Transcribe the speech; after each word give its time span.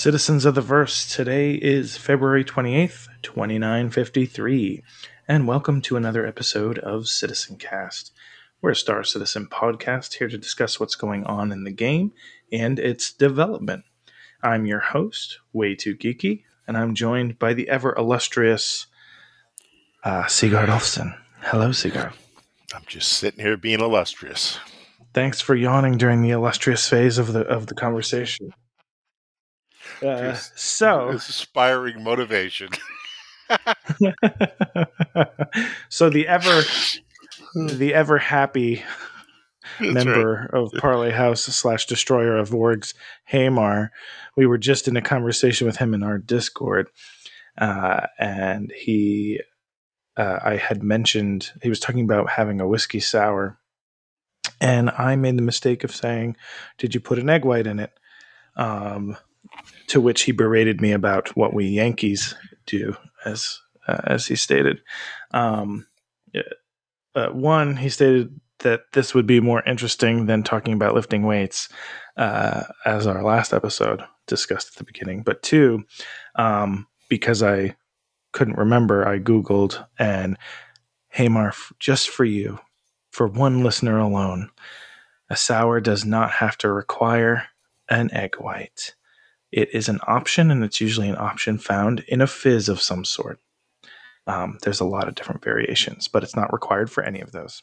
Citizens 0.00 0.46
of 0.46 0.54
the 0.54 0.62
Verse. 0.62 1.06
Today 1.14 1.52
is 1.52 1.98
February 1.98 2.42
28th, 2.42 3.08
2953, 3.20 4.82
and 5.28 5.46
welcome 5.46 5.82
to 5.82 5.96
another 5.98 6.24
episode 6.24 6.78
of 6.78 7.06
Citizen 7.06 7.58
Cast. 7.58 8.10
We're 8.62 8.70
a 8.70 8.76
Star 8.76 9.04
Citizen 9.04 9.46
podcast 9.52 10.14
here 10.14 10.28
to 10.28 10.38
discuss 10.38 10.80
what's 10.80 10.94
going 10.94 11.24
on 11.24 11.52
in 11.52 11.64
the 11.64 11.70
game 11.70 12.14
and 12.50 12.78
its 12.78 13.12
development. 13.12 13.84
I'm 14.42 14.64
your 14.64 14.80
host, 14.80 15.38
Way 15.52 15.74
Too 15.74 15.94
Geeky, 15.94 16.44
and 16.66 16.78
I'm 16.78 16.94
joined 16.94 17.38
by 17.38 17.52
the 17.52 17.68
ever 17.68 17.94
illustrious 17.94 18.86
uh, 20.02 20.24
Sigard 20.28 20.70
Olfsson. 20.70 21.14
Hello, 21.42 21.72
Sigard. 21.72 22.14
I'm 22.74 22.84
just 22.86 23.12
sitting 23.12 23.44
here 23.44 23.58
being 23.58 23.80
illustrious. 23.80 24.58
Thanks 25.12 25.42
for 25.42 25.54
yawning 25.54 25.98
during 25.98 26.22
the 26.22 26.30
illustrious 26.30 26.88
phase 26.88 27.18
of 27.18 27.34
the 27.34 27.40
of 27.40 27.66
the 27.66 27.74
conversation. 27.74 28.54
Uh, 30.02 30.34
so 30.34 31.08
inspiring 31.10 32.02
motivation. 32.02 32.70
so 35.88 36.08
the 36.08 36.26
ever 36.28 36.62
the 37.54 37.92
ever 37.94 38.18
happy 38.18 38.82
That's 39.78 39.92
member 39.92 40.48
right. 40.52 40.60
of 40.60 40.72
Parlay 40.78 41.10
House 41.10 41.42
slash 41.42 41.86
Destroyer 41.86 42.36
of 42.36 42.50
Orgs, 42.50 42.94
Hamar. 43.24 43.92
We 44.36 44.46
were 44.46 44.58
just 44.58 44.88
in 44.88 44.96
a 44.96 45.02
conversation 45.02 45.66
with 45.66 45.76
him 45.76 45.94
in 45.94 46.02
our 46.02 46.18
Discord, 46.18 46.90
uh, 47.58 48.06
and 48.18 48.72
he, 48.76 49.40
uh, 50.16 50.38
I 50.42 50.56
had 50.56 50.82
mentioned 50.82 51.50
he 51.62 51.68
was 51.68 51.80
talking 51.80 52.04
about 52.04 52.30
having 52.30 52.60
a 52.60 52.68
whiskey 52.68 53.00
sour, 53.00 53.58
and 54.60 54.90
I 54.90 55.16
made 55.16 55.36
the 55.36 55.42
mistake 55.42 55.82
of 55.84 55.94
saying, 55.94 56.36
"Did 56.78 56.94
you 56.94 57.00
put 57.00 57.18
an 57.18 57.30
egg 57.30 57.44
white 57.44 57.66
in 57.66 57.80
it?" 57.80 57.92
Um, 58.56 59.16
to 59.88 60.00
which 60.00 60.22
he 60.22 60.32
berated 60.32 60.80
me 60.80 60.92
about 60.92 61.34
what 61.36 61.54
we 61.54 61.66
Yankees 61.66 62.34
do, 62.66 62.96
as 63.24 63.60
uh, 63.86 64.00
as 64.04 64.26
he 64.26 64.36
stated. 64.36 64.80
Um, 65.32 65.86
uh, 67.14 67.28
one, 67.28 67.76
he 67.76 67.88
stated 67.88 68.40
that 68.60 68.82
this 68.92 69.14
would 69.14 69.26
be 69.26 69.40
more 69.40 69.62
interesting 69.64 70.26
than 70.26 70.42
talking 70.42 70.74
about 70.74 70.94
lifting 70.94 71.24
weights, 71.24 71.68
uh, 72.16 72.64
as 72.84 73.06
our 73.06 73.22
last 73.22 73.52
episode 73.52 74.02
discussed 74.26 74.68
at 74.68 74.74
the 74.76 74.84
beginning. 74.84 75.22
But 75.22 75.42
two, 75.42 75.84
um, 76.36 76.86
because 77.08 77.42
I 77.42 77.76
couldn't 78.32 78.58
remember, 78.58 79.06
I 79.06 79.18
Googled 79.18 79.84
and 79.98 80.36
hey, 81.08 81.26
Marf, 81.26 81.72
just 81.80 82.08
for 82.08 82.24
you, 82.24 82.60
for 83.10 83.26
one 83.26 83.64
listener 83.64 83.98
alone, 83.98 84.50
a 85.28 85.36
sour 85.36 85.80
does 85.80 86.04
not 86.04 86.30
have 86.30 86.56
to 86.58 86.72
require 86.72 87.48
an 87.88 88.12
egg 88.12 88.36
white. 88.36 88.94
It 89.52 89.74
is 89.74 89.88
an 89.88 90.00
option, 90.06 90.50
and 90.50 90.62
it's 90.62 90.80
usually 90.80 91.08
an 91.08 91.18
option 91.18 91.58
found 91.58 92.00
in 92.00 92.20
a 92.20 92.26
fizz 92.26 92.68
of 92.68 92.80
some 92.80 93.04
sort. 93.04 93.40
Um, 94.26 94.58
there's 94.62 94.80
a 94.80 94.84
lot 94.84 95.08
of 95.08 95.14
different 95.14 95.42
variations, 95.42 96.06
but 96.06 96.22
it's 96.22 96.36
not 96.36 96.52
required 96.52 96.90
for 96.90 97.02
any 97.02 97.20
of 97.20 97.32
those. 97.32 97.62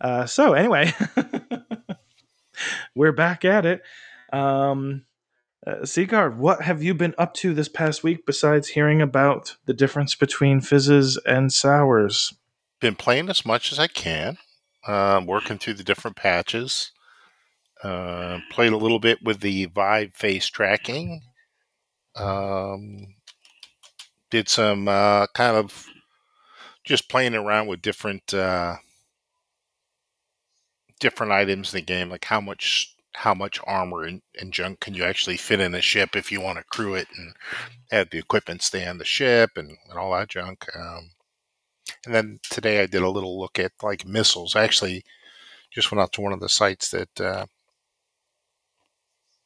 Uh, 0.00 0.26
so 0.26 0.54
anyway, 0.54 0.92
we're 2.94 3.12
back 3.12 3.44
at 3.44 3.66
it. 3.66 3.82
Um, 4.32 5.04
uh, 5.64 5.86
what 6.30 6.62
have 6.62 6.82
you 6.82 6.94
been 6.94 7.14
up 7.18 7.34
to 7.34 7.54
this 7.54 7.68
past 7.68 8.02
week 8.02 8.26
besides 8.26 8.68
hearing 8.68 9.00
about 9.00 9.56
the 9.66 9.74
difference 9.74 10.14
between 10.14 10.60
fizzes 10.60 11.18
and 11.24 11.52
sours? 11.52 12.34
Been 12.80 12.96
playing 12.96 13.28
as 13.28 13.46
much 13.46 13.70
as 13.70 13.78
I 13.78 13.86
can, 13.86 14.38
uh, 14.86 15.22
working 15.24 15.58
through 15.58 15.74
the 15.74 15.84
different 15.84 16.16
patches. 16.16 16.90
Uh, 17.82 18.38
played 18.50 18.72
a 18.72 18.76
little 18.76 19.00
bit 19.00 19.18
with 19.22 19.40
the 19.40 19.66
Vive 19.66 20.14
face 20.14 20.46
tracking. 20.46 21.20
Um, 22.14 23.14
did 24.30 24.48
some 24.48 24.86
uh, 24.86 25.26
kind 25.34 25.56
of 25.56 25.86
just 26.84 27.08
playing 27.08 27.34
around 27.34 27.66
with 27.66 27.82
different 27.82 28.32
uh, 28.32 28.76
different 31.00 31.32
items 31.32 31.72
in 31.72 31.78
the 31.78 31.84
game, 31.84 32.08
like 32.08 32.24
how 32.24 32.40
much 32.40 32.94
how 33.14 33.34
much 33.34 33.60
armor 33.66 34.04
and, 34.04 34.22
and, 34.40 34.54
junk 34.54 34.80
can 34.80 34.94
you 34.94 35.04
actually 35.04 35.36
fit 35.36 35.60
in 35.60 35.74
a 35.74 35.82
ship 35.82 36.16
if 36.16 36.32
you 36.32 36.40
want 36.40 36.56
to 36.56 36.64
crew 36.64 36.94
it 36.94 37.08
and 37.14 37.34
have 37.90 38.08
the 38.08 38.18
equipment 38.18 38.62
stay 38.62 38.86
on 38.86 38.96
the 38.96 39.04
ship 39.04 39.50
and, 39.56 39.76
and 39.90 39.98
all 39.98 40.12
that 40.12 40.30
junk. 40.30 40.64
Um, 40.74 41.10
and 42.06 42.14
then 42.14 42.40
today 42.48 42.80
I 42.80 42.86
did 42.86 43.02
a 43.02 43.10
little 43.10 43.38
look 43.38 43.58
at 43.58 43.72
like 43.82 44.06
missiles. 44.06 44.56
I 44.56 44.64
actually 44.64 45.04
just 45.70 45.92
went 45.92 46.00
out 46.00 46.12
to 46.14 46.22
one 46.22 46.32
of 46.32 46.40
the 46.40 46.48
sites 46.48 46.90
that 46.90 47.20
uh, 47.20 47.46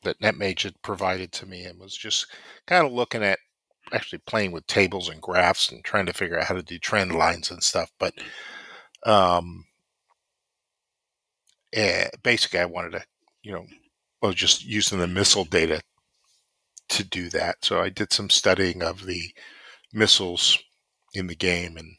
that 0.06 0.20
NetMage 0.20 0.62
had 0.62 0.80
provided 0.82 1.32
to 1.32 1.46
me 1.46 1.64
and 1.64 1.78
was 1.78 1.96
just 1.96 2.26
kind 2.66 2.86
of 2.86 2.92
looking 2.92 3.22
at 3.22 3.38
actually 3.92 4.18
playing 4.26 4.52
with 4.52 4.66
tables 4.66 5.08
and 5.08 5.20
graphs 5.20 5.70
and 5.70 5.84
trying 5.84 6.06
to 6.06 6.12
figure 6.12 6.38
out 6.38 6.46
how 6.46 6.54
to 6.54 6.62
do 6.62 6.78
trend 6.78 7.12
lines 7.12 7.50
and 7.50 7.62
stuff. 7.62 7.92
But 7.98 8.14
um, 9.04 9.64
eh, 11.72 12.08
basically, 12.22 12.60
I 12.60 12.64
wanted 12.64 12.92
to, 12.92 13.04
you 13.42 13.52
know, 13.52 13.66
I 14.22 14.26
was 14.26 14.34
just 14.34 14.64
using 14.64 14.98
the 14.98 15.06
missile 15.06 15.44
data 15.44 15.80
to 16.88 17.04
do 17.04 17.28
that. 17.30 17.64
So 17.64 17.80
I 17.80 17.88
did 17.88 18.12
some 18.12 18.30
studying 18.30 18.82
of 18.82 19.06
the 19.06 19.32
missiles 19.92 20.58
in 21.14 21.26
the 21.26 21.34
game 21.34 21.76
and 21.76 21.96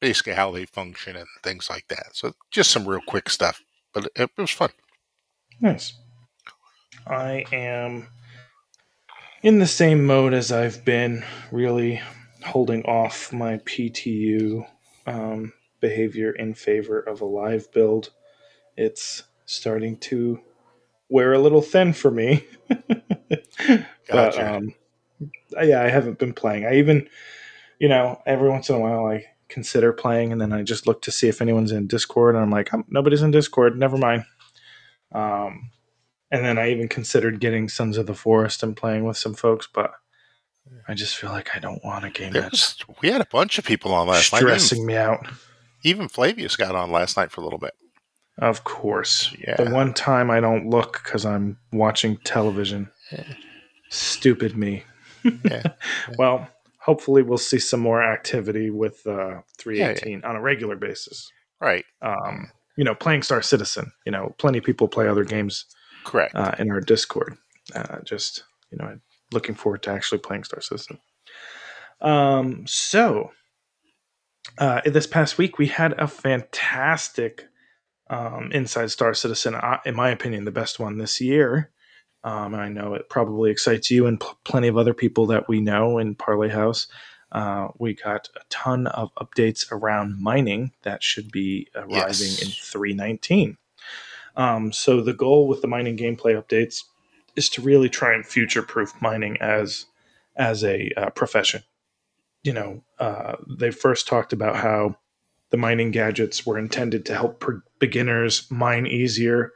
basically 0.00 0.34
how 0.34 0.50
they 0.50 0.66
function 0.66 1.16
and 1.16 1.26
things 1.42 1.70
like 1.70 1.86
that. 1.88 2.08
So 2.12 2.32
just 2.50 2.70
some 2.70 2.86
real 2.86 3.00
quick 3.06 3.30
stuff, 3.30 3.60
but 3.92 4.04
it, 4.04 4.12
it 4.16 4.30
was 4.36 4.50
fun. 4.50 4.70
Nice. 5.60 5.94
I 7.06 7.44
am 7.52 8.08
in 9.42 9.58
the 9.58 9.66
same 9.66 10.06
mode 10.06 10.32
as 10.32 10.50
I've 10.50 10.84
been, 10.84 11.24
really 11.52 12.00
holding 12.44 12.84
off 12.84 13.32
my 13.32 13.58
PTU 13.58 14.66
um, 15.06 15.52
behavior 15.80 16.32
in 16.32 16.54
favor 16.54 16.98
of 16.98 17.20
a 17.20 17.26
live 17.26 17.70
build. 17.72 18.10
It's 18.76 19.22
starting 19.44 19.98
to 19.98 20.40
wear 21.08 21.34
a 21.34 21.38
little 21.38 21.60
thin 21.60 21.92
for 21.92 22.10
me. 22.10 22.46
gotcha. 22.68 23.86
But 24.08 24.38
um, 24.38 24.74
yeah, 25.62 25.82
I 25.82 25.88
haven't 25.88 26.18
been 26.18 26.32
playing. 26.32 26.64
I 26.64 26.76
even, 26.76 27.08
you 27.78 27.88
know, 27.88 28.20
every 28.24 28.48
once 28.48 28.70
in 28.70 28.76
a 28.76 28.80
while 28.80 29.06
I 29.06 29.26
consider 29.48 29.92
playing, 29.92 30.32
and 30.32 30.40
then 30.40 30.52
I 30.52 30.62
just 30.62 30.86
look 30.86 31.02
to 31.02 31.12
see 31.12 31.28
if 31.28 31.42
anyone's 31.42 31.70
in 31.70 31.86
Discord, 31.86 32.34
and 32.34 32.42
I'm 32.42 32.50
like, 32.50 32.72
oh, 32.72 32.82
nobody's 32.88 33.22
in 33.22 33.30
Discord. 33.30 33.78
Never 33.78 33.98
mind. 33.98 34.24
Um, 35.12 35.70
and 36.34 36.44
then 36.44 36.58
I 36.58 36.72
even 36.72 36.88
considered 36.88 37.38
getting 37.38 37.68
Sons 37.68 37.96
of 37.96 38.06
the 38.06 38.14
Forest 38.14 38.64
and 38.64 38.76
playing 38.76 39.04
with 39.04 39.16
some 39.16 39.34
folks, 39.34 39.68
but 39.72 39.92
I 40.88 40.94
just 40.94 41.16
feel 41.16 41.30
like 41.30 41.54
I 41.54 41.60
don't 41.60 41.84
want 41.84 42.04
a 42.04 42.10
game 42.10 42.32
that's 42.32 42.76
we 43.00 43.10
had 43.10 43.20
a 43.20 43.26
bunch 43.26 43.56
of 43.56 43.64
people 43.64 43.94
on 43.94 44.08
last 44.08 44.26
stressing 44.26 44.48
night, 44.48 44.60
stressing 44.60 44.86
me 44.86 44.96
out. 44.96 45.28
Even 45.84 46.08
Flavius 46.08 46.56
got 46.56 46.74
on 46.74 46.90
last 46.90 47.16
night 47.16 47.30
for 47.30 47.40
a 47.40 47.44
little 47.44 47.60
bit. 47.60 47.74
Of 48.38 48.64
course, 48.64 49.32
yeah. 49.38 49.54
The 49.54 49.70
one 49.70 49.94
time 49.94 50.28
I 50.28 50.40
don't 50.40 50.68
look 50.68 51.00
because 51.04 51.24
I'm 51.24 51.56
watching 51.72 52.16
television. 52.24 52.90
Yeah. 53.12 53.22
Stupid 53.90 54.56
me. 54.56 54.82
yeah. 55.44 55.62
well, 56.18 56.48
hopefully 56.80 57.22
we'll 57.22 57.38
see 57.38 57.60
some 57.60 57.78
more 57.78 58.02
activity 58.02 58.70
with 58.70 59.06
uh, 59.06 59.42
318 59.58 60.20
yeah, 60.20 60.28
on 60.28 60.34
a 60.34 60.40
regular 60.40 60.74
basis. 60.74 61.30
Right. 61.60 61.84
Um, 62.02 62.50
you 62.76 62.82
know, 62.82 62.96
playing 62.96 63.22
Star 63.22 63.40
Citizen. 63.40 63.92
You 64.04 64.10
know, 64.10 64.34
plenty 64.38 64.58
of 64.58 64.64
people 64.64 64.88
play 64.88 65.06
other 65.06 65.22
games 65.22 65.66
Correct. 66.04 66.34
Uh, 66.34 66.54
in 66.58 66.70
our 66.70 66.80
Discord. 66.80 67.36
Uh, 67.74 67.98
just 68.04 68.44
you 68.70 68.78
know, 68.78 68.98
looking 69.32 69.54
forward 69.54 69.82
to 69.84 69.90
actually 69.90 70.18
playing 70.18 70.44
Star 70.44 70.60
Citizen. 70.60 70.98
Um, 72.00 72.64
so 72.66 73.30
uh, 74.58 74.82
this 74.84 75.06
past 75.06 75.38
week 75.38 75.58
we 75.58 75.66
had 75.66 75.92
a 75.94 76.06
fantastic 76.06 77.46
um, 78.10 78.50
Inside 78.52 78.90
Star 78.90 79.14
Citizen. 79.14 79.54
Uh, 79.54 79.78
in 79.84 79.94
my 79.94 80.10
opinion, 80.10 80.44
the 80.44 80.50
best 80.50 80.78
one 80.78 80.98
this 80.98 81.20
year. 81.20 81.70
Um, 82.22 82.54
and 82.54 82.62
I 82.62 82.68
know 82.68 82.94
it 82.94 83.08
probably 83.10 83.50
excites 83.50 83.90
you 83.90 84.06
and 84.06 84.18
pl- 84.18 84.38
plenty 84.44 84.68
of 84.68 84.78
other 84.78 84.94
people 84.94 85.26
that 85.26 85.48
we 85.48 85.60
know 85.60 85.98
in 85.98 86.14
Parlay 86.14 86.48
House. 86.48 86.86
Uh, 87.32 87.68
we 87.78 87.94
got 87.94 88.28
a 88.36 88.40
ton 88.48 88.86
of 88.86 89.14
updates 89.16 89.70
around 89.72 90.22
mining 90.22 90.72
that 90.82 91.02
should 91.02 91.30
be 91.32 91.68
arriving 91.74 91.90
yes. 91.90 92.42
in 92.42 92.50
319. 92.50 93.58
Um, 94.36 94.72
so 94.72 95.00
the 95.00 95.12
goal 95.12 95.46
with 95.46 95.62
the 95.62 95.68
mining 95.68 95.96
gameplay 95.96 96.40
updates 96.40 96.82
is 97.36 97.48
to 97.50 97.62
really 97.62 97.88
try 97.88 98.14
and 98.14 98.24
future 98.24 98.62
proof 98.62 98.92
mining 99.00 99.36
as 99.40 99.86
as 100.36 100.64
a 100.64 100.90
uh, 100.96 101.10
profession. 101.10 101.62
You 102.42 102.52
know, 102.52 102.84
uh, 102.98 103.36
they 103.58 103.70
first 103.70 104.06
talked 104.06 104.32
about 104.32 104.56
how 104.56 104.96
the 105.50 105.56
mining 105.56 105.92
gadgets 105.92 106.44
were 106.44 106.58
intended 106.58 107.06
to 107.06 107.14
help 107.14 107.44
beginners 107.78 108.50
mine 108.50 108.86
easier, 108.86 109.52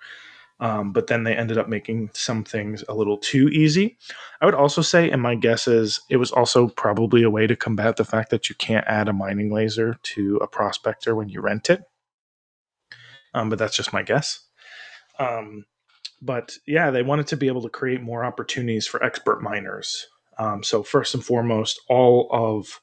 um, 0.61 0.93
but 0.93 1.09
then 1.09 1.25
they 1.25 1.35
ended 1.35 1.59
up 1.59 1.69
making 1.69 2.11
some 2.15 2.45
things 2.45 2.85
a 2.89 2.95
little 2.95 3.19
too 3.19 3.49
easy. 3.49 3.99
I 4.41 4.47
would 4.47 4.55
also 4.55 4.81
say, 4.81 5.11
and 5.11 5.21
my 5.21 5.35
guess 5.35 5.69
is, 5.69 6.01
it 6.09 6.17
was 6.17 6.33
also 6.33 6.69
probably 6.69 7.23
a 7.23 7.31
way 7.31 7.47
to 7.47 7.57
combat 7.57 7.97
the 7.97 8.05
fact 8.05 8.31
that 8.31 8.49
you 8.49 8.55
can't 8.55 8.87
add 8.87 9.09
a 9.09 9.13
mining 9.13 9.53
laser 9.53 9.99
to 10.15 10.37
a 10.37 10.47
prospector 10.47 11.15
when 11.15 11.29
you 11.29 11.41
rent 11.41 11.69
it. 11.69 11.83
Um, 13.35 13.51
but 13.51 13.59
that's 13.59 13.77
just 13.77 13.93
my 13.93 14.03
guess. 14.03 14.48
Um, 15.19 15.65
but 16.21 16.57
yeah, 16.67 16.91
they 16.91 17.03
wanted 17.03 17.29
to 17.29 17.37
be 17.37 17.49
able 17.49 17.63
to 17.63 17.69
create 17.69 18.03
more 18.03 18.25
opportunities 18.25 18.87
for 18.87 19.03
expert 19.05 19.43
miners. 19.43 20.07
Um, 20.39 20.63
so 20.63 20.83
first 20.83 21.15
and 21.15 21.25
foremost, 21.25 21.81
all 21.89 22.29
of 22.31 22.81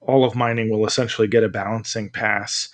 all 0.00 0.24
of 0.24 0.34
mining 0.34 0.70
will 0.70 0.86
essentially 0.86 1.28
get 1.28 1.44
a 1.44 1.48
balancing 1.48 2.10
pass 2.10 2.68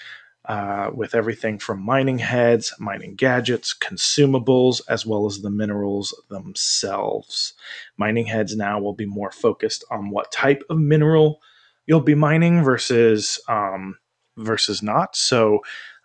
uh, 0.46 0.90
with 0.92 1.14
everything 1.14 1.58
from 1.58 1.80
mining 1.80 2.18
heads, 2.18 2.74
mining 2.78 3.14
gadgets, 3.14 3.74
consumables, 3.78 4.80
as 4.88 5.06
well 5.06 5.26
as 5.26 5.42
the 5.42 5.50
minerals 5.50 6.14
themselves. 6.28 7.52
Mining 7.96 8.26
heads 8.26 8.56
now 8.56 8.80
will 8.80 8.94
be 8.94 9.06
more 9.06 9.30
focused 9.30 9.84
on 9.90 10.10
what 10.10 10.32
type 10.32 10.64
of 10.68 10.78
mineral 10.78 11.40
you'll 11.86 12.00
be 12.00 12.14
mining 12.14 12.64
versus 12.64 13.38
um, 13.48 13.96
versus 14.36 14.82
not. 14.82 15.14
So 15.14 15.60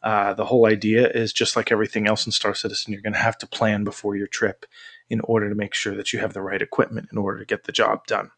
uh, 0.06 0.36
the 0.36 0.46
whole 0.46 0.68
idea 0.68 1.10
is 1.10 1.34
just 1.34 1.56
like 1.56 1.72
everything 1.72 2.08
else 2.08 2.28
in 2.28 2.32
Star 2.32 2.54
Citizen, 2.54 2.94
you're 2.94 3.02
going 3.02 3.14
to 3.14 3.20
have 3.20 3.40
to 3.40 3.48
plan 3.48 3.84
before 3.84 4.16
your 4.16 4.28
trip 4.28 4.68
in 5.10 5.20
order 5.22 5.50
to 5.50 5.56
make 5.56 5.74
sure 5.74 5.96
that 5.96 6.14
you 6.14 6.20
have 6.20 6.34
the 6.34 6.44
right 6.44 6.62
equipment 6.62 7.10
in 7.12 7.18
order 7.18 7.40
to 7.40 7.46
get 7.46 7.64
the 7.64 7.72
job 7.72 8.06
done. 8.06 8.30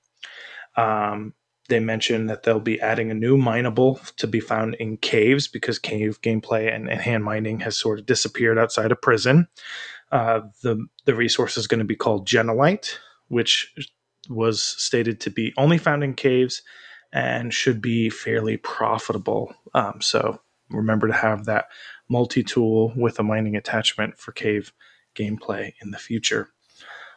Um, 0.78 1.34
they 1.68 1.82
mentioned 1.82 2.30
that 2.30 2.44
they'll 2.44 2.62
be 2.62 2.80
adding 2.80 3.12
a 3.12 3.14
new 3.14 3.38
mineable 3.38 4.00
to 4.16 4.28
be 4.28 4.40
found 4.40 4.76
in 4.76 4.96
caves 4.96 5.50
because 5.50 5.78
cave 5.78 6.22
gameplay 6.22 6.74
and, 6.74 6.90
and 6.90 7.02
hand 7.02 7.26
mining 7.26 7.60
has 7.60 7.78
sort 7.78 8.00
of 8.00 8.06
disappeared 8.06 8.58
outside 8.58 8.94
of 8.94 9.02
prison. 9.02 9.50
Uh, 10.10 10.42
the 10.64 10.86
the 11.04 11.16
resource 11.16 11.58
is 11.58 11.68
going 11.68 11.80
to 11.80 11.86
be 11.86 11.98
called 11.98 12.26
Janalite, 12.26 12.98
which 13.28 13.74
was 14.30 14.64
stated 14.64 15.20
to 15.20 15.30
be 15.30 15.54
only 15.58 15.78
found 15.78 16.02
in 16.06 16.14
caves 16.14 16.62
and 17.12 17.54
should 17.54 17.82
be 17.82 18.10
fairly 18.10 18.56
profitable. 18.56 19.54
Um, 19.74 20.00
so 20.00 20.40
remember 20.70 21.08
to 21.08 21.14
have 21.14 21.46
that 21.46 21.66
multi 22.10 22.44
tool 22.44 22.94
with 22.96 23.20
a 23.20 23.24
mining 23.24 23.56
attachment 23.56 24.18
for 24.18 24.32
cave 24.32 24.74
gameplay 25.16 25.74
in 25.82 25.92
the 25.92 25.98
future. 25.98 26.50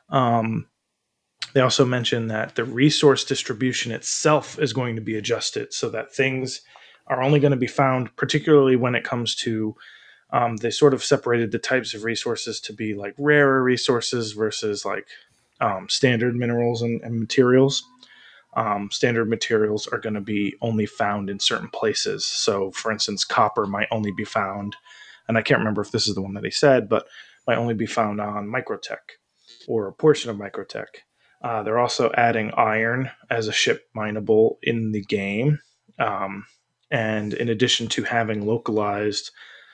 Um, 0.09 0.67
they 1.53 1.61
also 1.61 1.85
mentioned 1.85 2.31
that 2.31 2.55
the 2.55 2.65
resource 2.65 3.25
distribution 3.25 3.93
itself 3.93 4.59
is 4.59 4.73
going 4.73 4.97
to 4.97 5.03
be 5.03 5.17
adjusted 5.17 5.73
so 5.73 5.89
that 5.91 6.15
things 6.15 6.63
are 7.07 7.23
only 7.23 7.41
going 7.41 7.51
to 7.51 7.57
be 7.57 7.67
found, 7.67 8.15
particularly 8.17 8.77
when 8.77 8.95
it 8.95 9.05
comes 9.05 9.35
to. 9.37 9.75
Um, 10.33 10.59
they 10.59 10.71
sort 10.71 10.95
of 10.95 11.03
separated 11.03 11.51
the 11.51 11.59
types 11.59 11.93
of 11.93 12.05
resources 12.05 12.61
to 12.61 12.73
be 12.73 12.95
like 12.95 13.15
rarer 13.19 13.65
resources 13.65 14.31
versus 14.31 14.85
like 14.85 15.09
um, 15.61 15.89
standard 15.89 16.37
minerals 16.37 16.83
and, 16.83 17.01
and 17.03 17.19
materials. 17.19 17.85
Um, 18.55 18.91
standard 18.91 19.29
materials 19.29 19.87
are 19.87 19.99
going 19.99 20.15
to 20.15 20.21
be 20.21 20.55
only 20.61 20.87
found 20.87 21.31
in 21.31 21.39
certain 21.39 21.69
places. 21.69 22.25
So, 22.27 22.71
for 22.73 22.91
instance, 22.91 23.25
copper 23.25 23.67
might 23.67 23.89
only 23.91 24.11
be 24.11 24.25
found, 24.25 24.77
and 25.29 25.39
I 25.39 25.43
can't 25.43 25.61
remember 25.61 25.83
if 25.83 25.93
this 25.93 26.09
is 26.09 26.15
the 26.15 26.23
one 26.23 26.35
that 26.35 26.45
he 26.45 26.51
said, 26.51 26.89
but 26.89 27.07
might 27.47 27.59
only 27.59 27.75
be 27.75 27.87
found 27.87 28.21
on 28.21 28.49
Microtech 28.49 29.17
or 29.69 29.87
a 29.87 29.93
portion 29.93 30.31
of 30.31 30.37
Microtech. 30.37 30.87
Uh, 31.43 31.63
they're 31.63 31.79
also 31.79 32.11
adding 32.17 32.51
iron 32.57 33.11
as 33.31 33.49
a 33.49 33.53
ship 33.53 33.89
mineable 33.95 34.59
in 34.63 34.93
the 34.93 35.03
game. 35.03 35.59
Um, 35.99 36.45
and 36.91 37.35
in 37.35 37.49
addition 37.49 37.89
to 37.89 38.03
having 38.03 38.47
localized 38.47 39.31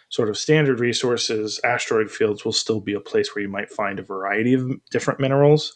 sort 0.08 0.28
of 0.28 0.38
standard 0.38 0.80
resources, 0.80 1.60
asteroid 1.64 2.10
fields 2.10 2.44
will 2.44 2.52
still 2.52 2.80
be 2.80 2.92
a 2.92 3.00
place 3.00 3.34
where 3.34 3.42
you 3.42 3.48
might 3.48 3.70
find 3.70 3.98
a 3.98 4.04
variety 4.04 4.54
of 4.54 4.70
different 4.90 5.18
minerals, 5.18 5.74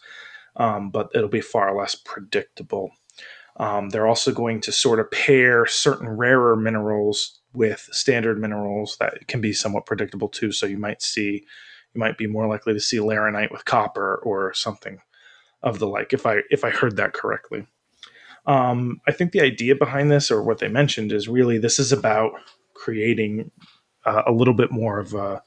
um, 0.55 0.89
but 0.89 1.09
it'll 1.13 1.29
be 1.29 1.41
far 1.41 1.77
less 1.77 1.95
predictable. 1.95 2.91
Um, 3.57 3.89
they're 3.89 4.07
also 4.07 4.31
going 4.31 4.61
to 4.61 4.71
sort 4.71 4.99
of 4.99 5.11
pair 5.11 5.65
certain 5.65 6.09
rarer 6.09 6.55
minerals 6.55 7.39
with 7.53 7.87
standard 7.91 8.39
minerals 8.39 8.97
that 8.99 9.27
can 9.27 9.41
be 9.41 9.53
somewhat 9.53 9.85
predictable 9.85 10.29
too. 10.29 10.51
So 10.51 10.65
you 10.65 10.77
might 10.77 11.01
see, 11.01 11.45
you 11.93 11.99
might 11.99 12.17
be 12.17 12.27
more 12.27 12.47
likely 12.47 12.73
to 12.73 12.79
see 12.79 12.99
laranite 12.99 13.51
with 13.51 13.65
copper 13.65 14.21
or 14.23 14.53
something 14.53 15.01
of 15.63 15.79
the 15.79 15.87
like 15.87 16.13
if 16.13 16.25
i 16.25 16.39
if 16.49 16.63
i 16.63 16.69
heard 16.69 16.97
that 16.97 17.13
correctly 17.13 17.65
um, 18.45 18.99
i 19.07 19.11
think 19.11 19.31
the 19.31 19.41
idea 19.41 19.75
behind 19.75 20.11
this 20.11 20.31
or 20.31 20.41
what 20.41 20.59
they 20.59 20.67
mentioned 20.67 21.11
is 21.11 21.27
really 21.27 21.57
this 21.57 21.79
is 21.79 21.91
about 21.91 22.31
creating 22.73 23.51
uh, 24.05 24.23
a 24.25 24.31
little 24.31 24.53
bit 24.53 24.71
more 24.71 24.99
of 24.99 25.13
a 25.13 25.41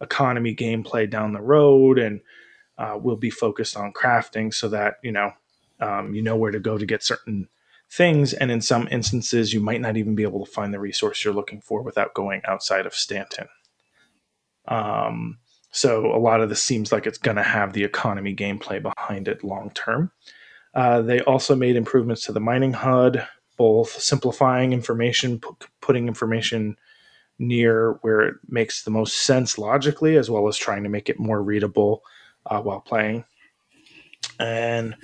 economy 0.00 0.54
gameplay 0.54 1.08
down 1.08 1.32
the 1.32 1.40
road 1.40 1.98
and 1.98 2.20
uh, 2.78 2.98
we'll 3.00 3.16
be 3.16 3.30
focused 3.30 3.76
on 3.76 3.92
crafting 3.92 4.54
so 4.54 4.68
that 4.68 4.94
you 5.02 5.12
know 5.12 5.32
um, 5.80 6.14
you 6.14 6.22
know 6.22 6.36
where 6.36 6.52
to 6.52 6.60
go 6.60 6.78
to 6.78 6.86
get 6.86 7.02
certain 7.02 7.48
things. 7.90 8.32
And 8.32 8.50
in 8.50 8.60
some 8.60 8.88
instances 8.90 9.52
you 9.52 9.60
might 9.60 9.80
not 9.80 9.96
even 9.96 10.14
be 10.14 10.22
able 10.22 10.44
to 10.44 10.50
find 10.50 10.72
the 10.72 10.78
resource 10.78 11.24
you're 11.24 11.34
looking 11.34 11.60
for 11.60 11.82
without 11.82 12.14
going 12.14 12.42
outside 12.46 12.86
of 12.86 12.94
stanton. 12.94 13.48
Um, 14.66 15.38
so 15.70 16.14
a 16.14 16.18
lot 16.18 16.40
of 16.40 16.48
this 16.48 16.62
seems 16.62 16.92
like 16.92 17.06
it's 17.06 17.18
going 17.18 17.36
to 17.36 17.42
have 17.42 17.72
the 17.72 17.84
economy 17.84 18.34
gameplay 18.34 18.82
behind 18.82 19.28
it 19.28 19.44
long 19.44 19.70
term. 19.70 20.12
Uh, 20.74 21.02
they 21.02 21.20
also 21.20 21.56
made 21.56 21.76
improvements 21.76 22.22
to 22.26 22.32
the 22.32 22.40
mining 22.40 22.74
HUD, 22.74 23.26
both 23.56 23.90
simplifying 23.90 24.72
information, 24.72 25.40
p- 25.40 25.48
putting 25.80 26.08
information 26.08 26.76
near 27.38 27.98
where 28.02 28.20
it 28.20 28.34
makes 28.48 28.82
the 28.82 28.90
most 28.90 29.16
sense 29.18 29.58
logically, 29.58 30.16
as 30.16 30.30
well 30.30 30.46
as 30.48 30.56
trying 30.56 30.82
to 30.82 30.88
make 30.88 31.08
it 31.08 31.18
more 31.18 31.42
readable 31.42 32.02
uh, 32.48 32.60
while 32.60 32.80
playing. 32.80 33.24
And 34.40 34.96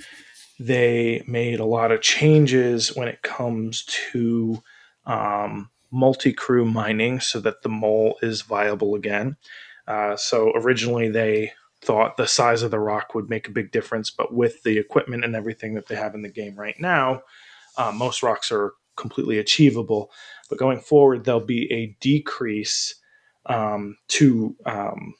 they 0.59 1.23
made 1.27 1.59
a 1.59 1.65
lot 1.65 1.91
of 1.91 2.01
changes 2.01 2.95
when 2.95 3.07
it 3.07 3.21
comes 3.21 3.83
to 4.11 4.61
um, 5.05 5.69
multi 5.91 6.33
crew 6.33 6.65
mining 6.65 7.19
so 7.19 7.39
that 7.39 7.61
the 7.61 7.69
mole 7.69 8.17
is 8.21 8.41
viable 8.41 8.95
again. 8.95 9.37
Uh, 9.87 10.15
so 10.15 10.51
originally 10.55 11.09
they 11.09 11.51
thought 11.81 12.17
the 12.17 12.27
size 12.27 12.63
of 12.63 12.71
the 12.71 12.79
rock 12.79 13.13
would 13.13 13.29
make 13.29 13.47
a 13.47 13.51
big 13.51 13.71
difference, 13.71 14.09
but 14.09 14.33
with 14.33 14.63
the 14.63 14.77
equipment 14.77 15.23
and 15.23 15.35
everything 15.35 15.75
that 15.75 15.87
they 15.87 15.95
have 15.95 16.15
in 16.15 16.21
the 16.21 16.29
game 16.29 16.55
right 16.55 16.79
now, 16.79 17.21
uh, 17.77 17.91
most 17.91 18.23
rocks 18.23 18.51
are 18.51 18.73
completely 18.95 19.37
achievable. 19.37 20.09
But 20.49 20.57
going 20.57 20.79
forward, 20.79 21.23
there'll 21.23 21.41
be 21.41 21.71
a 21.71 21.95
decrease 21.99 22.95
um, 23.45 23.97
to 24.09 24.55
um, 24.65 25.13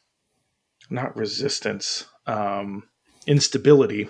not 0.89 1.15
resistance, 1.15 2.05
um, 2.27 2.83
instability. 3.27 4.09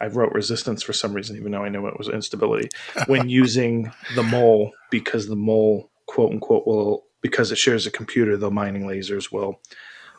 I 0.00 0.06
wrote 0.08 0.32
resistance 0.32 0.82
for 0.82 0.92
some 0.92 1.14
reason, 1.14 1.36
even 1.36 1.52
though 1.52 1.64
I 1.64 1.70
knew 1.70 1.86
it 1.86 1.98
was 1.98 2.08
instability 2.08 2.68
when 3.06 3.28
using 3.28 3.92
the 4.14 4.22
mole, 4.22 4.72
because 4.90 5.26
the 5.26 5.36
mole, 5.36 5.90
quote 6.06 6.32
unquote, 6.32 6.66
will 6.66 7.04
because 7.22 7.50
it 7.50 7.58
shares 7.58 7.86
a 7.86 7.90
computer, 7.90 8.36
the 8.36 8.50
mining 8.50 8.84
lasers 8.84 9.32
will 9.32 9.60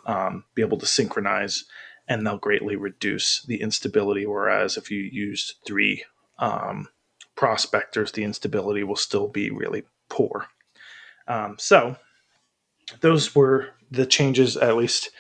um, 0.06 0.44
be 0.56 0.62
able 0.62 0.78
to 0.78 0.86
synchronize 0.86 1.66
and 2.08 2.26
they'll 2.26 2.38
greatly 2.38 2.76
reduce 2.76 3.44
the 3.44 3.62
instability. 3.62 4.26
Whereas 4.26 4.78
if 4.78 4.90
you 4.90 5.00
used 5.00 5.56
three 5.66 6.04
um, 6.40 6.88
prospectors, 7.36 8.12
the 8.12 8.24
instability 8.24 8.84
will 8.84 8.96
still 8.96 9.28
be 9.28 9.52
really 9.52 9.84
poor. 10.10 10.48
Um, 11.28 11.58
so 11.60 11.98
those 13.02 13.36
were 13.36 13.70
the 13.92 14.06
changes, 14.06 14.58
at 14.58 14.78
least 14.78 15.12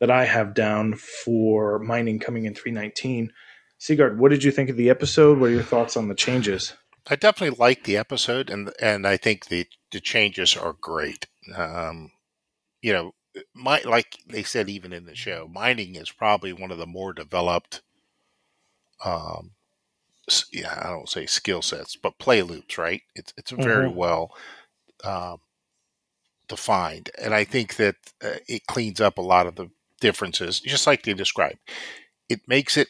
that 0.00 0.10
I 0.10 0.24
have 0.24 0.54
down 0.54 0.94
for 0.94 1.78
mining 1.78 2.18
coming 2.18 2.44
in 2.44 2.54
319. 2.54 3.32
Sigard, 3.78 4.18
what 4.18 4.30
did 4.30 4.44
you 4.44 4.50
think 4.50 4.70
of 4.70 4.76
the 4.76 4.90
episode? 4.90 5.38
What 5.38 5.50
are 5.50 5.54
your 5.54 5.62
thoughts 5.62 5.96
on 5.96 6.08
the 6.08 6.14
changes? 6.14 6.74
I 7.06 7.16
definitely 7.16 7.58
like 7.58 7.84
the 7.84 7.96
episode, 7.96 8.48
and 8.48 8.72
and 8.80 9.06
I 9.06 9.16
think 9.16 9.46
the 9.46 9.66
the 9.92 10.00
changes 10.00 10.56
are 10.56 10.72
great. 10.72 11.26
Um, 11.54 12.12
you 12.80 12.92
know, 12.92 13.12
my 13.54 13.82
like 13.84 14.16
they 14.26 14.42
said 14.42 14.68
even 14.70 14.92
in 14.92 15.04
the 15.04 15.14
show, 15.14 15.48
mining 15.52 15.96
is 15.96 16.10
probably 16.10 16.52
one 16.52 16.70
of 16.70 16.78
the 16.78 16.86
more 16.86 17.12
developed. 17.12 17.82
Um, 19.04 19.52
yeah, 20.52 20.80
I 20.82 20.88
don't 20.88 21.08
say 21.08 21.26
skill 21.26 21.60
sets, 21.60 21.96
but 21.96 22.18
play 22.18 22.42
loops, 22.42 22.78
right? 22.78 23.02
It's 23.14 23.34
it's 23.36 23.50
very 23.50 23.86
mm-hmm. 23.86 23.96
well 23.96 24.34
um, 25.04 25.38
defined, 26.48 27.10
and 27.20 27.34
I 27.34 27.44
think 27.44 27.76
that 27.76 27.96
uh, 28.22 28.36
it 28.48 28.66
cleans 28.66 29.00
up 29.00 29.18
a 29.18 29.22
lot 29.22 29.46
of 29.46 29.56
the 29.56 29.68
differences, 30.04 30.60
just 30.60 30.86
like 30.86 31.02
they 31.02 31.14
described. 31.14 31.56
It 32.28 32.42
makes 32.46 32.76
it 32.76 32.88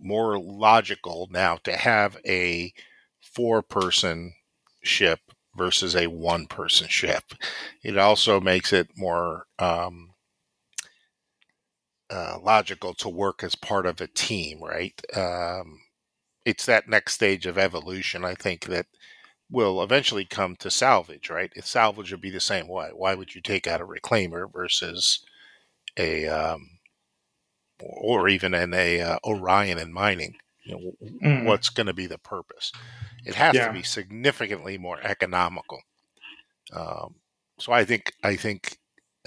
more 0.00 0.38
logical 0.38 1.26
now 1.28 1.56
to 1.64 1.76
have 1.76 2.16
a 2.24 2.72
four 3.20 3.62
person 3.62 4.34
ship 4.84 5.18
versus 5.56 5.96
a 5.96 6.06
one 6.06 6.46
person 6.46 6.86
ship. 7.00 7.34
It 7.82 7.98
also 7.98 8.40
makes 8.40 8.72
it 8.72 8.90
more 8.96 9.46
um, 9.58 10.10
uh, 12.08 12.38
logical 12.40 12.94
to 12.94 13.08
work 13.08 13.42
as 13.42 13.56
part 13.56 13.84
of 13.84 14.00
a 14.00 14.06
team, 14.06 14.62
right? 14.62 15.00
Um, 15.16 15.80
it's 16.44 16.64
that 16.66 16.88
next 16.88 17.14
stage 17.14 17.44
of 17.44 17.58
evolution, 17.58 18.24
I 18.24 18.34
think, 18.34 18.66
that 18.66 18.86
will 19.50 19.82
eventually 19.82 20.26
come 20.26 20.54
to 20.56 20.70
salvage, 20.70 21.28
right? 21.28 21.50
If 21.56 21.66
salvage 21.66 22.12
would 22.12 22.20
be 22.20 22.30
the 22.30 22.38
same 22.38 22.68
way, 22.68 22.90
why 22.94 23.16
would 23.16 23.34
you 23.34 23.40
take 23.40 23.66
out 23.66 23.80
a 23.80 23.84
reclaimer 23.84 24.46
versus 24.52 25.24
a 25.96 26.26
um, 26.28 26.68
or 27.80 28.28
even 28.28 28.54
in 28.54 28.72
a 28.74 29.00
uh, 29.00 29.18
Orion 29.24 29.78
in 29.78 29.92
mining. 29.92 30.34
You 30.64 30.76
know, 30.76 31.08
mm. 31.24 31.44
what's 31.44 31.70
going 31.70 31.88
to 31.88 31.92
be 31.92 32.06
the 32.06 32.18
purpose? 32.18 32.70
It 33.24 33.34
has 33.34 33.54
yeah. 33.54 33.66
to 33.66 33.72
be 33.72 33.82
significantly 33.82 34.78
more 34.78 35.00
economical. 35.02 35.80
Um, 36.72 37.16
so 37.58 37.72
I 37.72 37.84
think 37.84 38.12
I 38.22 38.36
think 38.36 38.78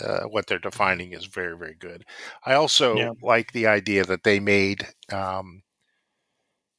uh, 0.02 0.24
what 0.24 0.48
they're 0.48 0.60
defining 0.60 1.14
is 1.14 1.26
very 1.26 1.58
very 1.58 1.76
good. 1.76 2.06
I 2.46 2.54
also 2.54 2.96
Yeah. 2.96 3.12
like 3.22 3.52
the 3.52 3.68
idea 3.68 4.06
that 4.06 4.24
they 4.24 4.40
made 4.40 4.88
um, 5.12 5.64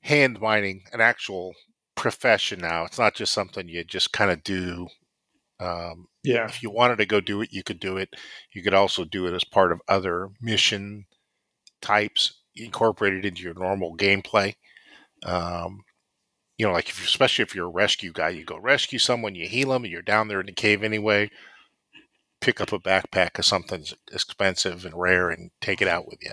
hand 0.02 0.40
mining 0.40 0.84
an 0.92 1.00
actual 1.00 1.54
profession 1.94 2.60
now. 2.60 2.84
It's 2.84 2.98
not 2.98 3.14
just 3.14 3.32
something 3.32 3.68
you 3.68 3.84
just 3.84 4.12
kind 4.12 4.30
of 4.30 4.42
do. 4.42 4.88
Um, 5.58 6.08
Yeah. 6.22 6.46
if 6.46 6.62
you 6.62 6.70
wanted 6.70 6.96
to 6.98 7.06
go 7.06 7.20
do 7.20 7.40
it, 7.40 7.52
you 7.52 7.62
could 7.62 7.80
do 7.80 7.96
it. 7.96 8.14
You 8.52 8.62
could 8.62 8.74
also 8.74 9.04
do 9.04 9.26
it 9.26 9.34
as 9.34 9.44
part 9.44 9.72
of 9.72 9.80
other 9.88 10.30
mission 10.40 11.06
types 11.80 12.42
incorporated 12.54 13.24
into 13.24 13.42
your 13.42 13.54
normal 13.54 13.96
gameplay. 13.96 14.54
Um, 15.24 15.84
you 16.58 16.66
know, 16.66 16.72
like 16.72 16.88
if, 16.88 17.04
especially 17.04 17.42
if 17.42 17.54
you're 17.54 17.66
a 17.66 17.70
rescue 17.70 18.12
guy, 18.12 18.30
you 18.30 18.44
go 18.44 18.58
rescue 18.58 18.98
someone, 18.98 19.34
you 19.34 19.48
heal 19.48 19.70
them, 19.70 19.84
and 19.84 19.92
you're 19.92 20.02
down 20.02 20.28
there 20.28 20.40
in 20.40 20.46
the 20.46 20.52
cave 20.52 20.82
anyway. 20.82 21.30
Pick 22.40 22.60
up 22.60 22.72
a 22.72 22.78
backpack 22.78 23.38
of 23.38 23.44
something 23.44 23.84
expensive 24.12 24.84
and 24.84 24.94
rare 24.94 25.30
and 25.30 25.50
take 25.60 25.80
it 25.82 25.88
out 25.88 26.06
with 26.06 26.18
you. 26.22 26.32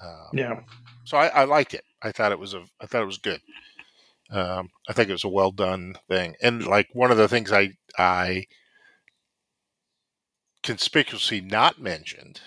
Um, 0.00 0.30
Yeah. 0.32 0.60
so 1.04 1.16
I, 1.16 1.28
I 1.28 1.44
liked 1.44 1.74
it. 1.74 1.84
I 2.02 2.12
thought 2.12 2.32
it 2.32 2.38
was 2.38 2.54
a. 2.54 2.64
I 2.80 2.86
thought 2.86 3.02
it 3.02 3.06
was 3.06 3.18
good. 3.18 3.40
Um, 4.32 4.70
I 4.88 4.92
think 4.94 5.08
it 5.08 5.12
was 5.12 5.24
a 5.24 5.28
well 5.28 5.52
done 5.52 5.96
thing. 6.08 6.36
And 6.42 6.66
like 6.66 6.88
one 6.94 7.10
of 7.10 7.18
the 7.18 7.28
things 7.28 7.52
I 7.52 7.72
I 7.98 8.46
conspicuously 10.62 11.40
not 11.40 11.80
mentioned 11.80 12.40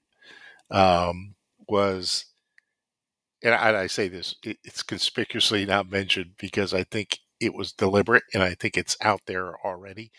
um, 0.70 1.34
was, 1.68 2.26
and 3.42 3.54
I, 3.54 3.82
I 3.82 3.86
say 3.86 4.08
this, 4.08 4.34
it, 4.44 4.58
it's 4.64 4.82
conspicuously 4.82 5.64
not 5.66 5.90
mentioned 5.90 6.32
because 6.38 6.72
I 6.72 6.84
think 6.84 7.18
it 7.40 7.54
was 7.54 7.72
deliberate, 7.72 8.22
and 8.32 8.42
I 8.42 8.54
think 8.54 8.76
it's 8.76 8.96
out 9.00 9.20
there 9.26 9.54
already. 9.64 10.10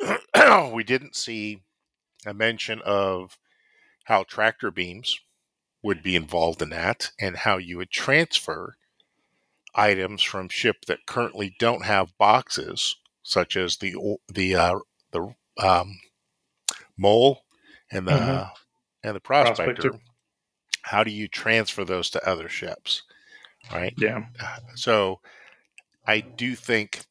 we 0.72 0.84
didn't 0.84 1.16
see 1.16 1.62
a 2.26 2.34
mention 2.34 2.80
of 2.84 3.38
how 4.06 4.24
tractor 4.24 4.70
beams 4.70 5.18
would 5.82 6.02
be 6.02 6.16
involved 6.16 6.62
in 6.62 6.70
that 6.70 7.12
and 7.20 7.38
how 7.38 7.58
you 7.58 7.78
would 7.78 7.90
transfer 7.90 8.76
items 9.74 10.22
from 10.22 10.48
ship 10.48 10.84
that 10.86 11.06
currently 11.06 11.54
don't 11.58 11.84
have 11.84 12.16
boxes, 12.18 12.96
such 13.22 13.56
as 13.56 13.76
the 13.76 13.94
the 14.32 14.54
uh, 14.54 14.78
the 15.12 15.34
um, 15.58 16.00
mole 16.96 17.42
and 17.90 18.06
the 18.06 18.12
Mhm. 18.12 18.50
and 19.04 19.16
the 19.16 19.20
prospector. 19.20 19.74
Prospector. 19.90 20.00
How 20.82 21.04
do 21.04 21.10
you 21.10 21.28
transfer 21.28 21.84
those 21.84 22.10
to 22.10 22.28
other 22.28 22.48
ships? 22.48 23.02
Right. 23.72 23.94
Yeah. 23.98 24.26
So 24.74 25.20
I 26.06 26.20
do 26.20 26.54
think 26.56 27.04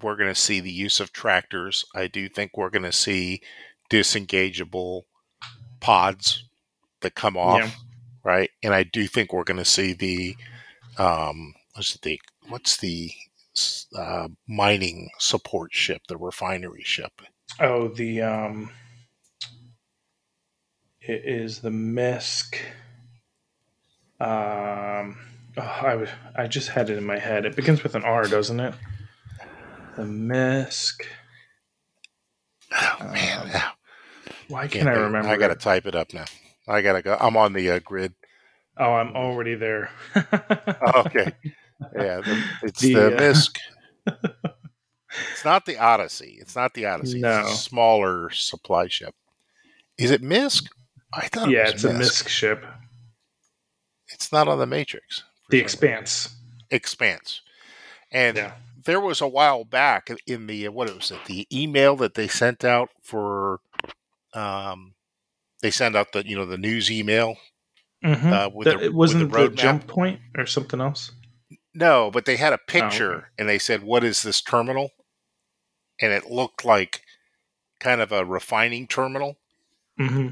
we're 0.00 0.16
going 0.16 0.32
to 0.32 0.40
see 0.40 0.58
the 0.60 0.72
use 0.72 0.98
of 1.00 1.12
tractors. 1.12 1.84
I 1.94 2.06
do 2.08 2.28
think 2.28 2.56
we're 2.56 2.70
going 2.70 2.82
to 2.84 2.92
see 2.92 3.42
disengageable 3.90 5.02
pods 5.80 6.48
that 7.00 7.14
come 7.14 7.36
off, 7.36 7.60
Yeah. 7.60 7.70
right? 8.24 8.50
And 8.62 8.72
I 8.74 8.82
do 8.84 9.06
think 9.06 9.32
we're 9.32 9.44
going 9.44 9.58
to 9.58 9.64
see 9.64 9.92
the 9.92 10.36
um, 10.98 11.54
what's 11.74 11.96
the 11.98 12.20
what's 12.48 12.76
the 12.76 13.12
uh, 13.96 14.28
mining 14.48 15.10
support 15.18 15.72
ship, 15.74 16.02
the 16.08 16.16
refinery 16.16 16.82
ship. 16.84 17.12
Oh, 17.60 17.88
the 17.88 18.22
um, 18.22 18.70
it 21.00 21.22
is 21.24 21.60
the 21.60 21.70
misc. 21.70 22.56
Um, 24.20 25.18
oh, 25.56 25.62
I 25.82 25.94
was 25.96 26.08
I 26.36 26.46
just 26.46 26.68
had 26.68 26.90
it 26.90 26.98
in 26.98 27.04
my 27.04 27.18
head. 27.18 27.44
It 27.44 27.56
begins 27.56 27.82
with 27.82 27.94
an 27.94 28.04
R, 28.04 28.26
doesn't 28.26 28.60
it? 28.60 28.74
The 29.96 30.04
misc. 30.04 31.04
Oh 32.74 32.96
man, 33.12 33.50
Um. 33.52 33.70
Why 34.48 34.66
can't 34.68 34.88
I 34.88 34.92
remember? 34.92 35.28
I 35.28 35.36
got 35.36 35.48
to 35.48 35.54
it? 35.54 35.60
type 35.60 35.86
it 35.86 35.94
up 35.94 36.14
now. 36.14 36.24
I 36.68 36.80
got 36.80 36.94
to 36.94 37.02
go. 37.02 37.16
I'm 37.20 37.36
on 37.36 37.52
the 37.52 37.70
uh, 37.70 37.78
grid. 37.80 38.14
Oh, 38.78 38.92
I'm 38.94 39.14
already 39.14 39.54
there. 39.54 39.90
Oh, 40.16 41.02
okay. 41.06 41.32
Yeah, 41.96 42.20
the, 42.20 42.44
it's 42.62 42.80
The, 42.80 42.94
the, 42.94 43.06
uh, 43.16 43.18
MISC. 43.20 43.58
it's 45.32 45.44
not 45.44 45.66
the 45.66 45.78
Odyssey. 45.78 46.38
It's 46.40 46.56
not 46.56 46.72
the 46.74 46.86
Odyssey. 46.86 47.20
No. 47.20 47.40
It's 47.40 47.52
a 47.52 47.56
smaller 47.56 48.30
supply 48.30 48.88
ship. 48.88 49.14
Is 49.98 50.10
it 50.10 50.22
MISC? 50.22 50.64
I 51.12 51.28
thought 51.28 51.50
yeah, 51.50 51.68
it 51.68 51.74
it's 51.74 51.82
was 51.82 51.92
a 51.92 51.94
Misk. 51.94 51.98
misc 51.98 52.28
ship. 52.28 52.64
It's 54.08 54.32
not 54.32 54.48
on 54.48 54.58
the 54.58 54.66
Matrix. 54.66 55.22
The 55.50 55.58
some 55.58 55.64
Expanse. 55.64 56.34
Expanse. 56.70 57.40
And 58.10 58.36
Yeah. 58.36 58.52
there 58.84 59.00
was 59.00 59.20
a 59.20 59.28
while 59.28 59.64
back 59.64 60.10
in 60.26 60.46
the 60.46 60.68
what 60.68 60.94
was 60.94 61.10
it? 61.10 61.18
The 61.26 61.46
email 61.52 61.96
that 61.96 62.14
they 62.14 62.28
sent 62.28 62.64
out 62.64 62.90
for, 63.02 63.60
um, 64.34 64.94
they 65.60 65.70
sent 65.70 65.96
out 65.96 66.12
the 66.12 66.26
you 66.26 66.36
know 66.36 66.46
the 66.46 66.56
news 66.58 66.90
email 66.90 67.36
Mhm. 68.04 68.32
uh, 68.32 68.50
with 68.52 68.66
The- 68.66 68.78
the, 68.78 68.84
it 68.84 68.94
wasn't 68.94 69.30
the, 69.30 69.36
roadmap. 69.38 69.54
jump 69.56 69.86
point 69.86 70.20
or 70.36 70.46
something 70.46 70.80
else. 70.80 71.12
No, 71.74 72.10
but 72.10 72.24
they 72.26 72.36
had 72.36 72.52
a 72.52 72.58
Oh, 72.58 72.64
okay. 72.68 72.80
picture 72.80 73.30
and 73.38 73.48
they 73.48 73.58
said, 73.58 73.82
"What 73.82 74.04
is 74.04 74.22
this 74.22 74.40
terminal?" 74.42 74.90
And 76.00 76.12
it 76.12 76.30
looked 76.30 76.64
like 76.64 77.02
kind 77.80 78.00
of 78.00 78.12
a 78.12 78.24
refining 78.24 78.86
terminal. 78.86 79.38
hmm 79.96 80.28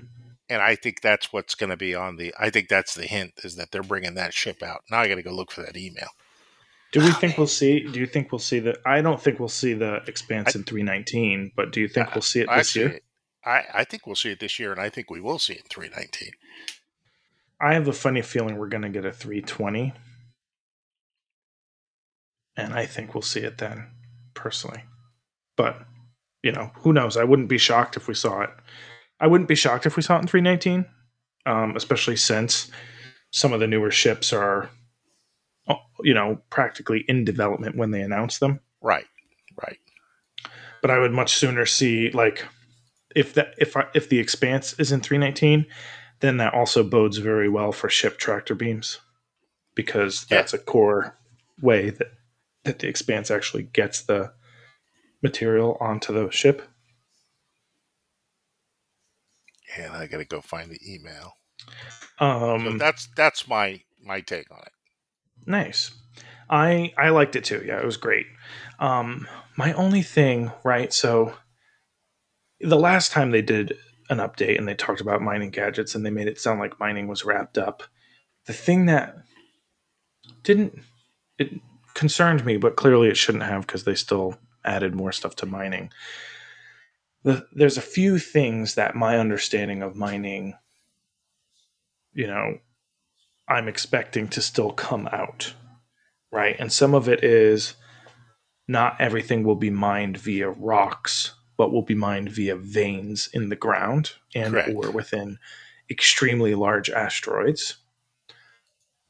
And 0.49 0.61
I 0.63 0.75
think 0.75 1.01
that's 1.01 1.33
what's 1.33 1.55
going 1.55 1.71
to 1.71 1.77
be 1.77 1.95
on 1.95 2.17
the. 2.17 2.35
I 2.39 2.51
think 2.51 2.69
that's 2.69 2.95
the 2.95 3.07
hint 3.07 3.35
is 3.45 3.55
that 3.57 3.71
they're 3.71 3.83
bringing 3.85 4.15
that 4.15 4.35
ship 4.35 4.63
out. 4.65 4.83
Now 4.91 4.99
I 5.01 5.09
got 5.09 5.15
to 5.15 5.23
go 5.23 5.31
look 5.31 5.53
for 5.53 5.63
that 5.63 5.77
email. 5.77 6.09
Do 6.93 6.99
we 7.01 7.13
think 7.13 7.37
we'll 7.39 7.47
see? 7.47 7.87
Do 7.87 8.01
you 8.01 8.07
think 8.07 8.33
we'll 8.33 8.41
see 8.41 8.59
the? 8.59 8.77
I 8.85 9.01
don't 9.01 9.23
think 9.23 9.39
we'll 9.39 9.49
see 9.49 9.75
the 9.75 10.03
Expanse 10.09 10.57
in 10.57 10.65
319, 10.65 11.53
but 11.55 11.71
do 11.71 11.81
you 11.81 11.87
think 11.89 12.13
we'll 12.15 12.23
see 12.23 12.41
it 12.41 12.49
this 12.49 12.69
Actually, 12.77 12.85
year? 12.91 13.01
I, 13.45 13.65
I 13.75 13.85
think 13.85 14.07
we'll 14.07 14.17
see 14.17 14.31
it 14.33 14.41
this 14.41 14.59
year, 14.59 14.73
and 14.73 14.81
I 14.81 14.89
think 14.91 15.09
we 15.09 15.21
will 15.21 15.39
see 15.39 15.53
it 15.55 15.61
in 15.63 15.69
319. 15.71 16.33
I 17.61 17.75
have 17.75 17.89
a 17.89 17.93
funny 17.93 18.23
feeling 18.23 18.57
we're 18.57 18.69
going 18.69 18.83
to 18.83 18.89
get 18.89 19.05
a 19.05 19.13
320, 19.13 19.93
and 22.57 22.73
I 22.73 22.87
think 22.87 23.15
we'll 23.15 23.23
see 23.23 23.41
it 23.41 23.59
then, 23.59 23.89
personally. 24.35 24.83
But 25.57 25.83
you 26.43 26.53
know, 26.53 26.71
who 26.77 26.93
knows? 26.93 27.17
I 27.17 27.25
wouldn't 27.25 27.49
be 27.49 27.59
shocked 27.59 27.97
if 27.97 28.09
we 28.09 28.15
saw 28.15 28.43
it. 28.43 28.51
I 29.21 29.27
wouldn't 29.27 29.49
be 29.49 29.55
shocked 29.55 29.85
if 29.87 29.97
we 29.97 30.03
saw 30.03 30.17
it 30.17 30.23
in 30.23 30.27
319, 30.27 30.87
um, 31.47 31.77
especially 31.77 32.17
since 32.17 32.71
some 33.31 33.53
of 33.53 33.61
the 33.61 33.67
newer 33.67 33.91
ships 33.91 34.33
are, 34.33 34.71
oh, 35.69 35.77
you 36.03 36.15
know, 36.15 36.41
practically 36.49 37.05
in 37.09 37.25
development 37.25 37.77
when 37.77 37.91
they 37.91 38.01
announce 38.01 38.39
them. 38.39 38.61
Right, 38.81 39.07
right. 39.63 39.79
but 40.81 40.91
I 40.91 40.99
would 40.99 41.13
much 41.13 41.35
sooner 41.35 41.67
see 41.67 42.11
like 42.11 42.47
if 43.15 43.35
that 43.35 43.55
if 43.59 43.77
I, 43.77 43.87
if 43.95 44.09
the 44.09 44.19
expanse 44.19 44.75
is 44.79 44.93
in 44.93 45.01
319, 45.01 45.67
then 46.21 46.37
that 46.39 46.55
also 46.55 46.83
bodes 46.83 47.19
very 47.19 47.49
well 47.49 47.73
for 47.73 47.89
ship 47.89 48.19
tractor 48.19 48.55
beams 48.55 49.01
because 49.75 50.27
Yeah. 50.31 50.39
that's 50.39 50.53
a 50.55 50.59
core 50.59 51.17
way 51.61 51.91
that 51.91 52.13
that 52.65 52.79
the 52.81 52.89
expanse 52.89 53.31
actually 53.31 53.63
gets 53.65 54.03
the 54.03 54.33
material 55.23 55.77
onto 55.81 56.13
the 56.13 56.31
ship. 56.31 56.63
And 59.77 59.93
I 59.95 60.07
got 60.07 60.19
to 60.19 60.25
go 60.25 60.41
find 60.41 60.71
the 60.71 60.81
email. 60.87 61.35
Um, 62.19 62.73
So 62.73 62.79
that's 62.79 63.09
that's 63.17 63.49
my 63.49 63.81
my 64.03 64.21
take 64.21 64.51
on 64.51 64.59
it. 64.59 64.73
Nice. 65.47 65.93
I 66.51 66.93
I 66.99 67.11
liked 67.11 67.37
it 67.37 67.45
too. 67.45 67.63
Yeah, 67.65 67.79
it 67.79 67.85
was 67.87 67.97
great. 67.97 68.27
Um, 68.79 69.29
my 69.57 69.73
only 69.75 70.03
thing, 70.03 70.51
right? 70.65 70.93
So 70.93 71.35
the 72.61 72.77
last 72.79 73.13
time 73.13 73.31
they 73.31 73.43
did 73.43 73.79
an 74.11 74.19
update 74.19 74.59
and 74.59 74.69
they 74.69 74.75
talked 74.75 75.01
about 75.01 75.23
mining 75.23 75.51
gadgets 75.51 75.95
and 75.95 76.05
they 76.05 76.11
made 76.11 76.29
it 76.29 76.39
sound 76.41 76.61
like 76.61 76.79
mining 76.79 77.09
was 77.09 77.25
wrapped 77.25 77.57
up. 77.57 77.83
The 78.47 78.53
thing 78.53 78.87
that 78.87 79.17
didn't 80.43 80.79
it 81.39 81.53
concerned 81.95 82.45
me, 82.45 82.59
but 82.59 82.77
clearly 82.77 83.09
it 83.09 83.17
shouldn't 83.17 83.45
have 83.45 83.67
because 83.67 83.85
they 83.85 83.95
still 83.95 84.37
added 84.65 84.95
more 84.95 85.13
stuff 85.13 85.37
to 85.37 85.47
mining. 85.47 85.91
The, 87.23 87.47
there's 87.53 87.79
a 87.79 87.83
few 87.83 88.19
things 88.19 88.75
that 88.75 88.95
my 88.95 89.19
understanding 89.19 89.83
of 89.83 89.97
mining, 89.97 90.55
you 92.13 92.27
know, 92.27 92.59
I'm 93.49 93.69
expecting 93.69 94.29
to 94.29 94.43
still 94.43 94.73
come 94.73 95.09
out 95.09 95.55
right? 96.31 96.57
And 96.59 96.73
some 96.73 96.95
of 96.95 97.09
it 97.09 97.25
is 97.25 97.75
not 98.69 99.01
everything 99.01 99.43
will 99.43 99.57
be 99.57 99.71
mined 99.71 100.17
via 100.17 100.49
rocks, 100.49 101.35
but 101.61 101.73
will 101.73 101.83
be 101.83 101.95
mined 101.95 102.31
via 102.31 102.57
veins 102.57 103.29
in 103.35 103.51
the 103.51 103.55
ground 103.55 104.13
and 104.35 104.55
Correct. 104.55 104.71
or 104.75 104.91
within 104.91 105.39
extremely 105.91 106.55
large 106.55 106.89
asteroids. 106.89 107.77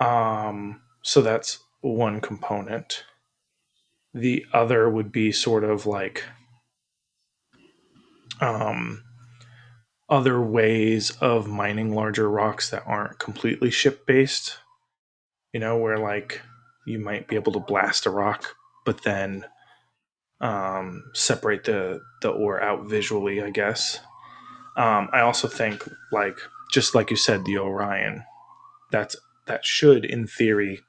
Um, 0.01 0.81
so 1.03 1.23
that's 1.23 1.61
one 1.81 2.21
component. 2.21 3.05
The 4.15 4.45
other 4.53 4.91
would 4.91 5.13
be 5.13 5.31
sort 5.31 5.63
of 5.63 5.87
like 5.87 6.25
um, 8.41 9.05
other 10.09 10.41
ways 10.41 11.13
of 11.21 11.47
mining 11.47 11.95
larger 11.95 12.29
rocks 12.29 12.71
that 12.71 12.83
aren't 12.85 13.21
completely 13.21 13.71
ship 13.71 14.07
based. 14.07 14.59
You 15.53 15.61
know, 15.61 15.77
where 15.79 15.99
like 15.99 16.41
you 16.85 16.99
might 16.99 17.29
be 17.29 17.37
able 17.37 17.53
to 17.53 17.61
blast 17.61 18.07
a 18.07 18.11
rock, 18.11 18.57
but 18.85 19.05
then 19.05 19.45
um, 20.41 21.05
separate 21.15 21.65
the 21.65 22.01
the 22.23 22.31
ore 22.31 22.63
out 22.63 22.87
visually, 22.87 23.43
I 23.43 23.51
guess. 23.51 23.99
Um, 24.77 25.09
I 25.13 25.21
also 25.21 25.49
think, 25.49 25.87
like 26.13 26.39
just 26.73 26.95
like 26.95 27.11
you 27.11 27.17
said, 27.17 27.45
the 27.45 27.59
Orion, 27.59 28.25
that's 28.91 29.17
that 29.47 29.65
should, 29.65 30.05
in 30.05 30.27
theory, 30.27 30.81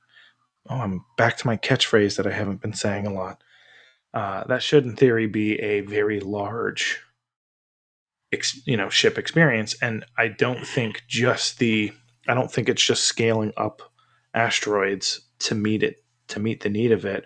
oh, 0.69 0.75
I'm 0.75 1.03
back 1.17 1.37
to 1.37 1.47
my 1.47 1.57
catchphrase 1.57 2.17
that 2.17 2.27
I 2.27 2.31
haven't 2.31 2.61
been 2.61 2.73
saying 2.73 3.07
a 3.07 3.13
lot. 3.13 3.43
Uh, 4.13 4.43
that 4.45 4.61
should, 4.61 4.85
in 4.85 4.95
theory, 4.95 5.25
be 5.25 5.55
a 5.55 5.81
very 5.81 6.19
large, 6.19 6.99
ex, 8.31 8.61
you 8.65 8.77
know, 8.77 8.89
ship 8.89 9.17
experience. 9.17 9.75
And 9.81 10.05
I 10.17 10.27
don't 10.27 10.67
think 10.67 11.03
just 11.07 11.59
the, 11.59 11.91
I 12.27 12.33
don't 12.33 12.51
think 12.51 12.69
it's 12.69 12.85
just 12.85 13.05
scaling 13.05 13.53
up 13.57 13.81
asteroids 14.33 15.21
to 15.39 15.55
meet 15.55 15.83
it 15.83 16.03
to 16.27 16.39
meet 16.39 16.61
the 16.61 16.69
need 16.69 16.91
of 16.93 17.03
it 17.03 17.25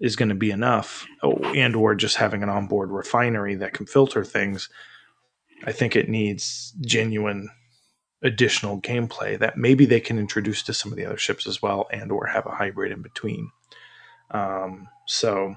is 0.00 0.16
going 0.16 0.28
to 0.28 0.34
be 0.34 0.50
enough, 0.50 1.06
oh, 1.22 1.36
and 1.54 1.74
or 1.74 1.94
just 1.94 2.16
having 2.16 2.42
an 2.42 2.48
onboard 2.48 2.90
refinery 2.90 3.54
that 3.56 3.74
can 3.74 3.86
filter 3.86 4.24
things. 4.24 4.68
I 5.64 5.72
think 5.72 5.96
it 5.96 6.08
needs 6.08 6.72
genuine 6.80 7.50
additional 8.22 8.80
gameplay 8.80 9.38
that 9.38 9.56
maybe 9.56 9.86
they 9.86 10.00
can 10.00 10.18
introduce 10.18 10.62
to 10.64 10.74
some 10.74 10.92
of 10.92 10.96
the 10.96 11.06
other 11.06 11.16
ships 11.16 11.46
as 11.46 11.62
well 11.62 11.86
and 11.92 12.10
or 12.10 12.26
have 12.26 12.46
a 12.46 12.50
hybrid 12.50 12.90
in 12.90 13.00
between 13.00 13.48
um, 14.32 14.88
so 15.06 15.54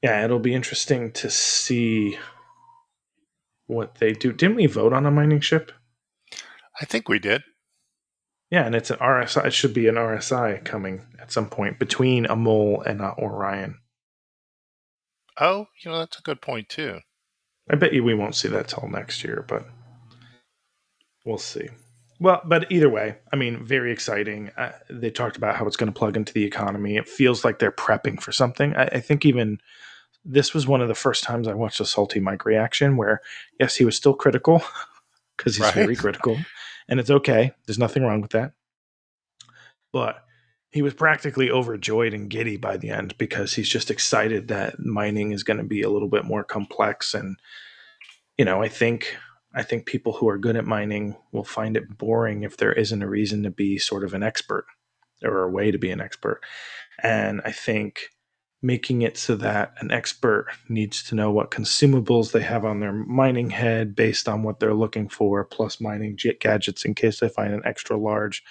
yeah 0.00 0.24
it'll 0.24 0.38
be 0.38 0.54
interesting 0.54 1.10
to 1.10 1.28
see 1.28 2.16
what 3.66 3.96
they 3.96 4.12
do 4.12 4.32
didn't 4.32 4.54
we 4.54 4.66
vote 4.66 4.92
on 4.92 5.06
a 5.06 5.10
mining 5.10 5.40
ship 5.40 5.72
I 6.80 6.86
think 6.86 7.08
we 7.08 7.18
did. 7.18 7.42
Yeah 8.50 8.66
and 8.66 8.74
it's 8.74 8.90
an 8.90 8.98
rsi 8.98 9.46
it 9.46 9.52
should 9.54 9.74
be 9.74 9.88
an 9.88 9.96
rsi 9.96 10.64
coming 10.64 11.02
at 11.20 11.32
some 11.32 11.48
point 11.48 11.78
between 11.78 12.26
a 12.26 12.36
mole 12.36 12.82
and 12.86 13.02
uh, 13.02 13.14
orion. 13.18 13.78
Oh, 15.40 15.66
you 15.84 15.90
know 15.90 15.98
that's 16.00 16.18
a 16.18 16.22
good 16.22 16.42
point 16.42 16.68
too. 16.68 17.00
i 17.70 17.76
bet 17.76 17.92
you 17.94 18.04
we 18.04 18.14
won't 18.14 18.36
see 18.36 18.48
that 18.48 18.68
till 18.68 18.88
next 18.88 19.24
year 19.24 19.44
but 19.48 19.66
we'll 21.26 21.38
see. 21.38 21.68
Well 22.20 22.42
but 22.44 22.70
either 22.72 22.88
way 22.90 23.18
i 23.32 23.36
mean 23.36 23.64
very 23.64 23.92
exciting. 23.92 24.50
Uh, 24.56 24.72
they 24.90 25.10
talked 25.10 25.36
about 25.38 25.56
how 25.56 25.66
it's 25.66 25.76
going 25.76 25.92
to 25.92 25.98
plug 25.98 26.16
into 26.16 26.32
the 26.34 26.44
economy. 26.44 26.96
It 26.96 27.08
feels 27.08 27.44
like 27.44 27.58
they're 27.60 27.72
prepping 27.72 28.20
for 28.22 28.32
something. 28.32 28.74
I, 28.76 28.84
I 28.86 29.00
think 29.00 29.26
even 29.26 29.58
this 30.24 30.54
was 30.54 30.68
one 30.68 30.82
of 30.82 30.88
the 30.88 30.96
first 30.96 31.24
times 31.24 31.48
i 31.48 31.54
watched 31.54 31.80
a 31.80 31.86
salty 31.86 32.20
mike 32.20 32.46
reaction 32.46 32.96
where 32.96 33.22
yes 33.60 33.76
he 33.76 33.86
was 33.86 33.96
still 33.96 34.14
critical 34.14 34.62
because 35.38 35.56
he's 35.56 35.66
Right. 35.66 35.74
very 35.74 35.96
critical 35.96 36.46
and 36.90 37.00
it's 37.00 37.10
okay. 37.10 37.52
There's 37.64 37.78
nothing 37.78 38.02
wrong 38.02 38.20
with 38.20 38.32
that. 38.32 38.52
But 39.92 40.24
he 40.70 40.82
was 40.82 40.94
practically 40.94 41.50
overjoyed 41.50 42.14
and 42.14 42.28
giddy 42.28 42.56
by 42.56 42.76
the 42.76 42.90
end 42.90 43.16
because 43.16 43.54
he's 43.54 43.68
just 43.68 43.90
excited 43.90 44.48
that 44.48 44.78
mining 44.78 45.32
is 45.32 45.42
going 45.42 45.58
to 45.58 45.64
be 45.64 45.82
a 45.82 45.90
little 45.90 46.08
bit 46.08 46.24
more 46.24 46.44
complex 46.44 47.12
and 47.12 47.36
you 48.38 48.44
know 48.44 48.62
i 48.62 48.68
think 48.68 49.16
i 49.54 49.62
think 49.62 49.84
people 49.84 50.12
who 50.12 50.28
are 50.28 50.38
good 50.38 50.56
at 50.56 50.64
mining 50.64 51.16
will 51.32 51.44
find 51.44 51.76
it 51.76 51.98
boring 51.98 52.42
if 52.42 52.56
there 52.56 52.72
isn't 52.72 53.02
a 53.02 53.08
reason 53.08 53.42
to 53.42 53.50
be 53.50 53.78
sort 53.78 54.04
of 54.04 54.14
an 54.14 54.22
expert 54.22 54.66
or 55.22 55.42
a 55.42 55.50
way 55.50 55.70
to 55.70 55.78
be 55.78 55.90
an 55.90 56.00
expert. 56.00 56.40
And 57.02 57.40
i 57.44 57.52
think 57.52 58.10
making 58.62 59.02
it 59.02 59.16
so 59.16 59.34
that 59.36 59.72
an 59.78 59.90
expert 59.90 60.46
needs 60.68 61.02
to 61.02 61.14
know 61.14 61.30
what 61.30 61.50
consumables 61.50 62.32
they 62.32 62.42
have 62.42 62.64
on 62.64 62.80
their 62.80 62.92
mining 62.92 63.48
head 63.50 63.96
based 63.96 64.28
on 64.28 64.42
what 64.42 64.60
they're 64.60 64.74
looking 64.74 65.08
for 65.08 65.44
plus 65.44 65.80
mining 65.80 66.16
j- 66.16 66.36
gadgets 66.40 66.84
in 66.84 66.94
case 66.94 67.20
they 67.20 67.28
find 67.28 67.54
an 67.54 67.62
extra 67.64 67.96
large 67.96 68.42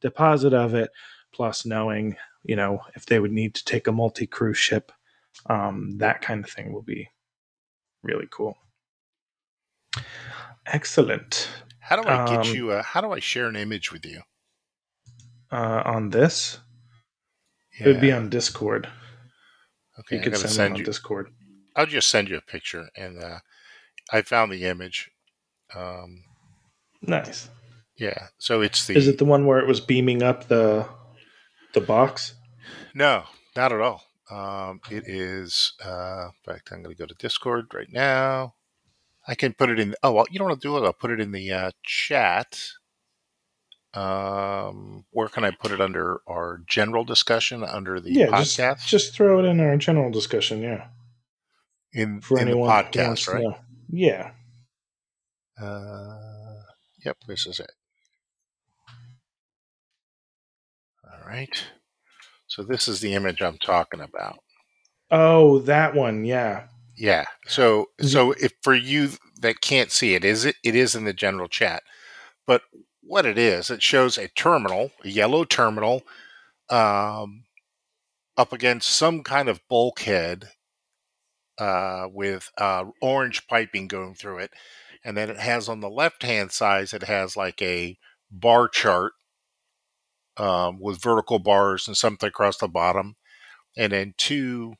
deposit 0.00 0.52
of 0.52 0.74
it 0.74 0.90
plus 1.32 1.64
knowing 1.64 2.16
you 2.44 2.56
know 2.56 2.80
if 2.96 3.06
they 3.06 3.20
would 3.20 3.30
need 3.30 3.54
to 3.54 3.64
take 3.64 3.86
a 3.86 3.92
multi 3.92 4.26
cruise 4.26 4.58
ship 4.58 4.90
um, 5.46 5.96
that 5.98 6.20
kind 6.20 6.44
of 6.44 6.50
thing 6.50 6.72
will 6.72 6.82
be 6.82 7.08
really 8.02 8.26
cool 8.30 8.56
excellent 10.66 11.48
How 11.78 11.96
do 11.96 12.02
I 12.08 12.24
get 12.28 12.48
Um, 12.50 12.54
you? 12.56 12.70
Uh, 12.72 12.82
how 12.82 13.00
do 13.00 13.12
I 13.12 13.20
share 13.20 13.46
an 13.46 13.56
image 13.56 13.92
with 13.92 14.04
you? 14.06 14.22
uh, 15.52 15.82
on 15.84 16.10
this 16.10 16.58
Yeah. 17.78 17.86
it 17.86 17.92
would 17.92 18.00
be 18.00 18.12
on 18.12 18.28
discord 18.28 18.88
okay, 19.98 20.16
you 20.16 20.22
gonna 20.22 20.36
send, 20.36 20.52
send 20.52 20.72
one 20.72 20.72
on 20.72 20.78
you. 20.78 20.84
discord 20.84 21.30
I'll 21.74 21.86
just 21.86 22.10
send 22.10 22.28
you 22.28 22.36
a 22.36 22.42
picture, 22.42 22.88
and 22.96 23.22
uh, 23.22 23.38
I 24.12 24.22
found 24.22 24.52
the 24.52 24.64
image. 24.64 25.10
Um, 25.74 26.24
nice 27.00 27.48
yeah, 27.96 28.28
so 28.38 28.60
it's 28.60 28.86
the 28.86 28.96
is 28.96 29.08
it 29.08 29.18
the 29.18 29.24
one 29.24 29.46
where 29.46 29.58
it 29.58 29.66
was 29.66 29.80
beaming 29.80 30.22
up 30.22 30.48
the 30.48 30.86
the 31.72 31.80
box 31.80 32.34
no, 32.94 33.24
not 33.56 33.72
at 33.72 33.80
all. 33.80 34.04
Um, 34.30 34.80
it 34.90 35.04
is. 35.06 35.72
Uh, 35.84 36.28
in 36.28 36.52
fact, 36.52 36.70
I'm 36.72 36.82
going 36.82 36.94
to 36.94 36.98
go 36.98 37.06
to 37.06 37.14
Discord 37.14 37.72
right 37.74 37.90
now. 37.90 38.54
I 39.26 39.34
can 39.34 39.52
put 39.52 39.70
it 39.70 39.78
in. 39.78 39.94
Oh, 40.02 40.12
well, 40.12 40.26
you 40.30 40.38
don't 40.38 40.48
want 40.48 40.60
to 40.60 40.68
do? 40.68 40.76
It. 40.76 40.84
I'll 40.84 40.92
put 40.92 41.10
it 41.10 41.20
in 41.20 41.32
the 41.32 41.50
uh, 41.50 41.70
chat. 41.82 42.58
Um, 43.94 45.04
where 45.10 45.28
can 45.28 45.44
I 45.44 45.50
put 45.50 45.70
it 45.70 45.80
under 45.80 46.20
our 46.26 46.62
general 46.66 47.04
discussion 47.04 47.62
under 47.62 48.00
the 48.00 48.10
yeah 48.12 48.26
just, 48.38 48.58
podcast? 48.58 48.86
just 48.86 49.14
throw 49.14 49.38
it 49.38 49.44
in 49.44 49.60
our 49.60 49.76
general 49.76 50.10
discussion 50.10 50.62
yeah 50.62 50.86
in 51.92 52.20
for 52.22 52.38
in 52.38 52.46
the 52.46 52.52
anyone 52.52 52.68
wants 52.68 52.90
podcast, 53.26 53.32
right? 53.34 53.42
know. 53.42 53.56
yeah 53.90 54.30
Uh, 55.60 56.62
yep, 57.04 57.18
this 57.28 57.46
is 57.46 57.60
it. 57.60 57.72
All 61.04 61.28
right. 61.28 61.64
So 62.46 62.62
this 62.62 62.88
is 62.88 63.00
the 63.00 63.12
image 63.14 63.42
I'm 63.42 63.58
talking 63.58 64.00
about. 64.00 64.38
oh 65.10 65.58
that 65.60 65.94
one 65.94 66.24
yeah 66.24 66.68
Yeah. 66.96 67.24
So 67.46 67.90
so 68.00 68.32
if 68.32 68.52
for 68.62 68.74
you 68.74 69.10
that 69.40 69.60
can't 69.60 69.90
see 69.90 70.14
it, 70.14 70.24
is 70.24 70.44
it 70.46 70.56
it 70.64 70.74
is 70.74 70.94
in 70.94 71.04
the 71.04 71.12
general 71.12 71.48
chat. 71.48 71.82
But 72.46 72.62
what 73.02 73.26
it 73.26 73.36
is, 73.36 73.70
it 73.70 73.82
shows 73.82 74.16
a 74.16 74.28
terminal, 74.28 74.92
a 75.04 75.08
yellow 75.08 75.44
terminal, 75.44 76.02
um, 76.70 77.44
up 78.36 78.52
against 78.52 78.90
some 78.90 79.22
kind 79.22 79.48
of 79.48 79.60
bulkhead 79.68 80.48
uh, 81.58 82.06
with 82.12 82.50
uh, 82.58 82.84
orange 83.00 83.46
piping 83.46 83.88
going 83.88 84.14
through 84.14 84.38
it, 84.38 84.50
and 85.04 85.16
then 85.16 85.28
it 85.30 85.38
has 85.38 85.68
on 85.68 85.80
the 85.80 85.90
left 85.90 86.22
hand 86.22 86.52
side, 86.52 86.92
it 86.92 87.02
has 87.02 87.36
like 87.36 87.60
a 87.60 87.98
bar 88.30 88.68
chart 88.68 89.12
um, 90.36 90.78
with 90.80 91.02
vertical 91.02 91.38
bars 91.38 91.86
and 91.86 91.96
something 91.96 92.28
across 92.28 92.56
the 92.58 92.68
bottom, 92.68 93.16
and 93.76 93.92
then 93.92 94.14
two, 94.16 94.74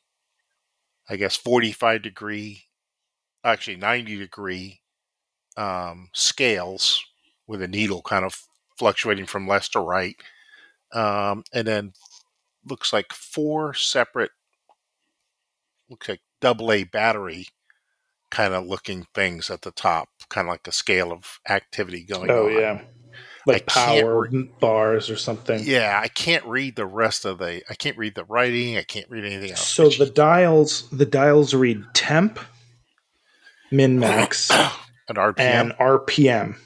I 1.08 1.16
guess, 1.16 1.36
45 1.36 2.02
degree, 2.02 2.64
actually 3.44 3.76
90 3.76 4.16
degree 4.16 4.80
um, 5.56 6.08
scales 6.14 7.04
with 7.52 7.60
a 7.60 7.68
needle 7.68 8.00
kind 8.00 8.24
of 8.24 8.46
fluctuating 8.78 9.26
from 9.26 9.46
left 9.46 9.72
to 9.74 9.80
right. 9.80 10.16
Um, 10.94 11.44
and 11.52 11.68
then 11.68 11.92
looks 12.68 12.92
like 12.92 13.12
four 13.12 13.74
separate, 13.74 14.30
looks 15.90 16.08
like 16.08 16.22
double 16.40 16.72
A 16.72 16.84
battery 16.84 17.48
kind 18.30 18.54
of 18.54 18.66
looking 18.66 19.06
things 19.14 19.50
at 19.50 19.60
the 19.60 19.70
top, 19.70 20.08
kind 20.30 20.48
of 20.48 20.52
like 20.52 20.66
a 20.66 20.72
scale 20.72 21.12
of 21.12 21.38
activity 21.46 22.04
going 22.04 22.30
oh 22.30 22.46
on. 22.46 22.52
yeah 22.52 22.80
like 23.46 23.64
I 23.76 24.00
power 24.00 24.28
bars 24.60 25.10
or 25.10 25.16
something 25.16 25.60
Yeah, 25.64 26.00
I 26.02 26.08
can't 26.08 26.44
read 26.46 26.76
the 26.76 26.86
rest 26.86 27.26
of 27.26 27.38
the. 27.38 27.62
I 27.68 27.74
can't 27.74 27.98
read 27.98 28.14
the 28.14 28.24
writing. 28.24 28.78
I 28.78 28.84
can't 28.84 29.10
read 29.10 29.24
anything 29.24 29.50
else. 29.50 29.66
so 29.66 29.90
the 29.90 30.06
dials 30.06 30.88
the 30.90 31.04
dials 31.04 31.52
read 31.52 31.84
temp 31.92 32.38
min 33.70 33.98
max 33.98 34.50
an 35.08 35.16
RPM. 35.16 35.34
and 35.38 35.72
rpm 35.72 36.56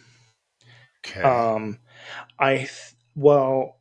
okay. 1.10 1.22
Um, 1.22 1.78
I 2.38 2.56
th- 2.56 2.70
well, 3.14 3.80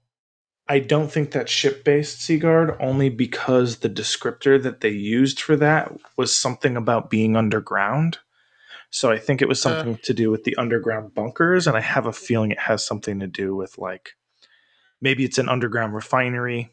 I 0.68 0.80
don't 0.80 1.12
think 1.12 1.32
that's 1.32 1.52
ship 1.52 1.84
based 1.84 2.22
Sigard 2.22 2.76
only 2.80 3.10
because 3.10 3.78
the 3.78 3.90
descriptor 3.90 4.62
that 4.62 4.82
they 4.82 4.90
used 4.90 5.40
for 5.40 5.56
that 5.58 5.92
was 6.18 6.36
something 6.36 6.76
about 6.76 7.10
being 7.10 7.36
underground. 7.36 8.20
So 8.90 9.12
I 9.12 9.20
think 9.20 9.42
it 9.42 9.48
was 9.48 9.64
Uh. 9.66 9.70
something 9.76 10.00
to 10.04 10.14
do 10.14 10.32
with 10.32 10.44
the 10.44 10.56
underground 10.58 11.14
bunkers, 11.14 11.68
and 11.68 11.76
I 11.78 11.82
have 11.82 12.06
a 12.06 12.14
feeling 12.14 12.52
it 12.52 12.60
has 12.60 12.86
something 12.86 13.20
to 13.20 13.28
do 13.28 13.56
with 13.56 13.78
like 13.78 14.16
maybe 15.02 15.24
it's 15.26 15.38
an 15.38 15.50
underground 15.50 15.94
refinery. 15.94 16.72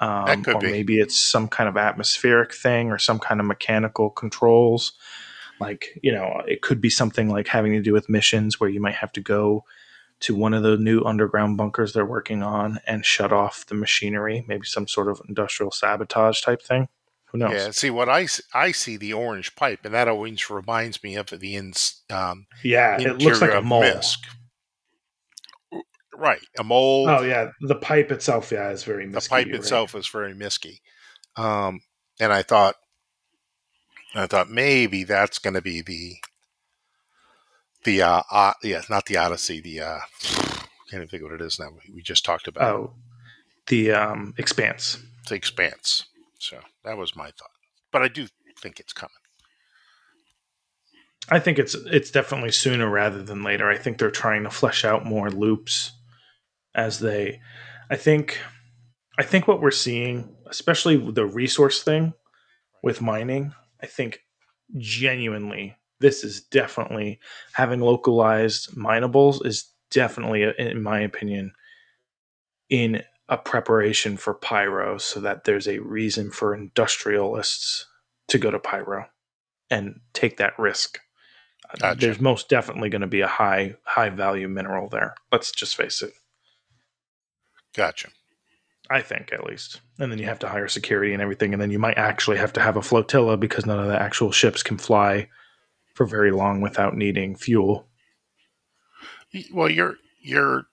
Um, 0.00 0.44
or 0.48 0.58
be. 0.58 0.70
maybe 0.70 0.98
it's 0.98 1.18
some 1.18 1.46
kind 1.46 1.68
of 1.68 1.76
atmospheric 1.76 2.52
thing 2.52 2.90
or 2.90 2.98
some 2.98 3.20
kind 3.20 3.38
of 3.38 3.46
mechanical 3.46 4.10
controls. 4.10 4.94
Like, 5.62 5.98
you 6.02 6.12
know, 6.12 6.42
it 6.46 6.60
could 6.60 6.80
be 6.80 6.90
something 6.90 7.28
like 7.30 7.46
having 7.46 7.72
to 7.72 7.80
do 7.80 7.92
with 7.92 8.08
missions 8.08 8.58
where 8.58 8.68
you 8.68 8.80
might 8.80 8.96
have 8.96 9.12
to 9.12 9.20
go 9.20 9.64
to 10.20 10.34
one 10.34 10.54
of 10.54 10.62
the 10.62 10.76
new 10.76 11.02
underground 11.02 11.56
bunkers 11.56 11.92
they're 11.92 12.04
working 12.04 12.42
on 12.42 12.78
and 12.86 13.04
shut 13.06 13.32
off 13.32 13.66
the 13.66 13.74
machinery, 13.74 14.44
maybe 14.48 14.66
some 14.66 14.86
sort 14.88 15.08
of 15.08 15.20
industrial 15.28 15.70
sabotage 15.70 16.40
type 16.40 16.62
thing. 16.62 16.88
Who 17.26 17.38
knows? 17.38 17.52
yeah. 17.52 17.70
See 17.70 17.90
what 17.90 18.08
i 18.08 18.26
i 18.52 18.72
see 18.72 18.96
the 18.96 19.12
orange 19.14 19.56
pipe, 19.56 19.80
and 19.84 19.94
that 19.94 20.06
always 20.08 20.50
reminds 20.50 21.02
me 21.02 21.16
of 21.16 21.28
the 21.28 21.56
ins, 21.56 22.02
um, 22.10 22.46
Yeah, 22.62 23.00
it 23.00 23.18
looks 23.18 23.40
like 23.40 23.54
a 23.54 23.62
mole. 23.62 23.82
MISC. 23.82 24.18
Right, 26.14 26.42
a 26.58 26.62
mold. 26.62 27.08
Oh 27.08 27.22
yeah, 27.22 27.50
the 27.62 27.74
pipe 27.74 28.12
itself, 28.12 28.52
yeah, 28.52 28.70
is 28.70 28.84
very 28.84 29.06
the 29.06 29.20
pipe 29.20 29.46
you're 29.46 29.54
right. 29.54 29.60
itself 29.62 29.94
is 29.94 30.06
very 30.08 30.34
misky. 30.34 30.82
Um, 31.36 31.80
and 32.20 32.32
I 32.32 32.42
thought, 32.42 32.76
I 34.14 34.26
thought 34.26 34.50
maybe 34.50 35.04
that's 35.04 35.38
going 35.38 35.54
to 35.54 35.62
be 35.62 35.80
the 35.82 36.16
The 37.84 38.02
uh, 38.02 38.22
uh 38.30 38.52
yeah, 38.62 38.82
not 38.90 39.06
the 39.06 39.16
Odyssey. 39.16 39.60
The 39.60 39.80
uh, 39.80 39.98
can't 40.90 41.02
even 41.02 41.08
think 41.08 41.22
of 41.22 41.30
what 41.30 41.40
it 41.40 41.44
is 41.44 41.58
now. 41.58 41.70
We 41.94 42.02
just 42.02 42.24
talked 42.24 42.46
about 42.46 42.62
Oh, 42.74 42.94
the 43.68 43.92
um, 43.92 44.34
Expanse. 44.36 44.98
the 45.28 45.34
Expanse. 45.34 46.04
So 46.38 46.58
that 46.84 46.98
was 46.98 47.16
my 47.16 47.26
thought. 47.26 47.50
But 47.90 48.02
I 48.02 48.08
do 48.08 48.26
think 48.60 48.78
it's 48.80 48.92
coming. 48.92 49.10
I 51.30 51.38
think 51.38 51.58
it's 51.58 51.74
it's 51.74 52.10
definitely 52.10 52.52
sooner 52.52 52.90
rather 52.90 53.22
than 53.22 53.42
later. 53.42 53.70
I 53.70 53.78
think 53.78 53.98
they're 53.98 54.10
trying 54.10 54.42
to 54.42 54.50
flesh 54.50 54.84
out 54.84 55.06
more 55.06 55.30
loops 55.30 55.92
as 56.74 56.98
they. 56.98 57.40
I 57.90 57.96
think, 57.96 58.38
I 59.18 59.22
think 59.22 59.46
what 59.46 59.60
we're 59.60 59.70
seeing, 59.70 60.34
especially 60.46 60.96
the 60.96 61.26
resource 61.26 61.82
thing 61.82 62.14
with 62.82 63.00
mining, 63.02 63.52
I 63.82 63.86
think 63.86 64.20
genuinely 64.76 65.76
this 66.00 66.24
is 66.24 66.42
definitely 66.42 67.20
having 67.52 67.80
localized 67.80 68.76
minables 68.76 69.44
is 69.46 69.70
definitely, 69.90 70.44
uh, 70.44 70.52
in 70.58 70.82
my 70.82 71.00
opinion, 71.00 71.52
in 72.68 73.02
a 73.28 73.38
preparation 73.38 74.16
for 74.16 74.34
pyro, 74.34 74.98
so 74.98 75.20
that 75.20 75.44
there's 75.44 75.68
a 75.68 75.78
reason 75.78 76.30
for 76.30 76.54
industrialists 76.54 77.86
to 78.28 78.38
go 78.38 78.50
to 78.50 78.58
pyro 78.58 79.06
and 79.70 80.00
take 80.12 80.36
that 80.36 80.58
risk. 80.58 80.98
Gotcha. 81.78 82.00
There's 82.00 82.20
most 82.20 82.48
definitely 82.48 82.90
going 82.90 83.00
to 83.00 83.06
be 83.06 83.22
a 83.22 83.28
high 83.28 83.76
high 83.84 84.10
value 84.10 84.48
mineral 84.48 84.88
there. 84.88 85.14
Let's 85.30 85.52
just 85.52 85.76
face 85.76 86.02
it. 86.02 86.12
Gotcha. 87.74 88.08
I 88.92 89.00
think 89.00 89.32
at 89.32 89.44
least. 89.44 89.80
And 89.98 90.12
then 90.12 90.18
you 90.18 90.26
have 90.26 90.38
to 90.40 90.48
hire 90.48 90.68
security 90.68 91.12
and 91.14 91.22
everything, 91.22 91.54
and 91.54 91.62
then 91.62 91.70
you 91.70 91.78
might 91.78 91.96
actually 91.96 92.36
have 92.36 92.52
to 92.52 92.60
have 92.60 92.76
a 92.76 92.82
flotilla 92.82 93.38
because 93.38 93.64
none 93.64 93.78
of 93.78 93.86
the 93.86 94.00
actual 94.00 94.32
ships 94.32 94.62
can 94.62 94.76
fly 94.76 95.28
for 95.94 96.04
very 96.04 96.30
long 96.30 96.60
without 96.60 96.96
needing 96.96 97.34
fuel. 97.34 97.88
Well, 99.52 99.70
your 99.70 99.96
your 100.20 100.66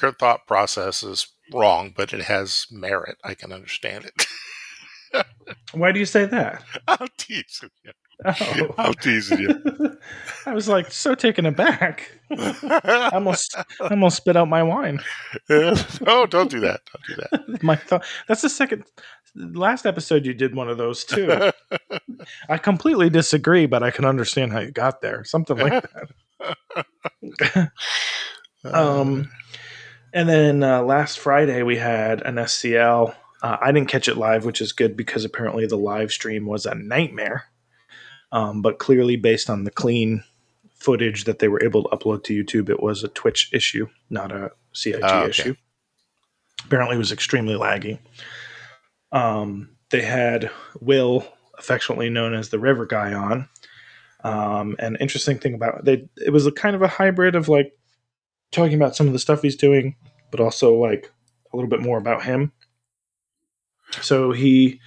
your 0.00 0.12
thought 0.12 0.46
process 0.46 1.02
is 1.02 1.28
wrong, 1.52 1.92
but 1.94 2.14
it 2.14 2.22
has 2.22 2.66
merit. 2.70 3.18
I 3.22 3.34
can 3.34 3.52
understand 3.52 4.06
it. 4.06 5.26
Why 5.72 5.92
do 5.92 5.98
you 5.98 6.06
say 6.06 6.24
that? 6.24 6.64
I'm 6.88 7.08
teasing 7.18 7.70
you. 7.84 7.92
Oh. 8.24 8.74
I'm 8.78 8.94
teasing 8.94 9.38
you. 9.38 9.98
I 10.46 10.54
was 10.54 10.68
like 10.68 10.90
so 10.90 11.14
taken 11.14 11.46
aback. 11.46 12.10
I 12.30 13.10
almost 13.12 13.56
I 13.56 13.88
almost 13.88 14.16
spit 14.18 14.36
out 14.36 14.48
my 14.48 14.62
wine. 14.62 15.00
no, 15.48 16.26
don't 16.26 16.50
do 16.50 16.60
that. 16.60 16.80
Don't 16.92 17.06
do 17.06 17.14
that. 17.16 17.62
My 17.62 17.76
thought 17.76 18.04
that's 18.28 18.42
the 18.42 18.48
second 18.48 18.84
last 19.34 19.86
episode 19.86 20.26
you 20.26 20.34
did 20.34 20.54
one 20.54 20.68
of 20.68 20.78
those 20.78 21.04
too. 21.04 21.50
I 22.48 22.58
completely 22.58 23.10
disagree, 23.10 23.66
but 23.66 23.82
I 23.82 23.90
can 23.90 24.04
understand 24.04 24.52
how 24.52 24.60
you 24.60 24.70
got 24.70 25.00
there. 25.00 25.24
Something 25.24 25.56
like 25.58 25.84
that. 27.40 27.70
Um, 28.64 29.30
and 30.12 30.28
then 30.28 30.62
uh, 30.62 30.82
last 30.82 31.18
Friday 31.18 31.62
we 31.62 31.76
had 31.76 32.22
an 32.22 32.36
SCL. 32.36 33.14
Uh, 33.42 33.56
I 33.60 33.72
didn't 33.72 33.88
catch 33.88 34.08
it 34.08 34.16
live, 34.16 34.44
which 34.44 34.60
is 34.60 34.72
good 34.72 34.96
because 34.96 35.24
apparently 35.24 35.66
the 35.66 35.78
live 35.78 36.10
stream 36.12 36.46
was 36.46 36.66
a 36.66 36.74
nightmare. 36.74 37.44
Um, 38.32 38.62
but 38.62 38.78
clearly, 38.78 39.16
based 39.16 39.50
on 39.50 39.64
the 39.64 39.70
clean 39.70 40.22
footage 40.74 41.24
that 41.24 41.40
they 41.40 41.48
were 41.48 41.62
able 41.62 41.82
to 41.84 41.88
upload 41.90 42.24
to 42.24 42.44
YouTube, 42.44 42.68
it 42.70 42.80
was 42.82 43.02
a 43.02 43.08
Twitch 43.08 43.50
issue, 43.52 43.88
not 44.08 44.32
a 44.32 44.52
CIG 44.72 45.00
Oh, 45.02 45.18
okay. 45.20 45.28
issue. 45.28 45.54
Apparently, 46.64 46.96
it 46.96 46.98
was 46.98 47.12
extremely 47.12 47.54
laggy. 47.54 47.98
Um, 49.12 49.70
they 49.90 50.02
had 50.02 50.50
Will, 50.80 51.26
affectionately 51.58 52.08
known 52.10 52.34
as 52.34 52.48
the 52.50 52.58
River 52.58 52.86
Guy, 52.86 53.12
on. 53.12 53.48
Um, 54.22 54.76
and 54.78 54.96
interesting 55.00 55.38
thing 55.38 55.54
about 55.54 55.84
they, 55.84 56.06
it 56.16 56.30
was 56.30 56.46
a 56.46 56.52
kind 56.52 56.76
of 56.76 56.82
a 56.82 56.88
hybrid 56.88 57.34
of 57.34 57.48
like 57.48 57.72
talking 58.52 58.74
about 58.74 58.94
some 58.94 59.06
of 59.06 59.12
the 59.14 59.18
stuff 59.18 59.42
he's 59.42 59.56
doing, 59.56 59.96
but 60.30 60.40
also 60.40 60.74
like 60.74 61.10
a 61.52 61.56
little 61.56 61.70
bit 61.70 61.80
more 61.80 61.98
about 61.98 62.22
him. 62.22 62.52
So 64.02 64.32
he 64.32 64.80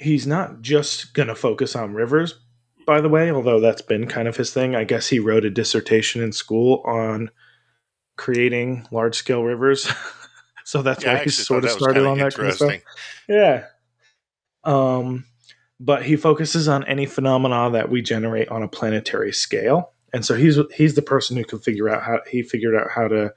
he's 0.00 0.26
not 0.26 0.62
just 0.62 1.14
going 1.14 1.28
to 1.28 1.34
focus 1.34 1.76
on 1.76 1.94
rivers, 1.94 2.38
by 2.86 3.00
the 3.00 3.08
way, 3.08 3.30
although 3.30 3.60
that's 3.60 3.82
been 3.82 4.06
kind 4.06 4.26
of 4.26 4.36
his 4.36 4.52
thing. 4.52 4.74
I 4.74 4.84
guess 4.84 5.08
he 5.08 5.18
wrote 5.18 5.44
a 5.44 5.50
dissertation 5.50 6.22
in 6.22 6.32
school 6.32 6.82
on 6.84 7.30
creating 8.16 8.86
large 8.90 9.14
scale 9.14 9.44
rivers. 9.44 9.90
so 10.64 10.82
that's 10.82 11.04
Yeah, 11.04 11.14
why 11.14 11.24
he 11.24 11.30
sort 11.30 11.64
of 11.64 11.70
started 11.70 12.06
on 12.06 12.18
that 12.18 12.34
kind 12.34 12.48
of 12.48 12.54
stuff. 12.54 12.80
Yeah. 13.28 13.66
Um, 14.64 15.24
but 15.78 16.02
he 16.04 16.16
focuses 16.16 16.68
on 16.68 16.84
any 16.84 17.06
phenomena 17.06 17.70
that 17.70 17.90
we 17.90 18.02
generate 18.02 18.48
on 18.48 18.62
a 18.62 18.68
planetary 18.68 19.32
scale, 19.32 19.92
and 20.12 20.24
so 20.24 20.34
he's 20.34 20.58
he's 20.74 20.94
the 20.94 21.02
person 21.02 21.36
who 21.36 21.44
can 21.44 21.58
figure 21.58 21.88
out 21.88 22.02
how 22.02 22.20
he 22.28 22.42
figured 22.42 22.74
out 22.74 22.90
how 22.90 23.08
to 23.08 23.32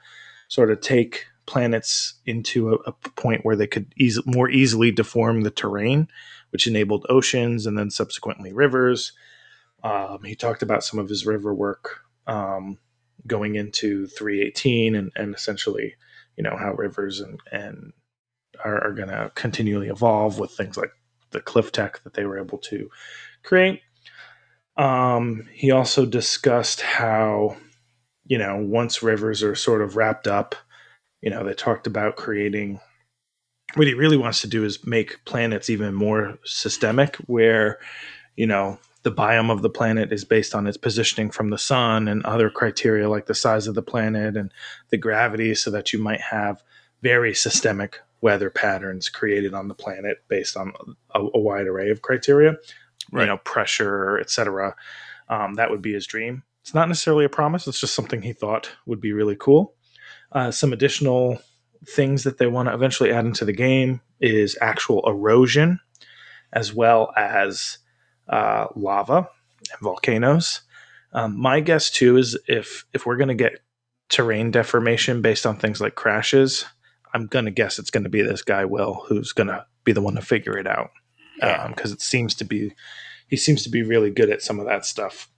sort 0.49 0.69
of 0.69 0.81
take 0.81 1.25
planets 1.45 2.15
into 2.25 2.73
a, 2.73 2.75
a 2.85 2.91
point 2.91 3.45
where 3.45 3.55
they 3.55 3.67
could 3.67 3.93
eas- 3.97 4.25
more 4.25 4.49
easily 4.49 4.91
deform 4.91 5.41
the 5.41 5.51
terrain, 5.51 6.09
which 6.53 6.67
enabled 6.67 7.05
oceans 7.09 7.65
and 7.65 7.75
then 7.77 7.89
subsequently 7.89 8.53
rivers. 8.53 9.11
Um, 9.83 10.19
he 10.23 10.35
talked 10.35 10.61
about 10.61 10.83
some 10.83 10.99
of 10.99 11.09
his 11.09 11.25
river 11.25 11.51
work 11.51 12.01
um, 12.27 12.77
going 13.25 13.55
into 13.55 14.05
318 14.05 14.95
and, 14.95 15.11
and 15.15 15.33
essentially, 15.33 15.95
you 16.37 16.43
know, 16.43 16.55
how 16.55 16.73
rivers 16.73 17.19
and, 17.21 17.39
and 17.51 17.91
are, 18.63 18.81
are 18.83 18.93
going 18.93 19.09
to 19.09 19.31
continually 19.33 19.87
evolve 19.89 20.37
with 20.37 20.51
things 20.51 20.77
like 20.77 20.91
the 21.31 21.41
cliff 21.41 21.71
tech 21.71 22.03
that 22.03 22.13
they 22.13 22.23
were 22.23 22.39
able 22.39 22.59
to 22.59 22.87
create. 23.41 23.81
Um, 24.77 25.49
he 25.51 25.71
also 25.71 26.05
discussed 26.05 26.81
how, 26.81 27.57
you 28.25 28.37
know, 28.37 28.57
once 28.57 29.01
rivers 29.01 29.41
are 29.41 29.55
sort 29.55 29.81
of 29.81 29.95
wrapped 29.95 30.27
up, 30.27 30.53
you 31.19 31.31
know, 31.31 31.43
they 31.43 31.55
talked 31.55 31.87
about 31.87 32.15
creating 32.15 32.79
what 33.75 33.87
he 33.87 33.93
really 33.93 34.17
wants 34.17 34.41
to 34.41 34.47
do 34.47 34.63
is 34.63 34.85
make 34.85 35.23
planets 35.25 35.69
even 35.69 35.93
more 35.93 36.37
systemic, 36.43 37.15
where, 37.27 37.79
you 38.35 38.47
know, 38.47 38.79
the 39.03 39.11
biome 39.11 39.51
of 39.51 39.61
the 39.61 39.69
planet 39.69 40.13
is 40.13 40.23
based 40.23 40.55
on 40.55 40.65
its 40.65 40.77
positioning 40.77 41.29
from 41.29 41.49
the 41.49 41.57
sun 41.57 42.07
and 42.07 42.23
other 42.25 42.49
criteria 42.49 43.09
like 43.09 43.25
the 43.25 43.35
size 43.35 43.67
of 43.67 43.75
the 43.75 43.81
planet 43.81 44.37
and 44.37 44.51
the 44.89 44.97
gravity, 44.97 45.53
so 45.55 45.69
that 45.71 45.91
you 45.91 45.99
might 45.99 46.21
have 46.21 46.63
very 47.01 47.33
systemic 47.33 47.99
weather 48.21 48.49
patterns 48.49 49.09
created 49.09 49.53
on 49.53 49.67
the 49.67 49.73
planet 49.73 50.23
based 50.29 50.55
on 50.55 50.71
a, 51.13 51.19
a 51.19 51.39
wide 51.39 51.67
array 51.67 51.89
of 51.89 52.01
criteria, 52.01 52.55
you 53.11 53.25
know, 53.25 53.37
pressure, 53.37 54.17
etc. 54.19 54.73
Um, 55.27 55.55
that 55.55 55.69
would 55.69 55.81
be 55.81 55.93
his 55.93 56.07
dream. 56.07 56.43
It's 56.61 56.73
not 56.73 56.87
necessarily 56.87 57.25
a 57.25 57.29
promise; 57.29 57.67
it's 57.67 57.81
just 57.81 57.95
something 57.95 58.21
he 58.21 58.31
thought 58.31 58.69
would 58.85 59.01
be 59.01 59.11
really 59.11 59.35
cool. 59.37 59.75
Uh, 60.31 60.49
some 60.49 60.71
additional 60.71 61.41
things 61.87 62.23
that 62.23 62.37
they 62.37 62.47
want 62.47 62.69
to 62.69 62.73
eventually 62.73 63.11
add 63.11 63.25
into 63.25 63.45
the 63.45 63.53
game 63.53 64.01
is 64.19 64.57
actual 64.61 65.01
erosion, 65.07 65.79
as 66.51 66.73
well 66.73 67.11
as 67.17 67.77
uh, 68.29 68.67
lava 68.75 69.27
and 69.71 69.79
volcanoes. 69.81 70.61
Um, 71.13 71.37
my 71.39 71.59
guess 71.59 71.89
too 71.89 72.17
is 72.17 72.37
if 72.47 72.85
if 72.93 73.05
we're 73.05 73.17
going 73.17 73.27
to 73.27 73.33
get 73.35 73.59
terrain 74.09 74.51
deformation 74.51 75.21
based 75.21 75.45
on 75.45 75.57
things 75.57 75.79
like 75.81 75.95
crashes, 75.95 76.65
I'm 77.13 77.27
going 77.27 77.45
to 77.45 77.51
guess 77.51 77.79
it's 77.79 77.91
going 77.91 78.03
to 78.03 78.09
be 78.09 78.21
this 78.21 78.41
guy 78.41 78.65
Will 78.65 79.03
who's 79.07 79.31
going 79.31 79.47
to 79.47 79.65
be 79.83 79.91
the 79.91 80.01
one 80.01 80.15
to 80.15 80.21
figure 80.21 80.57
it 80.57 80.67
out 80.67 80.91
Yeah. 81.39 81.67
because 81.67 81.91
it 81.91 82.01
seems 82.01 82.33
to 82.35 82.45
be 82.45 82.73
he 83.27 83.37
seems 83.37 83.63
to 83.63 83.69
be 83.69 83.83
really 83.83 84.11
good 84.11 84.29
at 84.29 84.41
some 84.41 84.59
of 84.59 84.65
that 84.67 84.85
stuff. 84.85 85.29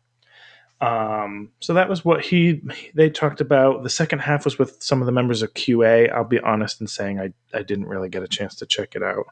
Um, 0.81 1.51
so 1.61 1.73
that 1.73 1.89
was 1.89 2.03
what 2.03 2.23
he 2.23 2.61
they 2.93 3.09
talked 3.09 3.41
about. 3.41 3.83
The 3.83 3.89
second 3.89 4.19
half 4.19 4.43
was 4.45 4.59
with 4.59 4.81
some 4.83 5.01
of 5.01 5.05
the 5.05 5.11
members 5.11 5.41
of 5.41 5.53
QA. 5.53 6.11
I'll 6.11 6.23
be 6.25 6.39
honest 6.39 6.81
in 6.81 6.87
saying 6.87 7.19
I 7.19 7.33
I 7.53 7.63
didn't 7.63 7.87
really 7.87 8.09
get 8.09 8.23
a 8.23 8.27
chance 8.27 8.55
to 8.55 8.65
check 8.65 8.95
it 8.95 9.03
out. 9.03 9.25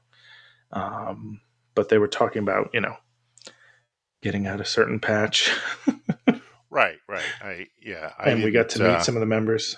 Um, 0.71 1.41
but 1.75 1.89
they 1.89 1.97
were 1.97 2.07
talking 2.07 2.41
about 2.41 2.69
you 2.73 2.81
know 2.81 2.95
getting 4.21 4.47
out 4.47 4.61
a 4.61 4.65
certain 4.65 4.99
patch, 4.99 5.51
Right, 6.73 6.97
right. 7.07 7.23
I 7.41 7.67
yeah. 7.79 8.13
I 8.17 8.31
and 8.31 8.43
we 8.43 8.49
got 8.49 8.69
to 8.69 8.79
meet 8.79 8.87
uh, 8.89 9.03
some 9.03 9.15
of 9.15 9.19
the 9.19 9.27
members. 9.27 9.77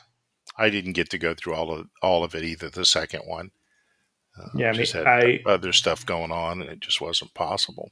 I 0.57 0.69
didn't 0.69 0.93
get 0.93 1.09
to 1.09 1.17
go 1.17 1.33
through 1.33 1.53
all 1.53 1.71
of 1.73 1.87
all 2.01 2.23
of 2.23 2.33
it 2.35 2.43
either. 2.45 2.69
The 2.69 2.85
second 2.85 3.23
one. 3.25 3.51
Uh, 4.39 4.47
Yeah, 4.55 4.69
I 4.71 4.77
mean, 4.77 4.87
I- 4.95 5.41
other 5.45 5.73
stuff 5.73 6.05
going 6.05 6.31
on, 6.31 6.61
and 6.61 6.69
it 6.69 6.79
just 6.79 7.01
wasn't 7.01 7.33
possible. 7.33 7.91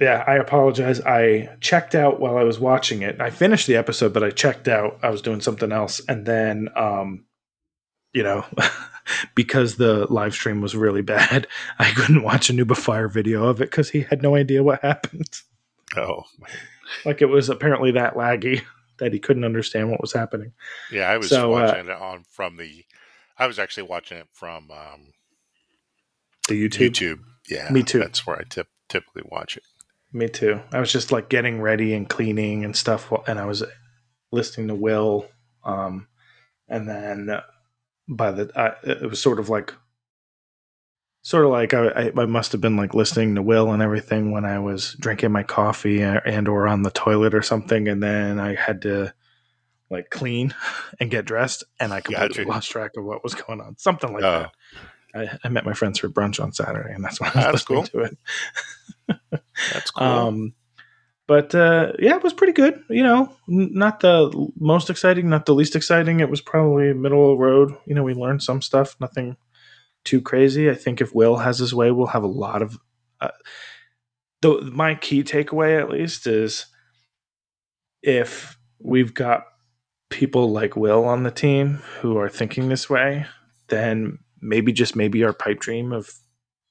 Yeah, 0.00 0.24
I 0.26 0.36
apologize. 0.36 1.00
I 1.00 1.56
checked 1.60 1.94
out 1.94 2.18
while 2.20 2.36
I 2.36 2.42
was 2.44 2.58
watching 2.58 3.02
it. 3.02 3.20
I 3.20 3.30
finished 3.30 3.66
the 3.66 3.76
episode, 3.76 4.12
but 4.12 4.24
I 4.24 4.30
checked 4.30 4.68
out. 4.68 4.98
I 5.02 5.10
was 5.10 5.22
doing 5.22 5.40
something 5.40 5.70
else, 5.72 6.00
and 6.08 6.26
then, 6.26 6.68
um, 6.74 7.24
you 8.12 8.22
know, 8.22 8.44
because 9.34 9.76
the 9.76 10.10
live 10.12 10.32
stream 10.34 10.60
was 10.60 10.74
really 10.74 11.02
bad, 11.02 11.46
I 11.78 11.90
couldn't 11.92 12.22
watch 12.22 12.50
a 12.50 12.52
Nubifire 12.52 13.12
video 13.12 13.44
of 13.46 13.60
it 13.60 13.70
because 13.70 13.90
he 13.90 14.00
had 14.02 14.22
no 14.22 14.34
idea 14.34 14.62
what 14.62 14.80
happened. 14.82 15.28
Oh, 15.96 16.24
Like 17.04 17.22
it 17.22 17.26
was 17.26 17.48
apparently 17.48 17.92
that 17.92 18.14
laggy 18.14 18.62
that 18.98 19.12
he 19.12 19.18
couldn't 19.18 19.44
understand 19.44 19.90
what 19.90 20.00
was 20.00 20.12
happening. 20.14 20.52
yeah. 20.90 21.08
I 21.10 21.18
was 21.18 21.28
So, 21.28 21.54
uh, 21.54 21.60
watching 21.60 21.86
it 21.86 21.90
on 22.00 22.24
from 22.30 22.56
the. 22.56 22.84
I 23.38 23.46
was 23.46 23.58
actually 23.58 23.84
watching 23.84 24.18
it 24.18 24.28
from 24.32 24.70
um, 24.70 25.12
The 26.48 26.54
YouTube, 26.68 26.90
YouTube. 26.90 27.18
Yeah, 27.48 27.68
Me 27.70 27.82
too. 27.82 27.98
That's 28.00 28.26
where 28.26 28.38
I 28.38 28.42
tip, 28.48 28.66
typically 28.88 29.22
watch 29.26 29.56
it. 29.56 29.64
me 30.12 30.28
too. 30.28 30.60
I 30.72 30.80
was 30.80 30.92
just 30.92 31.12
like 31.12 31.28
getting 31.28 31.60
ready 31.60 31.94
and 31.94 32.08
cleaning 32.08 32.64
and 32.64 32.76
stuff, 32.76 33.12
and 33.26 33.38
I 33.38 33.46
was 33.46 33.62
listening 34.32 34.68
to 34.68 34.74
Will, 34.74 35.26
um, 35.64 36.08
and 36.68 36.88
then 36.88 37.40
by 38.08 38.30
the 38.30 38.50
I, 38.56 38.88
it 38.88 39.08
was 39.08 39.20
sort 39.20 39.38
of 39.38 39.48
like 39.48 39.74
sort 41.22 41.44
of 41.44 41.50
like 41.50 41.74
I, 41.74 42.12
I 42.16 42.26
must 42.26 42.52
have 42.52 42.60
been 42.60 42.76
like 42.76 42.94
listening 42.94 43.34
to 43.34 43.42
Will 43.42 43.72
and 43.72 43.82
everything 43.82 44.30
when 44.30 44.44
I 44.44 44.60
was 44.60 44.94
drinking 45.00 45.32
my 45.32 45.42
coffee 45.42 46.02
and 46.02 46.46
or 46.48 46.68
on 46.68 46.82
the 46.82 46.90
toilet 46.90 47.34
or 47.34 47.42
something, 47.42 47.88
and 47.88 48.02
then 48.02 48.38
I 48.38 48.54
had 48.54 48.82
to 48.82 49.12
like 49.90 50.10
clean 50.10 50.54
and 51.00 51.10
get 51.10 51.24
dressed, 51.24 51.64
and 51.80 51.92
I 51.92 52.00
completely 52.00 52.44
gotcha. 52.44 52.48
lost 52.48 52.70
track 52.70 52.92
of 52.96 53.04
what 53.04 53.24
was 53.24 53.34
going 53.34 53.60
on. 53.60 53.76
Something 53.76 54.12
like 54.12 54.22
uh, 54.22 54.38
that. 54.38 54.52
I, 55.16 55.38
I, 55.44 55.48
met 55.48 55.64
my 55.64 55.72
friends 55.72 55.98
for 55.98 56.08
brunch 56.08 56.42
on 56.42 56.52
Saturday, 56.52 56.92
and 56.92 57.04
that's 57.04 57.20
when 57.20 57.30
I 57.34 57.50
was 57.50 57.68
listening 57.68 57.86
cool. 57.92 58.02
to 58.02 58.10
it. 58.10 58.18
that's 59.72 59.90
cool. 59.90 60.06
Um, 60.06 60.54
but 61.26 61.54
uh, 61.54 61.92
yeah, 61.98 62.16
it 62.16 62.22
was 62.22 62.32
pretty 62.32 62.52
good. 62.52 62.82
You 62.88 63.02
know, 63.02 63.32
not 63.48 64.00
the 64.00 64.50
most 64.58 64.90
exciting, 64.90 65.28
not 65.28 65.46
the 65.46 65.54
least 65.54 65.74
exciting. 65.74 66.20
It 66.20 66.30
was 66.30 66.40
probably 66.40 66.92
middle 66.92 67.32
of 67.32 67.38
the 67.38 67.44
road. 67.44 67.76
You 67.84 67.94
know, 67.94 68.04
we 68.04 68.14
learned 68.14 68.42
some 68.42 68.62
stuff, 68.62 68.96
nothing 69.00 69.36
too 70.04 70.20
crazy. 70.20 70.70
I 70.70 70.74
think 70.74 71.00
if 71.00 71.14
Will 71.14 71.36
has 71.36 71.58
his 71.58 71.74
way, 71.74 71.90
we'll 71.90 72.06
have 72.06 72.22
a 72.24 72.28
lot 72.28 72.62
of. 72.62 72.78
Uh, 73.20 73.30
the 74.42 74.60
my 74.72 74.94
key 74.94 75.24
takeaway, 75.24 75.80
at 75.80 75.90
least, 75.90 76.26
is 76.26 76.66
if 78.02 78.56
we've 78.78 79.14
got 79.14 79.44
people 80.10 80.52
like 80.52 80.76
Will 80.76 81.04
on 81.04 81.24
the 81.24 81.30
team 81.30 81.82
who 82.00 82.18
are 82.18 82.28
thinking 82.28 82.68
this 82.68 82.88
way, 82.88 83.26
then 83.68 84.18
maybe 84.40 84.72
just 84.72 84.96
maybe 84.96 85.24
our 85.24 85.32
pipe 85.32 85.60
dream 85.60 85.92
of 85.92 86.12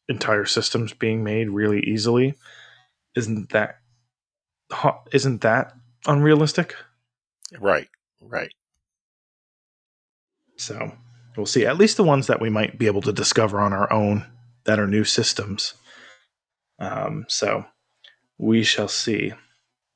entire 0.07 0.45
systems 0.45 0.93
being 0.93 1.23
made 1.23 1.49
really 1.49 1.79
easily 1.81 2.35
isn't 3.15 3.49
that 3.49 3.79
isn't 5.11 5.41
that 5.41 5.73
unrealistic? 6.05 6.75
Right, 7.59 7.87
right. 8.21 8.51
So 10.57 10.91
we'll 11.35 11.45
see. 11.45 11.65
At 11.65 11.77
least 11.77 11.97
the 11.97 12.03
ones 12.03 12.27
that 12.27 12.41
we 12.41 12.49
might 12.49 12.77
be 12.77 12.87
able 12.87 13.01
to 13.01 13.13
discover 13.13 13.59
on 13.59 13.73
our 13.73 13.91
own 13.91 14.25
that 14.65 14.79
are 14.79 14.87
new 14.87 15.03
systems. 15.03 15.73
Um, 16.79 17.25
so 17.27 17.65
we 18.37 18.63
shall 18.63 18.87
see. 18.87 19.33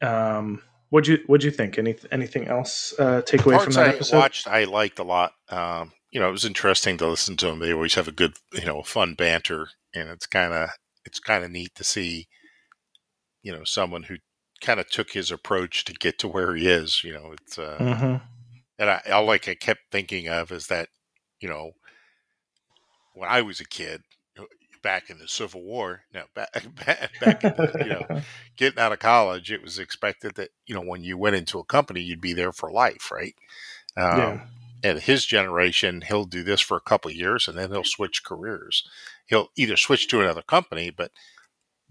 Um, 0.01 0.61
what'd 0.89 1.07
you 1.07 1.23
What'd 1.27 1.43
you 1.43 1.51
think? 1.51 1.77
Any 1.77 1.95
anything 2.11 2.47
else 2.47 2.93
uh, 2.99 3.21
take 3.21 3.45
away 3.45 3.59
from 3.59 3.73
that 3.73 3.87
I 3.87 3.93
episode? 3.93 4.17
Watched, 4.17 4.47
I 4.47 4.65
liked 4.65 4.99
a 4.99 5.03
lot. 5.03 5.33
Um, 5.49 5.91
you 6.11 6.19
know, 6.19 6.29
it 6.29 6.33
was 6.33 6.45
interesting 6.45 6.97
to 6.97 7.07
listen 7.07 7.37
to 7.37 7.47
them. 7.47 7.59
They 7.59 7.73
always 7.73 7.95
have 7.95 8.07
a 8.07 8.13
good, 8.13 8.33
you 8.53 8.65
know, 8.65 8.81
fun 8.83 9.13
banter, 9.13 9.69
and 9.93 10.09
it's 10.09 10.25
kind 10.25 10.53
of 10.53 10.69
it's 11.05 11.19
kind 11.19 11.43
of 11.43 11.51
neat 11.51 11.75
to 11.75 11.83
see, 11.83 12.27
you 13.43 13.51
know, 13.51 13.63
someone 13.63 14.03
who 14.03 14.17
kind 14.61 14.79
of 14.79 14.89
took 14.89 15.11
his 15.11 15.31
approach 15.31 15.85
to 15.85 15.93
get 15.93 16.19
to 16.19 16.27
where 16.27 16.55
he 16.55 16.67
is. 16.67 17.03
You 17.03 17.13
know, 17.13 17.33
it's 17.33 17.59
uh, 17.59 17.77
mm-hmm. 17.79 18.15
and 18.79 18.89
I, 18.89 19.01
all 19.11 19.25
like 19.25 19.47
I 19.47 19.55
kept 19.55 19.81
thinking 19.91 20.27
of 20.27 20.51
is 20.51 20.67
that 20.67 20.89
you 21.39 21.49
know, 21.49 21.71
when 23.13 23.29
I 23.29 23.41
was 23.41 23.59
a 23.59 23.65
kid, 23.65 24.01
back 24.81 25.09
in 25.09 25.17
the 25.17 25.27
Civil 25.27 25.61
War, 25.61 26.03
no, 26.13 26.23
back, 26.35 26.51
back, 26.85 27.11
back 27.19 27.43
in 27.43 27.53
the, 27.55 27.81
you 27.83 27.89
know, 27.89 28.21
getting 28.57 28.79
out 28.79 28.91
of 28.91 28.99
college, 28.99 29.51
it 29.51 29.61
was 29.61 29.79
expected 29.79 30.35
that, 30.35 30.49
you 30.65 30.75
know, 30.75 30.81
when 30.81 31.03
you 31.03 31.17
went 31.17 31.35
into 31.35 31.59
a 31.59 31.63
company, 31.63 32.01
you'd 32.01 32.21
be 32.21 32.33
there 32.33 32.51
for 32.51 32.71
life, 32.71 33.11
right? 33.11 33.35
Um, 33.97 34.17
yeah. 34.17 34.41
And 34.83 34.99
his 34.99 35.25
generation, 35.25 36.03
he'll 36.07 36.25
do 36.25 36.43
this 36.43 36.61
for 36.61 36.77
a 36.77 36.81
couple 36.81 37.09
of 37.09 37.17
years 37.17 37.47
and 37.47 37.57
then 37.57 37.71
he'll 37.71 37.83
switch 37.83 38.23
careers. 38.23 38.87
He'll 39.25 39.49
either 39.57 39.75
switch 39.75 40.07
to 40.07 40.21
another 40.21 40.41
company, 40.41 40.89
but 40.89 41.11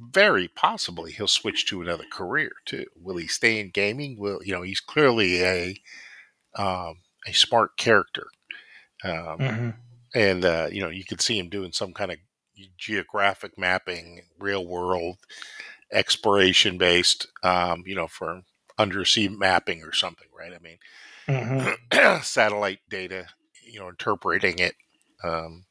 very 0.01 0.49
possibly 0.49 1.13
he'll 1.13 1.27
switch 1.27 1.67
to 1.67 1.83
another 1.83 2.05
career 2.11 2.53
too. 2.65 2.87
Will 2.97 3.17
he 3.17 3.27
stay 3.27 3.59
in 3.61 3.71
gaming? 3.71 4.17
Will 4.19 4.41
you 4.45 4.53
know? 4.55 4.63
He's 4.63 4.81
clearly 4.81 5.43
a 5.43 5.77
um, 6.57 7.01
a 7.27 7.33
smart 7.33 7.77
character. 7.77 8.29
Um, 9.05 9.13
mm-hmm. 9.13 9.71
And 10.15 10.45
uh, 10.45 10.69
you 10.71 10.81
know, 10.81 10.89
you 10.89 11.05
could 11.05 11.21
see 11.21 11.39
him 11.39 11.49
doing 11.49 11.73
some 11.73 11.93
kind 11.93 12.13
of 12.13 12.19
geographic 12.77 13.59
mapping, 13.59 14.23
real 14.39 14.67
world 14.67 15.19
exploration 15.93 16.79
based, 16.79 17.27
um, 17.43 17.83
you 17.87 17.95
know, 17.95 18.09
for 18.09 18.43
undersea 18.79 19.29
mapping 19.29 19.83
or 19.83 19.93
something, 19.93 20.29
right? 20.37 20.53
I 20.53 20.59
mean, 20.59 20.79
mm-hmm. 21.29 22.21
satellite 22.23 22.81
data, 22.89 23.27
you 23.63 23.81
know, 23.81 23.89
interpreting 23.89 24.59
it. 24.59 24.75
Um, 25.23 25.65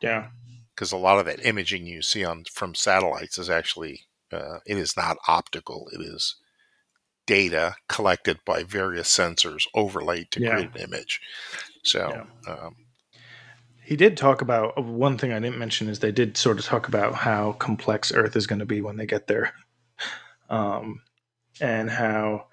yeah, 0.00 0.28
because 0.74 0.92
a 0.92 0.96
lot 0.96 1.18
of 1.18 1.26
that 1.26 1.44
imaging 1.44 1.86
you 1.86 2.02
see 2.02 2.24
on 2.24 2.44
from 2.52 2.74
satellites 2.74 3.38
is 3.38 3.50
actually 3.50 4.02
uh, 4.32 4.58
it 4.66 4.76
is 4.76 4.96
not 4.96 5.18
optical; 5.28 5.88
it 5.92 6.00
is 6.00 6.36
data 7.26 7.74
collected 7.88 8.38
by 8.44 8.62
various 8.62 9.14
sensors 9.14 9.66
overlaid 9.74 10.30
to 10.30 10.40
yeah. 10.40 10.50
create 10.50 10.70
an 10.76 10.80
image. 10.82 11.20
So, 11.82 12.26
yeah. 12.46 12.52
um, 12.52 12.76
he 13.82 13.96
did 13.96 14.16
talk 14.16 14.40
about 14.40 14.78
uh, 14.78 14.82
one 14.82 15.18
thing 15.18 15.32
I 15.32 15.40
didn't 15.40 15.58
mention 15.58 15.88
is 15.88 15.98
they 15.98 16.12
did 16.12 16.36
sort 16.36 16.58
of 16.58 16.64
talk 16.64 16.88
about 16.88 17.14
how 17.14 17.52
complex 17.52 18.12
Earth 18.12 18.36
is 18.36 18.46
going 18.46 18.58
to 18.60 18.66
be 18.66 18.80
when 18.80 18.96
they 18.96 19.06
get 19.06 19.26
there, 19.26 19.52
um, 20.50 21.02
and 21.60 21.90
how 21.90 22.46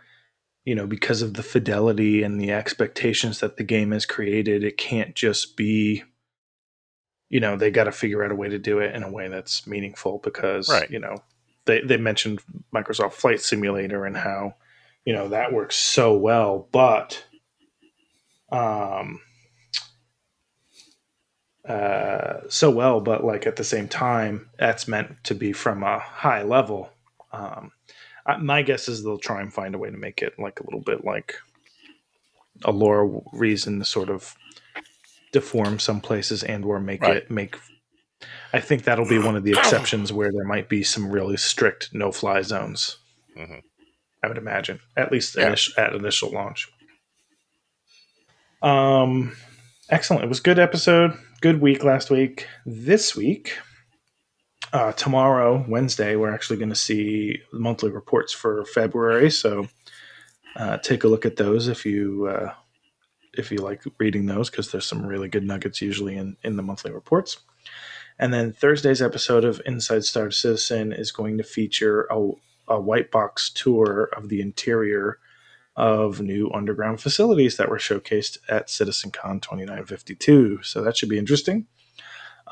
you 0.66 0.76
know 0.76 0.88
because 0.88 1.22
of 1.22 1.34
the 1.34 1.44
fidelity 1.44 2.24
and 2.24 2.40
the 2.40 2.52
expectations 2.52 3.40
that 3.40 3.58
the 3.58 3.64
game 3.64 3.92
has 3.92 4.06
created, 4.06 4.64
it 4.64 4.78
can't 4.78 5.16
just 5.16 5.56
be 5.58 6.04
you 7.30 7.40
know 7.40 7.56
they 7.56 7.72
got 7.72 7.86
to 7.86 7.92
figure 7.92 8.24
out 8.24 8.32
a 8.32 8.36
way 8.36 8.50
to 8.50 8.60
do 8.60 8.80
it 8.80 8.96
in 8.96 9.04
a 9.04 9.12
way 9.12 9.28
that's 9.28 9.66
meaningful 9.66 10.20
because 10.24 10.70
right. 10.70 10.90
you 10.90 11.00
know 11.00 11.18
they 11.66 11.82
they 11.82 11.98
mentioned 11.98 12.40
Microsoft 12.74 13.14
Flight 13.14 13.42
Simulator 13.42 14.06
and 14.06 14.18
how 14.18 14.56
you 15.06 15.14
know 15.14 15.30
that 15.30 15.54
works 15.54 15.76
so 15.76 16.14
well, 16.18 16.68
but 16.72 17.24
um, 18.52 19.20
uh, 21.68 22.42
so 22.50 22.70
well, 22.70 23.00
but 23.00 23.24
like 23.24 23.48
at 23.48 23.56
the 23.56 23.64
same 23.64 23.88
time, 23.88 24.50
that's 24.60 24.88
meant 24.88 25.24
to 25.24 25.34
be 25.34 25.54
from 25.54 25.84
a 25.84 26.00
high 26.00 26.44
level. 26.44 26.92
Um, 27.32 27.72
my 28.40 28.62
guess 28.62 28.88
is 28.88 29.04
they'll 29.04 29.18
try 29.18 29.42
and 29.42 29.54
find 29.54 29.76
a 29.76 29.78
way 29.78 29.90
to 29.90 29.98
make 29.98 30.22
it 30.22 30.40
like 30.40 30.60
a 30.60 30.64
little 30.64 30.82
bit 30.82 31.04
like 31.04 31.36
a 32.64 32.72
lore 32.72 33.24
reason 33.34 33.80
to 33.80 33.86
sort 33.86 34.10
of 34.10 34.36
deform 35.32 35.80
some 35.80 36.00
places 36.00 36.44
and 36.44 36.64
or 36.64 36.80
make 36.80 37.02
right. 37.02 37.18
it 37.18 37.32
make. 37.32 37.56
I 38.54 38.62
think 38.62 38.84
that'll 38.84 39.08
be 39.08 39.20
one 39.20 39.36
of 39.36 39.44
the 39.44 39.52
exceptions 39.52 40.14
where 40.14 40.32
there 40.32 40.46
might 40.46 40.70
be 40.70 40.84
some 40.84 41.10
really 41.10 41.38
strict 41.38 41.94
no 41.94 42.12
fly 42.12 42.42
zones. 42.42 42.98
Mm-hmm. 43.38 43.60
I 44.24 44.28
would 44.28 44.38
imagine, 44.38 44.80
at 44.96 45.12
least 45.12 45.36
yeah. 45.36 45.48
initial, 45.48 45.74
at 45.78 45.94
initial 45.94 46.32
launch. 46.32 46.72
Um, 48.62 49.36
excellent. 49.90 50.24
It 50.24 50.30
was 50.30 50.40
good 50.40 50.60
episode. 50.60 51.18
Good 51.42 51.60
week 51.60 51.84
last 51.84 52.10
week. 52.10 52.48
This 52.66 53.18
week, 53.18 53.58
uh, 54.74 54.92
tomorrow, 54.94 55.64
Wednesday, 55.68 56.16
we're 56.16 56.34
actually 56.34 56.58
going 56.58 56.70
to 56.70 56.76
see 56.76 57.40
monthly 57.54 57.92
reports 57.92 58.34
for 58.34 58.66
February. 58.66 59.30
So 59.30 59.68
uh, 60.56 60.78
take 60.80 61.04
a 61.04 61.08
look 61.08 61.26
at 61.26 61.36
those 61.36 61.68
if 61.68 61.86
you 61.86 62.28
uh, 62.28 62.54
if 63.36 63.52
you 63.52 63.60
like 63.60 63.84
reading 64.00 64.26
those, 64.26 64.50
because 64.50 64.72
there's 64.72 64.86
some 64.86 65.06
really 65.06 65.28
good 65.28 65.44
nuggets 65.44 65.82
usually 65.82 66.18
in 66.18 66.38
in 66.44 66.58
the 66.58 66.64
monthly 66.64 66.92
reports. 66.92 67.38
And 68.18 68.34
then 68.34 68.52
Thursday's 68.52 69.02
episode 69.02 69.44
of 69.44 69.62
Inside 69.66 70.06
Star 70.06 70.32
Citizen 70.32 70.92
is 70.92 71.12
going 71.12 71.38
to 71.38 71.44
feature 71.44 72.08
a, 72.12 72.32
a 72.68 72.80
white 72.80 73.12
box 73.12 73.52
tour 73.52 74.10
of 74.16 74.30
the 74.30 74.42
interior 74.42 75.20
of 75.76 76.22
new 76.22 76.52
underground 76.52 77.02
facilities 77.02 77.58
that 77.58 77.70
were 77.70 77.80
showcased 77.80 78.38
at 78.50 78.68
CitizenCon 78.68 79.42
2952. 79.42 80.62
So 80.62 80.84
that 80.84 80.96
should 80.98 81.10
be 81.10 81.18
interesting. 81.18 81.66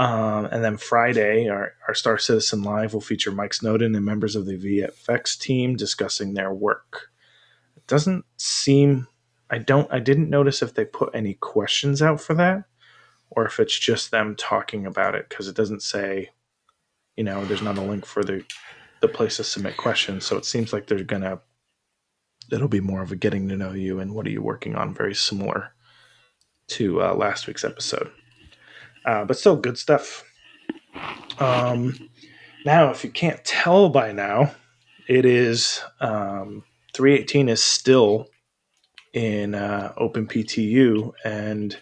Um, 0.02 0.46
and 0.46 0.64
then 0.64 0.78
Friday, 0.78 1.48
our, 1.48 1.74
our 1.88 1.94
Star 1.94 2.18
Citizen 2.18 2.64
Live 2.64 2.96
will 2.96 3.02
feature 3.02 3.32
Mike 3.32 3.54
Snelling 3.54 3.96
and 3.96 4.04
members 4.04 4.36
of 4.36 4.48
the 4.48 4.58
VFX 4.58 5.38
team 5.38 5.76
discussing 5.76 6.34
their 6.34 6.52
work. 6.52 7.12
It 7.78 7.86
doesn't 7.86 8.26
seem, 8.36 9.08
I 9.52 9.60
don't, 9.60 9.88
I 9.94 10.00
didn't 10.00 10.32
notice 10.32 10.64
if 10.64 10.74
they 10.74 10.86
put 10.86 11.14
any 11.14 11.36
questions 11.36 12.02
out 12.02 12.20
for 12.20 12.34
that 12.34 12.64
or 13.30 13.46
if 13.46 13.60
it's 13.60 13.78
just 13.78 14.10
them 14.10 14.36
talking 14.36 14.88
about 14.88 15.14
it 15.14 15.30
because 15.30 15.48
it 15.48 15.56
doesn't 15.56 15.84
say, 15.84 16.32
you 17.16 17.24
know, 17.24 17.46
there's 17.46 17.62
not 17.62 17.78
a 17.78 17.84
link 17.84 18.04
for 18.04 18.24
the, 18.24 18.44
the 19.02 19.08
place 19.08 19.38
to 19.38 19.44
submit 19.44 19.78
questions. 19.78 20.26
So 20.26 20.36
it 20.36 20.46
seems 20.46 20.74
like 20.74 20.88
they're 20.88 21.04
to 21.04 21.42
it'll 22.52 22.68
be 22.68 22.82
more 22.82 23.04
of 23.04 23.12
a 23.12 23.16
getting 23.16 23.48
to 23.50 23.56
know 23.56 23.74
you 23.74 24.00
and 24.00 24.16
what 24.16 24.26
are 24.26 24.32
you 24.32 24.42
working 24.42 24.76
on, 24.76 24.96
very 24.96 25.14
similar 25.14 25.76
to 26.70 27.04
uh, 27.04 27.14
last 27.14 27.46
week's 27.46 27.64
episode. 27.64 28.10
Uh, 29.06 29.26
but 29.26 29.38
still 29.38 29.56
good 29.56 29.78
stuff. 29.78 30.24
Um, 31.40 32.10
now, 32.66 32.92
if 32.92 33.04
you 33.04 33.10
can't 33.10 33.44
tell 33.44 33.90
by 33.90 34.12
now, 34.12 34.52
it 35.08 35.26
is 35.26 35.82
um, 36.00 36.64
318 36.94 37.50
is 37.50 37.64
still 37.64 38.28
in 39.14 39.56
uh, 39.56 39.94
OpenPTU, 39.98 41.12
and 41.26 41.78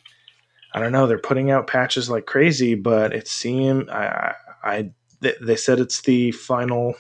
I 0.74 0.80
don't 0.80 0.92
know. 0.92 1.08
They're 1.08 1.20
putting 1.20 1.52
out 1.52 1.68
patches 1.68 2.10
like 2.10 2.26
crazy, 2.26 2.76
but 2.76 3.14
it 3.14 3.28
seemed 3.28 3.90
I, 3.90 4.36
I 4.64 4.92
they 5.20 5.58
said 5.58 5.80
it's 5.80 6.02
the 6.02 6.32
final 6.32 6.96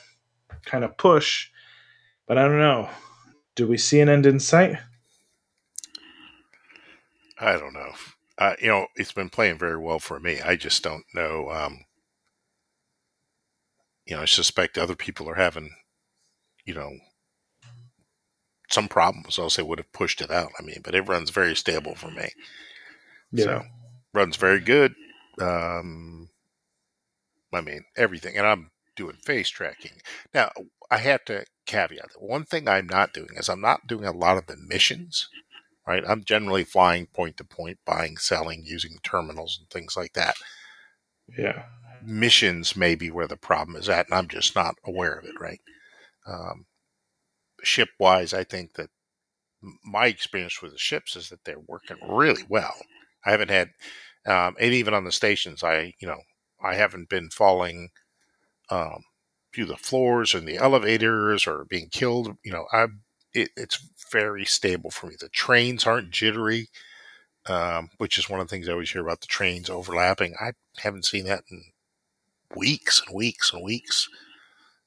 kind 0.66 0.84
of 0.84 0.98
push, 0.98 1.50
but 2.28 2.38
I 2.38 2.44
don't 2.44 2.60
know 2.60 2.90
do 3.60 3.68
we 3.68 3.78
see 3.78 4.00
an 4.00 4.08
end 4.08 4.26
in 4.26 4.40
sight? 4.40 4.78
I 7.38 7.58
don't 7.58 7.74
know. 7.74 7.92
Uh, 8.40 8.56
you 8.62 8.70
know, 8.70 8.88
it's 8.96 9.12
been 9.12 9.30
playing 9.30 9.58
very 9.58 9.78
well 9.78 10.00
for 10.00 10.20
me. 10.20 10.40
I 10.42 10.56
just 10.56 10.82
don't 10.82 11.04
know. 11.14 11.50
Um, 11.52 11.84
you 14.06 14.16
know, 14.16 14.22
I 14.22 14.26
suspect 14.26 14.78
other 14.78 14.96
people 14.96 15.30
are 15.30 15.36
having, 15.36 15.70
you 16.66 16.74
know, 16.74 16.92
some 18.70 18.88
problems. 18.88 19.38
Else 19.38 19.58
they 19.58 19.64
would 19.64 19.78
have 19.78 19.92
pushed 19.92 20.22
it 20.22 20.32
out. 20.32 20.52
I 20.58 20.64
mean, 20.64 20.80
but 20.84 20.96
it 20.96 21.08
runs 21.08 21.32
very 21.32 21.54
stable 21.54 21.96
for 21.96 22.10
me. 22.10 22.30
Yeah. 23.34 23.44
So 23.44 23.64
runs 24.14 24.38
very 24.38 24.62
good. 24.62 24.96
Um, 25.42 26.30
I 27.54 27.60
mean, 27.60 27.84
everything, 27.98 28.38
and 28.38 28.48
I'm 28.48 28.72
doing 28.96 29.18
face 29.26 29.50
tracking 29.50 30.02
now. 30.34 30.52
I 30.92 30.98
have 30.98 31.24
to 31.26 31.46
caveat 31.68 32.14
that 32.14 32.22
one 32.22 32.46
thing 32.46 32.68
I'm 32.68 32.88
not 32.88 33.14
doing 33.14 33.30
is 33.36 33.48
I'm 33.48 33.62
not 33.62 33.86
doing 33.86 34.06
a 34.06 34.12
lot 34.12 34.38
of 34.38 34.48
the 34.48 34.58
missions. 34.58 35.30
Right, 35.90 36.04
I'm 36.08 36.24
generally 36.24 36.66
flying 36.66 37.08
point 37.08 37.38
to 37.38 37.44
point, 37.44 37.80
buying, 37.84 38.18
selling, 38.18 38.62
using 38.64 39.00
terminals 39.02 39.58
and 39.60 39.68
things 39.72 39.98
like 39.98 40.14
that. 40.14 40.36
Yeah. 41.36 41.64
Missions 42.04 42.76
may 42.76 42.94
be 42.94 43.10
where 43.10 43.26
the 43.26 43.36
problem 43.36 43.76
is 43.76 43.90
at, 43.90 44.06
and 44.06 44.14
I'm 44.14 44.28
just 44.28 44.56
not 44.56 44.76
aware 44.86 45.14
of 45.14 45.26
it. 45.26 45.34
Right. 45.40 45.62
Um, 46.28 46.68
ship 47.64 47.90
wise, 48.00 48.36
I 48.36 48.44
think 48.44 48.76
that 48.76 48.92
my 49.84 50.06
experience 50.06 50.62
with 50.62 50.74
the 50.74 50.78
ships 50.78 51.16
is 51.16 51.30
that 51.30 51.44
they're 51.44 51.58
working 51.68 51.98
really 52.08 52.44
well. 52.48 52.76
I 53.26 53.32
haven't 53.32 53.50
had, 53.50 53.72
um, 54.28 54.58
and 54.60 54.76
even 54.76 54.94
on 54.94 55.06
the 55.06 55.12
stations, 55.12 55.64
I 55.64 55.96
you 56.00 56.08
know 56.08 56.22
I 56.64 56.76
haven't 56.76 57.10
been 57.10 57.32
falling 57.32 57.90
um, 58.70 59.06
through 59.56 59.66
the 59.66 59.76
floors 59.76 60.36
and 60.36 60.48
the 60.48 60.58
elevators 60.58 61.48
or 61.48 61.66
being 61.66 61.90
killed. 61.90 62.38
You 62.44 62.52
know, 62.52 62.66
I 62.72 62.86
it, 63.34 63.50
it's 63.58 63.80
very 64.12 64.46
stable 64.46 64.92
for 64.92 65.08
me. 65.08 65.16
The 65.20 65.30
trains 65.30 65.86
aren't 65.86 66.12
jittery, 66.12 66.70
um, 67.48 67.90
which 67.98 68.18
is 68.20 68.30
one 68.30 68.40
of 68.42 68.48
the 68.48 68.52
things 68.52 68.70
I 68.70 68.74
always 68.74 68.92
hear 68.92 69.04
about 69.04 69.22
the 69.22 69.28
trains 69.28 69.70
overlapping. 69.70 70.36
I 70.42 70.54
haven't 70.80 71.06
seen 71.06 71.26
that 71.26 71.46
in 71.52 71.64
weeks 72.56 73.02
and 73.06 73.16
weeks 73.16 73.54
and 73.54 73.64
weeks. 73.64 74.08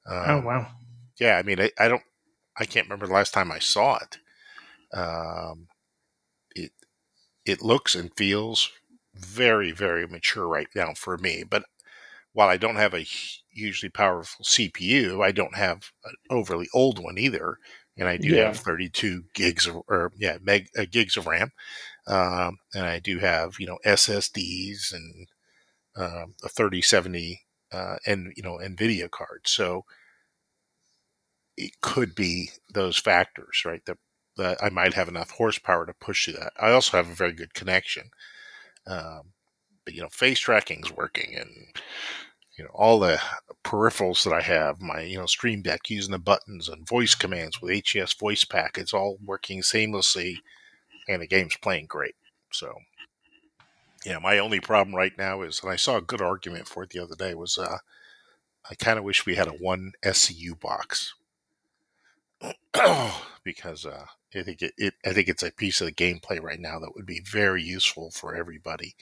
Um, 0.07 0.22
Oh 0.26 0.40
wow. 0.40 0.66
yeah, 1.20 1.37
I 1.38 1.42
mean, 1.42 1.61
I, 1.61 1.70
I 1.78 1.88
don't, 1.88 2.02
I 2.59 2.66
can't 2.66 2.87
remember 2.87 3.07
the 3.07 3.14
last 3.14 3.35
time 3.35 3.52
I 3.52 3.59
saw 3.61 3.98
it. 3.98 4.18
Um, 4.96 5.68
it 6.55 6.72
it 7.46 7.62
looks 7.62 7.94
and 7.94 8.16
feels 8.16 8.70
very 9.14 9.72
very 9.72 10.07
mature 10.07 10.48
right 10.48 10.68
now 10.74 10.94
for 10.94 11.18
me. 11.18 11.44
But 11.44 11.64
while 12.33 12.48
I 12.48 12.57
don't 12.59 12.76
have 12.76 12.94
a 12.94 13.00
hugely 13.52 13.88
powerful 13.90 14.44
CPU, 14.44 15.22
I 15.22 15.33
don't 15.33 15.57
have 15.57 15.92
an 16.05 16.14
overly 16.31 16.68
old 16.74 16.98
one 17.02 17.18
either, 17.18 17.59
and 17.98 18.09
I 18.09 18.16
do 18.16 18.35
Yeah. 18.35 18.37
have 18.37 18.57
32 18.57 19.24
gigs 19.35 19.66
of, 19.66 19.76
or 19.88 20.12
yeah, 20.16 20.38
meg 20.42 20.68
uh, 20.78 20.87
gigs 20.90 21.16
of 21.16 21.26
RAM, 21.26 21.52
um, 22.07 22.59
and 22.74 22.87
I 22.87 23.00
do 23.00 23.18
have 23.20 23.57
you 23.61 23.66
know 23.66 23.78
SSDs 23.85 24.92
and 24.92 25.28
um, 25.96 26.35
a 26.44 26.48
3070 26.50 27.42
uh, 27.72 27.96
and 28.07 28.33
you 28.37 28.42
know 28.44 28.59
NVIDIA 28.59 29.11
card. 29.11 29.42
So 29.46 29.85
it 31.57 31.81
could 31.81 32.14
be 32.14 32.50
those 32.72 32.98
factors, 32.98 33.62
right? 33.64 33.85
That 33.87 33.98
that 34.37 34.62
I 34.62 34.70
might 34.70 34.94
have 34.94 35.09
enough 35.09 35.31
horsepower 35.33 35.85
to 35.87 35.92
push 35.94 36.24
through 36.24 36.35
that. 36.35 36.52
I 36.59 36.70
also 36.72 36.96
have 36.96 37.09
a 37.09 37.14
very 37.14 37.33
good 37.33 37.52
connection, 37.55 38.11
um, 38.87 39.33
but 39.85 39.94
you 39.94 40.02
know, 40.02 40.09
face 40.11 40.40
tracking's 40.40 40.92
working, 40.92 41.35
and 41.37 41.50
you 42.56 42.64
know 42.64 42.70
all 42.74 42.98
the 42.98 43.20
peripherals 43.64 44.24
that 44.24 44.32
I 44.32 44.40
have, 44.42 44.80
my 44.80 45.02
you 45.02 45.18
know 45.18 45.26
Stream 45.26 45.62
Deck 45.62 45.88
using 45.90 46.12
the 46.12 46.18
buttons 46.18 46.68
and 46.68 46.86
voice 46.86 47.14
commands 47.14 47.60
with 47.60 47.72
HCS 47.72 48.18
Voice 48.18 48.44
Pack, 48.44 48.78
it's 48.78 48.94
all 48.94 49.18
working 49.24 49.62
seamlessly, 49.62 50.36
and 51.08 51.22
the 51.22 51.26
game's 51.26 51.56
playing 51.56 51.86
great. 51.86 52.14
So. 52.50 52.74
Yeah, 54.04 54.18
my 54.18 54.38
only 54.40 54.58
problem 54.58 54.96
right 54.96 55.16
now 55.16 55.42
is, 55.42 55.60
and 55.62 55.70
I 55.70 55.76
saw 55.76 55.96
a 55.96 56.02
good 56.02 56.20
argument 56.20 56.66
for 56.66 56.82
it 56.82 56.90
the 56.90 56.98
other 56.98 57.14
day, 57.14 57.34
was 57.34 57.56
uh, 57.56 57.78
I 58.68 58.74
kind 58.74 58.98
of 58.98 59.04
wish 59.04 59.26
we 59.26 59.34
had 59.34 59.48
a 59.48 59.52
one 59.52 59.92
SCU 60.04 60.58
box 60.58 61.14
because 63.44 63.86
uh, 63.86 64.06
I 64.34 64.42
think 64.42 64.62
it, 64.62 64.72
it, 64.76 64.94
I 65.04 65.12
think 65.12 65.28
it's 65.28 65.42
a 65.42 65.52
piece 65.52 65.80
of 65.80 65.86
the 65.86 65.92
gameplay 65.92 66.40
right 66.40 66.60
now 66.60 66.78
that 66.78 66.94
would 66.94 67.06
be 67.06 67.20
very 67.20 67.62
useful 67.62 68.10
for 68.10 68.34
everybody. 68.34 68.94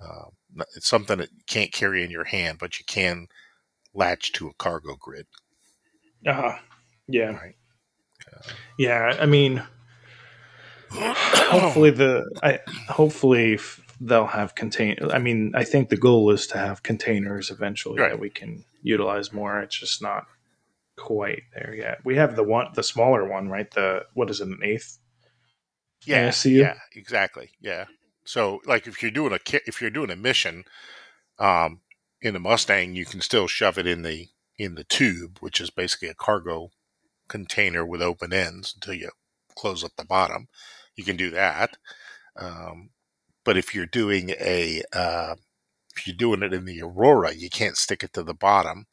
Um, 0.00 0.30
it's 0.76 0.88
something 0.88 1.18
that 1.18 1.30
you 1.32 1.42
can't 1.46 1.72
carry 1.72 2.02
in 2.04 2.10
your 2.10 2.24
hand, 2.24 2.58
but 2.58 2.78
you 2.78 2.84
can 2.86 3.26
latch 3.94 4.32
to 4.32 4.48
a 4.48 4.54
cargo 4.54 4.96
grid. 5.00 5.26
Uh, 6.26 6.32
huh. 6.32 6.58
yeah. 7.08 7.30
Right. 7.30 7.54
Yeah. 8.78 9.16
I 9.18 9.26
mean, 9.26 9.62
hopefully 10.90 11.90
the 11.90 12.24
I 12.42 12.60
hopefully 12.88 13.54
f- 13.54 13.80
they'll 14.00 14.26
have 14.26 14.54
contain. 14.54 14.96
I 15.12 15.18
mean, 15.18 15.52
I 15.54 15.64
think 15.64 15.88
the 15.88 15.96
goal 15.96 16.30
is 16.30 16.46
to 16.48 16.58
have 16.58 16.82
containers 16.82 17.50
eventually 17.50 18.00
Right. 18.00 18.10
that 18.10 18.20
we 18.20 18.30
can 18.30 18.64
utilize 18.82 19.32
more. 19.32 19.60
It's 19.60 19.78
just 19.78 20.02
not 20.02 20.26
quite 20.96 21.42
there 21.54 21.74
yet. 21.74 21.98
We 22.04 22.16
have 22.16 22.36
the 22.36 22.42
one, 22.42 22.68
the 22.74 22.82
smaller 22.82 23.26
one, 23.28 23.48
right? 23.48 23.70
The 23.70 24.04
what 24.14 24.30
is 24.30 24.40
it, 24.40 24.48
an 24.48 24.60
eighth? 24.62 24.98
Yeah, 26.04 26.28
ASCU? 26.28 26.58
yeah, 26.58 26.74
exactly. 26.94 27.50
Yeah. 27.60 27.86
So, 28.26 28.60
like, 28.66 28.86
if 28.86 29.02
you're 29.02 29.10
doing 29.12 29.32
a 29.32 29.38
ki- 29.38 29.60
if 29.66 29.80
you're 29.80 29.90
doing 29.90 30.10
a 30.10 30.16
mission, 30.16 30.64
um, 31.38 31.80
in 32.22 32.34
the 32.34 32.40
Mustang, 32.40 32.94
you 32.96 33.04
can 33.06 33.20
still 33.20 33.46
shove 33.46 33.78
it 33.78 33.86
in 33.86 34.02
the 34.02 34.28
in 34.58 34.74
the 34.76 34.84
tube, 34.84 35.38
which 35.40 35.60
is 35.60 35.70
basically 35.70 36.08
a 36.08 36.14
cargo 36.14 36.70
container 37.28 37.84
with 37.86 38.02
open 38.02 38.32
ends 38.32 38.74
until 38.74 38.94
you 38.94 39.10
close 39.56 39.84
up 39.84 39.92
the 39.96 40.04
bottom. 40.04 40.48
You 40.96 41.04
can 41.04 41.16
do 41.16 41.30
that. 41.30 41.76
Um, 42.36 42.90
but 43.44 43.56
if 43.56 43.74
you're 43.74 43.86
doing 43.86 44.30
a 44.30 44.82
uh, 44.92 45.36
if 45.96 46.06
you're 46.06 46.16
doing 46.16 46.42
it 46.42 46.52
in 46.54 46.64
the 46.66 46.82
Aurora, 46.82 47.34
you 47.34 47.50
can't 47.50 47.76
stick 47.76 48.02
it 48.04 48.12
to 48.14 48.22
the 48.22 48.34
bottom, 48.34 48.86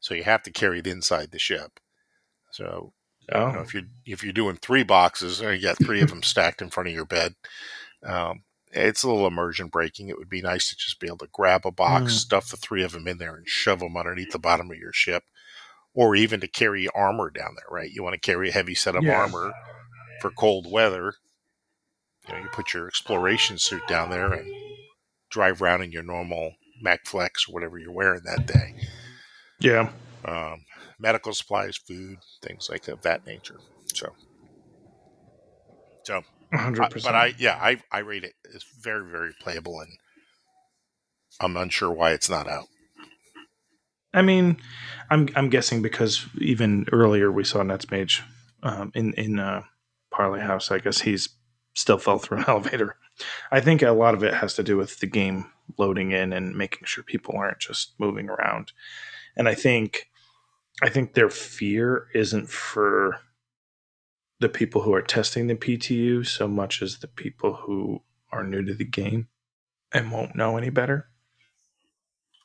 so 0.00 0.14
you 0.14 0.24
have 0.24 0.42
to 0.44 0.52
carry 0.52 0.80
it 0.80 0.86
inside 0.86 1.30
the 1.32 1.38
ship. 1.38 1.80
So 2.50 2.92
Oh, 3.32 3.48
you 3.48 3.56
know, 3.56 3.60
if 3.62 3.74
you're 3.74 3.84
if 4.06 4.24
you're 4.24 4.32
doing 4.32 4.56
three 4.56 4.84
boxes, 4.84 5.42
or 5.42 5.54
you 5.54 5.62
got 5.62 5.78
three 5.82 6.02
of 6.02 6.08
them 6.10 6.22
stacked 6.22 6.62
in 6.62 6.70
front 6.70 6.88
of 6.90 6.94
your 6.94 7.06
bed, 7.06 7.34
um, 8.04 8.42
it's 8.76 9.02
a 9.02 9.08
little 9.08 9.26
immersion 9.26 9.68
breaking. 9.68 10.08
It 10.08 10.18
would 10.18 10.28
be 10.28 10.42
nice 10.42 10.68
to 10.70 10.76
just 10.76 11.00
be 11.00 11.06
able 11.06 11.18
to 11.18 11.28
grab 11.32 11.64
a 11.66 11.70
box, 11.70 12.14
Mm. 12.14 12.18
stuff 12.18 12.50
the 12.50 12.56
three 12.56 12.82
of 12.84 12.92
them 12.92 13.08
in 13.08 13.18
there, 13.18 13.34
and 13.34 13.48
shove 13.48 13.80
them 13.80 13.96
underneath 13.96 14.30
the 14.32 14.38
bottom 14.38 14.70
of 14.70 14.76
your 14.78 14.92
ship, 14.92 15.24
or 15.94 16.14
even 16.14 16.40
to 16.40 16.48
carry 16.48 16.88
armor 16.88 17.30
down 17.30 17.54
there. 17.56 17.66
Right? 17.70 17.90
You 17.90 18.02
want 18.02 18.14
to 18.14 18.20
carry 18.20 18.50
a 18.50 18.52
heavy 18.52 18.74
set 18.74 18.94
of 18.96 19.04
Yeah. 19.04 19.16
armor 19.16 19.52
for 20.20 20.30
cold 20.30 20.70
weather. 20.70 21.14
You 22.28 22.34
know, 22.34 22.40
you 22.40 22.48
put 22.48 22.74
your 22.74 22.86
exploration 22.88 23.58
suit 23.58 23.82
down 23.88 24.10
there 24.10 24.32
and 24.32 24.50
drive 25.30 25.62
around 25.62 25.82
in 25.82 25.92
your 25.92 26.02
normal 26.02 26.54
Mac 26.82 27.06
Flex 27.06 27.48
or 27.48 27.52
whatever 27.52 27.78
you're 27.78 27.92
wearing 27.92 28.22
that 28.24 28.46
day. 28.46 28.74
yeah. 29.58 29.90
Um, 30.24 30.64
medical 30.98 31.32
supplies, 31.32 31.76
food, 31.76 32.18
things 32.42 32.68
like 32.68 32.88
of 32.88 33.00
that 33.02 33.24
nature. 33.26 33.58
So, 33.94 34.14
so 36.04 36.22
hundred 36.52 36.82
I- 36.84 36.88
percent. 36.88 37.12
but 37.12 37.14
I, 37.14 37.34
yeah, 37.38 37.58
I, 37.60 37.80
I 37.90 37.98
rate 38.00 38.24
it 38.24 38.34
as 38.54 38.64
very, 38.80 39.08
very 39.08 39.32
playable, 39.40 39.80
and 39.80 39.90
I'm 41.40 41.56
unsure 41.56 41.90
why 41.90 42.12
it's 42.12 42.30
not 42.30 42.48
out. 42.48 42.66
I 44.14 44.22
mean, 44.22 44.56
I'm 45.10 45.28
I'm 45.36 45.50
guessing 45.50 45.82
because 45.82 46.26
even 46.38 46.86
earlier 46.92 47.30
we 47.30 47.44
saw 47.44 47.58
Netsmage 47.60 48.22
um, 48.62 48.90
in 48.94 49.12
in 49.14 49.38
uh, 49.38 49.62
Parley 50.10 50.40
House. 50.40 50.70
I 50.70 50.78
guess 50.78 51.00
he's 51.02 51.28
still 51.74 51.98
fell 51.98 52.18
through 52.18 52.38
an 52.38 52.44
elevator. 52.48 52.96
I 53.50 53.60
think 53.60 53.82
a 53.82 53.90
lot 53.92 54.14
of 54.14 54.22
it 54.22 54.34
has 54.34 54.54
to 54.54 54.62
do 54.62 54.76
with 54.76 55.00
the 55.00 55.06
game 55.06 55.50
loading 55.78 56.12
in 56.12 56.32
and 56.32 56.54
making 56.56 56.82
sure 56.84 57.02
people 57.04 57.34
aren't 57.36 57.58
just 57.58 57.94
moving 57.98 58.28
around. 58.28 58.72
And 59.36 59.48
I 59.48 59.54
think 59.54 60.08
I 60.82 60.88
think 60.88 61.12
their 61.12 61.28
fear 61.30 62.06
isn't 62.14 62.48
for 62.48 63.20
the 64.40 64.48
people 64.48 64.82
who 64.82 64.92
are 64.94 65.02
testing 65.02 65.46
the 65.46 65.54
PTU 65.54 66.26
so 66.26 66.46
much 66.46 66.82
as 66.82 66.98
the 66.98 67.08
people 67.08 67.54
who 67.54 68.02
are 68.32 68.44
new 68.44 68.64
to 68.64 68.74
the 68.74 68.84
game 68.84 69.28
and 69.92 70.12
won't 70.12 70.36
know 70.36 70.56
any 70.56 70.70
better. 70.70 71.08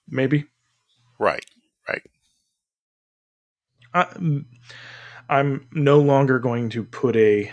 Maybe. 0.07 0.45
Right. 1.19 1.45
Right. 1.87 2.03
I, 3.93 4.43
I'm 5.29 5.67
no 5.71 5.99
longer 5.99 6.39
going 6.39 6.69
to 6.69 6.83
put 6.83 7.15
a 7.15 7.51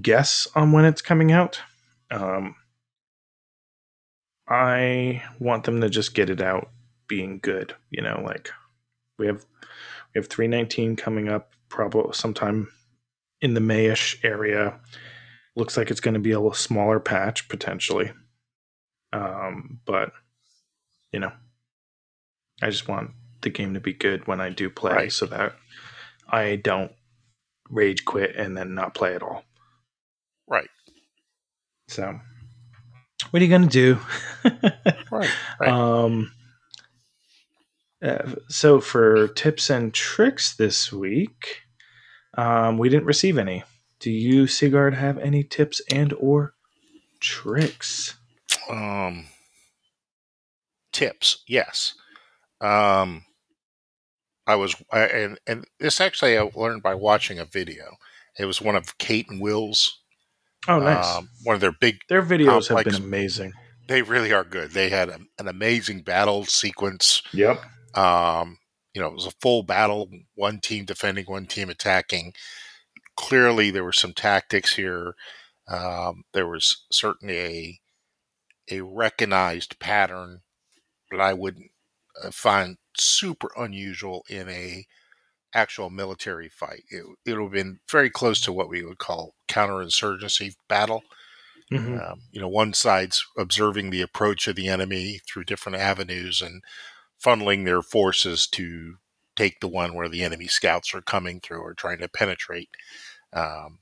guess 0.00 0.48
on 0.54 0.72
when 0.72 0.84
it's 0.84 1.02
coming 1.02 1.32
out. 1.32 1.60
Um, 2.10 2.56
I 4.48 5.22
want 5.38 5.64
them 5.64 5.80
to 5.80 5.88
just 5.88 6.14
get 6.14 6.28
it 6.28 6.42
out 6.42 6.70
being 7.08 7.38
good. 7.38 7.74
You 7.90 8.02
know, 8.02 8.22
like 8.24 8.50
we 9.18 9.26
have 9.26 9.44
we 10.14 10.18
have 10.18 10.28
319 10.28 10.96
coming 10.96 11.28
up 11.28 11.52
probably 11.68 12.12
sometime 12.12 12.68
in 13.44 13.52
the 13.54 13.60
Mayish 13.60 14.24
area. 14.24 14.80
Looks 15.54 15.76
like 15.76 15.90
it's 15.90 16.00
going 16.00 16.14
to 16.14 16.20
be 16.20 16.32
a 16.32 16.38
little 16.40 16.54
smaller 16.54 16.98
patch 16.98 17.48
potentially. 17.48 18.10
Um, 19.12 19.80
but 19.84 20.12
you 21.12 21.20
know, 21.20 21.30
I 22.62 22.70
just 22.70 22.88
want 22.88 23.10
the 23.42 23.50
game 23.50 23.74
to 23.74 23.80
be 23.80 23.92
good 23.92 24.26
when 24.26 24.40
I 24.40 24.48
do 24.48 24.70
play 24.70 24.94
Right. 24.94 25.12
so 25.12 25.26
that 25.26 25.54
I 26.28 26.56
don't 26.56 26.90
rage 27.68 28.04
quit 28.04 28.34
and 28.34 28.56
then 28.56 28.74
not 28.74 28.94
play 28.94 29.14
at 29.14 29.22
all. 29.22 29.44
Right. 30.48 30.70
So 31.88 32.18
what 33.30 33.40
are 33.42 33.44
you 33.44 33.50
going 33.50 33.68
to 33.68 33.68
do? 33.68 33.98
Right. 35.10 35.30
Right. 35.60 35.70
Um, 35.70 36.32
uh, 38.02 38.32
so 38.48 38.80
for 38.80 39.28
tips 39.28 39.70
and 39.70 39.94
tricks 39.94 40.56
this 40.56 40.92
week, 40.92 41.58
um, 42.36 42.78
we 42.78 42.88
didn't 42.88 43.06
receive 43.06 43.38
any. 43.38 43.64
Do 44.00 44.10
you, 44.10 44.46
Sigard, 44.46 44.94
have 44.94 45.18
any 45.18 45.42
tips 45.44 45.80
and 45.90 46.12
or 46.14 46.54
tricks? 47.20 48.16
um, 48.70 49.26
tips, 50.92 51.42
yes. 51.46 51.94
Um, 52.60 53.24
I 54.46 54.56
was, 54.56 54.74
I, 54.92 55.00
and 55.04 55.38
and 55.46 55.64
this 55.80 56.00
actually 56.00 56.36
I 56.38 56.50
learned 56.54 56.82
by 56.82 56.94
watching 56.94 57.38
a 57.38 57.44
video. 57.44 57.96
It 58.38 58.44
was 58.46 58.60
one 58.60 58.76
of 58.76 58.98
Kate 58.98 59.26
and 59.28 59.40
Will's, 59.40 60.00
Oh, 60.68 60.78
nice. 60.80 61.16
um, 61.16 61.28
one 61.44 61.54
of 61.54 61.60
their 61.60 61.72
big. 61.72 61.98
Their 62.08 62.22
videos 62.22 62.68
have 62.68 62.76
complex- 62.76 62.98
been 62.98 63.06
amazing. 63.06 63.52
They 63.86 64.02
really 64.02 64.32
are 64.32 64.44
good. 64.44 64.70
They 64.70 64.88
had 64.88 65.08
a, 65.10 65.18
an 65.38 65.46
amazing 65.48 66.02
battle 66.02 66.44
sequence. 66.46 67.22
Yep. 67.32 67.60
Um, 67.94 68.58
you 68.94 69.00
know, 69.02 69.08
it 69.08 69.14
was 69.14 69.26
a 69.26 69.32
full 69.42 69.62
battle, 69.64 70.10
one 70.34 70.60
team 70.60 70.84
defending, 70.86 71.26
one 71.26 71.46
team 71.46 71.70
attacking. 71.70 72.34
Clearly, 73.16 73.70
there 73.70 73.84
were 73.84 73.92
some 73.92 74.14
tactics 74.14 74.74
here. 74.76 75.14
Um, 75.68 76.24
there 76.34 76.48
was 76.48 76.86
certainly 76.92 77.38
a 77.38 77.80
a 78.70 78.80
recognized 78.80 79.78
pattern 79.78 80.42
that 81.10 81.20
I 81.20 81.34
would 81.34 81.58
uh, 82.22 82.30
find 82.32 82.78
super 82.96 83.50
unusual 83.56 84.24
in 84.28 84.48
a 84.48 84.86
actual 85.54 85.90
military 85.90 86.48
fight. 86.48 86.84
It 86.90 87.04
it 87.26 87.34
would 87.34 87.42
have 87.44 87.52
been 87.52 87.80
very 87.90 88.10
close 88.10 88.40
to 88.42 88.52
what 88.52 88.68
we 88.68 88.84
would 88.84 88.98
call 88.98 89.34
counterinsurgency 89.48 90.54
battle. 90.68 91.02
hmm 91.70 91.98
Um, 92.00 92.22
you 92.32 92.40
know, 92.40 92.48
one 92.48 92.74
side's 92.74 93.24
observing 93.38 93.90
the 93.90 94.02
approach 94.02 94.48
of 94.48 94.56
the 94.56 94.68
enemy 94.68 95.20
through 95.28 95.44
different 95.44 95.78
avenues 95.78 96.42
and 96.42 96.62
funneling 97.24 97.64
their 97.64 97.82
forces 97.82 98.46
to 98.48 98.96
take 99.36 99.60
the 99.60 99.68
one 99.68 99.94
where 99.94 100.08
the 100.08 100.22
enemy 100.22 100.46
scouts 100.46 100.94
are 100.94 101.02
coming 101.02 101.40
through 101.40 101.60
or 101.60 101.74
trying 101.74 101.98
to 101.98 102.08
penetrate. 102.08 102.68
Um, 103.32 103.78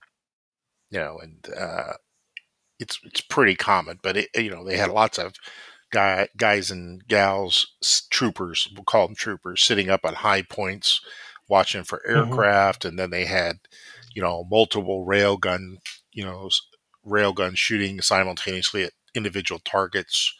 you 0.91 0.99
know, 0.99 1.19
and 1.19 1.47
uh, 1.57 1.95
it's 2.79 3.01
it's 3.05 3.21
pretty 3.21 3.55
common, 3.55 3.99
but 4.03 4.17
it, 4.17 4.29
you 4.35 4.51
know 4.51 4.65
they 4.65 4.77
had 4.77 4.91
lots 4.91 5.19
of 5.19 5.35
guy, 5.91 6.29
guys 6.37 6.71
and 6.71 7.07
gals, 7.07 7.73
troopers, 8.11 8.69
we'll 8.75 8.85
call 8.85 9.07
them 9.07 9.17
troopers, 9.17 9.63
sitting 9.63 9.91
up 9.91 10.05
on 10.05 10.15
high 10.15 10.43
points 10.43 11.01
watching 11.49 11.85
for 11.85 12.03
aircraft, 12.07 12.85
and 12.85 12.99
then 12.99 13.11
they 13.11 13.25
had 13.25 13.59
you 14.15 14.23
know 14.23 14.45
multiple 14.51 15.07
railgun, 15.07 15.77
you 16.13 16.25
know, 16.25 16.49
railgun 17.07 17.57
shooting 17.57 18.01
simultaneously 18.01 18.85
at 18.85 18.93
individual 19.15 19.61
targets. 19.65 20.35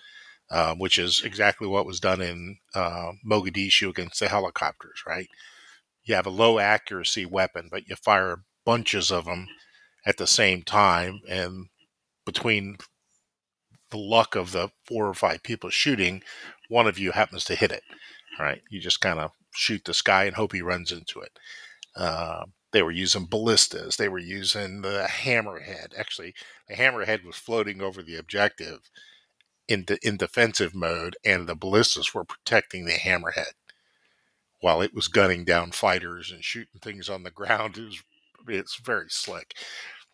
Um, 0.53 0.79
which 0.79 0.99
is 0.99 1.23
exactly 1.25 1.67
what 1.67 1.87
was 1.87 1.99
done 1.99 2.21
in 2.21 2.59
uh, 2.75 3.13
Mogadishu 3.27 3.89
against 3.89 4.21
the 4.21 4.29
helicopters, 4.29 5.03
right? 5.07 5.27
You 6.05 6.15
have 6.15 6.27
a 6.27 6.31
low 6.31 6.59
accuracy 6.59 7.25
weapon, 7.25 7.69
but 7.71 7.89
you 7.89 7.97
fire 7.97 8.45
bunches 8.67 9.11
of 9.11 9.25
them 9.25 9.49
at 10.05 10.19
the 10.19 10.27
same 10.27 10.63
time, 10.63 11.21
and 11.27 11.69
between 12.27 12.77
the 13.91 13.97
luck 13.97 14.37
of 14.37 14.53
the 14.53 14.69
four 14.87 15.09
or 15.09 15.15
five 15.15 15.43
people 15.43 15.71
shooting, 15.71 16.23
one 16.69 16.87
of 16.87 16.99
you 16.99 17.13
happens 17.13 17.45
to 17.45 17.55
hit 17.55 17.73
it. 17.73 17.83
Right? 18.39 18.61
You 18.71 18.79
just 18.79 19.01
kind 19.01 19.21
of 19.21 19.31
shoot 19.55 19.83
the 19.87 19.95
sky 19.95 20.25
and 20.25 20.37
hope 20.37 20.53
he 20.53 20.61
runs 20.61 20.93
into 20.93 21.21
it. 21.21 21.39
Uh, 21.97 22.45
they 22.73 22.83
were 22.83 22.91
using 22.91 23.27
ballistas. 23.27 23.97
They 23.97 24.09
were 24.09 24.19
using 24.19 24.83
the 24.83 25.07
hammerhead. 25.09 25.99
Actually, 25.99 26.35
the 26.69 26.75
hammerhead 26.75 27.25
was 27.25 27.37
floating 27.37 27.81
over 27.81 28.03
the 28.03 28.17
objective 28.17 28.91
in 29.73 29.87
in 30.03 30.17
defensive 30.17 30.75
mode, 30.75 31.17
and 31.25 31.49
the 31.49 31.55
ballistas 31.57 32.15
were 32.15 32.25
protecting 32.25 32.85
the 32.85 32.93
hammerhead 32.93 33.53
while 34.61 34.81
it 34.81 34.95
was 34.95 35.09
gunning 35.09 35.45
down 35.45 35.73
fighters 35.73 36.31
and 36.31 36.45
shooting 36.45 36.81
things 36.81 37.09
on 37.09 37.25
the 37.25 37.31
ground. 37.31 37.77
It 37.77 37.85
was 37.85 38.03
it's 38.49 38.77
very 38.77 39.09
slick. 39.09 39.55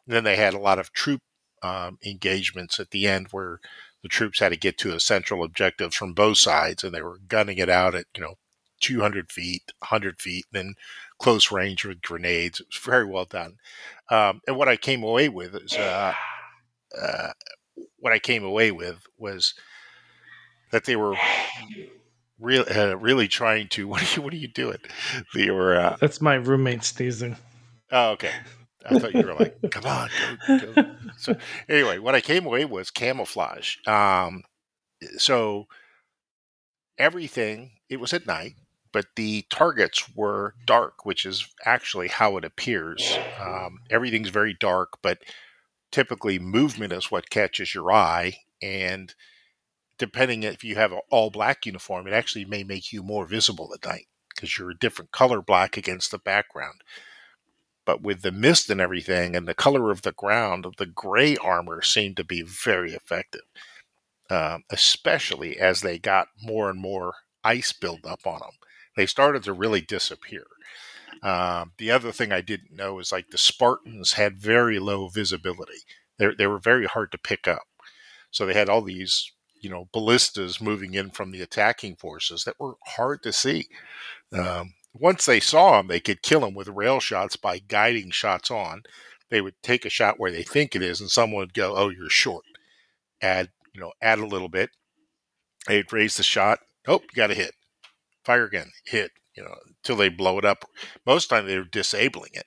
And 0.06 0.14
then 0.14 0.24
they 0.24 0.36
had 0.36 0.54
a 0.54 0.58
lot 0.58 0.78
of 0.78 0.92
troop 0.92 1.20
um, 1.62 1.98
engagements 2.04 2.80
at 2.80 2.90
the 2.90 3.06
end 3.06 3.28
where 3.30 3.60
the 4.02 4.08
troops 4.08 4.40
had 4.40 4.50
to 4.50 4.56
get 4.56 4.78
to 4.78 4.94
a 4.94 5.00
central 5.00 5.42
objective 5.44 5.92
from 5.92 6.12
both 6.14 6.38
sides, 6.38 6.84
and 6.84 6.94
they 6.94 7.02
were 7.02 7.18
gunning 7.28 7.58
it 7.58 7.68
out 7.68 7.94
at 7.94 8.06
you 8.16 8.22
know 8.22 8.34
200 8.80 9.32
feet, 9.32 9.72
100 9.80 10.20
feet, 10.20 10.46
and 10.52 10.58
then 10.58 10.74
close 11.18 11.50
range 11.50 11.84
with 11.84 12.00
grenades. 12.00 12.60
It 12.60 12.68
was 12.68 12.82
very 12.82 13.04
well 13.04 13.24
done. 13.24 13.56
Um, 14.10 14.40
and 14.46 14.56
what 14.56 14.68
I 14.68 14.76
came 14.76 15.02
away 15.02 15.28
with 15.28 15.54
is 15.54 15.74
uh, 15.74 16.14
uh, 17.00 17.32
what 17.98 18.12
I 18.12 18.18
came 18.18 18.44
away 18.44 18.70
with 18.70 19.06
was 19.18 19.54
that 20.70 20.84
they 20.84 20.96
were 20.96 21.16
real, 22.38 22.64
uh, 22.74 22.96
really 22.96 23.28
trying 23.28 23.68
to. 23.68 23.86
What 23.88 24.02
are 24.02 24.14
you? 24.16 24.22
What 24.22 24.32
are 24.32 24.36
you 24.36 24.48
doing? 24.48 24.78
They 25.34 25.50
were. 25.50 25.76
Uh, 25.78 25.96
That's 26.00 26.20
my 26.20 26.34
roommate 26.34 26.84
sneezing. 26.84 27.36
oh, 27.92 28.10
okay. 28.12 28.32
I 28.88 28.98
thought 28.98 29.14
you 29.14 29.26
were 29.26 29.34
like, 29.34 29.58
come 29.70 29.84
on, 29.84 30.08
go, 30.46 30.72
go. 30.72 30.90
So 31.18 31.36
anyway, 31.68 31.98
what 31.98 32.14
I 32.14 32.20
came 32.20 32.46
away 32.46 32.64
with 32.64 32.72
was 32.72 32.90
camouflage. 32.90 33.76
Um, 33.86 34.44
so 35.18 35.66
everything 36.96 37.72
it 37.90 38.00
was 38.00 38.14
at 38.14 38.26
night, 38.26 38.54
but 38.92 39.06
the 39.16 39.44
targets 39.50 40.08
were 40.14 40.54
dark, 40.64 41.04
which 41.04 41.26
is 41.26 41.48
actually 41.66 42.08
how 42.08 42.36
it 42.38 42.44
appears. 42.44 43.18
Um, 43.40 43.80
everything's 43.90 44.30
very 44.30 44.54
dark, 44.54 44.94
but 45.02 45.18
typically 45.90 46.38
movement 46.38 46.92
is 46.92 47.10
what 47.10 47.30
catches 47.30 47.74
your 47.74 47.92
eye, 47.92 48.38
and 48.62 49.14
depending 49.98 50.42
if 50.42 50.64
you 50.64 50.76
have 50.76 50.92
an 50.92 51.00
all 51.10 51.30
black 51.30 51.66
uniform, 51.66 52.06
it 52.06 52.12
actually 52.12 52.44
may 52.44 52.64
make 52.64 52.92
you 52.92 53.02
more 53.02 53.26
visible 53.26 53.72
at 53.74 53.88
night 53.88 54.06
because 54.34 54.58
you're 54.58 54.70
a 54.70 54.78
different 54.78 55.10
color 55.12 55.42
black 55.42 55.76
against 55.76 56.10
the 56.10 56.18
background 56.18 56.82
but 57.88 58.02
with 58.02 58.20
the 58.20 58.30
mist 58.30 58.68
and 58.68 58.82
everything 58.82 59.34
and 59.34 59.48
the 59.48 59.54
color 59.54 59.90
of 59.90 60.02
the 60.02 60.12
ground, 60.12 60.66
the 60.76 60.84
gray 60.84 61.38
armor 61.38 61.80
seemed 61.80 62.18
to 62.18 62.22
be 62.22 62.42
very 62.42 62.92
effective, 62.92 63.44
um, 64.28 64.62
especially 64.68 65.58
as 65.58 65.80
they 65.80 65.98
got 65.98 66.28
more 66.42 66.68
and 66.68 66.78
more 66.78 67.14
ice 67.42 67.72
buildup 67.72 68.26
on 68.26 68.40
them. 68.40 68.58
They 68.94 69.06
started 69.06 69.42
to 69.44 69.54
really 69.54 69.80
disappear. 69.80 70.44
Um, 71.22 71.72
the 71.78 71.90
other 71.90 72.12
thing 72.12 72.32
I 72.32 72.40
didn't 72.40 72.76
know 72.76 72.98
is 72.98 73.12
like 73.12 73.30
the 73.30 73.38
Spartans 73.38 74.12
had 74.12 74.38
very 74.38 74.78
low 74.78 75.08
visibility. 75.08 75.80
They, 76.18 76.28
they 76.36 76.46
were 76.46 76.58
very 76.58 76.86
hard 76.86 77.12
to 77.12 77.18
pick 77.18 77.48
up. 77.48 77.62
So 78.30 78.46
they 78.46 78.54
had 78.54 78.68
all 78.68 78.82
these, 78.82 79.32
you 79.60 79.70
know, 79.70 79.88
ballistas 79.92 80.60
moving 80.60 80.94
in 80.94 81.10
from 81.10 81.30
the 81.30 81.42
attacking 81.42 81.96
forces 81.96 82.44
that 82.44 82.60
were 82.60 82.74
hard 82.84 83.22
to 83.22 83.32
see. 83.32 83.68
Um, 84.32 84.74
once 84.92 85.26
they 85.26 85.40
saw 85.40 85.80
him, 85.80 85.88
they 85.88 86.00
could 86.00 86.22
kill 86.22 86.44
him 86.44 86.54
with 86.54 86.68
rail 86.68 87.00
shots 87.00 87.36
by 87.36 87.58
guiding 87.58 88.10
shots 88.10 88.50
on. 88.50 88.82
They 89.30 89.40
would 89.40 89.54
take 89.62 89.84
a 89.84 89.90
shot 89.90 90.18
where 90.18 90.30
they 90.30 90.42
think 90.42 90.74
it 90.74 90.82
is, 90.82 91.00
and 91.00 91.10
someone 91.10 91.40
would 91.40 91.54
go, 91.54 91.76
"Oh, 91.76 91.90
you're 91.90 92.08
short." 92.08 92.44
Add, 93.20 93.50
you 93.74 93.80
know, 93.80 93.92
add 94.00 94.18
a 94.18 94.26
little 94.26 94.48
bit. 94.48 94.70
They'd 95.66 95.92
raise 95.92 96.16
the 96.16 96.22
shot. 96.22 96.60
Oh, 96.86 97.00
you 97.00 97.16
got 97.16 97.26
to 97.28 97.34
hit. 97.34 97.54
Fire 98.24 98.44
again. 98.44 98.72
Hit. 98.86 99.10
You 99.38 99.44
know, 99.44 99.54
until 99.78 99.96
they 99.96 100.08
blow 100.08 100.38
it 100.38 100.44
up. 100.44 100.64
Most 101.06 101.24
of 101.24 101.28
the 101.28 101.34
time, 101.36 101.46
they 101.46 101.58
were 101.58 101.64
disabling 101.64 102.32
it, 102.34 102.46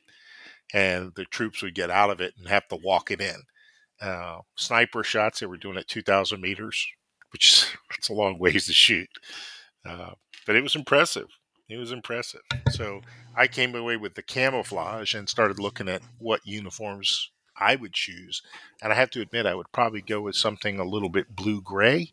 and 0.73 1.13
the 1.15 1.23
troops 1.25 1.61
would 1.61 1.73
get 1.73 1.89
out 1.89 2.09
of 2.09 2.19
it 2.19 2.33
and 2.37 2.49
have 2.49 2.67
to 2.67 2.75
walk 2.75 3.11
it 3.11 3.21
in. 3.21 3.43
Uh, 4.01 4.39
sniper 4.55 5.03
shots. 5.03 5.39
They 5.39 5.45
were 5.45 5.57
doing 5.57 5.77
at 5.77 5.87
2,000 5.87 6.41
meters, 6.41 6.85
which 7.31 7.45
is 7.47 7.65
it's 7.97 8.09
a 8.09 8.13
long 8.13 8.37
ways 8.39 8.65
to 8.65 8.73
shoot. 8.73 9.07
Uh, 9.85 10.11
but 10.45 10.55
it 10.55 10.63
was 10.63 10.75
impressive. 10.75 11.27
It 11.69 11.77
was 11.77 11.93
impressive. 11.93 12.41
So 12.71 13.01
I 13.35 13.47
came 13.47 13.73
away 13.73 13.95
with 13.95 14.15
the 14.15 14.23
camouflage 14.23 15.13
and 15.13 15.29
started 15.29 15.59
looking 15.59 15.87
at 15.87 16.01
what 16.17 16.41
uniforms 16.45 17.31
I 17.57 17.77
would 17.77 17.93
choose. 17.93 18.41
And 18.81 18.91
I 18.91 18.95
have 18.97 19.11
to 19.11 19.21
admit, 19.21 19.45
I 19.45 19.55
would 19.55 19.71
probably 19.71 20.01
go 20.01 20.19
with 20.19 20.35
something 20.35 20.79
a 20.79 20.83
little 20.83 21.07
bit 21.09 21.33
blue 21.35 21.61
gray. 21.61 22.11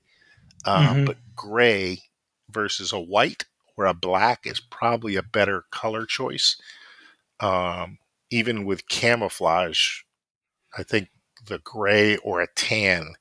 Uh, 0.64 0.94
Mhm. 0.94 1.06
But 1.06 1.16
gray 1.34 2.02
versus 2.48 2.92
a 2.92 3.00
white 3.00 3.44
or 3.78 3.86
a 3.86 3.94
black 3.94 4.40
is 4.44 4.60
probably 4.60 5.14
a 5.14 5.22
better 5.22 5.64
color 5.70 6.04
choice. 6.04 6.60
Um, 7.40 7.98
even 8.30 8.64
with 8.64 8.88
camouflage, 8.88 10.00
I 10.76 10.82
think 10.82 11.08
the 11.46 11.60
gray 11.60 12.16
or 12.16 12.40
a 12.40 12.48
tan 12.54 13.14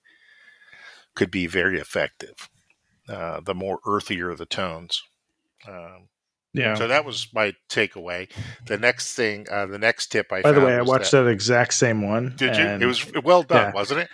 could 1.16 1.30
be 1.30 1.46
very 1.46 1.80
effective. 1.80 2.50
Uh, 3.08 3.40
the 3.40 3.54
more 3.54 3.80
earthier 3.86 4.36
the 4.36 4.46
tones. 4.46 5.04
Um, 5.68 6.10
Yeah. 6.54 6.74
so 6.74 6.88
that 6.88 7.06
was 7.06 7.28
my 7.34 7.54
takeaway. 7.70 8.30
The 8.66 8.78
next 8.78 9.14
thing, 9.14 9.46
uh, 9.50 9.68
the 9.68 9.78
next 9.78 10.08
tip 10.08 10.34
I 10.34 10.42
By 10.42 10.52
the 10.52 10.62
way, 10.62 10.76
I 10.76 10.82
watched 10.82 11.12
that, 11.12 11.24
that, 11.24 11.30
exact 11.30 11.74
same 11.76 12.02
one. 12.02 12.34
Did 12.36 12.58
you? 12.58 12.64
It 12.64 12.86
was 12.86 13.06
well 13.24 13.44
done, 13.44 13.68
yeah. 13.68 13.74
wasn't 13.74 14.02
it? 14.02 14.10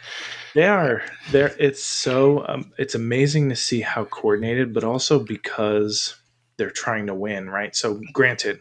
They 0.53 0.65
are 0.65 1.01
there. 1.31 1.55
It's 1.57 1.83
so 1.83 2.45
um, 2.47 2.73
it's 2.77 2.95
amazing 2.95 3.49
to 3.49 3.55
see 3.55 3.81
how 3.81 4.05
coordinated, 4.05 4.73
but 4.73 4.83
also 4.83 5.19
because 5.19 6.15
they're 6.57 6.69
trying 6.69 7.07
to 7.07 7.15
win, 7.15 7.49
right? 7.49 7.75
So, 7.75 8.01
granted, 8.13 8.59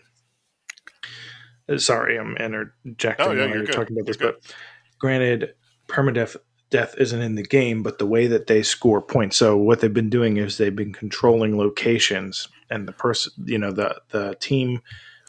sorry, 1.76 2.18
I'm 2.18 2.36
interjecting 2.36 3.26
Oh, 3.26 3.32
yeah, 3.32 3.46
while 3.46 3.56
you're 3.56 3.66
talking 3.66 3.96
about 3.96 4.06
this, 4.06 4.18
You're 4.18 4.32
but 4.32 4.54
granted, 4.98 5.54
permadeath 5.88 6.36
death 6.70 6.94
isn't 6.98 7.20
in 7.20 7.34
the 7.36 7.42
game, 7.42 7.82
but 7.82 7.98
the 7.98 8.06
way 8.06 8.26
that 8.26 8.46
they 8.48 8.62
score 8.62 9.02
points. 9.02 9.36
So 9.36 9.56
what 9.56 9.80
they've 9.80 9.92
been 9.92 10.10
doing 10.10 10.38
is 10.38 10.56
they've 10.56 10.74
been 10.74 10.92
controlling 10.92 11.56
locations, 11.56 12.48
and 12.70 12.88
the 12.88 12.92
person, 12.92 13.32
you 13.44 13.58
know, 13.58 13.70
the 13.70 14.00
the 14.10 14.34
team 14.40 14.80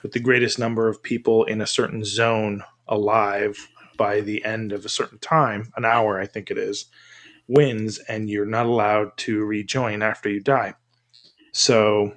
with 0.02 0.14
the 0.14 0.20
greatest 0.20 0.58
number 0.58 0.88
of 0.88 1.04
people 1.04 1.44
in 1.44 1.62
a 1.62 1.68
certain 1.68 2.04
zone 2.04 2.64
alive 2.88 3.70
by 3.98 4.22
the 4.22 4.44
end 4.44 4.72
of 4.72 4.86
a 4.86 4.90
certain 4.90 5.20
time, 5.20 5.72
an 5.76 5.86
hour, 5.86 6.20
I 6.20 6.26
think 6.26 6.50
it 6.50 6.58
is, 6.58 6.86
wins, 7.48 8.00
and 8.00 8.30
you're 8.30 8.46
not 8.46 8.66
allowed 8.66 9.16
to 9.18 9.46
rejoin 9.46 10.02
after 10.02 10.30
you 10.30 10.40
die. 10.40 10.74
So 11.52 12.14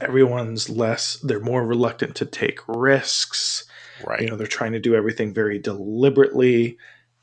everyone's 0.00 0.68
less, 0.68 1.18
they're 1.22 1.40
more 1.40 1.64
reluctant 1.66 2.14
to 2.16 2.26
take 2.26 2.60
risks. 2.68 3.64
Right. 4.06 4.20
You 4.20 4.28
know, 4.28 4.36
they're 4.36 4.46
trying 4.46 4.72
to 4.72 4.80
do 4.80 4.94
everything 4.94 5.32
very 5.32 5.58
deliberately. 5.58 6.78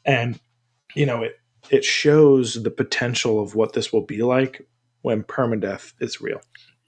And, 0.05 0.39
you 0.95 1.05
know, 1.05 1.23
it, 1.23 1.39
it 1.69 1.83
shows 1.83 2.61
the 2.61 2.71
potential 2.71 3.41
of 3.41 3.55
what 3.55 3.73
this 3.73 3.91
will 3.93 4.05
be 4.05 4.21
like 4.23 4.67
when 5.01 5.23
permadeath 5.23 5.93
is 5.99 6.21
real. 6.21 6.41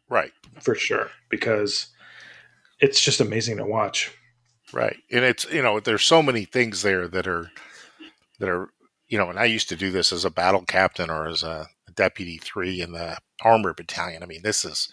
Right. 0.09 0.31
For 0.61 0.75
sure. 0.75 1.09
Because 1.29 1.87
it's 2.79 3.01
just 3.01 3.21
amazing 3.21 3.57
to 3.57 3.65
watch. 3.65 4.11
Right. 4.73 4.97
And 5.11 5.23
it's, 5.25 5.45
you 5.51 5.61
know, 5.61 5.79
there's 5.79 6.03
so 6.03 6.21
many 6.21 6.45
things 6.45 6.81
there 6.81 7.07
that 7.07 7.27
are, 7.27 7.51
that 8.39 8.49
are, 8.49 8.69
you 9.07 9.17
know, 9.17 9.29
and 9.29 9.37
I 9.37 9.45
used 9.45 9.69
to 9.69 9.75
do 9.75 9.91
this 9.91 10.13
as 10.13 10.23
a 10.23 10.31
battle 10.31 10.63
captain 10.65 11.09
or 11.09 11.27
as 11.27 11.43
a 11.43 11.67
deputy 11.95 12.37
three 12.37 12.81
in 12.81 12.93
the 12.93 13.17
armor 13.43 13.73
battalion. 13.73 14.23
I 14.23 14.25
mean, 14.25 14.41
this 14.41 14.63
is 14.63 14.87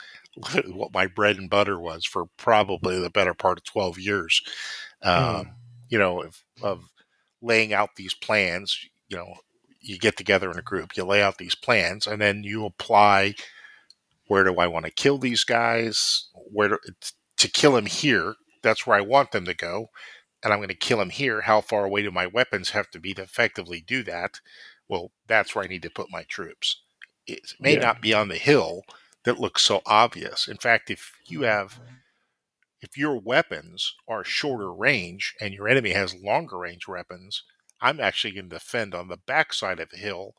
what 0.67 0.93
my 0.93 1.07
bread 1.07 1.37
and 1.37 1.51
butter 1.51 1.79
was 1.79 2.05
for 2.05 2.27
probably 2.37 3.01
the 3.01 3.11
better 3.11 3.35
part 3.35 3.59
of 3.59 3.65
12 3.65 3.99
years. 3.99 4.43
Um, 5.03 5.15
mm. 5.15 5.53
You 5.89 5.99
know, 5.99 6.23
of, 6.23 6.43
of 6.63 6.85
laying 7.41 7.73
out 7.73 7.97
these 7.97 8.15
plans, 8.15 8.79
you 9.09 9.17
know, 9.17 9.35
you 9.81 9.99
get 9.99 10.17
together 10.17 10.51
in 10.51 10.59
a 10.59 10.63
group, 10.63 10.97
you 10.97 11.05
lay 11.05 11.23
out 11.23 11.39
these 11.39 11.55
plans, 11.55 12.07
and 12.07 12.21
then 12.21 12.43
you 12.43 12.67
apply 12.67 13.35
where 14.29 14.45
do 14.45 14.57
I 14.57 14.67
want 14.67 14.85
to 14.85 14.91
kill 14.91 15.19
these 15.19 15.43
guys? 15.43 16.29
Where 16.35 16.69
to, 16.69 16.79
to 17.39 17.49
kill 17.49 17.77
him 17.77 17.87
here? 17.87 18.35
That's 18.63 18.87
where 18.87 18.97
I 18.97 19.01
want 19.01 19.33
them 19.33 19.47
to 19.47 19.55
go. 19.55 19.89
And 20.43 20.53
I'm 20.53 20.61
going 20.61 20.69
to 20.69 20.75
kill 20.75 21.01
him 21.01 21.11
here. 21.11 21.41
How 21.41 21.61
far 21.61 21.85
away 21.85 22.03
do 22.03 22.11
my 22.11 22.27
weapons 22.27 22.71
have 22.71 22.91
to 22.91 23.01
be 23.01 23.15
to 23.15 23.23
effectively 23.23 23.83
do 23.85 24.03
that? 24.05 24.41
Well, 24.89 25.11
that's 25.27 25.55
where 25.55 25.65
I 25.65 25.69
need 25.69 25.83
to 25.83 25.91
put 25.91 26.13
my 26.13 26.23
troops. 26.25 26.81
It 27.27 27.55
may 27.59 27.75
yeah. 27.75 27.81
not 27.81 28.01
be 28.01 28.15
on 28.15 28.29
the 28.29 28.37
hill 28.37 28.83
that 29.25 29.41
looks 29.41 29.63
so 29.63 29.83
obvious. 29.87 30.49
In 30.49 30.57
fact, 30.57 30.91
if 30.91 31.13
you 31.27 31.43
have 31.43 31.81
if 32.81 32.97
your 32.97 33.19
weapons 33.19 33.95
are 34.07 34.25
shorter 34.25 34.73
range 34.73 35.35
and 35.41 35.53
your 35.53 35.69
enemy 35.69 35.93
has 35.93 36.15
longer 36.15 36.59
range 36.59 36.87
weapons, 36.87 37.43
I'm 37.81 38.01
actually 38.01 38.33
going 38.33 38.49
to 38.49 38.57
defend 38.57 38.95
on 38.95 39.09
the 39.09 39.17
backside 39.17 39.81
of 39.81 39.91
the 39.91 39.97
hill 39.97 40.35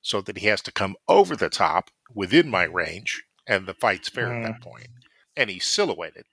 so 0.00 0.20
that 0.22 0.38
he 0.38 0.46
has 0.46 0.62
to 0.62 0.72
come 0.72 0.96
over 1.08 1.36
the 1.36 1.48
top 1.48 1.90
within 2.14 2.50
my 2.50 2.64
range, 2.64 3.22
and 3.46 3.66
the 3.66 3.74
fight's 3.74 4.08
fair 4.08 4.28
mm. 4.28 4.38
at 4.38 4.42
that 4.42 4.52
mm-hmm. 4.60 4.70
point. 4.70 4.88
And 5.36 5.48
he's 5.48 5.64
silhouetted. 5.64 6.24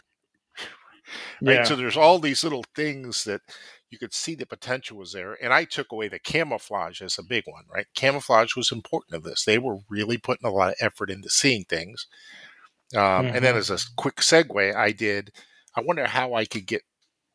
right? 1.41 1.58
Yeah. 1.58 1.64
So 1.64 1.76
there's 1.76 1.97
all 1.97 2.20
these 2.20 2.43
little 2.43 2.66
things 2.76 3.24
that 3.26 3.41
you 3.90 3.98
could 3.98 4.14
see 4.14 4.36
the 4.36 4.46
potential 4.46 4.98
was 4.98 5.14
there. 5.14 5.38
And 5.42 5.52
I 5.52 5.66
took 5.66 5.92
away 5.92 6.08
the 6.08 6.20
camouflage 6.20 7.02
as 7.02 7.18
a 7.18 7.24
big 7.24 7.46
one, 7.48 7.64
right? 7.74 7.88
Camouflage 7.96 8.56
was 8.56 8.72
important 8.72 9.16
of 9.16 9.24
this. 9.24 9.44
They 9.44 9.58
were 9.58 9.80
really 9.90 10.18
putting 10.18 10.48
a 10.48 10.54
lot 10.54 10.70
of 10.70 10.76
effort 10.80 11.10
into 11.10 11.30
seeing 11.30 11.64
things. 11.64 12.06
Um, 12.96 13.02
mm-hmm. 13.02 13.36
And 13.36 13.46
then 13.46 13.56
mm-hmm. 13.56 13.60
as 13.60 13.70
a 13.70 13.80
quick 13.98 14.18
segue, 14.18 14.76
I 14.76 14.92
did, 14.92 15.32
I 15.76 15.82
wonder 15.82 16.06
how 16.08 16.34
I 16.34 16.46
could 16.46 16.68
get 16.68 16.84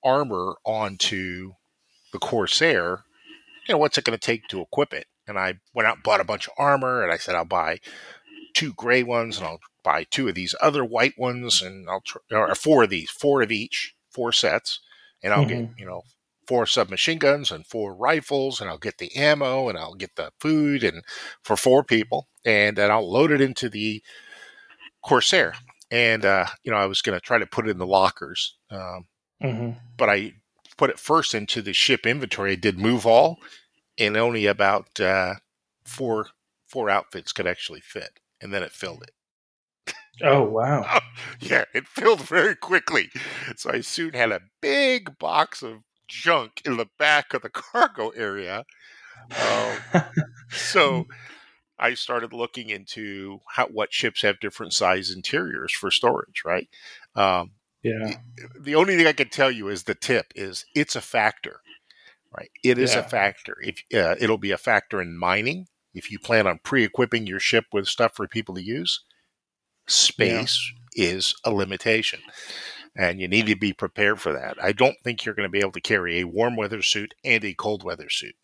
armor 0.05 0.57
onto 0.65 1.53
the 2.13 2.19
Corsair. 2.19 3.05
You 3.67 3.75
know, 3.75 3.79
what's 3.79 3.99
it 3.99 4.05
going 4.05 4.19
to 4.19 4.25
take 4.25 4.47
to 4.49 4.61
equip 4.61 4.93
it? 4.93 5.07
And 5.27 5.39
I 5.39 5.55
went 5.75 5.89
out 5.89 5.97
and 5.97 6.03
bought 6.03 6.21
a 6.21 6.25
bunch 6.25 6.47
of 6.47 6.55
armor 6.59 7.03
and 7.03 7.13
I 7.13 7.17
said, 7.17 7.35
I'll 7.35 7.45
buy 7.45 7.81
two 8.53 8.73
gray 8.75 9.03
ones 9.03 9.39
and 9.39 9.47
I'll 9.47 9.61
buy 9.83 10.05
two 10.05 10.29
of 10.29 10.35
these 10.35 10.55
other 10.61 10.85
white 10.85 11.19
ones 11.19 11.63
and 11.63 11.89
I'll, 11.89 12.03
tr- 12.03 12.19
or 12.31 12.55
four 12.55 12.85
of 12.85 12.91
these, 12.91 13.11
four 13.11 13.43
of 13.43 13.51
each, 13.51 13.95
four 14.11 14.33
sets. 14.33 14.81
And 15.23 15.33
I'll 15.33 15.47
mm-hmm. 15.47 15.67
get, 15.67 15.79
you 15.79 15.87
know, 15.87 16.03
four 16.47 16.67
submachine 16.67 17.19
guns 17.19 17.51
and 17.51 17.67
four 17.67 17.95
rifles, 17.95 18.61
and 18.61 18.69
I'll 18.69 18.79
get 18.79 18.99
the 18.99 19.15
ammo 19.17 19.69
and 19.69 19.79
I'll 19.79 19.95
get 19.95 20.17
the 20.17 20.33
food 20.41 20.85
and 20.85 21.03
for 21.43 21.57
four 21.57 21.85
people, 21.85 22.29
and 22.45 22.77
then 22.77 22.91
I'll 22.91 23.11
load 23.11 23.31
it 23.31 23.41
into 23.41 23.69
the 23.69 24.03
Corsair. 25.05 25.55
And 25.91 26.25
uh, 26.25 26.47
you 26.63 26.73
know, 26.73 26.79
I 26.79 26.87
was 26.87 27.03
going 27.03 27.19
to 27.19 27.25
try 27.25 27.39
to 27.39 27.47
put 27.47 27.67
it 27.67 27.71
in 27.71 27.79
the 27.79 27.87
lockers, 27.87 28.57
um, 28.71 29.07
mm-hmm. 29.43 29.71
but 29.97 30.09
I 30.09 30.35
put 30.77 30.91
it 30.91 30.99
first 30.99 31.35
into 31.35 31.63
the 31.63 31.73
ship 31.73 32.07
inventory. 32.07 32.53
I 32.53 32.57
did 32.57 32.79
move 32.79 33.07
all, 33.07 33.39
and 33.99 34.17
only 34.17 34.47
about 34.47 34.99
uh, 34.99 35.35
four 35.85 36.29
four 36.67 36.91
outfits 36.91 37.33
could 37.33 37.47
actually 37.47 37.81
fit, 37.81 38.19
and 38.41 38.53
then 38.53 38.63
it 38.63 38.73
filled 38.73 39.03
it. 39.03 39.13
Oh 40.23 40.43
wow! 40.43 41.01
yeah, 41.41 41.65
it 41.75 41.87
filled 41.87 42.23
very 42.23 42.57
quickly. 42.57 43.11
So 43.57 43.71
I 43.71 43.81
soon 43.81 44.15
had 44.15 44.33
a 44.33 44.43
big 44.61 45.19
box 45.19 45.63
of 45.63 45.83
junk 46.09 46.63
in 46.65 46.77
the 46.77 46.89
back 46.99 47.35
of 47.35 47.43
the 47.43 47.51
cargo 47.51 48.11
area. 48.11 48.65
Um, 49.31 50.03
so 50.51 51.07
I 51.79 51.95
started 51.95 52.33
looking 52.33 52.71
into 52.71 53.41
how 53.49 53.67
what 53.67 53.93
ships 53.93 54.23
have 54.23 54.41
different 54.41 54.73
size 54.73 55.11
interiors 55.11 55.73
for 55.73 55.91
storage, 55.91 56.43
right? 56.45 56.69
Um, 57.17 57.53
yeah. 57.83 58.17
The, 58.59 58.75
only 58.75 58.97
thing 58.97 59.07
I 59.07 59.13
can 59.13 59.29
tell 59.29 59.51
you 59.51 59.69
is 59.69 59.83
the 59.83 59.95
tip 59.95 60.33
is 60.35 60.65
it's 60.75 60.97
a 60.97 61.01
factor, 61.01 61.61
right? 62.37 62.51
It 62.63 62.79
is 62.79 62.95
yeah. 62.95 63.01
a 63.01 63.03
factor. 63.03 63.57
If 63.63 63.83
uh, 63.95 64.17
it'll 64.19 64.39
be 64.39 64.53
a 64.53 64.59
factor 64.59 65.03
in 65.03 65.19
mining, 65.19 65.67
if 65.93 66.11
you 66.11 66.19
plan 66.19 66.47
on 66.47 66.61
pre-equipping 66.63 67.27
your 67.27 67.41
ship 67.41 67.67
with 67.73 67.87
stuff 67.87 68.13
for 68.15 68.27
people 68.27 68.55
to 68.55 68.63
use, 68.63 69.01
space 69.87 70.73
yeah. 70.97 71.09
is 71.09 71.35
a 71.45 71.53
limitation 71.53 72.21
and 72.97 73.21
you 73.21 73.29
need 73.29 73.47
to 73.47 73.57
be 73.57 73.73
prepared 73.73 74.21
for 74.21 74.33
that. 74.33 74.57
I 74.63 74.73
don't 74.73 74.97
think 75.03 75.25
you're 75.25 75.35
going 75.35 75.49
to 75.49 75.53
be 75.53 75.61
able 75.61 75.73
to 75.73 75.81
carry 75.81 76.21
a 76.21 76.27
warm 76.27 76.57
weather 76.57 76.83
suit 76.83 77.15
and 77.25 77.45
a 77.45 77.55
cold 77.55 77.85
weather 77.85 78.09
suit. 78.09 78.35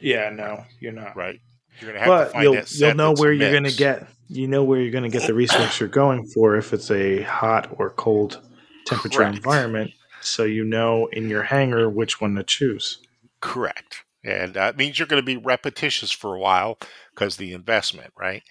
Yeah, 0.00 0.30
no, 0.30 0.64
you're 0.80 0.92
not. 0.92 1.16
Right. 1.16 1.40
You're 1.80 1.92
going 1.92 2.02
to 2.02 2.04
have 2.04 2.08
but 2.08 2.24
to 2.24 2.30
find 2.30 2.44
you'll, 2.44 2.62
you'll 2.68 2.94
know 2.94 3.14
where 3.14 3.32
you're 3.32 3.50
going 3.50 3.64
to 3.64 3.76
get 3.76 4.06
you 4.28 4.46
know 4.46 4.64
where 4.64 4.80
you're 4.80 4.92
going 4.92 5.04
to 5.04 5.10
get 5.10 5.26
the 5.26 5.34
resource 5.34 5.78
you're 5.78 5.88
going 5.88 6.26
for 6.26 6.56
if 6.56 6.72
it's 6.72 6.90
a 6.90 7.22
hot 7.22 7.74
or 7.78 7.90
cold 7.90 8.40
temperature 8.86 9.18
Correct. 9.18 9.36
environment 9.36 9.90
so 10.20 10.44
you 10.44 10.64
know 10.64 11.06
in 11.06 11.28
your 11.28 11.42
hangar 11.42 11.88
which 11.88 12.20
one 12.20 12.34
to 12.36 12.42
choose. 12.42 12.98
Correct. 13.40 14.04
And 14.24 14.54
that 14.54 14.76
means 14.76 14.98
you're 14.98 15.08
going 15.08 15.22
to 15.22 15.26
be 15.26 15.36
repetitious 15.36 16.12
for 16.12 16.34
a 16.34 16.38
while 16.38 16.78
because 17.12 17.36
the 17.36 17.52
investment, 17.52 18.12
right? 18.16 18.42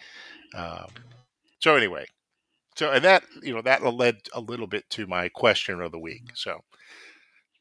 Um, 0.54 0.88
so 1.60 1.76
anyway, 1.76 2.08
so 2.82 2.90
and 2.90 3.06
that 3.06 3.24
you 3.44 3.54
know 3.54 3.62
that 3.62 3.84
led 3.84 4.18
a 4.34 4.42
little 4.42 4.66
bit 4.66 4.90
to 4.90 5.06
my 5.06 5.30
question 5.30 5.82
of 5.82 5.92
the 5.92 6.00
week. 6.00 6.32
So, 6.34 6.64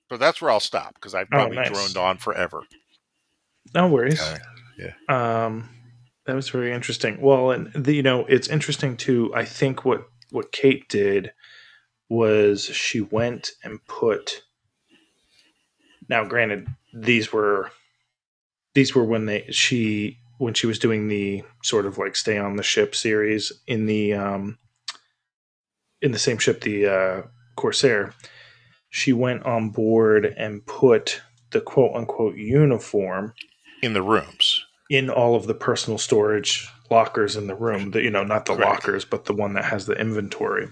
but 0.08 0.18
that's 0.18 0.40
where 0.40 0.50
I'll 0.50 0.60
stop 0.60 0.94
because 0.94 1.14
I've 1.14 1.26
oh, 1.26 1.36
probably 1.36 1.58
oh, 1.58 1.60
nice. 1.60 1.70
droned 1.70 1.96
on 1.98 2.16
forever. 2.16 2.62
No 3.74 3.88
worries. 3.88 4.18
Uh, 4.18 4.38
yeah. 4.78 5.44
Um, 5.44 5.68
that 6.24 6.34
was 6.34 6.48
very 6.48 6.72
interesting. 6.72 7.20
Well, 7.20 7.50
and 7.50 7.70
the, 7.74 7.92
you 7.92 8.02
know, 8.02 8.24
it's 8.30 8.48
interesting 8.48 8.96
too. 8.96 9.30
I 9.34 9.44
think 9.44 9.84
what 9.84 10.08
what 10.30 10.52
Kate 10.52 10.88
did 10.88 11.32
was 12.08 12.64
she 12.64 13.02
went 13.02 13.50
and 13.62 13.84
put. 13.86 14.42
Now, 16.08 16.24
granted, 16.24 16.66
these 16.94 17.30
were 17.30 17.70
these 18.72 18.94
were 18.94 19.04
when 19.04 19.26
they 19.26 19.48
she 19.50 20.16
when 20.38 20.54
she 20.54 20.66
was 20.66 20.78
doing 20.78 21.08
the 21.08 21.42
sort 21.62 21.84
of 21.84 21.98
like 21.98 22.16
stay 22.16 22.38
on 22.38 22.56
the 22.56 22.62
ship 22.62 22.94
series 22.94 23.52
in 23.66 23.84
the 23.84 24.14
um 24.14 24.56
in 26.02 26.12
the 26.12 26.18
same 26.18 26.38
ship, 26.38 26.62
the 26.62 26.86
uh, 26.86 27.22
Corsair, 27.56 28.14
she 28.88 29.12
went 29.12 29.44
on 29.44 29.70
board 29.70 30.24
and 30.24 30.64
put 30.66 31.22
the 31.50 31.60
quote 31.60 31.94
unquote 31.94 32.36
uniform 32.36 33.34
in 33.82 33.92
the 33.92 34.02
rooms 34.02 34.64
in 34.90 35.08
all 35.08 35.36
of 35.36 35.46
the 35.46 35.54
personal 35.54 35.98
storage 35.98 36.68
lockers 36.90 37.36
in 37.36 37.46
the 37.46 37.54
room. 37.54 37.92
The, 37.92 38.02
you 38.02 38.10
know, 38.10 38.24
not 38.24 38.46
the 38.46 38.56
Correct. 38.56 38.70
lockers, 38.70 39.04
but 39.04 39.24
the 39.24 39.32
one 39.32 39.54
that 39.54 39.64
has 39.64 39.86
the 39.86 39.94
inventory. 39.94 40.68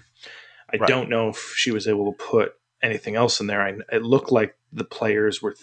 I 0.71 0.77
right. 0.77 0.87
don't 0.87 1.09
know 1.09 1.29
if 1.29 1.53
she 1.55 1.71
was 1.71 1.87
able 1.87 2.11
to 2.11 2.23
put 2.23 2.53
anything 2.83 3.15
else 3.15 3.39
in 3.39 3.47
there. 3.47 3.61
I, 3.61 3.77
it 3.91 4.03
looked 4.03 4.31
like 4.31 4.55
the 4.71 4.83
players 4.83 5.41
were 5.41 5.55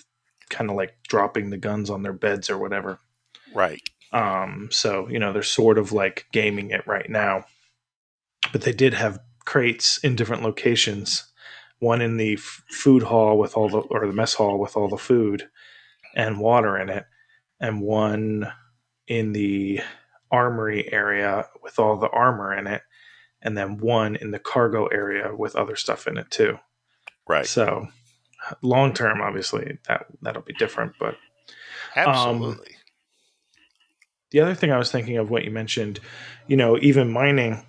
kind 0.49 0.71
of 0.71 0.77
like 0.77 0.97
dropping 1.07 1.51
the 1.51 1.57
guns 1.59 1.91
on 1.91 2.03
their 2.03 2.13
beds 2.13 2.51
or 2.51 2.59
whatever. 2.59 2.99
Right. 3.55 3.83
Um. 4.13 4.69
So 4.71 5.09
you 5.09 5.19
know 5.19 5.33
they're 5.33 5.43
sort 5.43 5.79
of 5.79 5.93
like 5.93 6.27
gaming 6.33 6.71
it 6.71 6.87
right 6.87 7.09
now, 7.09 7.45
but 8.53 8.63
they 8.63 8.73
did 8.73 8.95
have 8.95 9.19
crates 9.47 9.99
in 9.99 10.17
different 10.17 10.43
locations. 10.43 11.25
One 11.79 12.03
in 12.03 12.19
the 12.19 12.35
f- 12.35 12.63
food 12.69 13.05
hall 13.05 13.39
with 13.39 13.57
all 13.57 13.71
the, 13.71 13.79
or 13.79 14.07
the 14.07 14.13
mess 14.13 14.35
hall 14.35 14.59
with 14.59 14.77
all 14.77 14.89
the 14.89 14.99
food 14.99 15.49
and 16.15 16.41
water 16.41 16.77
in 16.77 16.91
it, 16.91 17.05
and 17.61 17.81
one 17.81 18.53
in 19.07 19.33
the 19.33 19.81
armory 20.31 20.93
area 20.93 21.47
with 21.63 21.79
all 21.79 21.97
the 21.97 22.11
armor 22.11 22.55
in 22.55 22.67
it, 22.67 22.83
and 23.41 23.57
then 23.57 23.79
one 23.79 24.17
in 24.17 24.31
the 24.31 24.39
cargo 24.39 24.87
area 24.87 25.35
with 25.35 25.57
other 25.57 25.77
stuff 25.77 26.07
in 26.07 26.19
it 26.19 26.31
too. 26.31 26.59
Right. 27.29 27.47
So, 27.47 27.89
long 28.63 28.93
term, 28.93 29.21
obviously 29.21 29.79
that 29.89 30.07
that'll 30.23 30.43
be 30.43 30.55
different, 30.55 30.95
but 30.99 31.17
absolutely. 31.95 32.67
Um, 32.67 32.81
the 34.31 34.41
other 34.41 34.55
thing 34.55 34.73
I 34.73 34.79
was 34.79 34.91
thinking 34.91 35.19
of 35.19 35.31
what 35.31 35.45
you 35.45 35.51
mentioned, 35.51 36.01
you 36.47 36.57
know, 36.57 36.79
even 36.81 37.13
mining 37.13 37.65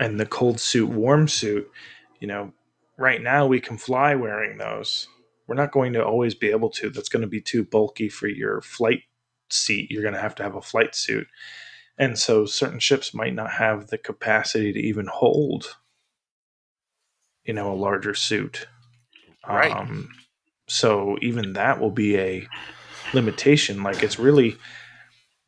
and 0.00 0.18
the 0.18 0.26
cold 0.26 0.58
suit, 0.58 0.88
warm 0.88 1.28
suit, 1.28 1.70
you 2.18 2.26
know, 2.26 2.52
right 2.96 3.22
now 3.22 3.46
we 3.46 3.60
can 3.60 3.76
fly 3.76 4.14
wearing 4.14 4.58
those. 4.58 5.06
We're 5.46 5.56
not 5.56 5.72
going 5.72 5.92
to 5.92 6.04
always 6.04 6.34
be 6.34 6.50
able 6.50 6.70
to. 6.70 6.90
That's 6.90 7.10
going 7.10 7.22
to 7.22 7.28
be 7.28 7.40
too 7.40 7.64
bulky 7.64 8.08
for 8.08 8.26
your 8.26 8.62
flight 8.62 9.02
seat. 9.50 9.90
You're 9.90 10.02
going 10.02 10.14
to 10.14 10.20
have 10.20 10.34
to 10.36 10.42
have 10.42 10.56
a 10.56 10.62
flight 10.62 10.94
suit. 10.94 11.26
And 11.98 12.18
so 12.18 12.46
certain 12.46 12.78
ships 12.78 13.12
might 13.12 13.34
not 13.34 13.52
have 13.52 13.88
the 13.88 13.98
capacity 13.98 14.72
to 14.72 14.78
even 14.78 15.06
hold, 15.06 15.76
you 17.44 17.52
know, 17.52 17.70
a 17.70 17.74
larger 17.74 18.14
suit. 18.14 18.68
Right. 19.46 19.70
Um, 19.70 20.08
so 20.66 21.18
even 21.20 21.52
that 21.54 21.78
will 21.78 21.90
be 21.90 22.16
a 22.16 22.46
limitation. 23.12 23.82
Like 23.82 24.02
it's 24.02 24.18
really, 24.18 24.56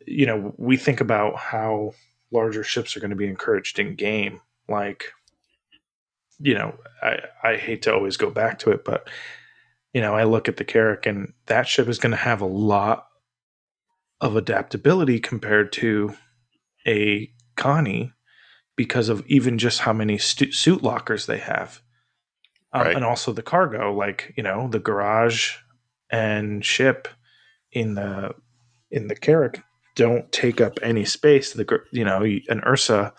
you 0.07 0.27
know, 0.27 0.53
we 0.59 0.77
think 0.77 1.01
about 1.01 1.37
how 1.37 1.93
larger 2.33 2.65
ships 2.65 2.97
are 2.97 3.01
going 3.01 3.11
to 3.11 3.17
be 3.17 3.29
encouraged 3.29 3.79
in 3.79 3.95
game. 3.95 4.41
Like, 4.69 5.13
you 6.39 6.55
know, 6.55 6.75
I, 7.03 7.19
I 7.43 7.57
hate 7.57 7.83
to 7.83 7.95
always 7.95 8.17
go 8.17 8.31
back 8.31 8.59
to 8.61 8.71
it, 8.71 8.85
but, 8.85 9.09
you 9.93 10.01
know, 10.01 10.15
I 10.15 10.25
look 10.25 10.49
at 10.49 10.57
the 10.57 10.65
Carrack 10.65 11.07
and 11.07 11.33
that 11.47 11.69
ship 11.69 11.89
is 11.89 11.99
going 11.99 12.13
to 12.13 12.17
have 12.17 12.41
a 12.41 12.47
lot 12.47 13.07
of 14.21 14.37
adaptability 14.37 15.21
compared 15.21 15.73
to 15.73 16.15
a 16.87 17.31
Connie 17.57 18.13
because 18.77 19.09
of 19.09 19.27
even 19.27 19.59
just 19.59 19.81
how 19.81 19.93
many 19.93 20.17
stu- 20.17 20.53
suit 20.53 20.83
lockers 20.83 21.27
they 21.27 21.39
have. 21.39 21.83
Um, 22.73 22.83
Right. 22.83 22.97
And 22.97 23.05
also 23.05 23.33
the 23.33 23.43
cargo, 23.43 23.93
like, 23.93 24.33
you 24.37 24.43
know, 24.43 24.69
the 24.69 24.79
garage 24.79 25.57
and 26.11 26.65
ship 26.65 27.09
in 27.71 27.95
the 27.95 28.35
in 28.91 29.09
the 29.09 29.17
Carrack 29.17 29.63
don't 29.95 30.31
take 30.33 30.61
up 30.61 30.79
any 30.83 31.05
space. 31.05 31.53
The 31.53 31.81
you 31.91 32.05
know 32.05 32.23
an 32.23 32.63
Ursa 32.67 33.13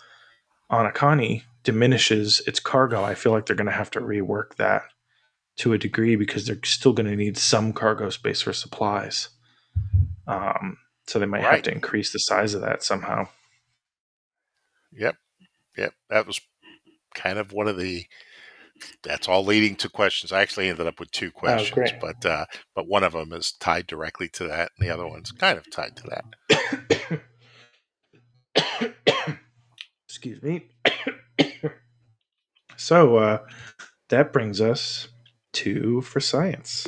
on 0.70 0.86
a 0.86 0.92
Connie 0.92 1.44
diminishes 1.62 2.40
its 2.46 2.60
cargo. 2.60 3.02
I 3.02 3.14
feel 3.14 3.32
like 3.32 3.46
they're 3.46 3.56
going 3.56 3.66
to 3.66 3.72
have 3.72 3.90
to 3.92 4.00
rework 4.00 4.56
that 4.56 4.82
to 5.56 5.72
a 5.72 5.78
degree 5.78 6.16
because 6.16 6.46
they're 6.46 6.58
still 6.64 6.92
going 6.92 7.08
to 7.08 7.16
need 7.16 7.38
some 7.38 7.72
cargo 7.72 8.10
space 8.10 8.42
for 8.42 8.52
supplies. 8.52 9.28
Um, 10.26 10.78
so 11.06 11.18
they 11.18 11.26
might 11.26 11.42
have 11.42 11.62
to 11.62 11.72
increase 11.72 12.12
the 12.12 12.18
size 12.18 12.54
of 12.54 12.62
that 12.62 12.82
somehow. 12.82 13.28
Yep. 14.92 15.16
Yep. 15.76 15.94
That 16.10 16.26
was 16.26 16.40
kind 17.14 17.38
of 17.38 17.52
one 17.52 17.68
of 17.68 17.78
the. 17.78 18.06
That's 19.02 19.28
all 19.28 19.44
leading 19.44 19.76
to 19.76 19.88
questions. 19.88 20.32
I 20.32 20.42
actually 20.42 20.68
ended 20.68 20.86
up 20.86 20.98
with 20.98 21.10
two 21.10 21.30
questions, 21.30 21.92
Oh, 21.94 21.98
but 22.00 22.26
uh, 22.26 22.46
but 22.74 22.88
one 22.88 23.04
of 23.04 23.12
them 23.12 23.32
is 23.32 23.52
tied 23.52 23.86
directly 23.86 24.28
to 24.30 24.48
that, 24.48 24.72
and 24.76 24.86
the 24.86 24.92
other 24.92 25.06
one's 25.06 25.30
kind 25.32 25.58
of 25.58 25.70
tied 25.70 25.96
to 25.96 26.22
that. 26.48 27.20
Excuse 30.08 30.42
me. 30.42 30.68
so 32.76 33.16
uh, 33.16 33.38
that 34.08 34.32
brings 34.32 34.60
us 34.60 35.08
to 35.52 36.00
for 36.02 36.20
science. 36.20 36.86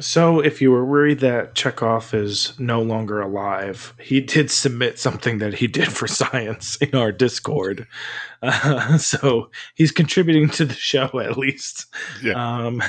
So, 0.00 0.38
if 0.40 0.62
you 0.62 0.70
were 0.70 0.84
worried 0.84 1.20
that 1.20 1.54
Chekhov 1.54 2.14
is 2.14 2.58
no 2.58 2.82
longer 2.82 3.20
alive, 3.20 3.94
he 4.00 4.20
did 4.20 4.50
submit 4.50 4.98
something 4.98 5.38
that 5.38 5.54
he 5.54 5.66
did 5.66 5.92
for 5.92 6.06
science 6.06 6.76
in 6.76 6.94
our 6.94 7.10
Discord. 7.10 7.86
Uh, 8.40 8.96
so, 8.98 9.50
he's 9.74 9.90
contributing 9.90 10.48
to 10.50 10.64
the 10.64 10.74
show 10.74 11.18
at 11.20 11.36
least. 11.36 11.86
Um, 12.34 12.82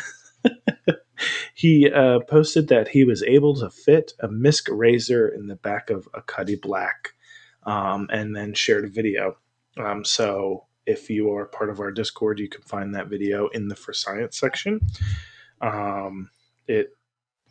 he 1.56 1.90
uh, 1.90 2.20
posted 2.28 2.68
that 2.68 2.90
he 2.90 3.04
was 3.04 3.24
able 3.24 3.56
to 3.56 3.70
fit 3.70 4.14
a 4.20 4.28
MISC 4.28 4.68
razor 4.70 5.28
in 5.28 5.48
the 5.48 5.56
back 5.56 5.90
of 5.90 6.08
a 6.14 6.22
Cuddy 6.22 6.56
Black 6.56 7.14
um, 7.64 8.08
and 8.12 8.36
then 8.36 8.54
shared 8.54 8.86
a 8.86 8.90
video. 8.90 9.36
Um, 9.78 10.06
so, 10.06 10.66
if 10.86 11.10
you 11.10 11.34
are 11.34 11.46
part 11.48 11.70
of 11.70 11.80
our 11.80 11.92
Discord, 11.92 12.40
you 12.40 12.50
can 12.50 12.62
find 12.62 12.94
that 12.94 13.08
video 13.08 13.48
in 13.48 13.68
the 13.68 13.76
For 13.76 13.94
Science 13.94 14.38
section. 14.38 14.80
Um, 15.62 16.30
it 16.68 16.96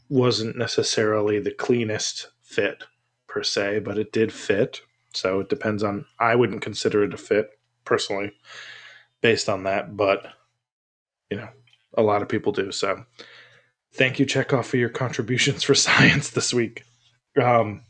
wasn't 0.08 0.56
necessarily 0.56 1.38
the 1.38 1.50
cleanest 1.50 2.28
fit 2.42 2.84
per 3.26 3.42
se, 3.42 3.80
but 3.80 3.98
it 3.98 4.12
did 4.12 4.32
fit. 4.32 4.80
So 5.14 5.40
it 5.40 5.48
depends 5.48 5.82
on. 5.82 6.04
I 6.18 6.34
wouldn't 6.34 6.62
consider 6.62 7.04
it 7.04 7.14
a 7.14 7.18
fit 7.18 7.50
personally, 7.84 8.32
based 9.20 9.48
on 9.48 9.64
that, 9.64 9.96
but 9.96 10.26
you 11.30 11.36
know, 11.36 11.48
a 11.94 12.02
lot 12.02 12.22
of 12.22 12.28
people 12.28 12.52
do. 12.52 12.72
So 12.72 13.04
thank 13.94 14.18
you, 14.18 14.26
Chekhov, 14.26 14.66
for 14.66 14.76
your 14.76 14.88
contributions 14.88 15.62
for 15.62 15.74
science 15.86 16.30
this 16.30 16.52
week. 16.52 16.84
Um, 17.40 17.82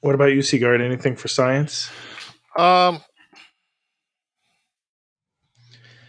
what 0.00 0.14
about 0.14 0.32
you, 0.32 0.42
Sigard? 0.42 0.80
Anything 0.80 1.16
for 1.16 1.28
science? 1.28 1.90
Um, 2.56 3.00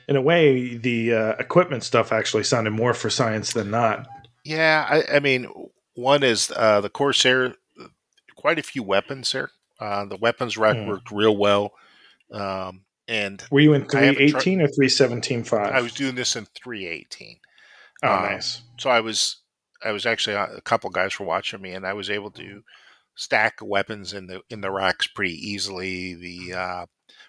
In 0.08 0.16
a 0.18 0.22
way, 0.22 0.76
the 0.76 1.14
uh, 1.14 1.36
equipment 1.40 1.84
stuff 1.84 2.12
actually 2.12 2.44
sounded 2.44 2.72
more 2.72 2.94
for 2.94 3.10
science 3.10 3.54
than 3.54 3.72
not. 3.72 4.08
Yeah, 4.44 4.86
I, 4.90 5.16
I 5.18 5.20
mean, 5.20 5.48
one 5.96 6.24
is 6.24 6.52
uh, 6.56 6.82
the 6.82 6.90
Corsair. 6.90 7.56
Quite 8.36 8.60
a 8.60 8.64
few 8.64 8.84
weapons 8.84 9.32
there. 9.32 9.52
Uh, 9.80 10.06
the 10.06 10.18
weapons 10.18 10.58
rack 10.58 10.76
Hmm. 10.78 10.88
worked 10.88 11.12
real 11.12 11.36
well, 11.38 11.72
um, 12.32 12.82
and 13.08 13.44
Were 13.52 13.60
you 13.60 13.74
in 13.74 13.82
haven't 13.82 14.16
318 14.16 14.62
or 14.62 14.68
317.5? 14.68 15.72
I 15.72 15.82
was 15.82 15.94
doing 15.94 16.16
this 16.16 16.36
in 16.36 16.46
three 16.56 16.86
eighteen. 16.88 17.38
Oh, 18.04 18.12
um, 18.12 18.22
nice. 18.24 18.62
so 18.78 18.90
I 18.90 19.00
was 19.00 19.38
I 19.84 19.92
was 19.92 20.06
actually 20.06 20.36
uh, 20.36 20.48
a 20.56 20.62
couple 20.62 20.90
guys 20.90 21.18
were 21.20 21.26
watching 21.26 21.62
me, 21.62 21.72
and 21.72 21.86
I 21.86 21.94
was 21.94 22.10
able 22.10 22.32
to 22.32 22.64
stack 23.16 23.60
weapons 23.62 24.14
in 24.14 24.28
the 24.28 24.42
in 24.50 24.62
the 24.62 24.72
racks 24.72 25.08
pretty 25.08 25.36
easily. 25.36 26.14
The 26.16 26.54
uh, 26.54 26.86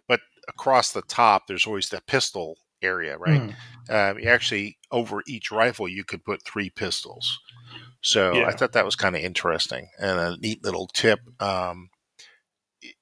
but 0.08 0.20
across 0.48 0.92
the 0.92 1.02
top, 1.02 1.46
there's 1.46 1.66
always 1.66 1.88
the 1.90 2.00
pistol 2.06 2.56
area, 2.84 3.16
right? 3.18 3.40
Mm. 3.88 4.10
Um, 4.12 4.18
you 4.18 4.28
actually 4.28 4.78
over 4.90 5.22
each 5.26 5.50
rifle, 5.50 5.88
you 5.88 6.04
could 6.04 6.24
put 6.24 6.44
three 6.44 6.70
pistols. 6.70 7.38
So 8.02 8.34
Yeah. 8.34 8.46
I 8.46 8.52
thought 8.52 8.72
that 8.72 8.84
was 8.84 8.96
kind 8.96 9.16
of 9.16 9.22
interesting 9.22 9.88
and 9.98 10.18
a 10.20 10.36
neat 10.38 10.62
little 10.64 10.86
tip. 10.88 11.20
Um, 11.40 11.88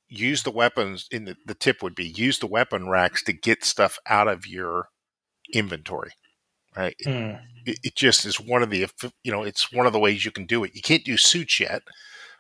use 0.09 0.43
the 0.43 0.51
weapons 0.51 1.07
in 1.11 1.25
the, 1.25 1.37
the 1.47 1.55
tip 1.55 1.83
would 1.83 1.95
be 1.95 2.07
use 2.07 2.39
the 2.39 2.47
weapon 2.47 2.89
racks 2.89 3.23
to 3.25 3.33
get 3.33 3.65
stuff 3.65 3.99
out 4.07 4.29
of 4.29 4.47
your 4.47 4.89
inventory 5.55 6.13
right 6.77 6.97
Mm. 7.07 7.41
it, 7.67 7.79
it 7.83 7.95
just 7.97 8.25
is 8.27 8.39
one 8.41 8.63
of 8.63 8.71
the 8.71 8.87
you 9.25 9.33
know 9.33 9.43
it's 9.43 9.73
one 9.73 9.87
of 9.87 9.93
the 9.93 9.99
ways 9.99 10.25
you 10.25 10.31
can 10.31 10.47
do 10.47 10.65
it 10.65 10.75
you 10.75 10.83
can't 10.83 11.05
do 11.05 11.17
suits 11.17 11.59
yet 11.61 11.83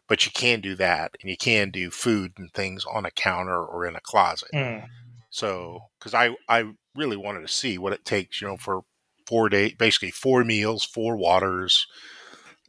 but 0.09 0.27
you 0.27 0.33
can 0.33 0.61
do 0.61 0.75
that 0.75 1.13
and 1.21 1.31
you 1.31 1.37
can 1.37 1.71
do 1.71 1.91
food 1.91 2.33
and 2.37 2.53
things 2.53 2.85
on 2.85 3.07
a 3.07 3.11
counter 3.11 3.59
or 3.63 3.87
in 3.87 3.97
a 3.97 4.01
closet 4.01 4.51
Mm. 4.55 4.87
so 5.31 5.81
because 5.99 6.15
i 6.15 6.35
i 6.49 6.65
really 6.95 7.17
wanted 7.17 7.41
to 7.41 7.49
see 7.49 7.79
what 7.79 7.93
it 7.93 8.05
takes 8.05 8.41
you 8.41 8.49
know 8.49 8.57
for 8.57 8.83
four 9.27 9.49
day 9.49 9.75
basically 9.79 10.11
four 10.11 10.45
meals 10.45 10.85
four 10.85 11.17
waters 11.17 11.87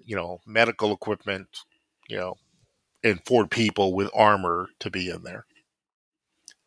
you 0.05 0.15
know 0.15 0.39
medical 0.45 0.93
equipment 0.93 1.47
you 2.07 2.17
know 2.17 2.35
and 3.03 3.19
four 3.25 3.45
people 3.47 3.93
with 3.93 4.09
armor 4.15 4.67
to 4.79 4.89
be 4.89 5.09
in 5.09 5.23
there 5.23 5.45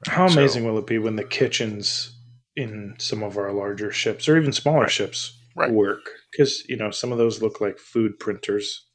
How 0.06 0.28
So- 0.28 0.38
amazing 0.40 0.64
will 0.64 0.78
it 0.78 0.86
be 0.86 0.98
when 0.98 1.16
the 1.16 1.24
kitchens 1.24 2.12
in 2.56 2.94
some 2.98 3.22
of 3.22 3.36
our 3.36 3.52
larger 3.52 3.92
ships 3.92 4.28
or 4.28 4.36
even 4.36 4.52
smaller 4.52 4.82
Right. 4.82 4.90
ships 4.90 5.38
Right. 5.54 5.70
work? 5.72 6.10
Because 6.30 6.66
you 6.68 6.76
know 6.76 6.90
some 6.90 7.12
of 7.12 7.18
those 7.18 7.40
look 7.42 7.60
like 7.60 7.78
food 7.78 8.18
printers. 8.18 8.86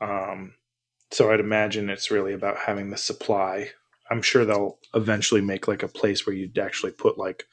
Um, 0.00 0.54
so 1.10 1.30
I'd 1.30 1.40
imagine 1.40 1.88
it's 1.90 2.10
really 2.10 2.32
about 2.34 2.58
having 2.58 2.90
the 2.90 2.96
supply. 2.96 3.70
I'm 4.12 4.20
sure 4.20 4.44
they'll 4.44 4.78
eventually 4.94 5.40
make 5.40 5.66
like 5.66 5.82
a 5.82 5.88
place 5.88 6.26
where 6.26 6.36
you'd 6.36 6.58
actually 6.58 6.92
put 6.92 7.16
like 7.16 7.46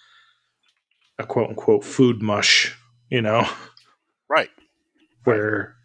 a 1.17 1.25
quote 1.25 1.49
unquote 1.49 1.85
food 1.85 2.21
mush, 2.21 2.77
you 3.09 3.21
know, 3.21 3.47
right. 4.29 4.49
Where 5.23 5.75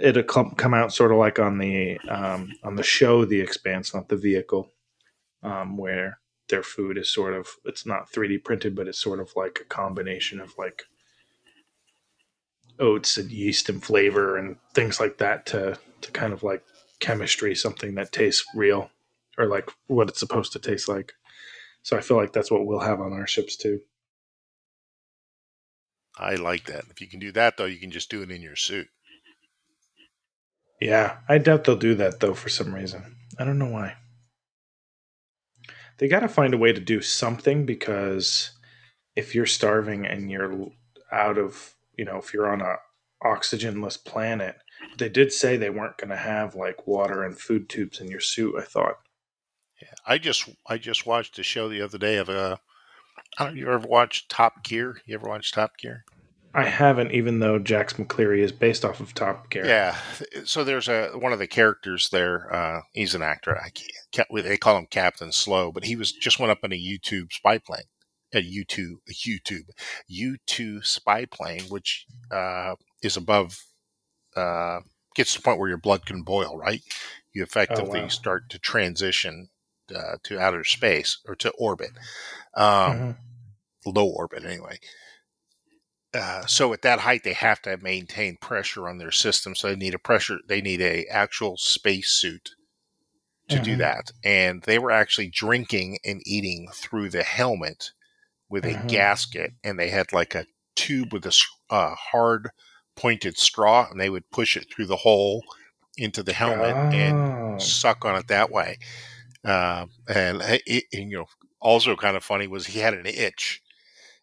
it'll 0.00 0.24
come, 0.24 0.56
come 0.56 0.74
out 0.74 0.92
sort 0.92 1.12
of 1.12 1.18
like 1.18 1.38
on 1.38 1.58
the 1.58 1.98
um, 2.08 2.50
on 2.64 2.74
the 2.74 2.82
show 2.82 3.24
the 3.24 3.40
expanse 3.40 3.94
not 3.94 4.08
the 4.08 4.16
vehicle 4.16 4.72
um, 5.44 5.76
where 5.76 6.18
their 6.48 6.64
food 6.64 6.98
is 6.98 7.12
sort 7.12 7.34
of 7.34 7.48
it's 7.64 7.86
not 7.86 8.10
3d 8.12 8.44
printed 8.44 8.76
but 8.76 8.88
it's 8.88 9.00
sort 9.00 9.20
of 9.20 9.30
like 9.36 9.58
a 9.60 9.64
combination 9.64 10.40
of 10.40 10.52
like 10.58 10.84
oats 12.78 13.16
and 13.16 13.30
yeast 13.30 13.68
and 13.68 13.82
flavor 13.82 14.36
and 14.36 14.56
things 14.74 15.00
like 15.00 15.18
that 15.18 15.46
to 15.46 15.78
to 16.00 16.10
kind 16.12 16.32
of 16.32 16.42
like 16.42 16.62
chemistry 17.00 17.54
something 17.54 17.94
that 17.94 18.12
tastes 18.12 18.44
real 18.54 18.90
or 19.38 19.46
like 19.46 19.70
what 19.86 20.08
it's 20.08 20.20
supposed 20.20 20.52
to 20.52 20.58
taste 20.58 20.88
like 20.88 21.12
so 21.82 21.96
i 21.96 22.00
feel 22.00 22.16
like 22.16 22.32
that's 22.32 22.50
what 22.50 22.66
we'll 22.66 22.80
have 22.80 23.00
on 23.00 23.12
our 23.12 23.26
ships 23.26 23.56
too 23.56 23.80
i 26.18 26.34
like 26.34 26.64
that 26.66 26.84
if 26.90 27.00
you 27.00 27.06
can 27.08 27.20
do 27.20 27.32
that 27.32 27.56
though 27.56 27.64
you 27.66 27.78
can 27.78 27.90
just 27.90 28.10
do 28.10 28.22
it 28.22 28.30
in 28.30 28.42
your 28.42 28.56
suit 28.56 28.88
Yeah, 30.80 31.18
I 31.28 31.38
doubt 31.38 31.64
they'll 31.64 31.76
do 31.76 31.94
that 31.96 32.20
though 32.20 32.34
for 32.34 32.48
some 32.48 32.74
reason. 32.74 33.16
I 33.38 33.44
don't 33.44 33.58
know 33.58 33.70
why. 33.70 33.96
they 35.98 36.08
got 36.08 36.20
to 36.20 36.28
find 36.28 36.54
a 36.54 36.58
way 36.58 36.72
to 36.72 36.80
do 36.80 37.00
something 37.00 37.64
because 37.66 38.52
if 39.16 39.34
you're 39.34 39.46
starving 39.46 40.06
and 40.06 40.30
you're 40.30 40.68
out 41.12 41.38
of, 41.38 41.74
you 41.96 42.04
know, 42.04 42.16
if 42.18 42.32
you're 42.34 42.50
on 42.52 42.60
a 42.60 42.76
oxygenless 43.24 43.96
planet, 43.96 44.56
they 44.98 45.08
did 45.08 45.32
say 45.32 45.56
they 45.56 45.70
weren't 45.70 45.98
going 45.98 46.10
to 46.10 46.16
have 46.16 46.54
like 46.56 46.86
water 46.86 47.22
and 47.22 47.38
food 47.38 47.68
tubes 47.68 48.00
in 48.00 48.08
your 48.08 48.20
suit. 48.20 48.54
I 48.58 48.62
thought. 48.62 48.96
Yeah, 49.82 49.94
I 50.06 50.18
just 50.18 50.48
I 50.68 50.78
just 50.78 51.06
watched 51.06 51.38
a 51.40 51.42
show 51.42 51.68
the 51.68 51.82
other 51.82 51.98
day 51.98 52.16
of 52.16 52.28
a. 52.28 52.38
Uh, 52.38 52.56
don't 53.38 53.54
know, 53.54 53.60
you 53.60 53.72
ever 53.72 53.88
watch 53.88 54.28
Top 54.28 54.62
Gear? 54.62 55.00
You 55.06 55.16
ever 55.16 55.28
watch 55.28 55.50
Top 55.50 55.76
Gear? 55.76 56.04
I 56.54 56.64
haven't, 56.64 57.12
even 57.12 57.40
though 57.40 57.58
Jax 57.58 57.94
McCleary 57.94 58.40
is 58.40 58.52
based 58.52 58.84
off 58.84 59.00
of 59.00 59.12
Top 59.12 59.50
Gear. 59.50 59.66
Yeah. 59.66 59.96
So 60.44 60.62
there's 60.62 60.86
a 60.86 61.10
one 61.14 61.32
of 61.32 61.38
the 61.38 61.46
characters 61.46 62.10
there. 62.10 62.54
Uh, 62.54 62.82
he's 62.92 63.14
an 63.14 63.22
actor. 63.22 63.58
I 63.58 63.70
can't, 64.12 64.28
they 64.32 64.56
call 64.56 64.76
him 64.76 64.86
Captain 64.90 65.32
Slow, 65.32 65.72
but 65.72 65.84
he 65.84 65.96
was 65.96 66.12
just 66.12 66.38
went 66.38 66.52
up 66.52 66.62
in 66.62 66.72
a 66.72 66.76
U-2 66.76 67.32
spy 67.32 67.58
plane, 67.58 67.84
a 68.34 68.40
U-2, 68.40 68.96
a 69.08 69.12
U-2, 69.24 69.60
U-2 70.08 70.84
spy 70.84 71.24
plane, 71.24 71.62
which 71.70 72.06
uh, 72.30 72.74
is 73.02 73.16
above, 73.16 73.58
uh, 74.36 74.80
gets 75.14 75.32
to 75.32 75.38
the 75.38 75.42
point 75.42 75.58
where 75.58 75.70
your 75.70 75.78
blood 75.78 76.04
can 76.04 76.22
boil. 76.22 76.56
Right. 76.56 76.82
You 77.32 77.42
effectively 77.42 78.00
oh, 78.00 78.04
wow. 78.04 78.08
start 78.08 78.50
to 78.50 78.58
transition 78.58 79.48
uh, 79.94 80.16
to 80.24 80.38
outer 80.38 80.64
space 80.64 81.18
or 81.26 81.34
to 81.36 81.50
orbit, 81.58 81.90
um, 82.56 82.64
mm-hmm. 82.66 83.90
low 83.90 84.06
orbit 84.06 84.44
anyway. 84.44 84.78
Uh, 86.14 86.44
so 86.46 86.72
at 86.72 86.82
that 86.82 87.00
height, 87.00 87.24
they 87.24 87.32
have 87.32 87.62
to 87.62 87.76
maintain 87.78 88.36
pressure 88.36 88.88
on 88.88 88.98
their 88.98 89.10
system. 89.10 89.54
So 89.54 89.68
they 89.68 89.76
need 89.76 89.94
a 89.94 89.98
pressure. 89.98 90.38
They 90.46 90.60
need 90.60 90.82
a 90.82 91.06
actual 91.06 91.56
space 91.56 92.12
suit 92.12 92.50
to 93.48 93.56
mm-hmm. 93.56 93.64
do 93.64 93.76
that. 93.76 94.12
And 94.22 94.62
they 94.62 94.78
were 94.78 94.90
actually 94.90 95.28
drinking 95.28 95.98
and 96.04 96.20
eating 96.26 96.68
through 96.72 97.10
the 97.10 97.22
helmet 97.22 97.92
with 98.48 98.64
mm-hmm. 98.64 98.86
a 98.86 98.90
gasket, 98.90 99.54
and 99.64 99.78
they 99.78 99.88
had 99.88 100.12
like 100.12 100.34
a 100.34 100.46
tube 100.76 101.12
with 101.12 101.24
a 101.24 101.34
uh, 101.70 101.94
hard 101.94 102.50
pointed 102.94 103.38
straw, 103.38 103.88
and 103.90 103.98
they 103.98 104.10
would 104.10 104.30
push 104.30 104.56
it 104.56 104.66
through 104.70 104.86
the 104.86 104.96
hole 104.96 105.42
into 105.96 106.22
the 106.22 106.34
helmet 106.34 106.74
oh. 106.76 106.96
and 106.96 107.62
suck 107.62 108.04
on 108.04 108.16
it 108.16 108.28
that 108.28 108.50
way. 108.50 108.78
Uh, 109.44 109.86
and, 110.08 110.40
it, 110.66 110.84
and, 110.92 111.10
you 111.10 111.18
know, 111.18 111.26
also 111.60 111.96
kind 111.96 112.16
of 112.16 112.24
funny 112.24 112.46
was 112.46 112.66
he 112.66 112.80
had 112.80 112.94
an 112.94 113.06
itch 113.06 113.62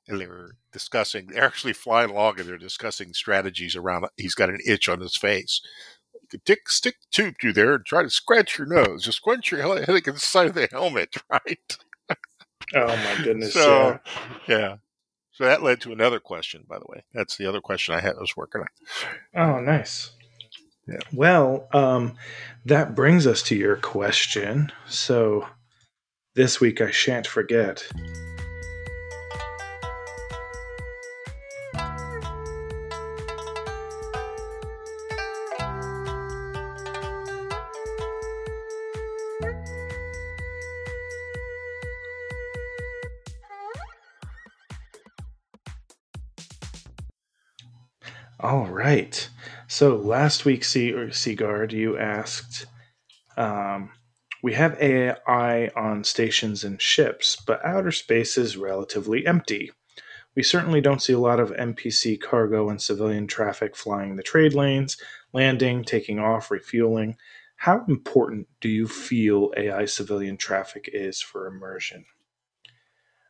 and 0.08 0.20
they 0.20 0.28
were 0.28 0.56
discussing. 0.72 1.28
They're 1.28 1.44
actually 1.44 1.74
flying 1.74 2.10
along 2.10 2.40
and 2.40 2.50
they're 2.50 2.58
discussing 2.58 3.14
strategies 3.14 3.76
around. 3.76 4.08
He's 4.18 4.36
got 4.36 4.50
an 4.50 4.60
itch 4.66 4.90
on 4.90 5.00
his 5.00 5.16
face. 5.16 5.62
You 6.14 6.28
could 6.30 6.42
stick 6.42 6.70
stick 6.70 6.96
tube 7.12 7.36
through 7.40 7.54
there 7.54 7.76
and 7.76 7.86
try 7.86 8.04
to 8.04 8.10
scratch 8.10 8.58
your 8.58 8.68
nose. 8.68 9.04
Just 9.04 9.18
squinch 9.18 9.52
your 9.52 9.62
head 9.62 9.90
against 9.90 10.22
the 10.22 10.28
side 10.28 10.48
of 10.48 10.56
the 10.56 10.68
helmet, 10.72 11.16
right? 11.30 11.78
oh 12.76 12.88
my 12.88 13.24
goodness! 13.24 13.54
So 13.54 14.00
yeah. 14.48 14.58
yeah. 14.58 14.76
So 15.32 15.46
that 15.46 15.64
led 15.64 15.80
to 15.82 15.94
another 15.94 16.20
question, 16.20 16.66
by 16.68 16.80
the 16.80 16.86
way. 16.90 17.06
That's 17.14 17.38
the 17.38 17.46
other 17.46 17.62
question 17.62 17.96
I 17.96 18.02
had. 18.02 18.16
I 18.18 18.20
was 18.20 18.36
working 18.36 18.62
on. 18.62 18.68
Oh, 19.42 19.60
nice. 19.62 20.12
Yeah. 20.90 20.98
Well, 21.14 21.68
um, 21.72 22.16
that 22.66 22.96
brings 22.96 23.28
us 23.28 23.44
to 23.44 23.56
your 23.56 23.76
question. 23.76 24.72
So 24.88 25.48
this 26.36 26.60
week 26.60 26.82
I 26.82 26.90
shan't 26.90 27.28
forget. 27.28 27.88
All 48.40 48.66
right. 48.68 49.30
So 49.72 49.98
last 49.98 50.46
week, 50.46 50.64
Sigard, 50.64 51.74
you 51.74 51.96
asked, 51.96 52.66
um, 53.38 53.92
we 54.42 54.54
have 54.54 54.82
AI 54.82 55.68
on 55.76 56.04
stations 56.04 56.64
and 56.64 56.82
ships, 56.82 57.36
but 57.36 57.64
outer 57.64 57.92
space 57.92 58.36
is 58.36 58.58
relatively 58.58 59.28
empty. 59.28 59.72
We 60.36 60.42
certainly 60.42 60.82
don't 60.82 61.04
see 61.04 61.14
a 61.14 61.20
lot 61.20 61.40
of 61.40 61.52
NPC 61.52 62.20
cargo 62.20 62.68
and 62.72 62.82
civilian 62.82 63.28
traffic 63.28 63.76
flying 63.76 64.16
the 64.16 64.24
trade 64.24 64.56
lanes, 64.56 64.98
landing, 65.34 65.84
taking 65.84 66.18
off, 66.18 66.50
refueling. 66.50 67.16
How 67.58 67.86
important 67.88 68.48
do 68.62 68.70
you 68.70 68.88
feel 68.88 69.54
AI 69.56 69.86
civilian 69.86 70.38
traffic 70.38 70.90
is 70.92 71.22
for 71.22 71.46
immersion? 71.46 72.06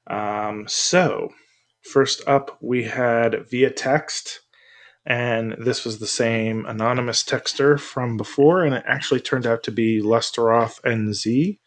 Um, 0.08 0.70
so, 0.70 1.34
first 1.82 2.26
up, 2.30 2.58
we 2.62 2.86
had 2.86 3.50
via 3.50 3.72
text 3.72 4.40
and 5.10 5.56
this 5.58 5.84
was 5.84 5.98
the 5.98 6.08
same 6.08 6.68
anonymous 6.68 7.24
texter 7.24 7.80
from 7.80 8.16
before, 8.16 8.64
and 8.64 8.76
it 8.76 8.84
actually 8.88 9.20
turned 9.20 9.48
out 9.48 9.64
to 9.64 9.72
be 9.72 10.02
Lesteroth 10.02 10.80
NZ 10.84 11.58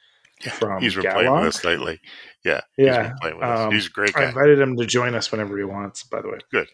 yeah, 0.45 0.53
from 0.53 0.80
He's 0.80 0.95
been 0.95 1.11
playing 1.11 1.32
with 1.32 1.47
us 1.47 1.64
lately. 1.64 2.01
Yeah, 2.45 2.61
yeah, 2.78 3.14
he's, 3.20 3.32
um, 3.43 3.72
he's 3.72 3.86
a 3.86 3.90
great 3.90 4.14
guy. 4.14 4.22
I 4.22 4.28
invited 4.28 4.61
him 4.61 4.76
to 4.76 4.86
join 4.86 5.16
us 5.16 5.32
whenever 5.32 5.59
he 5.59 5.64
wants. 5.64 6.05
By 6.05 6.22
the 6.22 6.28
way, 6.28 6.38
good, 6.53 6.68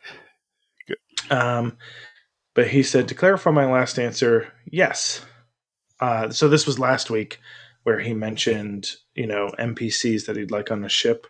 good. 0.87 1.33
Um, 1.33 1.79
but 2.55 2.69
he 2.69 2.83
said 2.83 3.09
to 3.09 3.15
clarify 3.15 3.51
my 3.51 3.71
last 3.71 3.99
answer, 3.99 4.53
yes. 4.71 5.25
Uh, 6.01 6.31
so 6.31 6.49
this 6.49 6.67
was 6.67 6.79
last 6.79 7.11
week 7.11 7.41
where 7.83 7.99
he 7.99 8.13
mentioned, 8.13 8.93
you 9.15 9.27
know, 9.27 9.51
NPCs 9.59 10.27
that 10.27 10.37
he'd 10.37 10.51
like 10.51 10.71
on 10.71 10.83
the 10.83 10.89
ship. 10.89 11.27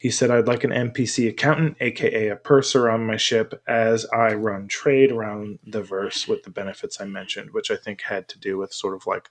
He 0.00 0.10
said, 0.10 0.30
I'd 0.30 0.48
like 0.48 0.64
an 0.64 0.70
NPC 0.70 1.28
accountant, 1.28 1.76
aka 1.78 2.28
a 2.28 2.36
purser, 2.36 2.88
on 2.88 3.06
my 3.06 3.18
ship 3.18 3.62
as 3.68 4.06
I 4.06 4.32
run 4.32 4.66
trade 4.66 5.12
around 5.12 5.58
the 5.62 5.82
verse 5.82 6.26
with 6.26 6.42
the 6.42 6.48
benefits 6.48 7.02
I 7.02 7.04
mentioned, 7.04 7.50
which 7.50 7.70
I 7.70 7.76
think 7.76 8.00
had 8.00 8.26
to 8.30 8.38
do 8.38 8.56
with 8.56 8.72
sort 8.72 8.94
of 8.94 9.06
like 9.06 9.28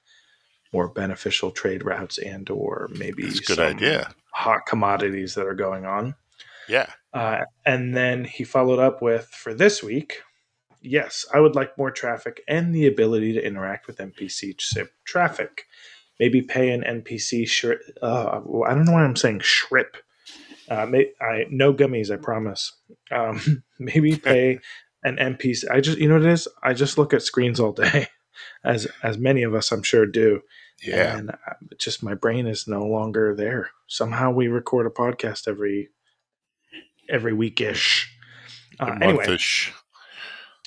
more 0.71 0.87
beneficial 0.87 1.49
trade 1.49 1.83
routes 1.83 2.19
and 2.19 2.47
or 2.51 2.87
maybe 2.95 3.23
That's 3.23 3.39
good 3.39 3.57
idea. 3.57 4.13
hot 4.31 4.67
commodities 4.67 5.33
that 5.33 5.47
are 5.47 5.55
going 5.55 5.87
on. 5.87 6.13
Yeah. 6.67 6.91
Uh, 7.15 7.45
and 7.65 7.97
then 7.97 8.23
he 8.25 8.43
followed 8.43 8.77
up 8.77 9.01
with 9.01 9.25
for 9.25 9.55
this 9.55 9.81
week, 9.81 10.21
yes, 10.83 11.25
I 11.33 11.39
would 11.39 11.55
like 11.55 11.79
more 11.79 11.89
traffic 11.89 12.43
and 12.47 12.75
the 12.75 12.85
ability 12.85 13.33
to 13.33 13.43
interact 13.43 13.87
with 13.87 13.97
NPC 13.97 14.61
ship 14.61 14.93
traffic. 15.03 15.63
Maybe 16.19 16.43
pay 16.43 16.69
an 16.69 16.83
NPC. 16.83 17.47
Shri- 17.47 17.79
uh, 18.03 18.41
I 18.67 18.75
don't 18.75 18.85
know 18.85 18.91
why 18.91 19.03
I'm 19.03 19.15
saying 19.15 19.39
shrip 19.39 19.97
uh, 20.69 20.85
may, 20.85 21.11
I 21.21 21.45
no 21.49 21.73
gummies, 21.73 22.11
I 22.11 22.17
promise. 22.17 22.73
Um, 23.11 23.63
maybe 23.79 24.17
pay 24.17 24.59
an 25.03 25.17
NPC. 25.17 25.69
I 25.69 25.81
just 25.81 25.97
you 25.97 26.07
know 26.07 26.15
what 26.15 26.25
it 26.25 26.31
is. 26.31 26.47
I 26.63 26.73
just 26.73 26.97
look 26.97 27.13
at 27.13 27.23
screens 27.23 27.59
all 27.59 27.71
day, 27.71 28.07
as 28.63 28.87
as 29.03 29.17
many 29.17 29.43
of 29.43 29.53
us 29.53 29.71
I'm 29.71 29.83
sure 29.83 30.05
do. 30.05 30.41
Yeah, 30.81 31.17
and 31.17 31.31
uh, 31.31 31.53
just 31.77 32.03
my 32.03 32.13
brain 32.13 32.47
is 32.47 32.67
no 32.67 32.85
longer 32.85 33.35
there. 33.35 33.71
Somehow 33.87 34.31
we 34.31 34.47
record 34.47 34.85
a 34.85 34.89
podcast 34.89 35.47
every 35.47 35.89
every 37.09 37.33
weekish. 37.33 38.05
Uh, 38.79 38.95
anyway, 39.01 39.37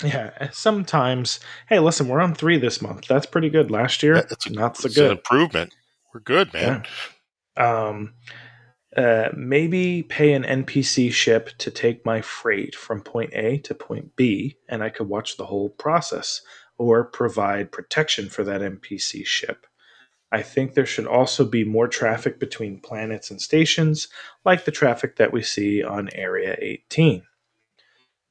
yeah. 0.03 0.51
Sometimes, 0.51 1.41
hey, 1.69 1.79
listen, 1.79 2.09
we're 2.09 2.21
on 2.21 2.35
three 2.35 2.59
this 2.59 2.83
month. 2.83 3.07
That's 3.09 3.27
pretty 3.27 3.49
good. 3.49 3.71
Last 3.71 4.03
year, 4.03 4.17
that's 4.17 4.47
a, 4.47 4.53
not 4.53 4.77
so 4.77 4.89
good. 4.89 5.13
improvement. 5.13 5.73
We're 6.13 6.21
good, 6.21 6.53
man. 6.53 6.85
Yeah. 7.57 7.87
Um, 7.87 8.15
uh, 8.97 9.31
maybe 9.35 10.03
pay 10.03 10.33
an 10.35 10.43
NPC 10.43 11.13
ship 11.13 11.51
to 11.59 11.71
take 11.71 12.05
my 12.05 12.21
freight 12.21 12.75
from 12.75 13.01
point 13.01 13.33
A 13.33 13.59
to 13.59 13.75
point 13.75 14.17
B, 14.17 14.59
and 14.69 14.83
I 14.83 14.91
could 14.91 15.09
watch 15.09 15.37
the 15.37 15.47
whole 15.47 15.71
process, 15.71 16.43
or 16.79 17.05
provide 17.05 17.73
protection 17.73 18.29
for 18.29 18.45
that 18.45 18.61
NPC 18.61 19.25
ship. 19.25 19.67
I 20.31 20.43
think 20.43 20.73
there 20.75 20.87
should 20.87 21.07
also 21.07 21.45
be 21.45 21.63
more 21.63 21.89
traffic 21.89 22.41
between 22.41 22.81
planets 22.81 23.31
and 23.31 23.41
stations, 23.41 24.09
like 24.45 24.65
the 24.65 24.71
traffic 24.71 25.17
that 25.17 25.33
we 25.33 25.43
see 25.43 25.83
on 25.83 26.09
Area 26.15 26.57
18. 26.61 27.23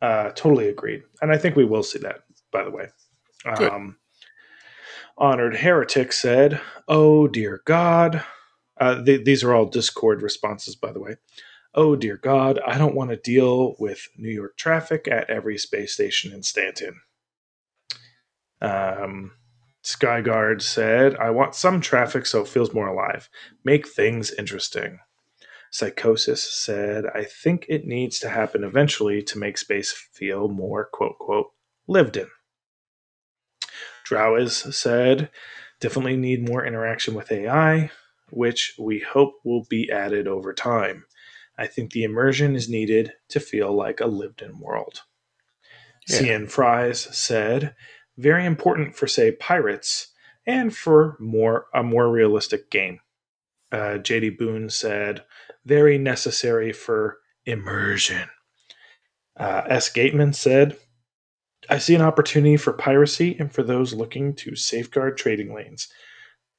Uh, 0.01 0.31
totally 0.31 0.67
agreed. 0.67 1.03
And 1.21 1.31
I 1.31 1.37
think 1.37 1.55
we 1.55 1.65
will 1.65 1.83
see 1.83 1.99
that, 1.99 2.21
by 2.51 2.63
the 2.63 2.71
way. 2.71 2.87
Um, 3.45 3.97
Honored 5.17 5.57
Heretic 5.57 6.11
said, 6.11 6.59
Oh, 6.87 7.27
dear 7.27 7.61
God. 7.65 8.23
Uh, 8.81 9.03
th- 9.03 9.25
these 9.25 9.43
are 9.43 9.53
all 9.53 9.67
Discord 9.67 10.23
responses, 10.23 10.75
by 10.75 10.91
the 10.91 10.99
way. 10.99 11.17
Oh 11.75 11.95
dear 11.95 12.17
God, 12.17 12.59
I 12.65 12.79
don't 12.79 12.95
want 12.95 13.11
to 13.11 13.15
deal 13.15 13.75
with 13.79 14.09
New 14.17 14.31
York 14.31 14.57
traffic 14.57 15.07
at 15.07 15.29
every 15.29 15.57
space 15.59 15.93
station 15.93 16.33
in 16.33 16.43
Stanton. 16.43 17.01
Um, 18.59 19.33
Skyguard 19.83 20.63
said, 20.63 21.15
I 21.15 21.29
want 21.29 21.55
some 21.55 21.79
traffic 21.79 22.25
so 22.25 22.41
it 22.41 22.47
feels 22.47 22.73
more 22.73 22.87
alive. 22.87 23.29
Make 23.63 23.87
things 23.87 24.31
interesting. 24.33 24.99
Psychosis 25.71 26.43
said, 26.43 27.05
I 27.15 27.23
think 27.23 27.65
it 27.69 27.85
needs 27.85 28.19
to 28.19 28.29
happen 28.29 28.63
eventually 28.63 29.23
to 29.23 29.39
make 29.39 29.57
space 29.59 29.91
feel 29.91 30.49
more, 30.49 30.89
quote, 30.91 31.19
quote, 31.19 31.51
lived 31.87 32.17
in. 32.17 32.27
Drowiz 34.05 34.73
said, 34.73 35.29
definitely 35.79 36.17
need 36.17 36.47
more 36.47 36.65
interaction 36.65 37.13
with 37.13 37.31
AI. 37.31 37.91
Which 38.31 38.73
we 38.79 38.99
hope 38.99 39.33
will 39.43 39.65
be 39.69 39.91
added 39.91 40.27
over 40.27 40.53
time. 40.53 41.05
I 41.57 41.67
think 41.67 41.91
the 41.91 42.03
immersion 42.03 42.55
is 42.55 42.69
needed 42.69 43.13
to 43.29 43.39
feel 43.39 43.73
like 43.75 43.99
a 43.99 44.07
lived 44.07 44.41
in 44.41 44.59
world. 44.59 45.01
Yeah. 46.07 46.19
CN 46.19 46.49
Fries 46.49 46.99
said, 47.15 47.75
very 48.17 48.45
important 48.45 48.95
for, 48.95 49.07
say, 49.07 49.31
pirates 49.31 50.07
and 50.45 50.75
for 50.75 51.17
more 51.19 51.67
a 51.73 51.83
more 51.83 52.09
realistic 52.09 52.71
game. 52.71 52.99
Uh, 53.71 53.97
JD 53.99 54.37
Boone 54.37 54.69
said, 54.69 55.23
very 55.65 55.97
necessary 55.97 56.73
for 56.73 57.19
immersion. 57.45 58.29
Uh, 59.39 59.61
S. 59.67 59.89
Gateman 59.89 60.33
said, 60.33 60.77
I 61.69 61.77
see 61.77 61.95
an 61.95 62.01
opportunity 62.01 62.57
for 62.57 62.73
piracy 62.73 63.35
and 63.39 63.51
for 63.51 63.63
those 63.63 63.93
looking 63.93 64.35
to 64.35 64.55
safeguard 64.55 65.17
trading 65.17 65.53
lanes. 65.53 65.87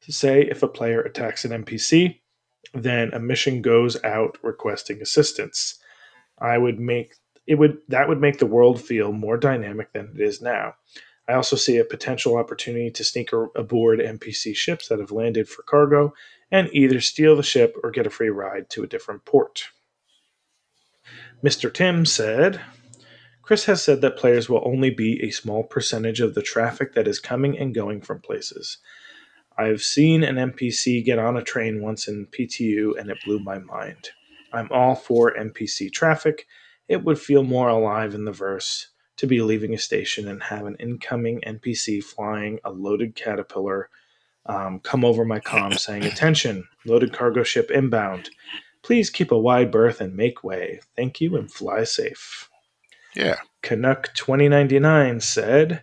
To 0.02 0.12
say 0.12 0.42
if 0.42 0.62
a 0.62 0.68
player 0.68 1.00
attacks 1.00 1.44
an 1.44 1.64
NPC, 1.64 2.20
then 2.74 3.12
a 3.12 3.20
mission 3.20 3.62
goes 3.62 4.02
out 4.02 4.38
requesting 4.42 5.00
assistance. 5.00 5.78
I 6.38 6.58
would 6.58 6.80
make 6.80 7.14
it 7.46 7.56
would 7.56 7.78
that 7.88 8.08
would 8.08 8.20
make 8.20 8.38
the 8.38 8.46
world 8.46 8.80
feel 8.80 9.12
more 9.12 9.36
dynamic 9.36 9.92
than 9.92 10.12
it 10.14 10.20
is 10.20 10.40
now. 10.40 10.74
I 11.28 11.34
also 11.34 11.56
see 11.56 11.78
a 11.78 11.84
potential 11.84 12.36
opportunity 12.36 12.90
to 12.90 13.04
sneak 13.04 13.30
aboard 13.32 14.00
NPC 14.00 14.56
ships 14.56 14.88
that 14.88 14.98
have 14.98 15.12
landed 15.12 15.48
for 15.48 15.62
cargo 15.62 16.14
and 16.50 16.68
either 16.72 17.00
steal 17.00 17.36
the 17.36 17.42
ship 17.42 17.76
or 17.82 17.90
get 17.90 18.06
a 18.06 18.10
free 18.10 18.28
ride 18.28 18.68
to 18.70 18.82
a 18.82 18.88
different 18.88 19.24
port. 19.24 19.68
Mr. 21.42 21.72
Tim 21.72 22.04
said, 22.04 22.60
Chris 23.40 23.64
has 23.64 23.82
said 23.82 24.00
that 24.00 24.16
players 24.16 24.48
will 24.48 24.62
only 24.64 24.90
be 24.90 25.22
a 25.22 25.30
small 25.30 25.64
percentage 25.64 26.20
of 26.20 26.34
the 26.34 26.42
traffic 26.42 26.94
that 26.94 27.08
is 27.08 27.18
coming 27.18 27.56
and 27.56 27.74
going 27.74 28.00
from 28.00 28.20
places. 28.20 28.78
I've 29.58 29.82
seen 29.82 30.22
an 30.24 30.36
NPC 30.36 31.04
get 31.04 31.18
on 31.18 31.36
a 31.36 31.42
train 31.42 31.82
once 31.82 32.08
in 32.08 32.26
PTU 32.26 32.98
and 32.98 33.10
it 33.10 33.18
blew 33.24 33.38
my 33.38 33.58
mind. 33.58 34.10
I'm 34.52 34.68
all 34.70 34.94
for 34.94 35.34
NPC 35.34 35.92
traffic. 35.92 36.46
It 36.88 37.04
would 37.04 37.18
feel 37.18 37.42
more 37.42 37.68
alive 37.68 38.14
in 38.14 38.24
the 38.24 38.32
verse 38.32 38.88
to 39.16 39.26
be 39.26 39.40
leaving 39.40 39.74
a 39.74 39.78
station 39.78 40.28
and 40.28 40.42
have 40.42 40.66
an 40.66 40.76
incoming 40.80 41.40
NPC 41.46 42.02
flying 42.02 42.58
a 42.64 42.70
loaded 42.70 43.14
caterpillar 43.14 43.88
um, 44.46 44.80
come 44.80 45.04
over 45.04 45.24
my 45.24 45.40
comm 45.40 45.78
saying, 45.78 46.04
Attention, 46.04 46.66
loaded 46.84 47.12
cargo 47.12 47.42
ship 47.42 47.70
inbound. 47.70 48.30
Please 48.82 49.10
keep 49.10 49.30
a 49.30 49.38
wide 49.38 49.70
berth 49.70 50.00
and 50.00 50.16
make 50.16 50.42
way. 50.42 50.80
Thank 50.96 51.20
you 51.20 51.36
and 51.36 51.50
fly 51.50 51.84
safe. 51.84 52.50
Yeah. 53.14 53.36
Canuck 53.62 54.12
2099 54.14 55.20
said, 55.20 55.82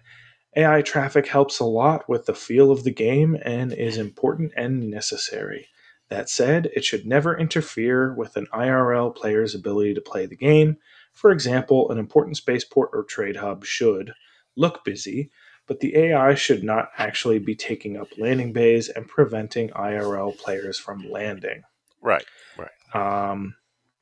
AI 0.55 0.81
traffic 0.81 1.27
helps 1.27 1.59
a 1.59 1.65
lot 1.65 2.09
with 2.09 2.25
the 2.25 2.33
feel 2.33 2.71
of 2.71 2.83
the 2.83 2.91
game 2.91 3.37
and 3.43 3.71
is 3.71 3.97
important 3.97 4.51
and 4.55 4.89
necessary. 4.89 5.67
That 6.09 6.29
said, 6.29 6.71
it 6.75 6.83
should 6.83 7.05
never 7.05 7.37
interfere 7.37 8.13
with 8.13 8.35
an 8.35 8.47
IRL 8.51 9.15
player's 9.15 9.53
ability 9.53 9.93
to 9.93 10.01
play 10.01 10.25
the 10.25 10.35
game. 10.35 10.77
For 11.13 11.31
example, 11.31 11.91
an 11.91 11.99
important 11.99 12.37
spaceport 12.37 12.89
or 12.93 13.03
trade 13.03 13.35
hub 13.35 13.63
should 13.63 14.13
look 14.55 14.83
busy, 14.83 15.29
but 15.67 15.81
the 15.81 15.95
AI 15.95 16.33
should 16.33 16.63
not 16.63 16.89
actually 16.97 17.37
be 17.37 17.55
taking 17.55 17.95
up 17.95 18.07
landing 18.17 18.53
bays 18.53 18.89
and 18.89 19.07
preventing 19.07 19.69
IRL 19.69 20.35
players 20.35 20.79
from 20.79 21.09
landing. 21.11 21.61
Right. 22.01 22.25
Right. 22.57 23.29
Um, 23.29 23.55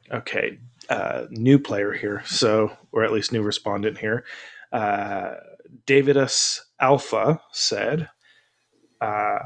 okay. 0.09 0.59
Uh, 0.89 1.25
new 1.29 1.59
player 1.59 1.91
here, 1.91 2.23
so 2.25 2.71
or 2.93 3.03
at 3.03 3.11
least 3.11 3.33
new 3.33 3.41
respondent 3.41 3.97
here. 3.97 4.23
Uh, 4.71 5.35
Davidus 5.85 6.59
Alpha 6.79 7.41
said, 7.51 8.09
uh, 9.01 9.39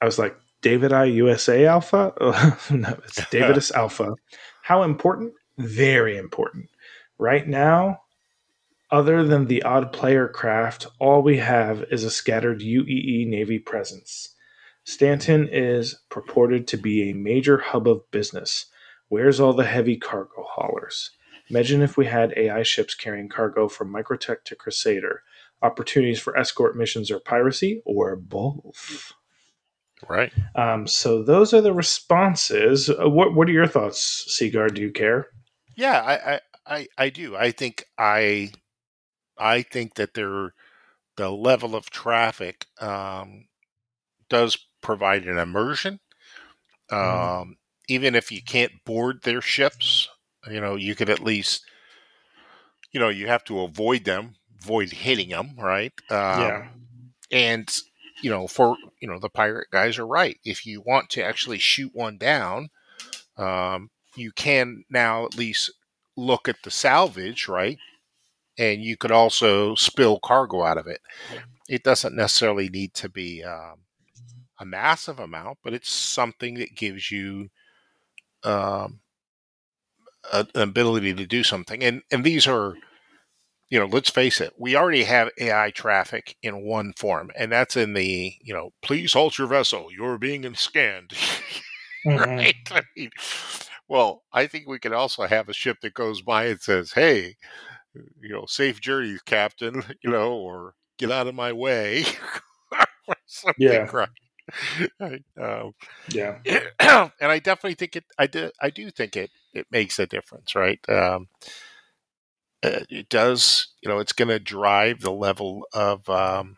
I 0.00 0.04
was 0.04 0.18
like, 0.18 0.36
David 0.62 0.92
I 0.92 1.04
USA 1.04 1.66
Alpha? 1.66 2.12
no, 2.70 2.98
it's 3.04 3.20
Davidus 3.30 3.72
Alpha. 3.72 4.14
How 4.62 4.82
important? 4.82 5.34
Very 5.58 6.16
important. 6.16 6.68
Right 7.18 7.46
now, 7.46 8.00
other 8.90 9.24
than 9.24 9.46
the 9.46 9.62
odd 9.62 9.92
player 9.92 10.28
craft, 10.28 10.86
all 10.98 11.22
we 11.22 11.38
have 11.38 11.84
is 11.90 12.04
a 12.04 12.10
scattered 12.10 12.60
UEE 12.60 13.26
Navy 13.26 13.58
presence. 13.58 14.34
Stanton 14.84 15.48
is 15.50 15.96
purported 16.08 16.68
to 16.68 16.76
be 16.76 17.10
a 17.10 17.14
major 17.14 17.58
hub 17.58 17.88
of 17.88 18.08
business. 18.10 18.66
Where's 19.08 19.40
all 19.40 19.52
the 19.52 19.64
heavy 19.64 19.96
cargo 19.96 20.44
haulers? 20.48 21.10
Imagine 21.50 21.82
if 21.82 21.96
we 21.96 22.06
had 22.06 22.34
AI 22.36 22.62
ships 22.62 22.94
carrying 22.94 23.28
cargo 23.28 23.68
from 23.68 23.92
Microtech 23.92 24.44
to 24.44 24.56
Crusader 24.56 25.22
opportunities 25.62 26.20
for 26.20 26.36
escort 26.36 26.76
missions 26.76 27.10
or 27.10 27.18
piracy, 27.18 27.82
or 27.84 28.16
both. 28.16 29.12
Right. 30.08 30.32
Um, 30.54 30.86
so 30.86 31.22
those 31.22 31.54
are 31.54 31.60
the 31.62 31.72
responses. 31.72 32.90
Uh, 32.90 33.08
what 33.08 33.34
What 33.34 33.48
are 33.48 33.52
your 33.52 33.66
thoughts, 33.66 34.24
Sigard? 34.28 34.74
Do 34.74 34.82
you 34.82 34.92
care? 34.92 35.28
Yeah, 35.74 36.00
I, 36.00 36.34
I, 36.34 36.40
I, 36.66 36.86
I 36.98 37.08
do. 37.10 37.36
I 37.36 37.50
think 37.50 37.84
I, 37.98 38.52
I 39.38 39.62
think 39.62 39.94
that 39.94 40.14
there, 40.14 40.54
the 41.16 41.30
level 41.30 41.74
of 41.74 41.90
traffic 41.90 42.66
um, 42.80 43.46
does 44.28 44.58
provide 44.82 45.24
an 45.24 45.38
immersion. 45.38 46.00
Um, 46.90 46.98
mm. 46.98 47.52
Even 47.88 48.14
if 48.14 48.30
you 48.30 48.42
can't 48.42 48.84
board 48.84 49.22
their 49.22 49.40
ships, 49.40 50.08
you 50.50 50.60
know, 50.60 50.76
you 50.76 50.94
could 50.94 51.10
at 51.10 51.20
least, 51.20 51.64
you 52.92 53.00
know, 53.00 53.08
you 53.08 53.26
have 53.26 53.44
to 53.44 53.60
avoid 53.60 54.04
them 54.04 54.35
avoid 54.62 54.92
hitting 54.92 55.30
them, 55.30 55.54
right? 55.58 55.92
Um, 56.10 56.40
yeah. 56.40 56.68
And 57.30 57.76
you 58.22 58.30
know, 58.30 58.46
for 58.46 58.76
you 59.00 59.08
know, 59.08 59.18
the 59.18 59.28
pirate 59.28 59.68
guys 59.70 59.98
are 59.98 60.06
right. 60.06 60.38
If 60.44 60.66
you 60.66 60.80
want 60.80 61.10
to 61.10 61.22
actually 61.22 61.58
shoot 61.58 61.94
one 61.94 62.18
down, 62.18 62.70
um, 63.36 63.90
you 64.16 64.32
can 64.32 64.84
now 64.90 65.26
at 65.26 65.36
least 65.36 65.70
look 66.16 66.48
at 66.48 66.62
the 66.62 66.70
salvage, 66.70 67.48
right? 67.48 67.78
And 68.58 68.82
you 68.82 68.96
could 68.96 69.10
also 69.12 69.74
spill 69.74 70.18
cargo 70.18 70.64
out 70.64 70.78
of 70.78 70.86
it. 70.86 71.00
It 71.68 71.82
doesn't 71.82 72.16
necessarily 72.16 72.70
need 72.70 72.94
to 72.94 73.08
be 73.08 73.44
um, 73.44 73.80
a 74.58 74.64
massive 74.64 75.18
amount, 75.18 75.58
but 75.62 75.74
it's 75.74 75.90
something 75.90 76.54
that 76.54 76.74
gives 76.74 77.10
you 77.10 77.50
um, 78.44 79.00
a, 80.32 80.46
an 80.54 80.62
ability 80.62 81.12
to 81.14 81.26
do 81.26 81.42
something. 81.42 81.84
And 81.84 82.02
and 82.10 82.24
these 82.24 82.46
are 82.46 82.76
you 83.68 83.78
know, 83.78 83.86
let's 83.86 84.10
face 84.10 84.40
it, 84.40 84.52
we 84.58 84.76
already 84.76 85.04
have 85.04 85.30
AI 85.38 85.70
traffic 85.70 86.36
in 86.42 86.64
one 86.64 86.92
form, 86.96 87.30
and 87.36 87.50
that's 87.50 87.76
in 87.76 87.94
the, 87.94 88.34
you 88.40 88.54
know, 88.54 88.70
please 88.82 89.12
halt 89.12 89.38
your 89.38 89.48
vessel, 89.48 89.88
you're 89.90 90.18
being 90.18 90.54
scanned. 90.54 91.10
mm-hmm. 92.06 92.16
right? 92.16 92.56
I 92.70 92.82
mean, 92.96 93.10
well, 93.88 94.22
I 94.32 94.46
think 94.46 94.66
we 94.66 94.78
could 94.78 94.92
also 94.92 95.26
have 95.26 95.48
a 95.48 95.54
ship 95.54 95.78
that 95.82 95.94
goes 95.94 96.22
by 96.22 96.46
and 96.46 96.60
says, 96.60 96.92
hey, 96.92 97.36
you 98.20 98.28
know, 98.28 98.44
safe 98.46 98.80
journeys, 98.80 99.22
Captain, 99.22 99.82
you 100.02 100.10
know, 100.10 100.34
or 100.34 100.74
get 100.98 101.10
out 101.10 101.26
of 101.26 101.34
my 101.34 101.52
way. 101.52 102.04
yeah. 103.58 103.90
Right? 105.00 105.24
Um, 105.40 105.72
yeah. 106.10 106.38
and 106.80 107.32
I 107.32 107.38
definitely 107.38 107.74
think 107.74 107.96
it, 107.96 108.04
I 108.18 108.26
do, 108.26 108.50
I 108.60 108.70
do 108.70 108.90
think 108.90 109.16
it, 109.16 109.30
it 109.52 109.66
makes 109.70 109.98
a 109.98 110.06
difference, 110.06 110.54
right? 110.54 110.78
Um, 110.88 111.28
it 112.66 113.08
does, 113.08 113.68
you 113.82 113.88
know, 113.88 113.98
it's 113.98 114.12
going 114.12 114.28
to 114.28 114.38
drive 114.38 115.00
the 115.00 115.12
level 115.12 115.66
of, 115.72 116.08
um, 116.08 116.56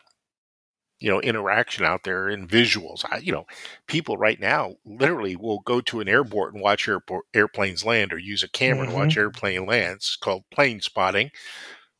you 0.99 1.09
know, 1.09 1.21
interaction 1.21 1.85
out 1.85 2.03
there 2.03 2.27
in 2.27 2.47
visuals. 2.47 3.05
I, 3.09 3.17
you 3.17 3.31
know, 3.31 3.45
people 3.87 4.17
right 4.17 4.39
now 4.39 4.75
literally 4.85 5.35
will 5.35 5.59
go 5.59 5.79
to 5.81 6.01
an 6.01 6.09
airport 6.09 6.53
and 6.53 6.61
watch 6.61 6.87
airport, 6.87 7.25
airplanes 7.33 7.85
land 7.85 8.11
or 8.11 8.17
use 8.17 8.43
a 8.43 8.49
camera 8.49 8.85
mm-hmm. 8.85 8.91
to 8.91 8.97
watch 8.97 9.17
airplane 9.17 9.65
lands. 9.65 10.05
It's 10.05 10.15
called 10.17 10.43
plane 10.51 10.81
spotting. 10.81 11.31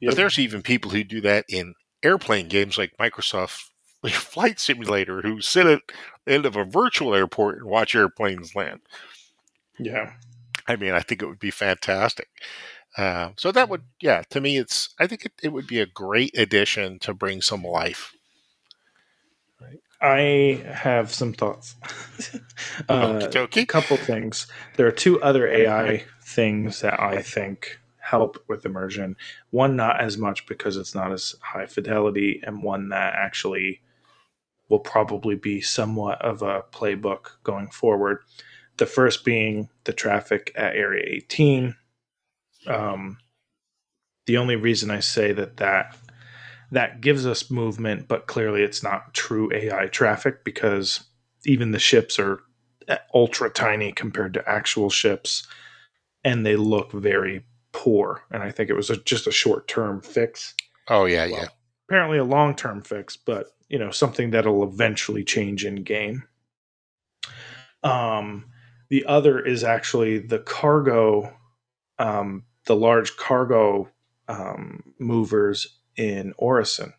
Yep. 0.02 0.12
But 0.12 0.16
there's 0.18 0.40
even 0.40 0.62
people 0.62 0.92
who 0.92 1.04
do 1.04 1.22
that 1.22 1.46
in 1.48 1.76
airplane 2.04 2.48
games 2.48 2.78
like 2.78 2.98
Microsoft 3.00 3.64
Flight 4.08 4.60
Simulator 4.60 5.22
who 5.22 5.42
sit 5.42 5.66
at 5.66 5.82
the 6.26 6.34
end 6.34 6.46
of 6.46 6.56
a 6.56 6.64
virtual 6.64 7.16
airport 7.16 7.58
and 7.58 7.70
watch 7.70 7.96
airplanes 7.96 8.56
land. 8.56 8.82
Yeah. 9.78 10.14
I 10.68 10.76
mean, 10.76 10.94
I 10.94 11.00
think 11.00 11.22
it 11.22 11.28
would 11.28 11.40
be 11.40 11.52
fantastic. 11.52 12.28
Uh, 13.00 13.32
so 13.38 13.50
that 13.50 13.70
would, 13.70 13.84
yeah, 14.02 14.24
to 14.30 14.42
me, 14.42 14.58
it's. 14.58 14.94
I 15.00 15.08
think 15.08 15.24
it, 15.24 15.32
it 15.42 15.54
would 15.54 15.68
be 15.68 15.80
a 15.80 15.86
great 15.86 16.38
addition 16.38 17.00
to 17.00 17.14
bring 17.14 17.42
some 17.42 17.64
life. 17.64 18.14
Right. 19.62 19.80
I 20.02 20.70
have 20.70 21.14
some 21.14 21.32
thoughts. 21.32 21.76
uh, 22.90 23.30
a 23.34 23.66
couple 23.66 23.96
things. 23.96 24.48
There 24.76 24.86
are 24.86 24.92
two 24.92 25.22
other 25.22 25.48
AI 25.48 26.04
things 26.22 26.82
that 26.82 27.00
I 27.00 27.22
think 27.22 27.80
help 28.00 28.44
with 28.50 28.66
immersion. 28.66 29.16
One 29.52 29.78
not 29.78 30.02
as 30.02 30.18
much 30.18 30.46
because 30.46 30.76
it's 30.76 30.94
not 30.94 31.14
as 31.14 31.36
high 31.40 31.68
fidelity, 31.68 32.42
and 32.44 32.62
one 32.62 32.90
that 32.90 33.14
actually 33.14 33.80
will 34.68 34.80
probably 34.80 35.36
be 35.36 35.62
somewhat 35.62 36.22
of 36.22 36.42
a 36.42 36.64
playbook 36.74 37.28
going 37.44 37.70
forward. 37.70 38.24
The 38.76 38.86
first 38.86 39.24
being 39.24 39.70
the 39.86 39.94
traffic 39.94 40.52
at 40.58 40.76
Area 40.76 41.06
18 41.08 41.76
um, 42.68 43.18
the 44.26 44.38
only 44.38 44.56
reason 44.56 44.92
I 44.92 45.00
say 45.00 45.32
that 45.34 45.58
that 45.58 45.96
that 46.72 47.02
gives 47.02 47.26
us 47.26 47.50
movement, 47.50 48.08
but 48.08 48.28
clearly 48.28 48.62
it's 48.62 48.84
not 48.84 49.14
true 49.14 49.50
AI 49.54 49.88
traffic 49.88 50.44
because 50.44 51.04
even 51.46 51.72
the 51.72 51.80
ships 51.80 52.20
are 52.20 52.42
ultra 53.14 53.50
tiny 53.50 53.92
compared 53.92 54.34
to 54.36 54.50
actual 54.50 54.90
ships, 54.90 55.48
and 56.24 56.46
they 56.46 56.56
look 56.56 56.92
very 56.92 57.44
poor. 57.72 58.24
And 58.32 58.44
I 58.44 58.52
think 58.52 58.70
it 58.70 58.76
was 58.76 58.90
a, 58.90 58.98
just 58.98 59.28
a 59.28 59.32
short 59.32 59.68
term 59.68 60.02
fix. 60.02 60.54
Oh 60.88 61.06
yeah, 61.06 61.26
well, 61.28 61.42
yeah. 61.42 61.48
Apparently 61.88 62.18
a 62.18 62.24
long 62.24 62.56
term 62.56 62.82
fix, 62.82 63.18
but 63.18 63.48
you 63.68 63.80
know 63.80 63.92
something 63.92 64.32
that'll 64.32 64.64
eventually 64.64 65.24
change 65.24 65.66
in 65.66 65.84
game. 65.84 66.24
Um, 67.84 68.46
the 68.90 69.06
other 69.06 69.40
is 69.40 69.64
actually 69.64 70.20
the 70.20 70.40
cargo, 70.40 71.34
um, 71.98 72.44
the 72.70 72.76
large 72.76 73.18
cargo 73.18 73.90
um, 74.28 74.94
movers 75.00 75.80
in 75.98 76.36
Orison. 76.38 76.94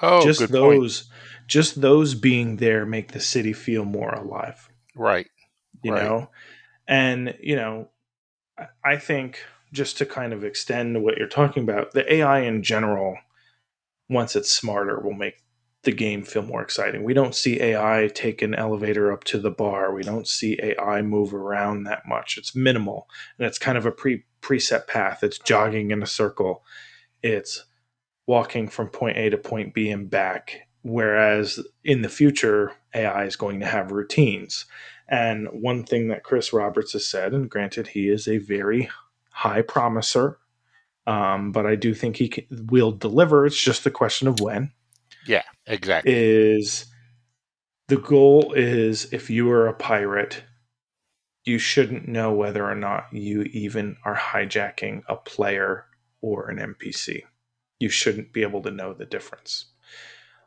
Oh, 0.00 0.22
just 0.22 0.50
those, 0.50 1.02
point. 1.02 1.46
just 1.46 1.82
those 1.82 2.14
being 2.14 2.56
there 2.56 2.86
make 2.86 3.12
the 3.12 3.20
city 3.20 3.52
feel 3.52 3.84
more 3.84 4.14
alive. 4.14 4.70
Right. 4.94 5.26
You 5.82 5.92
right. 5.92 6.02
know, 6.02 6.30
and 6.88 7.36
you 7.38 7.54
know, 7.54 7.90
I 8.82 8.96
think 8.96 9.40
just 9.74 9.98
to 9.98 10.06
kind 10.06 10.32
of 10.32 10.42
extend 10.42 11.02
what 11.02 11.18
you're 11.18 11.28
talking 11.28 11.62
about, 11.62 11.92
the 11.92 12.10
AI 12.14 12.40
in 12.40 12.62
general, 12.62 13.18
once 14.08 14.36
it's 14.36 14.50
smarter, 14.50 14.98
will 14.98 15.12
make 15.12 15.42
the 15.86 15.92
game 15.92 16.24
feel 16.24 16.42
more 16.42 16.62
exciting. 16.62 17.04
We 17.04 17.14
don't 17.14 17.34
see 17.34 17.62
AI 17.62 18.10
take 18.14 18.42
an 18.42 18.54
elevator 18.54 19.12
up 19.12 19.24
to 19.24 19.38
the 19.38 19.52
bar. 19.52 19.94
We 19.94 20.02
don't 20.02 20.28
see 20.28 20.58
AI 20.62 21.00
move 21.02 21.32
around 21.32 21.84
that 21.84 22.02
much. 22.06 22.36
It's 22.36 22.54
minimal 22.56 23.08
and 23.38 23.46
it's 23.46 23.58
kind 23.58 23.78
of 23.78 23.86
a 23.86 23.92
pre 23.92 24.24
preset 24.42 24.88
path. 24.88 25.24
It's 25.24 25.38
jogging 25.38 25.92
in 25.92 26.02
a 26.02 26.06
circle. 26.06 26.64
It's 27.22 27.64
walking 28.26 28.68
from 28.68 28.88
point 28.88 29.18
A 29.18 29.30
to 29.30 29.38
point 29.38 29.74
B 29.74 29.90
and 29.90 30.10
back. 30.10 30.68
Whereas 30.82 31.60
in 31.84 32.02
the 32.02 32.10
future, 32.10 32.72
AI 32.94 33.24
is 33.24 33.36
going 33.36 33.60
to 33.60 33.66
have 33.66 33.92
routines. 33.92 34.66
And 35.08 35.48
one 35.52 35.84
thing 35.84 36.08
that 36.08 36.24
Chris 36.24 36.52
Roberts 36.52 36.92
has 36.94 37.06
said, 37.06 37.32
and 37.32 37.50
granted, 37.50 37.88
he 37.88 38.08
is 38.08 38.28
a 38.28 38.38
very 38.38 38.90
high 39.30 39.62
promiser, 39.62 40.38
um, 41.06 41.52
but 41.52 41.66
I 41.66 41.76
do 41.76 41.94
think 41.94 42.16
he 42.16 42.28
can, 42.28 42.46
will 42.70 42.92
deliver. 42.92 43.46
It's 43.46 43.60
just 43.60 43.86
a 43.86 43.90
question 43.90 44.28
of 44.28 44.40
when. 44.40 44.72
Yeah, 45.26 45.42
exactly. 45.66 46.12
Is 46.14 46.86
the 47.88 47.96
goal 47.96 48.52
is 48.54 49.12
if 49.12 49.30
you 49.30 49.50
are 49.50 49.66
a 49.66 49.74
pirate, 49.74 50.42
you 51.44 51.58
shouldn't 51.58 52.08
know 52.08 52.32
whether 52.32 52.68
or 52.68 52.74
not 52.74 53.06
you 53.12 53.42
even 53.42 53.96
are 54.04 54.16
hijacking 54.16 55.02
a 55.08 55.16
player 55.16 55.86
or 56.20 56.50
an 56.50 56.58
NPC. 56.58 57.22
You 57.78 57.88
shouldn't 57.88 58.32
be 58.32 58.42
able 58.42 58.62
to 58.62 58.70
know 58.70 58.92
the 58.92 59.06
difference. 59.06 59.66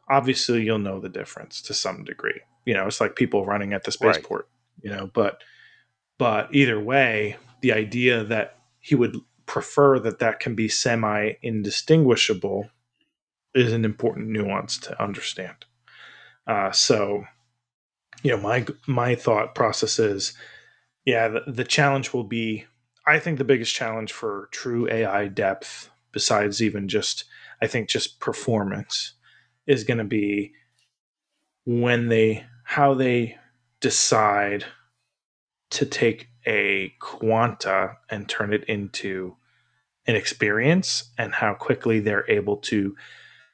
Obviously, 0.09 0.63
you'll 0.63 0.80
know 0.80 0.99
the 0.99 1.09
difference 1.09 1.61
to 1.63 1.73
some 1.73 2.03
degree. 2.03 2.41
You 2.65 2.73
know, 2.73 2.88
it's 2.88 2.99
like 2.99 3.15
people 3.15 3.45
running 3.45 3.73
at 3.73 3.84
the 3.84 3.91
spaceport, 3.91 4.49
right. 4.84 4.91
you 4.91 4.97
know, 4.97 5.09
but 5.13 5.41
but 6.17 6.53
either 6.53 6.80
way, 6.80 7.38
the 7.61 7.71
idea 7.71 8.23
that 8.25 8.59
he 8.80 8.95
would 8.95 9.15
prefer 9.45 9.99
that 9.99 10.19
that 10.19 10.39
can 10.39 10.55
be 10.55 10.67
semi 10.67 11.34
indistinguishable 11.41 12.69
is 13.53 13.73
an 13.73 13.85
important 13.85 14.29
nuance 14.29 14.77
to 14.77 15.01
understand. 15.01 15.65
Uh, 16.47 16.71
so, 16.71 17.25
you 18.23 18.31
know, 18.31 18.41
my 18.41 18.65
my 18.87 19.15
thought 19.15 19.55
process 19.55 19.99
is, 19.99 20.33
yeah, 21.05 21.27
the, 21.27 21.41
the 21.47 21.63
challenge 21.63 22.13
will 22.13 22.23
be. 22.23 22.65
I 23.07 23.17
think 23.17 23.37
the 23.37 23.43
biggest 23.43 23.73
challenge 23.73 24.11
for 24.11 24.49
true 24.51 24.87
AI 24.91 25.27
depth, 25.27 25.89
besides 26.11 26.61
even 26.61 26.87
just, 26.87 27.25
I 27.61 27.65
think 27.65 27.89
just 27.89 28.19
performance, 28.19 29.13
is 29.65 29.83
going 29.83 29.97
to 29.97 30.03
be 30.03 30.53
when 31.65 32.09
they 32.09 32.45
how 32.63 32.93
they 32.93 33.37
decide 33.79 34.65
to 35.71 35.85
take 35.85 36.27
a 36.45 36.93
quanta 36.99 37.97
and 38.09 38.27
turn 38.27 38.53
it 38.53 38.63
into 38.65 39.35
an 40.07 40.15
experience 40.15 41.11
and 41.17 41.33
how 41.33 41.53
quickly 41.53 41.99
they're 41.99 42.29
able 42.29 42.57
to 42.57 42.95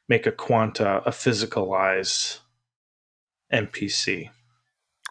make 0.08 0.26
a 0.26 0.32
quanta 0.32 1.02
a 1.06 1.12
physicalized 1.12 2.40
NPC. 3.52 4.30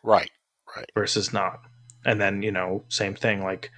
Right. 0.02 0.30
Right. 0.76 0.90
Versus 0.94 1.32
not. 1.32 1.60
And 2.04 2.20
then, 2.20 2.42
you 2.42 2.52
know, 2.52 2.84
same 2.88 3.14
thing 3.14 3.42
like 3.42 3.70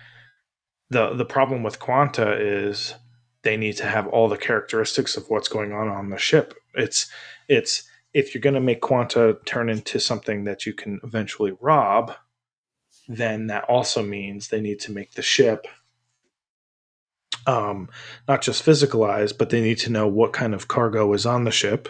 the 0.90 1.14
the 1.14 1.24
problem 1.24 1.62
with 1.62 1.80
quanta 1.80 2.32
is 2.40 2.94
they 3.42 3.56
need 3.56 3.76
to 3.76 3.86
have 3.86 4.06
all 4.08 4.28
the 4.28 4.36
characteristics 4.36 5.16
of 5.16 5.28
what's 5.28 5.48
going 5.48 5.72
on 5.72 5.88
on 5.88 6.10
the 6.10 6.18
ship. 6.18 6.54
It's 6.74 7.06
it's 7.48 7.84
if 8.12 8.34
you're 8.34 8.40
going 8.40 8.54
to 8.54 8.60
make 8.60 8.80
quanta 8.80 9.36
turn 9.44 9.68
into 9.68 10.00
something 10.00 10.44
that 10.44 10.64
you 10.64 10.72
can 10.72 11.00
eventually 11.04 11.52
rob, 11.60 12.14
then 13.08 13.46
that 13.48 13.64
also 13.64 14.02
means 14.02 14.48
they 14.48 14.60
need 14.60 14.80
to 14.80 14.92
make 14.92 15.12
the 15.12 15.22
ship 15.22 15.66
um, 17.46 17.88
not 18.28 18.42
just 18.42 18.64
physicalized, 18.64 19.38
but 19.38 19.50
they 19.50 19.60
need 19.60 19.78
to 19.78 19.90
know 19.90 20.06
what 20.06 20.32
kind 20.32 20.54
of 20.54 20.68
cargo 20.68 21.12
is 21.12 21.26
on 21.26 21.44
the 21.44 21.50
ship 21.50 21.88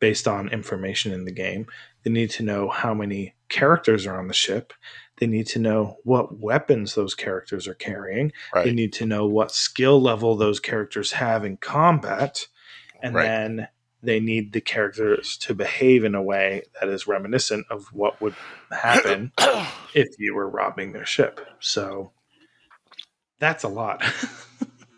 based 0.00 0.28
on 0.28 0.48
information 0.48 1.12
in 1.12 1.24
the 1.24 1.32
game. 1.32 1.66
They 2.04 2.10
need 2.10 2.30
to 2.30 2.42
know 2.42 2.68
how 2.68 2.94
many 2.94 3.34
characters 3.48 4.06
are 4.06 4.18
on 4.18 4.28
the 4.28 4.34
ship. 4.34 4.72
They 5.18 5.26
need 5.26 5.46
to 5.48 5.58
know 5.58 5.96
what 6.04 6.38
weapons 6.38 6.94
those 6.94 7.14
characters 7.14 7.66
are 7.66 7.74
carrying. 7.74 8.32
Right. 8.54 8.66
They 8.66 8.72
need 8.72 8.92
to 8.94 9.06
know 9.06 9.26
what 9.26 9.52
skill 9.52 10.00
level 10.00 10.36
those 10.36 10.60
characters 10.60 11.12
have 11.12 11.44
in 11.44 11.56
combat. 11.56 12.46
And 13.02 13.14
right. 13.14 13.24
then 13.24 13.68
they 14.02 14.20
need 14.20 14.52
the 14.52 14.60
characters 14.60 15.36
to 15.38 15.54
behave 15.54 16.04
in 16.04 16.14
a 16.14 16.22
way 16.22 16.62
that 16.80 16.88
is 16.88 17.08
reminiscent 17.08 17.66
of 17.68 17.86
what 17.92 18.20
would 18.20 18.34
happen 18.70 19.32
if 19.94 20.06
you 20.18 20.34
were 20.34 20.48
robbing 20.48 20.92
their 20.92 21.06
ship. 21.06 21.40
So 21.58 22.12
that's 23.40 23.64
a 23.64 23.68
lot. 23.68 24.04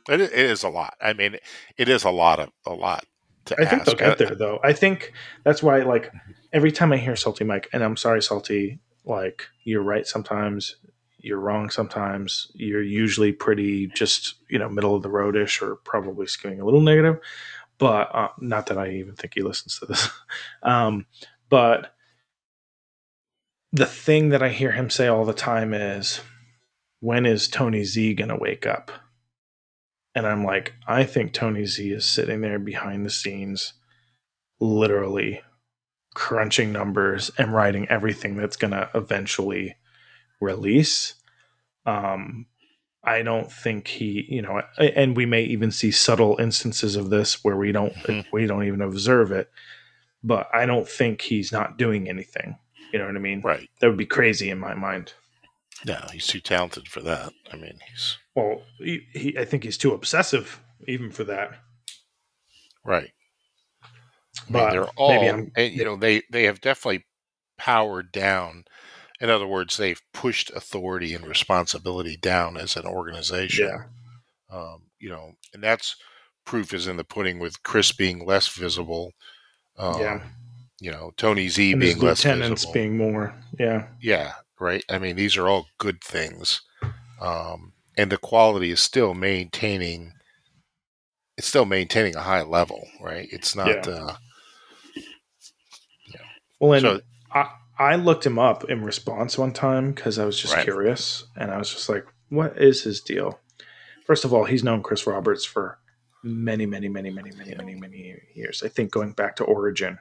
It, 0.09 0.21
it 0.21 0.33
is 0.33 0.63
a 0.63 0.69
lot. 0.69 0.95
I 1.01 1.13
mean, 1.13 1.37
it 1.77 1.89
is 1.89 2.05
a 2.05 2.11
lot 2.11 2.41
of 2.41 2.51
a 2.67 2.75
lot 2.75 3.05
to 3.47 3.57
I 3.59 3.65
ask. 3.65 3.71
think 3.71 3.85
they'll 3.85 4.09
get 4.09 4.19
there 4.19 4.35
though. 4.35 4.59
I 4.63 4.73
think 4.73 5.13
that's 5.45 5.63
why, 5.63 5.83
like, 5.83 6.13
every 6.53 6.73
time 6.73 6.93
I 6.93 6.97
hear 6.97 7.17
Salty 7.17 7.45
Mike, 7.45 7.69
and 7.73 7.83
I'm 7.83 7.97
sorry, 7.97 8.23
Salty, 8.23 8.81
like, 9.05 9.49
you're 9.65 9.83
right 9.83 10.07
sometimes, 10.07 10.77
you're 11.23 11.41
wrong 11.41 11.71
sometimes. 11.71 12.51
You're 12.55 12.83
usually 12.83 13.33
pretty 13.33 13.89
just 13.89 14.37
you 14.49 14.59
know 14.59 14.69
middle 14.69 14.95
of 14.95 15.03
the 15.03 15.09
roadish, 15.09 15.63
or 15.63 15.77
probably 15.77 16.27
skewing 16.27 16.61
a 16.61 16.65
little 16.65 16.81
negative. 16.81 17.19
But 17.79 18.15
uh, 18.15 18.29
not 18.39 18.67
that 18.67 18.79
I 18.79 18.91
even 18.91 19.15
think 19.15 19.35
he 19.35 19.43
listens 19.43 19.79
to 19.79 19.87
this. 19.87 20.09
um, 20.63 21.07
but 21.49 21.95
the 23.73 23.87
thing 23.87 24.31
that 24.31 24.43
I 24.43 24.51
hear 24.51 24.73
him 24.73 24.91
say 24.91 25.07
all 25.07 25.25
the 25.25 25.33
time 25.33 25.73
is, 25.75 26.21
"When 27.01 27.27
is 27.27 27.49
Tony 27.49 27.85
Z 27.85 28.15
gonna 28.15 28.39
wake 28.39 28.67
up?" 28.67 28.91
And 30.15 30.27
I'm 30.27 30.45
like, 30.45 30.75
I 30.87 31.05
think 31.05 31.33
Tony 31.33 31.65
Z 31.67 31.91
is 31.91 32.09
sitting 32.09 32.41
there 32.41 32.59
behind 32.59 33.07
the 33.07 33.11
scenes, 33.11 33.75
literally 34.59 35.41
crunching 36.15 36.73
numbers 36.73 37.31
and 37.39 37.53
writing 37.55 37.87
everything 37.89 38.37
that's 38.37 38.57
going 38.57 38.73
to 38.73 38.91
eventually 38.95 39.77
release. 40.41 41.15
Um, 41.87 42.47
I 43.03 43.23
don't 43.23 43.51
think 43.51 43.89
he, 43.89 44.27
you 44.29 44.43
know, 44.43 44.63
and 44.79 45.17
we 45.17 45.25
may 45.25 45.43
even 45.45 45.71
see 45.71 45.91
subtle 45.91 46.37
instances 46.39 46.97
of 46.97 47.11
this 47.11 47.43
where 47.43 47.57
we 47.57 47.73
don't 47.73 47.95
mm-hmm. 47.95 48.29
we 48.33 48.47
don't 48.47 48.65
even 48.65 48.83
observe 48.83 49.33
it. 49.33 49.51
But 50.23 50.49
I 50.53 50.67
don't 50.67 50.87
think 50.87 51.23
he's 51.23 51.51
not 51.51 51.79
doing 51.79 52.09
anything. 52.09 52.59
You 52.93 52.99
know 52.99 53.07
what 53.07 53.17
I 53.17 53.21
mean? 53.21 53.41
Right. 53.41 53.71
That 53.81 53.87
would 53.89 53.97
be 53.97 54.05
crazy 54.05 54.51
in 54.51 54.59
my 54.59 54.75
mind. 54.75 55.15
No, 55.87 55.99
he's 56.13 56.27
too 56.27 56.41
talented 56.41 56.89
for 56.89 57.01
that. 57.01 57.33
I 57.51 57.57
mean, 57.57 57.79
he's 57.89 58.19
well, 58.41 58.63
he, 58.79 59.07
he, 59.13 59.39
I 59.39 59.45
think 59.45 59.65
he's 59.65 59.79
too 59.79 59.93
obsessive 59.93 60.61
even 60.89 61.11
for 61.11 61.25
that. 61.25 61.61
Right. 62.85 63.11
I 64.49 64.53
mean, 64.53 64.71
they're 64.71 64.89
all, 64.97 65.11
and, 65.11 65.53
you 65.57 65.85
know, 65.85 65.97
they 65.97 66.23
they 66.31 66.45
have 66.45 66.61
definitely 66.61 67.05
powered 67.59 68.11
down. 68.11 68.65
In 69.21 69.29
other 69.29 69.47
words, 69.47 69.77
they've 69.77 70.01
pushed 70.15 70.51
authority 70.51 71.15
and 71.15 71.27
responsibility 71.27 72.17
down 72.17 72.57
as 72.57 72.77
an 72.77 72.87
organization. 72.87 73.69
Yeah. 73.69 73.85
Um, 74.57 74.83
you 74.99 75.11
know, 75.11 75.33
and 75.53 75.63
that's 75.63 75.95
proof 76.47 76.73
is 76.73 76.87
in 76.87 76.97
the 76.97 77.05
pudding 77.05 77.39
with 77.39 77.63
Chris 77.63 77.93
being 77.93 78.25
less 78.25 78.49
visible. 78.49 79.13
Um, 79.77 80.01
yeah. 80.01 80.21
You 80.81 80.91
know, 80.91 81.13
Tony 81.17 81.49
Z 81.49 81.73
and 81.73 81.81
being 81.81 81.99
less 81.99 82.23
visible. 82.23 82.73
being 82.73 82.97
more. 82.97 83.35
Yeah. 83.59 83.89
Yeah. 84.01 84.33
Right. 84.59 84.83
I 84.89 84.99
mean, 84.99 85.17
these 85.17 85.37
are 85.37 85.49
all 85.49 85.67
good 85.79 86.03
things. 86.03 86.63
Um, 87.21 87.73
and 88.01 88.11
the 88.11 88.17
quality 88.17 88.71
is 88.71 88.81
still 88.81 89.13
maintaining 89.13 90.15
it's 91.37 91.47
still 91.47 91.67
maintaining 91.67 92.17
a 92.17 92.21
high 92.21 92.43
level, 92.43 92.87
right? 93.01 93.29
It's 93.31 93.55
not 93.55 93.87
yeah. 93.87 93.93
uh 93.93 94.17
yeah. 96.09 96.21
Well 96.59 96.73
and 96.73 96.83
so, 96.83 97.01
I 97.33 97.51
I 97.79 97.97
looked 97.97 98.25
him 98.25 98.39
up 98.39 98.65
in 98.71 98.83
response 98.83 99.37
one 99.37 99.53
time 99.53 99.93
because 99.93 100.19
I 100.19 100.25
was 100.25 100.39
just 100.39 100.55
right. 100.55 100.65
curious 100.65 101.25
and 101.37 101.51
I 101.51 101.59
was 101.59 101.71
just 101.71 101.89
like, 101.91 102.07
what 102.31 102.61
is 102.61 102.83
his 102.83 103.01
deal? 103.01 103.39
First 104.07 104.25
of 104.25 104.33
all, 104.33 104.45
he's 104.45 104.65
known 104.65 104.83
Chris 104.83 105.07
Roberts 105.07 105.45
for 105.45 105.79
many, 106.23 106.65
many, 106.65 106.89
many, 106.89 107.11
many, 107.11 107.31
many, 107.33 107.55
many, 107.55 107.75
many 107.75 108.19
years. 108.35 108.63
I 108.63 108.69
think 108.69 108.91
going 108.91 109.13
back 109.13 109.37
to 109.37 109.45
Origin. 109.45 109.99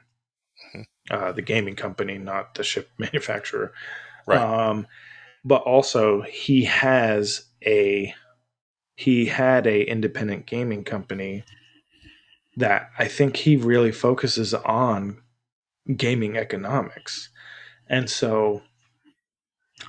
Mm-hmm. 0.74 0.82
uh, 1.10 1.32
the 1.32 1.42
gaming 1.42 1.74
company, 1.74 2.18
not 2.18 2.54
the 2.54 2.62
ship 2.62 2.90
manufacturer. 2.98 3.72
Right. 4.26 4.38
Um, 4.38 4.86
but 5.44 5.62
also 5.62 6.20
he 6.22 6.64
has 6.64 7.49
a 7.64 8.14
he 8.94 9.26
had 9.26 9.66
a 9.66 9.82
independent 9.82 10.46
gaming 10.46 10.84
company 10.84 11.44
that 12.56 12.90
I 12.98 13.08
think 13.08 13.36
he 13.36 13.56
really 13.56 13.92
focuses 13.92 14.52
on 14.52 15.22
gaming 15.96 16.36
economics. 16.36 17.30
And 17.88 18.10
so 18.10 18.62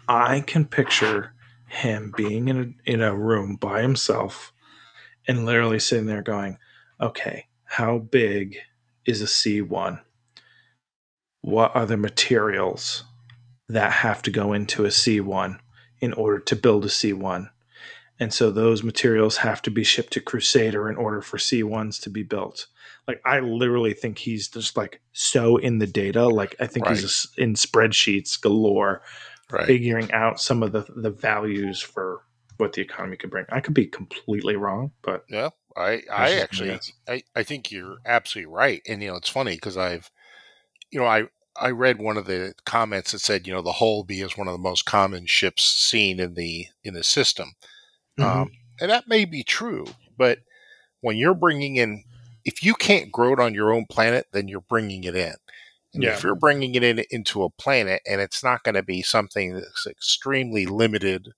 I 0.08 0.42
can 0.42 0.66
picture 0.66 1.34
him 1.68 2.14
being 2.16 2.48
in 2.48 2.76
a, 2.88 2.92
in 2.92 3.02
a 3.02 3.16
room 3.16 3.56
by 3.56 3.82
himself 3.82 4.54
and 5.28 5.46
literally 5.46 5.80
sitting 5.80 6.06
there 6.06 6.22
going, 6.22 6.58
okay, 7.00 7.48
how 7.66 8.00
big 8.00 8.58
is 9.06 9.22
a 9.22 9.26
C1? 9.26 10.02
What 11.42 11.76
are 11.76 11.86
the 11.86 11.98
materials 11.98 13.04
that 13.70 13.92
have 13.92 14.22
to 14.24 14.32
go 14.32 14.54
into 14.54 14.86
a 14.86 14.90
C1 14.90 15.60
in 16.00 16.14
order 16.14 16.40
to 16.40 16.56
build 16.56 16.86
a 16.86 16.90
C1? 16.90 17.50
And 18.22 18.34
so 18.34 18.52
those 18.52 18.84
materials 18.84 19.36
have 19.38 19.62
to 19.64 19.72
be 19.72 19.84
shipped 19.84 20.14
to 20.14 20.22
Crusader 20.22 20.90
in 20.90 20.96
order 20.96 21.22
for 21.22 21.38
C1s 21.38 22.00
to 22.04 22.10
be 22.10 22.24
built. 22.24 22.68
Like 23.08 23.22
I 23.26 23.40
literally 23.42 23.94
think 23.94 24.18
he's 24.20 24.48
just 24.48 24.78
like 24.78 25.02
so 25.12 25.58
in 25.58 25.80
the 25.80 25.88
data. 25.88 26.30
Like 26.30 26.56
I 26.60 26.68
think 26.68 26.86
Right. 26.86 26.98
he's 26.98 27.28
in 27.38 27.56
spreadsheets 27.56 28.40
galore, 28.40 29.02
Right. 29.50 29.66
figuring 29.68 30.12
out 30.14 30.40
some 30.40 30.64
of 30.64 30.72
the 30.72 30.86
the 30.96 31.10
values 31.10 31.82
for 31.82 32.22
what 32.58 32.74
the 32.74 32.82
economy 32.82 33.18
could 33.18 33.32
bring. 33.32 33.46
I 33.50 33.60
could 33.60 33.74
be 33.74 33.88
completely 33.88 34.56
wrong, 34.56 34.92
but 35.02 35.26
Yeah, 35.28 35.50
I, 35.76 36.04
I 36.14 36.32
actually. 36.36 36.80
I, 37.08 37.24
I 37.36 37.44
think 37.44 37.72
you're 37.72 37.98
absolutely 38.06 38.54
right. 38.54 38.82
And 38.88 39.02
you 39.02 39.10
know, 39.10 39.16
it's 39.18 39.30
funny 39.30 39.56
because 39.56 39.78
I've, 39.78 40.12
you 40.92 41.00
know, 41.00 41.06
I, 41.08 41.26
I 41.60 41.72
read 41.72 42.00
one 42.00 42.18
of 42.18 42.26
the 42.26 42.54
comments 42.66 43.12
that 43.12 43.20
said, 43.20 43.48
you 43.48 43.54
know, 43.54 43.62
the 43.62 43.74
Hull 43.74 44.04
B 44.04 44.22
is 44.22 44.38
one 44.38 44.48
of 44.48 44.54
the 44.54 44.58
most 44.60 44.86
common 44.86 45.26
ships 45.26 45.64
seen 45.64 46.20
in 46.20 46.36
the 46.36 46.68
in 46.84 46.94
the 46.94 47.04
system, 47.04 47.54
Mhm. 48.20 48.24
um, 48.26 48.52
and 48.80 48.90
that 48.92 49.08
may 49.08 49.26
be 49.26 49.44
true. 49.44 49.86
But 50.18 50.40
when 51.02 51.18
you're 51.18 51.34
bringing 51.36 51.76
in, 51.78 52.04
if 52.46 52.64
you 52.64 52.74
can't 52.76 53.12
grow 53.12 53.34
it 53.34 53.40
on 53.40 53.54
your 53.54 53.72
own 53.74 53.86
planet, 53.86 54.28
then 54.32 54.48
you're 54.48 54.62
bringing 54.62 55.04
it 55.04 55.16
in. 55.16 55.36
And 55.94 56.04
Yeah. 56.04 56.14
if 56.14 56.24
you're 56.24 56.36
bringing 56.36 56.76
it 56.76 56.84
in 56.84 57.04
into 57.10 57.44
a 57.44 57.50
planet 57.50 58.02
and 58.08 58.22
it's 58.22 58.44
not 58.44 58.64
going 58.64 58.76
to 58.76 58.84
be 58.84 59.02
something 59.02 59.54
that's 59.54 59.86
extremely 59.86 60.66
limited 60.66 61.30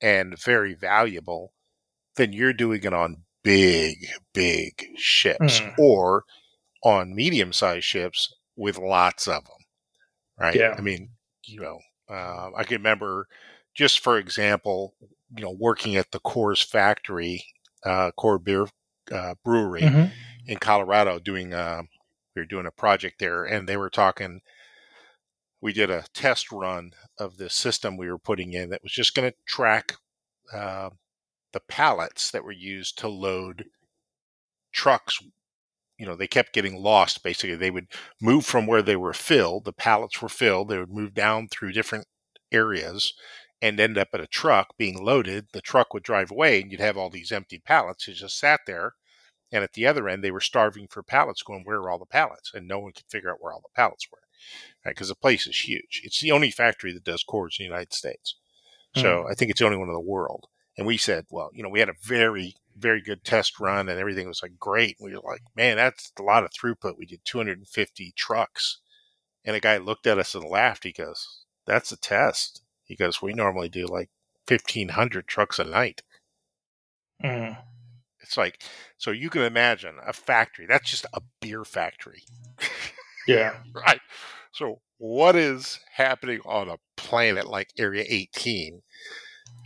and 0.00 0.38
very 0.38 0.74
valuable, 0.74 1.54
then 2.16 2.32
you're 2.32 2.52
doing 2.52 2.82
it 2.84 2.92
on 2.92 3.24
big, 3.42 4.06
big 4.34 4.86
ships 4.98 5.60
Mm. 5.60 5.78
or 5.78 6.24
on 6.82 7.14
medium 7.14 7.52
sized 7.52 7.84
ships 7.84 8.34
with 8.56 8.78
lots 8.78 9.26
of 9.26 9.44
them. 9.44 9.52
Right. 10.38 10.54
Yeah. 10.56 10.74
I 10.76 10.80
mean, 10.82 11.10
you 11.44 11.60
know, 11.60 11.80
uh, 12.10 12.50
I 12.54 12.64
can 12.64 12.76
remember 12.76 13.28
just 13.76 14.00
for 14.00 14.18
example, 14.18 14.94
you 15.36 15.42
know, 15.44 15.50
working 15.58 15.96
at 15.96 16.10
the 16.12 16.20
Coors 16.20 16.64
factory, 16.64 17.44
uh, 17.84 18.10
Coors 18.18 18.42
Beer 18.42 18.66
uh, 19.12 19.34
Brewery 19.44 19.82
Mhm. 19.82 20.12
in 20.46 20.58
Colorado 20.58 21.18
doing 21.18 21.54
uh, 21.54 21.82
we 22.34 22.42
were 22.42 22.46
doing 22.46 22.66
a 22.66 22.70
project 22.72 23.18
there 23.18 23.44
and 23.44 23.68
they 23.68 23.76
were 23.76 23.90
talking 23.90 24.40
we 25.60 25.72
did 25.72 25.90
a 25.90 26.04
test 26.12 26.52
run 26.52 26.92
of 27.18 27.36
this 27.36 27.54
system 27.54 27.96
we 27.96 28.10
were 28.10 28.18
putting 28.18 28.52
in 28.52 28.70
that 28.70 28.82
was 28.82 28.92
just 28.92 29.14
going 29.14 29.30
to 29.30 29.36
track 29.46 29.94
uh, 30.52 30.90
the 31.52 31.60
pallets 31.60 32.30
that 32.30 32.44
were 32.44 32.52
used 32.52 32.98
to 32.98 33.08
load 33.08 33.66
trucks 34.72 35.18
you 35.98 36.04
know 36.06 36.14
they 36.14 36.26
kept 36.26 36.52
getting 36.52 36.76
lost 36.76 37.22
basically 37.22 37.56
they 37.56 37.70
would 37.70 37.88
move 38.20 38.44
from 38.44 38.66
where 38.66 38.82
they 38.82 38.96
were 38.96 39.14
filled 39.14 39.64
the 39.64 39.72
pallets 39.72 40.20
were 40.20 40.28
filled 40.28 40.68
they 40.68 40.78
would 40.78 40.90
move 40.90 41.14
down 41.14 41.48
through 41.48 41.72
different 41.72 42.06
areas 42.52 43.14
and 43.62 43.80
end 43.80 43.96
up 43.96 44.08
at 44.12 44.20
a 44.20 44.26
truck 44.26 44.76
being 44.76 45.02
loaded 45.02 45.46
the 45.52 45.60
truck 45.60 45.94
would 45.94 46.02
drive 46.02 46.30
away 46.30 46.60
and 46.60 46.70
you'd 46.70 46.80
have 46.80 46.96
all 46.96 47.10
these 47.10 47.32
empty 47.32 47.58
pallets 47.58 48.06
that 48.06 48.14
just 48.14 48.38
sat 48.38 48.60
there 48.66 48.94
and 49.52 49.62
at 49.62 49.74
the 49.74 49.86
other 49.86 50.08
end 50.08 50.22
they 50.22 50.30
were 50.30 50.40
starving 50.40 50.88
for 50.88 51.02
pallets 51.02 51.42
going 51.42 51.62
where 51.64 51.78
are 51.78 51.90
all 51.90 51.98
the 51.98 52.06
pallets? 52.06 52.52
And 52.54 52.66
no 52.66 52.78
one 52.78 52.92
could 52.92 53.06
figure 53.08 53.30
out 53.30 53.38
where 53.40 53.52
all 53.52 53.60
the 53.62 53.74
pallets 53.74 54.06
were 54.10 54.18
right 54.84 54.94
because 54.94 55.08
the 55.08 55.14
place 55.14 55.46
is 55.46 55.60
huge. 55.60 56.02
It's 56.04 56.20
the 56.20 56.32
only 56.32 56.50
factory 56.50 56.92
that 56.92 57.04
does 57.04 57.24
Coors 57.24 57.58
in 57.58 57.64
the 57.64 57.64
united 57.64 57.92
states. 57.92 58.36
Hmm. 58.94 59.00
So 59.00 59.28
i 59.30 59.34
think 59.34 59.50
it's 59.50 59.60
the 59.60 59.66
only 59.66 59.78
one 59.78 59.88
in 59.88 59.94
the 59.94 60.00
world. 60.00 60.46
And 60.76 60.86
we 60.86 60.96
said 60.96 61.26
well 61.30 61.50
you 61.52 61.62
know 61.62 61.68
we 61.68 61.80
had 61.80 61.88
a 61.88 61.94
very 62.02 62.54
very 62.76 63.00
good 63.00 63.24
test 63.24 63.58
run 63.58 63.88
and 63.88 63.98
everything 63.98 64.28
was 64.28 64.42
like 64.42 64.58
great. 64.58 64.96
We 65.00 65.14
were 65.14 65.20
like 65.20 65.42
man 65.54 65.76
that's 65.76 66.12
a 66.18 66.22
lot 66.22 66.44
of 66.44 66.50
throughput. 66.50 66.98
We 66.98 67.06
did 67.06 67.20
250 67.24 68.12
trucks. 68.16 68.80
And 69.44 69.54
a 69.54 69.60
guy 69.60 69.76
looked 69.76 70.08
at 70.08 70.18
us 70.18 70.34
and 70.34 70.44
laughed. 70.44 70.84
He 70.84 70.92
goes 70.92 71.44
that's 71.66 71.92
a 71.92 71.96
test 71.96 72.62
he 72.86 72.96
goes 72.96 73.20
we 73.20 73.32
normally 73.34 73.68
do 73.68 73.86
like 73.86 74.08
1500 74.48 75.26
trucks 75.26 75.58
a 75.58 75.64
night 75.64 76.02
Mm. 77.24 77.56
it's 78.20 78.36
like 78.36 78.62
so 78.98 79.10
you 79.10 79.30
can 79.30 79.40
imagine 79.42 79.94
a 80.06 80.12
factory 80.12 80.66
that's 80.66 80.90
just 80.90 81.06
a 81.14 81.22
beer 81.40 81.64
factory 81.64 82.22
Yeah. 83.26 83.54
right 83.74 84.00
so 84.52 84.80
what 84.98 85.34
is 85.34 85.80
happening 85.94 86.40
on 86.44 86.68
a 86.68 86.76
planet 86.98 87.46
like 87.46 87.70
area 87.78 88.04
18 88.06 88.82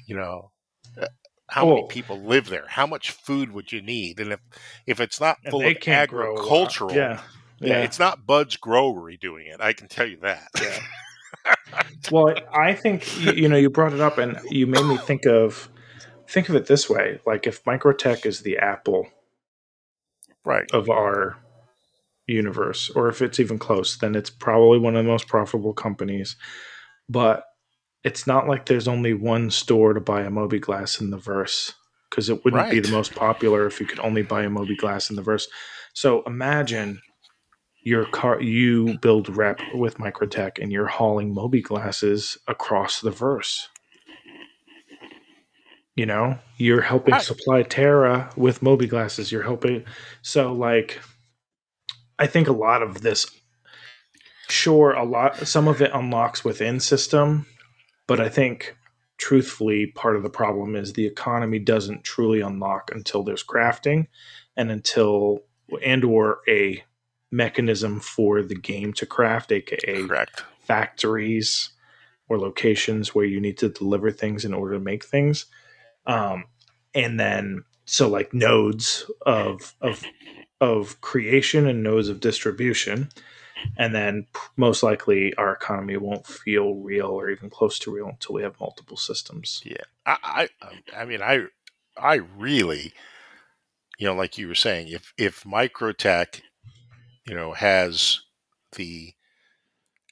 you 0.06 0.16
know 0.16 0.52
uh, 1.00 1.06
how 1.48 1.66
many 1.66 1.82
Oh. 1.82 1.86
people 1.86 2.20
live 2.22 2.48
there 2.48 2.66
how 2.68 2.86
much 2.86 3.10
food 3.10 3.50
would 3.50 3.72
you 3.72 3.82
need 3.82 4.20
and 4.20 4.32
if 4.32 4.40
if 4.86 5.00
it's 5.00 5.20
not 5.20 5.38
And 5.42 5.50
full 5.50 5.66
of 5.66 5.80
can't 5.80 6.08
grow 6.08 6.26
a 6.26 6.34
lot. 6.34 6.38
agricultural 6.38 6.94
Yeah. 6.94 7.20
yeah, 7.60 7.68
Yeah. 7.78 7.82
it's 7.82 7.98
not 7.98 8.26
bud's 8.26 8.56
growery 8.56 9.16
doing 9.16 9.48
it 9.48 9.60
i 9.60 9.72
can 9.72 9.88
tell 9.88 10.06
you 10.06 10.18
that 10.22 10.48
Yeah. 10.62 10.78
well, 12.10 12.34
I 12.52 12.74
think 12.74 13.20
you, 13.20 13.32
you 13.32 13.48
know 13.48 13.56
you 13.56 13.70
brought 13.70 13.92
it 13.92 14.00
up, 14.00 14.18
and 14.18 14.38
you 14.50 14.66
made 14.66 14.84
me 14.84 14.96
think 14.96 15.26
of 15.26 15.68
think 16.28 16.48
of 16.48 16.54
it 16.54 16.66
this 16.66 16.88
way: 16.88 17.20
like 17.26 17.46
if 17.46 17.64
Microtech 17.64 18.26
is 18.26 18.40
the 18.40 18.58
Apple 18.58 19.08
right 20.44 20.70
of 20.72 20.88
our 20.88 21.36
universe, 22.26 22.90
or 22.90 23.08
if 23.08 23.22
it's 23.22 23.40
even 23.40 23.58
close, 23.58 23.96
then 23.96 24.14
it's 24.14 24.30
probably 24.30 24.78
one 24.78 24.96
of 24.96 25.04
the 25.04 25.10
most 25.10 25.28
profitable 25.28 25.72
companies. 25.72 26.36
But 27.08 27.44
it's 28.04 28.26
not 28.26 28.48
like 28.48 28.66
there's 28.66 28.88
only 28.88 29.12
one 29.14 29.50
store 29.50 29.92
to 29.92 30.00
buy 30.00 30.22
a 30.22 30.30
mobiGlas 30.30 31.00
in 31.00 31.10
the 31.10 31.18
verse 31.18 31.74
because 32.08 32.28
it 32.28 32.44
wouldn't 32.44 32.70
be 32.70 32.80
the 32.80 32.90
most 32.90 33.14
popular 33.14 33.66
if 33.66 33.78
you 33.78 33.86
could 33.86 34.00
only 34.00 34.22
buy 34.22 34.42
a 34.42 34.48
mobiGlas 34.48 35.10
in 35.10 35.16
the 35.16 35.22
verse. 35.22 35.48
So 35.92 36.22
imagine 36.24 37.02
your 37.82 38.04
car 38.06 38.40
you 38.40 38.98
build 38.98 39.34
rep 39.34 39.60
with 39.74 39.98
Microtech 39.98 40.58
and 40.60 40.70
you're 40.70 40.86
hauling 40.86 41.32
Moby 41.32 41.62
glasses 41.62 42.36
across 42.46 43.00
the 43.00 43.10
verse. 43.10 43.68
You 45.96 46.06
know, 46.06 46.38
you're 46.56 46.82
helping 46.82 47.18
supply 47.20 47.62
Terra 47.62 48.30
with 48.36 48.62
Moby 48.62 48.86
glasses. 48.86 49.32
You're 49.32 49.42
helping 49.42 49.84
so 50.22 50.52
like 50.52 51.00
I 52.18 52.26
think 52.26 52.48
a 52.48 52.52
lot 52.52 52.82
of 52.82 53.02
this 53.02 53.26
sure 54.48 54.92
a 54.92 55.04
lot 55.04 55.36
some 55.46 55.68
of 55.68 55.80
it 55.80 55.90
unlocks 55.94 56.44
within 56.44 56.80
system, 56.80 57.46
but 58.06 58.20
I 58.20 58.28
think 58.28 58.76
truthfully 59.18 59.86
part 59.86 60.16
of 60.16 60.22
the 60.22 60.30
problem 60.30 60.74
is 60.74 60.92
the 60.92 61.06
economy 61.06 61.58
doesn't 61.58 62.04
truly 62.04 62.40
unlock 62.40 62.90
until 62.94 63.22
there's 63.22 63.44
crafting 63.44 64.06
and 64.56 64.70
until 64.70 65.40
and 65.82 66.04
or 66.04 66.38
a 66.48 66.82
mechanism 67.30 68.00
for 68.00 68.42
the 68.42 68.54
game 68.54 68.92
to 68.94 69.06
craft 69.06 69.52
aka 69.52 70.06
correct. 70.06 70.44
factories 70.62 71.70
or 72.28 72.38
locations 72.38 73.14
where 73.14 73.24
you 73.24 73.40
need 73.40 73.58
to 73.58 73.68
deliver 73.68 74.10
things 74.10 74.44
in 74.44 74.54
order 74.54 74.74
to 74.74 74.80
make 74.80 75.04
things. 75.04 75.46
Um, 76.06 76.44
and 76.94 77.18
then 77.18 77.64
so 77.84 78.08
like 78.08 78.32
nodes 78.32 79.10
of 79.26 79.74
of 79.80 80.04
of 80.60 81.00
creation 81.00 81.66
and 81.66 81.82
nodes 81.82 82.08
of 82.08 82.20
distribution. 82.20 83.08
And 83.76 83.94
then 83.94 84.26
most 84.56 84.82
likely 84.82 85.34
our 85.34 85.52
economy 85.52 85.96
won't 85.98 86.26
feel 86.26 86.74
real 86.76 87.08
or 87.08 87.28
even 87.30 87.50
close 87.50 87.78
to 87.80 87.92
real 87.92 88.08
until 88.08 88.34
we 88.36 88.42
have 88.42 88.58
multiple 88.58 88.96
systems. 88.96 89.60
Yeah, 89.64 89.84
I, 90.06 90.48
I, 90.62 91.00
I 91.02 91.04
mean, 91.04 91.20
I, 91.20 91.44
I 91.96 92.14
really, 92.38 92.94
you 93.98 94.06
know, 94.06 94.14
like 94.14 94.38
you 94.38 94.48
were 94.48 94.54
saying, 94.54 94.88
if 94.88 95.12
if 95.18 95.44
Microtech, 95.44 96.40
you 97.26 97.34
know, 97.34 97.52
has 97.52 98.20
the 98.76 99.12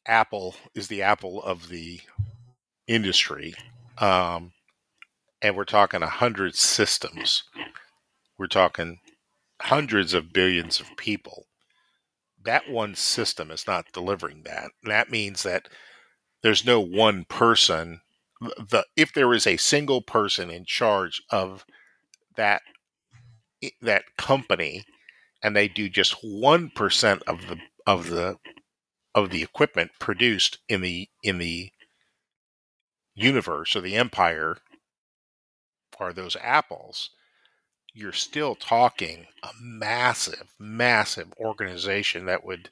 Apple 0.07 0.55
is 0.75 0.89
the 0.89 1.03
Apple 1.03 1.43
of 1.43 1.69
the 1.69 2.01
industry, 2.87 3.55
um, 3.99 4.53
and 5.43 5.57
we're 5.57 5.65
talking 5.65 6.03
a 6.03 6.09
hundred 6.09 6.55
systems, 6.55 7.45
we're 8.39 8.47
talking 8.47 8.99
hundreds 9.61 10.15
of 10.15 10.33
billions 10.33 10.81
of 10.81 10.97
people. 10.97 11.47
That 12.43 12.71
one 12.71 12.95
system 12.95 13.51
is 13.51 13.67
not 13.67 13.93
delivering 13.93 14.43
that. 14.45 14.71
That 14.85 15.11
means 15.11 15.43
that 15.43 15.69
there's 16.43 16.65
no 16.65 16.81
one 16.81 17.25
person 17.29 18.01
the 18.41 18.85
if 18.97 19.13
there 19.13 19.33
is 19.35 19.47
a 19.47 19.57
single 19.57 20.01
person 20.01 20.51
in 20.51 20.65
charge 20.65 21.23
of 21.31 21.65
that 22.37 22.63
that 23.83 24.05
company 24.17 24.85
and 25.43 25.57
they 25.57 25.69
do 25.69 25.89
just 25.89 26.17
1% 26.23 27.23
of 27.27 27.47
the 27.49 27.59
of 27.87 28.09
the 28.11 28.39
of 29.15 29.31
the 29.31 29.43
equipment 29.43 29.93
produced 30.01 30.59
in 30.69 30.81
the 30.83 31.09
in 31.23 31.39
the 31.39 31.73
universe 33.17 33.77
or 33.77 33.83
the 33.83 33.95
empire 33.97 34.57
are 35.99 36.13
those 36.15 36.37
apples, 36.37 37.11
you're 37.95 38.13
still 38.13 38.55
talking 38.55 39.27
a 39.43 39.51
massive, 39.61 40.55
massive 40.59 41.33
organization 41.39 42.27
that 42.27 42.45
would 42.45 42.71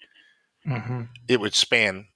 Mm-hmm. 0.67 1.07
it 1.29 1.41
would 1.41 1.55
span 1.55 2.09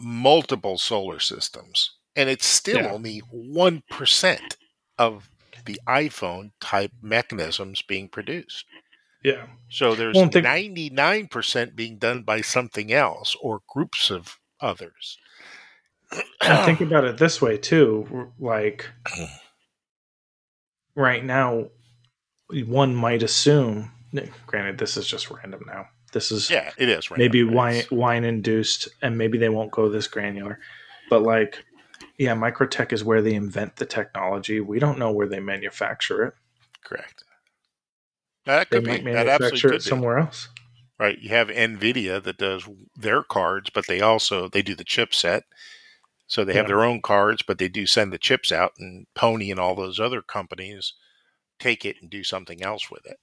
multiple 0.00 0.78
solar 0.78 1.20
systems, 1.20 1.92
and 2.16 2.30
it's 2.30 2.46
still 2.46 2.86
Yeah. 2.86 2.92
only 2.92 3.20
one 3.30 3.82
percent 3.90 4.56
of 4.98 5.30
the 5.66 5.80
iPhone 5.88 6.52
type 6.60 6.92
mechanisms 7.02 7.82
being 7.82 8.08
produced. 8.08 8.66
Yeah. 9.22 9.46
So 9.68 9.94
there's 9.94 10.16
Well, 10.16 10.28
think- 10.28 10.44
ninety 10.44 10.90
nine 10.90 11.28
percent 11.28 11.74
being 11.76 11.98
done 11.98 12.22
by 12.22 12.40
something 12.40 12.92
else 12.92 13.36
or 13.40 13.60
groups 13.68 14.10
of 14.10 14.38
others. 14.60 15.18
Think 16.42 16.80
about 16.80 17.04
it 17.04 17.16
this 17.18 17.40
way 17.40 17.56
too. 17.56 18.32
Like 18.38 18.88
right 20.94 21.24
now, 21.24 21.68
one 22.50 22.94
might 22.94 23.22
assume. 23.22 23.90
Granted, 24.46 24.76
this 24.78 24.96
is 24.98 25.06
just 25.06 25.30
random 25.30 25.62
now. 25.66 25.86
This 26.12 26.30
is 26.30 26.50
yeah, 26.50 26.70
it 26.76 26.90
is. 26.90 27.10
random, 27.10 27.24
maybe 27.24 27.42
wine 27.44 27.82
wine 27.90 28.24
induced, 28.24 28.88
and 29.00 29.16
maybe 29.16 29.38
they 29.38 29.48
won't 29.48 29.70
go 29.70 29.88
this 29.88 30.06
granular. 30.06 30.58
But 31.08 31.22
like, 31.22 31.64
yeah, 32.18 32.34
Microtech 32.34 32.92
is 32.92 33.02
where 33.02 33.22
they 33.22 33.32
invent 33.34 33.76
the 33.76 33.86
technology. 33.86 34.60
We 34.60 34.78
don't 34.78 34.98
know 34.98 35.10
where 35.10 35.26
they 35.28 35.40
manufacture 35.40 36.24
it. 36.24 36.34
Correct. 36.84 37.24
That 38.46 38.70
They 38.70 38.78
could 38.78 38.86
might 38.86 39.04
be. 39.04 39.10
That 39.12 39.28
absolutely 39.28 39.56
manufacture 39.58 39.68
could 39.68 39.76
it 39.76 39.84
be. 39.84 39.88
somewhere 39.90 40.18
else. 40.18 40.48
right? 40.98 41.18
You 41.18 41.28
have 41.30 41.48
Nvidia 41.48 42.22
that 42.22 42.38
does 42.38 42.68
their 42.96 43.22
cards, 43.22 43.70
but 43.70 43.86
they 43.86 44.00
also 44.00 44.48
they 44.48 44.62
do 44.62 44.74
the 44.74 44.84
chipset. 44.84 45.42
So 46.26 46.44
they 46.44 46.54
have 46.54 46.66
their 46.66 46.82
own 46.84 47.02
cards, 47.02 47.42
but 47.42 47.58
they 47.58 47.68
do 47.68 47.84
send 47.86 48.10
the 48.12 48.18
chips 48.18 48.50
out, 48.50 48.72
and 48.78 49.06
Pony 49.14 49.50
and 49.50 49.60
all 49.60 49.74
those 49.74 50.00
other 50.00 50.22
companies 50.22 50.94
take 51.58 51.84
it 51.84 51.96
and 52.00 52.10
do 52.10 52.24
something 52.24 52.62
else 52.62 52.90
with 52.90 53.04
it. 53.04 53.18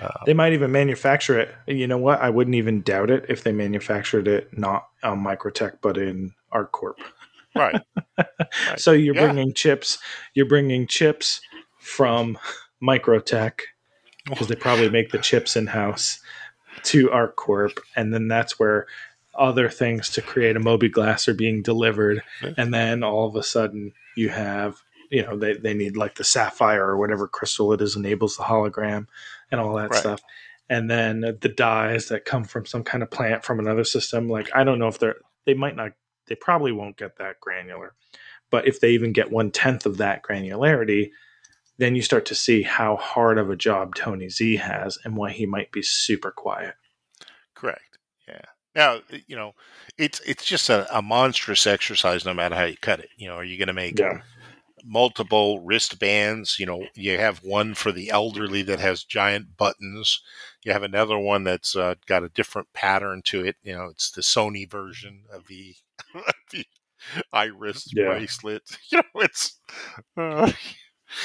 Uh, 0.00 0.24
They 0.24 0.32
might 0.32 0.54
even 0.54 0.72
manufacture 0.72 1.38
it. 1.38 1.54
You 1.66 1.86
know 1.86 1.98
what? 1.98 2.20
I 2.20 2.30
wouldn't 2.30 2.56
even 2.56 2.80
doubt 2.80 3.10
it 3.10 3.26
if 3.28 3.42
they 3.44 3.52
manufactured 3.52 4.28
it 4.28 4.56
not 4.56 4.88
on 5.02 5.22
Microtech 5.22 5.78
but 5.82 5.98
in 5.98 6.32
ArcCorp. 6.54 6.94
right. 7.54 7.82
So 8.78 8.92
you're 8.92 9.14
Yeah. 9.14 9.26
bringing 9.26 9.52
chips. 9.52 9.98
You're 10.34 10.46
bringing 10.46 10.86
chips 10.86 11.40
from 11.80 12.38
Microtech 12.82 13.60
because 14.26 14.48
they 14.48 14.54
probably 14.54 14.90
make 14.90 15.10
the 15.10 15.18
chips 15.18 15.56
in 15.56 15.66
house 15.66 16.20
to 16.84 17.08
ArcCorp, 17.08 17.78
and 17.96 18.12
then 18.12 18.28
that's 18.28 18.58
where 18.58 18.86
other 19.34 19.68
things 19.68 20.10
to 20.10 20.22
create 20.22 20.56
a 20.56 20.60
mobiGlas 20.60 21.28
are 21.28 21.34
being 21.34 21.62
delivered, 21.62 22.22
and 22.56 22.72
then 22.72 23.02
all 23.02 23.26
of 23.26 23.36
a 23.36 23.42
sudden 23.42 23.92
you 24.16 24.28
have 24.28 24.76
you 25.10 25.22
know 25.22 25.36
they, 25.38 25.54
they 25.54 25.74
need 25.74 25.96
like 25.96 26.14
the 26.16 26.24
sapphire 26.24 26.84
or 26.84 26.98
whatever 26.98 27.28
crystal 27.28 27.72
it 27.72 27.80
is 27.80 27.96
enables 27.96 28.36
the 28.36 28.42
hologram 28.42 29.06
and 29.50 29.60
all 29.60 29.74
that 29.76 29.90
Right. 29.90 30.00
stuff. 30.00 30.22
And 30.70 30.90
then 30.90 31.20
the 31.20 31.48
dyes 31.54 32.08
that 32.08 32.24
come 32.24 32.44
from 32.44 32.64
some 32.64 32.82
kind 32.84 33.02
of 33.02 33.10
plant 33.10 33.44
from 33.44 33.58
another 33.58 33.84
system 33.84 34.28
like 34.28 34.48
i 34.54 34.64
don't 34.64 34.78
know 34.78 34.88
if 34.88 34.98
they're 34.98 35.16
they 35.44 35.54
might 35.54 35.76
not 35.76 35.92
they 36.28 36.34
probably 36.34 36.72
won't 36.72 36.96
get 36.96 37.16
that 37.18 37.40
granular. 37.40 37.94
But 38.50 38.66
if 38.66 38.80
they 38.80 38.92
even 38.92 39.12
get 39.12 39.30
one 39.32 39.50
tenth 39.50 39.86
of 39.86 39.98
that 39.98 40.22
granularity 40.22 41.10
then 41.78 41.94
you 41.96 42.02
start 42.02 42.26
to 42.26 42.34
see 42.34 42.62
how 42.62 42.96
hard 42.96 43.38
of 43.38 43.50
a 43.50 43.56
job 43.56 43.94
tony 43.94 44.28
z 44.28 44.56
has 44.56 44.98
and 45.04 45.16
why 45.16 45.30
he 45.30 45.46
might 45.46 45.70
be 45.72 45.82
super 45.82 46.30
quiet 46.30 46.74
Correct. 47.54 47.98
Yeah. 48.26 48.44
Now 48.74 49.00
you 49.26 49.36
know 49.36 49.52
it's 49.98 50.20
it's 50.20 50.44
just 50.44 50.68
a, 50.70 50.86
a 50.96 51.02
monstrous 51.02 51.66
exercise, 51.66 52.24
no 52.24 52.34
matter 52.34 52.54
how 52.54 52.64
you 52.64 52.76
cut 52.80 53.00
it. 53.00 53.10
You 53.16 53.28
know, 53.28 53.36
are 53.36 53.44
you 53.44 53.58
going 53.58 53.68
to 53.68 53.72
make 53.74 53.98
yeah 53.98 54.20
multiple 54.84 55.60
wristbands. 55.60 56.58
You 56.58 56.66
know, 56.66 56.86
you 56.94 57.18
have 57.18 57.42
one 57.44 57.74
for 57.74 57.92
the 57.92 58.10
elderly 58.10 58.62
that 58.62 58.80
has 58.80 59.04
giant 59.04 59.56
buttons. 59.56 60.20
You 60.64 60.72
have 60.72 60.82
another 60.82 61.18
one 61.18 61.44
that's 61.44 61.76
uh, 61.76 61.94
got 62.06 62.24
a 62.24 62.28
different 62.28 62.72
pattern 62.72 63.22
to 63.26 63.44
it. 63.44 63.56
You 63.62 63.74
know, 63.74 63.84
it's 63.86 64.10
the 64.10 64.22
Sony 64.22 64.68
version 64.70 65.24
of 65.32 65.46
the, 65.46 65.74
the 66.52 66.64
iris 67.32 67.88
Yeah. 67.92 68.06
bracelet. 68.06 68.62
You 68.90 68.98
know, 68.98 69.20
it's 69.22 69.58
uh, 70.16 70.50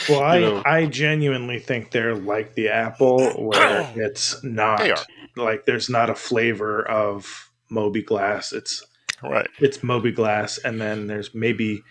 well 0.10 0.22
i 0.22 0.40
know. 0.40 0.62
i 0.66 0.86
genuinely 0.86 1.60
think 1.60 1.92
they're 1.92 2.16
like 2.16 2.54
the 2.56 2.70
apple 2.70 3.18
where 3.48 3.92
it's 3.96 4.44
not 4.44 5.06
like 5.36 5.66
there's 5.66 5.90
not 5.90 6.10
a 6.10 6.16
flavor 6.16 6.88
of 6.88 7.52
mobiGlas 7.72 8.54
it's 8.54 8.84
right. 9.24 9.50
it's 9.60 9.80
mobiGlas, 9.80 10.60
and 10.64 10.80
then 10.80 11.08
there's 11.08 11.34
maybe 11.34 11.84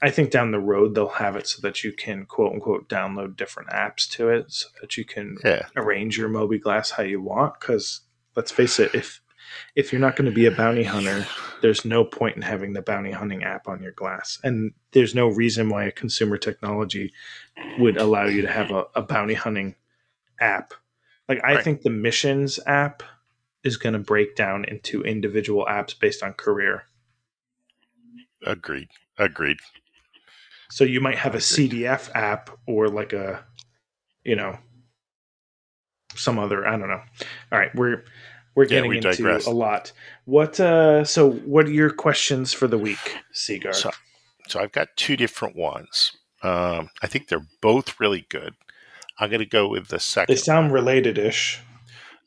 I 0.00 0.10
think 0.10 0.30
down 0.30 0.52
the 0.52 0.60
road 0.60 0.94
they'll 0.94 1.08
have 1.08 1.34
it 1.36 1.48
so 1.48 1.60
that 1.62 1.82
you 1.82 1.92
can 1.92 2.24
quote 2.24 2.52
unquote 2.52 2.88
download 2.88 3.36
different 3.36 3.70
apps 3.70 4.08
to 4.10 4.28
it, 4.28 4.52
so 4.52 4.68
that 4.80 4.96
you 4.96 5.04
can 5.04 5.36
Yeah. 5.44 5.66
arrange 5.76 6.16
your 6.16 6.28
mobiGlas 6.28 6.92
how 6.92 7.02
you 7.02 7.20
want. 7.20 7.58
Because 7.60 8.02
let's 8.36 8.52
face 8.52 8.78
it, 8.78 8.94
if 8.94 9.20
if 9.74 9.92
you're 9.92 10.00
not 10.00 10.16
going 10.16 10.26
to 10.26 10.34
be 10.34 10.46
a 10.46 10.50
bounty 10.50 10.84
hunter, 10.84 11.26
there's 11.62 11.84
no 11.84 12.04
point 12.04 12.36
in 12.36 12.42
having 12.42 12.72
the 12.72 12.82
bounty 12.82 13.10
hunting 13.12 13.42
app 13.44 13.68
on 13.68 13.82
your 13.82 13.92
glass, 13.92 14.38
and 14.44 14.72
there's 14.92 15.14
no 15.14 15.28
reason 15.28 15.68
why 15.68 15.84
a 15.84 15.92
consumer 15.92 16.36
technology 16.38 17.12
would 17.78 17.96
allow 17.96 18.26
you 18.26 18.42
to 18.42 18.48
have 18.50 18.70
a, 18.70 18.84
a 18.94 19.02
bounty 19.02 19.34
hunting 19.34 19.74
app. 20.40 20.74
Like 21.28 21.40
I 21.44 21.54
Right. 21.54 21.64
think 21.64 21.82
the 21.82 21.90
missions 21.90 22.58
app 22.66 23.02
is 23.64 23.76
going 23.76 23.92
to 23.92 23.98
break 23.98 24.36
down 24.36 24.64
into 24.64 25.02
individual 25.02 25.66
apps 25.68 25.98
based 25.98 26.22
on 26.22 26.32
career. 26.32 26.84
Agreed. 28.46 28.88
Agreed. 29.18 29.58
So 30.70 30.84
you 30.84 31.00
might 31.00 31.18
have 31.18 31.34
a 31.34 31.38
CDF 31.38 32.10
app 32.14 32.50
or 32.66 32.88
like 32.88 33.12
a, 33.12 33.44
you 34.24 34.36
know, 34.36 34.58
some 36.14 36.38
other. 36.38 36.66
I 36.66 36.72
don't 36.78 36.88
know. 36.88 37.02
All 37.52 37.58
right, 37.58 37.74
we're 37.74 38.04
we're 38.54 38.64
Yeah, 38.64 38.68
getting 38.68 38.90
we 38.90 38.96
into 38.98 39.10
digress. 39.10 39.46
a 39.46 39.50
lot. 39.50 39.92
What? 40.24 40.58
uh 40.60 41.04
So, 41.04 41.30
what 41.30 41.66
are 41.66 41.70
your 41.70 41.90
questions 41.90 42.52
for 42.52 42.66
the 42.66 42.78
week, 42.78 43.16
Sigard? 43.32 43.74
So, 43.74 43.90
so 44.48 44.60
I've 44.60 44.72
got 44.72 44.88
two 44.96 45.16
different 45.16 45.56
ones. 45.56 46.12
Um, 46.42 46.90
I 47.02 47.06
think 47.06 47.28
they're 47.28 47.46
both 47.60 47.98
really 48.00 48.26
good. 48.28 48.54
I'm 49.18 49.30
going 49.30 49.40
to 49.40 49.46
go 49.46 49.68
with 49.68 49.88
the 49.88 49.98
second. 49.98 50.32
they 50.32 50.38
sound 50.40 50.72
related-ish. 50.72 51.60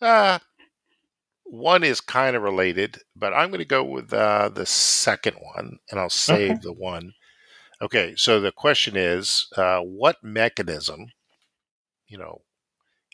Uh, 0.02 0.39
one 1.45 1.84
is 1.84 2.02
kind 2.02 2.35
of 2.35 2.43
related, 2.43 2.98
but 3.15 3.34
I'm 3.34 3.49
going 3.49 3.60
to 3.60 3.65
go 3.65 3.84
with 3.84 4.14
uh, 4.14 4.49
the 4.49 4.65
second 4.65 5.35
one, 5.56 5.80
and 5.89 5.99
I'll 5.99 6.10
save 6.10 6.52
Okay. 6.52 6.60
the 6.64 6.73
one. 6.73 7.14
Okay, 7.81 8.14
so 8.18 8.39
the 8.39 8.52
question 8.52 8.95
is, 8.98 9.48
uh, 9.57 9.80
what 9.80 10.18
mechanism, 10.23 11.07
you 12.07 12.18
know, 12.18 12.41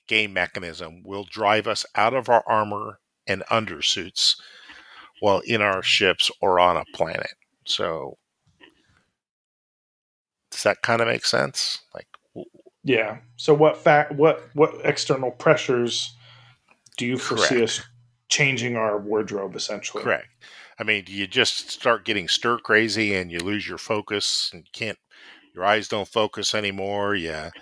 game 0.08 0.34
mechanism, 0.34 1.04
will 1.04 1.26
drive 1.26 1.68
us 1.68 1.86
out 1.96 2.14
of 2.14 2.30
our 2.30 2.44
armor 2.48 3.00
and 3.28 3.44
undersuits 3.52 4.36
while 5.20 5.40
in 5.40 5.62
our 5.62 5.84
ships 5.84 6.32
or 6.42 6.60
on 6.60 6.78
a 6.78 6.86
planet? 6.94 7.34
So, 7.66 8.18
does 10.52 10.64
that 10.64 10.82
kind 10.82 11.02
of 11.02 11.08
make 11.08 11.26
sense? 11.26 11.80
Like, 11.94 12.08
Yeah. 12.84 13.18
So, 13.36 13.54
what 13.54 13.78
fact? 13.78 14.14
What 14.14 14.50
what 14.54 14.74
external 14.84 15.32
pressures 15.32 16.16
do 16.98 17.06
you 17.06 17.18
foresee 17.18 17.56
Correct. 17.56 17.64
us 17.64 17.82
changing 18.30 18.76
our 18.76 18.98
wardrobe? 18.98 19.56
Essentially, 19.56 20.04
Correct. 20.04 20.28
I 20.80 20.84
mean, 20.84 21.04
do 21.06 21.12
you 21.12 21.28
just 21.28 21.72
start 21.72 22.06
getting 22.06 22.28
stir 22.28 22.60
crazy 22.60 23.16
and 23.16 23.32
you 23.32 23.40
lose 23.40 23.68
your 23.68 23.80
focus 23.80 24.52
and 24.54 24.64
can't, 24.74 24.98
your 25.56 25.66
eyes 25.66 25.88
don't 25.88 26.08
focus 26.08 26.54
anymore? 26.54 27.16
Yeah. 27.16 27.50
You 27.56 27.62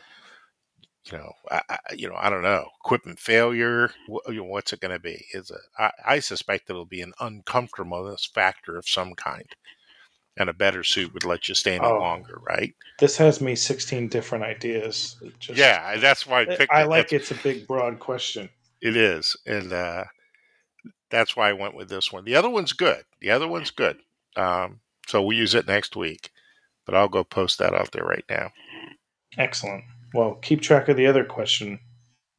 know, 1.13 1.33
I, 1.51 1.61
I, 1.69 1.77
you 1.95 2.09
know, 2.09 2.15
I 2.17 2.29
don't 2.29 2.41
know. 2.41 2.67
Equipment 2.83 3.19
failure. 3.19 3.91
What, 4.07 4.23
you 4.29 4.37
know, 4.37 4.43
what's 4.45 4.73
it 4.73 4.79
going 4.79 4.93
to 4.93 4.99
be? 4.99 5.25
Is 5.33 5.51
it? 5.51 5.57
I, 5.77 5.91
I 6.05 6.19
suspect 6.19 6.69
it'll 6.69 6.85
be 6.85 7.01
an 7.01 7.13
uncomfortableness 7.19 8.25
factor 8.25 8.77
of 8.77 8.87
some 8.89 9.13
kind, 9.15 9.45
and 10.37 10.49
a 10.49 10.53
better 10.53 10.83
suit 10.83 11.13
would 11.13 11.25
let 11.25 11.47
you 11.47 11.55
stand 11.55 11.83
it 11.83 11.87
Oh. 11.91 11.99
longer, 11.99 12.39
right? 12.47 12.73
This 12.99 13.17
has 13.17 13.41
me 13.41 13.55
sixteen 13.55 14.07
different 14.07 14.43
ideas. 14.43 15.17
Just- 15.39 15.59
yeah, 15.59 15.97
that's 15.97 16.25
why 16.25 16.41
I 16.41 16.45
picked. 16.45 16.73
I 16.73 16.83
it. 16.83 16.89
like 16.89 17.09
That's- 17.09 17.29
it's 17.31 17.39
a 17.39 17.43
big, 17.43 17.67
broad 17.67 17.99
question. 17.99 18.49
It 18.81 18.95
is, 18.95 19.35
and 19.45 19.71
uh, 19.73 20.03
that's 21.09 21.35
why 21.35 21.49
I 21.49 21.53
went 21.53 21.75
with 21.75 21.89
this 21.89 22.11
one. 22.11 22.25
The 22.25 22.35
other 22.35 22.49
one's 22.49 22.73
good. 22.73 23.03
The 23.21 23.31
other 23.31 23.47
one's 23.47 23.71
good. 23.71 23.97
Um, 24.35 24.79
so 25.07 25.21
we'll 25.21 25.37
use 25.37 25.55
it 25.55 25.67
next 25.67 25.95
week, 25.95 26.29
but 26.85 26.93
I'll 26.95 27.07
go 27.07 27.23
post 27.23 27.57
that 27.59 27.73
out 27.73 27.91
there 27.91 28.03
right 28.03 28.25
now. 28.29 28.51
Excellent. 29.37 29.83
Well, 30.15 30.35
keep 30.35 30.61
track 30.61 30.87
of 30.89 30.97
the 30.97 31.07
other 31.07 31.25
question. 31.25 31.79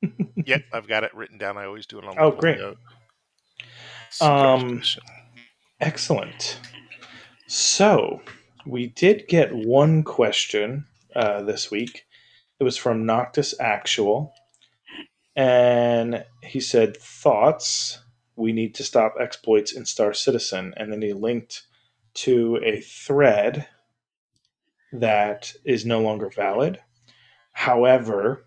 Yep, 0.47 0.62
I've 0.73 0.86
got 0.86 1.03
it 1.03 1.12
written 1.15 1.39
down. 1.39 1.59
I 1.59 1.65
always 1.65 1.86
do 1.86 1.98
it 1.98 2.05
on. 2.05 2.15
Oh, 2.19 2.31
great. 2.31 2.61
Um, 4.20 4.81
Excellent. 5.81 6.61
So 7.48 8.20
we 8.65 8.86
did 8.89 9.27
get 9.28 9.53
one 9.53 10.05
question 10.05 10.85
uh, 11.16 11.43
this 11.43 11.70
week. 11.70 12.07
It 12.61 12.65
was 12.65 12.77
from 12.77 13.07
Noctis 13.07 13.55
Actual, 13.59 14.32
and 15.35 16.24
he 16.44 16.61
said 16.61 16.97
thoughts. 16.97 17.98
we 18.36 18.53
need 18.53 18.74
to 18.77 18.85
stop 18.85 19.15
exploits 19.20 19.73
in 19.73 19.85
Star 19.85 20.15
Citizen. 20.15 20.74
And 20.77 20.93
then 20.93 21.03
he 21.03 21.12
linked 21.12 21.62
to 22.15 22.61
a 22.65 22.81
thread 22.82 23.66
that 24.93 25.55
is 25.65 25.85
no 25.85 26.01
longer 26.01 26.31
valid. 26.31 26.78
However, 27.56 28.44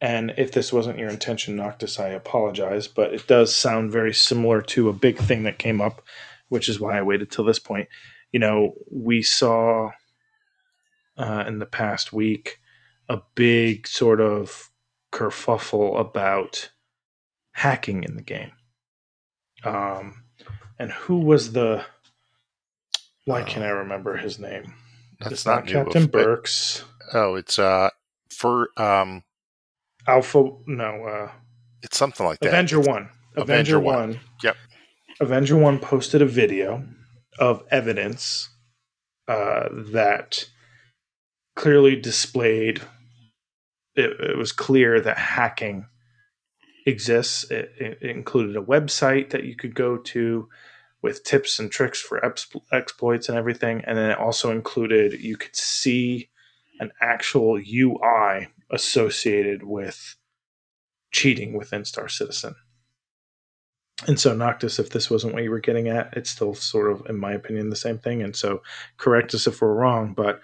and 0.00 0.34
if 0.36 0.50
this 0.50 0.72
wasn't 0.72 0.98
your 0.98 1.08
intention, 1.08 1.54
Noctis, 1.54 2.00
I 2.00 2.08
apologize, 2.08 2.88
but 2.88 3.14
it 3.14 3.28
does 3.28 3.54
sound 3.54 3.92
very 3.92 4.12
similar 4.12 4.60
to 4.62 4.88
a 4.88 4.92
big 4.92 5.18
thing 5.18 5.44
that 5.44 5.60
came 5.60 5.80
up, 5.80 6.02
which 6.48 6.68
is 6.68 6.80
why 6.80 6.98
I 6.98 7.02
waited 7.02 7.30
till 7.30 7.44
this 7.44 7.60
point. 7.60 7.88
You 8.32 8.40
know, 8.40 8.74
we 8.90 9.22
saw 9.22 9.92
uh, 11.16 11.44
in 11.46 11.60
the 11.60 11.64
past 11.64 12.12
week 12.12 12.58
a 13.08 13.22
big 13.36 13.86
sort 13.86 14.20
of 14.20 14.68
kerfuffle 15.12 16.00
about 16.00 16.70
hacking 17.52 18.02
in 18.02 18.16
the 18.16 18.22
game. 18.22 18.50
Um, 19.62 20.24
and 20.76 20.90
who 20.90 21.20
was 21.20 21.52
the? 21.52 21.84
Why 23.26 23.44
can't 23.44 23.64
I 23.64 23.70
remember 23.70 24.16
his 24.16 24.40
name? 24.40 24.74
That's 25.20 25.32
it's 25.34 25.46
not 25.46 25.66
not 25.66 25.68
Captain 25.68 26.08
Burks. 26.08 26.84
Oh, 27.14 27.36
it's 27.36 27.56
uh 27.56 27.90
for 28.40 28.70
um, 28.78 29.22
Alpha, 30.08 30.50
no, 30.66 31.04
uh, 31.04 31.30
it's 31.82 31.98
something 31.98 32.24
like 32.24 32.38
that. 32.40 32.48
Avenger 32.48 32.80
It's- 32.80 32.88
One. 32.88 33.08
Avenger 33.36 33.76
Avenger 33.76 33.80
One. 33.80 33.96
One. 34.10 34.20
Yep. 34.42 34.56
Avenger 35.20 35.56
One 35.56 35.78
posted 35.78 36.22
a 36.22 36.26
video 36.26 36.84
of 37.38 37.62
evidence 37.70 38.48
uh, 39.28 39.68
that 39.92 40.46
clearly 41.54 41.96
displayed. 42.00 42.80
It, 43.94 44.18
it 44.20 44.38
was 44.38 44.52
clear 44.52 45.00
that 45.00 45.18
hacking 45.18 45.86
exists. 46.86 47.44
It, 47.50 47.72
it 47.78 48.02
included 48.02 48.56
a 48.56 48.62
website 48.62 49.30
that 49.30 49.44
you 49.44 49.54
could 49.54 49.74
go 49.74 49.98
to 49.98 50.48
with 51.02 51.22
tips 51.24 51.58
and 51.58 51.70
tricks 51.70 52.00
for 52.00 52.20
exp- 52.20 52.62
exploits 52.72 53.28
and 53.28 53.36
everything, 53.36 53.82
and 53.86 53.96
then 53.98 54.10
it 54.10 54.18
also 54.18 54.50
included 54.50 55.20
you 55.20 55.36
could 55.36 55.54
see 55.54 56.29
an 56.80 56.90
actual 57.00 57.56
UI 57.56 58.48
associated 58.70 59.62
with 59.62 60.16
cheating 61.12 61.52
within 61.56 61.84
Star 61.84 62.08
Citizen. 62.08 62.56
And 64.08 64.18
so, 64.18 64.34
Noctis, 64.34 64.78
if 64.78 64.90
this 64.90 65.10
wasn't 65.10 65.34
what 65.34 65.42
you 65.42 65.50
were 65.50 65.60
getting 65.60 65.88
at, 65.88 66.14
it's 66.16 66.30
still 66.30 66.54
sort 66.54 66.90
of, 66.90 67.04
in 67.08 67.18
my 67.18 67.32
opinion, 67.32 67.68
the 67.68 67.76
same 67.76 67.98
thing. 67.98 68.22
And 68.22 68.34
so, 68.34 68.62
correct 68.96 69.34
us 69.34 69.46
if 69.46 69.60
we're 69.60 69.74
wrong, 69.74 70.14
but 70.14 70.40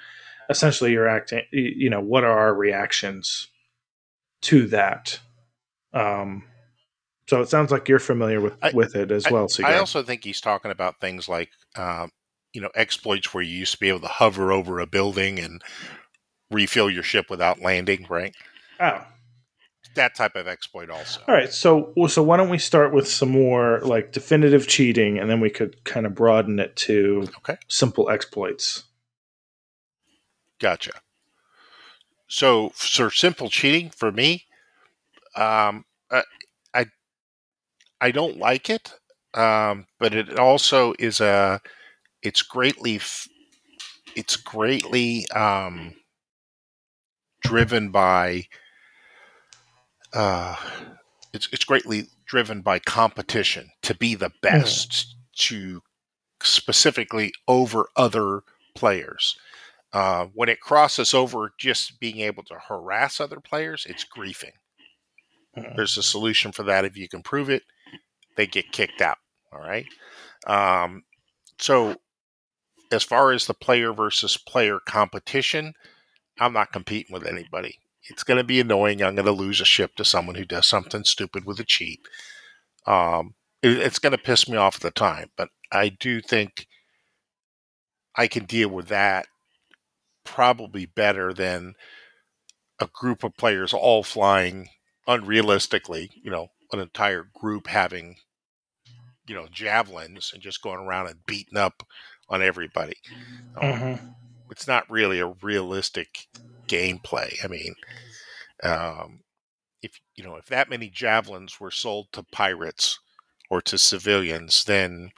essentially, 0.50 0.92
you're 0.92 1.08
acting, 1.08 1.42
you 1.50 1.88
know, 1.88 2.00
what 2.00 2.22
are 2.22 2.38
our 2.38 2.54
reactions 2.54 3.48
to 4.42 4.66
that? 4.68 5.18
Um, 5.94 6.44
so 7.28 7.40
it 7.40 7.48
sounds 7.48 7.72
like 7.72 7.88
you're 7.88 7.98
familiar 7.98 8.40
with 8.40 8.56
I- 8.62 8.72
with 8.72 8.94
it 8.94 9.10
as 9.10 9.28
well. 9.30 9.48
Sigard. 9.48 9.74
I 9.74 9.78
also 9.78 10.02
think 10.02 10.22
he's 10.22 10.40
talking 10.40 10.70
about 10.70 11.00
things 11.00 11.28
like, 11.28 11.50
um, 11.76 12.10
you 12.52 12.60
know, 12.60 12.70
exploits 12.74 13.34
where 13.34 13.42
you 13.42 13.58
used 13.58 13.72
to 13.72 13.78
be 13.78 13.88
able 13.88 14.00
to 14.00 14.06
hover 14.06 14.52
over 14.52 14.78
a 14.78 14.86
building 14.86 15.38
and 15.38 15.62
refill 16.50 16.90
your 16.90 17.02
ship 17.02 17.30
without 17.30 17.60
landing, 17.60 18.06
right? 18.08 18.34
oh, 18.80 19.04
That 19.94 20.14
type 20.14 20.36
of 20.36 20.46
exploit 20.46 20.90
also. 20.90 21.22
all 21.26 21.34
right. 21.34 21.50
So, 21.52 21.92
so 22.08 22.22
why 22.22 22.36
don't 22.36 22.50
we 22.50 22.58
start 22.58 22.92
with 22.92 23.08
some 23.08 23.30
more 23.30 23.80
like 23.80 24.12
definitive 24.12 24.68
cheating, 24.68 25.18
and 25.18 25.30
then 25.30 25.40
we 25.40 25.50
could 25.50 25.84
kind 25.84 26.04
of 26.06 26.14
broaden 26.14 26.58
it 26.58 26.76
to 26.76 27.28
Okay. 27.38 27.56
simple 27.68 28.10
exploits. 28.10 28.84
Gotcha. 30.58 30.92
So, 32.28 32.70
for 32.74 33.10
simple 33.10 33.48
cheating 33.50 33.90
for 33.90 34.10
me, 34.10 34.44
um, 35.36 35.84
I, 36.10 36.22
I, 36.74 36.86
I 38.00 38.10
don't 38.10 38.36
like 38.38 38.68
it, 38.68 38.92
um, 39.34 39.86
but 40.00 40.12
it 40.14 40.38
also 40.38 40.94
is 40.98 41.20
a, 41.20 41.60
it's 42.22 42.42
greatly, 42.42 43.00
it's 44.16 44.36
greatly 44.36 45.28
um, 45.30 45.94
driven 47.46 47.90
by, 47.90 48.46
uh, 50.12 50.56
it's 51.32 51.48
it's 51.52 51.64
greatly 51.64 52.08
driven 52.26 52.60
by 52.60 52.78
competition 52.78 53.70
to 53.82 53.94
be 53.94 54.14
the 54.14 54.32
best 54.42 55.14
to 55.36 55.82
specifically 56.42 57.32
over 57.48 57.88
other 57.96 58.42
players. 58.74 59.36
Uh, 59.92 60.26
when 60.34 60.48
it 60.48 60.60
crosses 60.60 61.14
over 61.14 61.52
just 61.58 61.98
being 62.00 62.20
able 62.20 62.42
to 62.42 62.54
harass 62.68 63.20
other 63.20 63.40
players, 63.40 63.86
it's 63.88 64.04
griefing. 64.04 64.52
Mhm. 65.56 65.76
There's 65.76 65.96
a 65.96 66.02
solution 66.02 66.52
for 66.52 66.64
that. 66.64 66.84
If 66.84 66.96
you 66.96 67.08
can 67.08 67.22
prove 67.22 67.48
it, 67.48 67.62
they 68.36 68.46
get 68.46 68.72
kicked 68.72 69.00
out. 69.00 69.18
All 69.52 69.60
right. 69.60 69.86
Um, 70.46 71.04
so, 71.58 71.96
as 72.92 73.02
far 73.02 73.32
as 73.32 73.46
the 73.46 73.54
player 73.54 73.92
versus 73.92 74.36
player 74.36 74.78
competition, 74.80 75.74
I'm 76.38 76.52
not 76.52 76.72
competing 76.72 77.12
with 77.12 77.26
anybody. 77.26 77.78
It's 78.08 78.22
going 78.24 78.38
to 78.38 78.44
be 78.44 78.60
annoying. 78.60 79.02
I'm 79.02 79.14
going 79.14 79.26
to 79.26 79.32
lose 79.32 79.60
a 79.60 79.64
ship 79.64 79.96
to 79.96 80.04
someone 80.04 80.36
who 80.36 80.44
does 80.44 80.66
something 80.66 81.04
stupid 81.04 81.44
with 81.44 81.58
a 81.60 81.64
cheat. 81.64 82.00
Um, 82.86 83.34
it- 83.62 83.78
it's 83.78 83.98
going 83.98 84.12
to 84.12 84.18
piss 84.18 84.48
me 84.48 84.56
off 84.56 84.76
at 84.76 84.82
the 84.82 84.90
time, 84.90 85.30
but 85.36 85.48
I 85.72 85.88
do 85.88 86.20
think 86.20 86.66
I 88.14 88.28
can 88.28 88.44
deal 88.44 88.68
with 88.68 88.88
that 88.88 89.26
probably 90.24 90.86
better 90.86 91.32
than 91.32 91.74
a 92.80 92.86
group 92.86 93.24
of 93.24 93.36
players 93.36 93.72
all 93.72 94.02
flying 94.02 94.68
unrealistically, 95.08 96.10
you 96.22 96.30
know, 96.30 96.48
an 96.72 96.80
entire 96.80 97.28
group 97.34 97.68
having, 97.68 98.16
you 99.26 99.34
know, 99.34 99.46
javelins 99.50 100.32
and 100.32 100.42
just 100.42 100.62
going 100.62 100.80
around 100.80 101.06
and 101.08 101.24
beating 101.26 101.56
up 101.58 101.82
on 102.28 102.42
everybody. 102.42 102.96
Um, 103.56 103.72
Mhm. 103.72 104.16
It's 104.50 104.66
not 104.66 104.90
really 104.90 105.18
a 105.20 105.26
realistic 105.42 106.26
gameplay. 106.68 107.36
I 107.44 107.48
mean, 107.48 107.74
um, 108.62 109.20
if 109.82 110.00
you 110.16 110.24
know, 110.24 110.36
if 110.36 110.46
that 110.46 110.70
many 110.70 110.88
javelins 110.90 111.60
were 111.60 111.70
sold 111.70 112.08
to 112.12 112.22
pirates 112.24 112.98
or 113.50 113.60
to 113.62 113.78
civilians, 113.78 114.64
then 114.64 115.10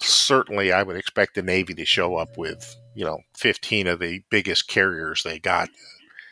certainly 0.00 0.72
I 0.72 0.82
would 0.82 0.96
expect 0.96 1.34
the 1.34 1.42
Navy 1.42 1.74
to 1.74 1.84
show 1.84 2.16
up 2.16 2.36
with, 2.36 2.76
you 2.94 3.04
know, 3.04 3.20
15 3.36 3.86
of 3.86 4.00
the 4.00 4.22
biggest 4.30 4.68
carriers 4.68 5.22
they 5.22 5.38
got 5.38 5.68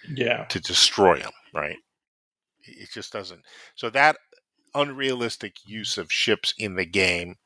Yeah. 0.09 0.47
to 0.48 0.60
destroy 0.60 1.18
them, 1.18 1.32
right? 1.55 1.78
It 2.64 2.90
just 2.90 3.12
doesn't. 3.12 3.44
So 3.74 3.90
that 3.90 4.16
unrealistic 4.74 5.56
use 5.66 5.98
of 5.98 6.12
ships 6.12 6.55
in 6.59 6.74
the 6.77 6.85
game 6.86 7.36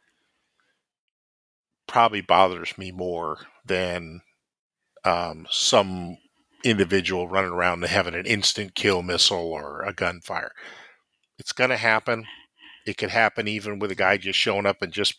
probably 1.87 2.21
bothers 2.21 2.77
me 2.79 2.91
more 2.93 3.47
than 3.65 4.23
um, 5.05 5.47
some 5.51 6.17
individual 6.65 7.29
running 7.29 7.53
around 7.53 7.83
and 7.83 7.91
having 7.91 8.15
an 8.15 8.27
instant 8.27 8.75
kill 8.75 9.03
missile 9.03 9.53
or 9.53 9.83
a 9.83 9.93
gunfire. 9.93 10.53
It's 11.39 11.53
going 11.53 11.71
to 11.71 11.77
happen. 11.77 12.27
It 12.87 12.97
could 12.97 13.11
happen 13.11 13.49
even 13.49 13.79
with 13.79 13.91
a 13.91 13.95
guy 13.95 14.17
just 14.17 14.39
showing 14.39 14.67
up 14.67 14.83
and 14.83 14.93
just 14.93 15.15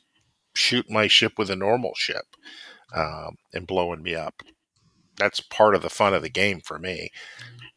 shooting 0.53 0.93
my 0.93 1.07
ship 1.07 1.33
with 1.37 1.49
a 1.49 1.55
normal 1.55 1.93
ship 1.95 2.25
um, 2.95 3.37
and 3.53 3.67
blowing 3.67 4.03
me 4.03 4.15
up. 4.15 4.43
That's 5.17 5.39
part 5.39 5.75
of 5.75 5.81
the 5.81 5.89
fun 5.89 6.13
of 6.13 6.21
the 6.21 6.29
game 6.29 6.61
for 6.61 6.79
me. 6.79 7.09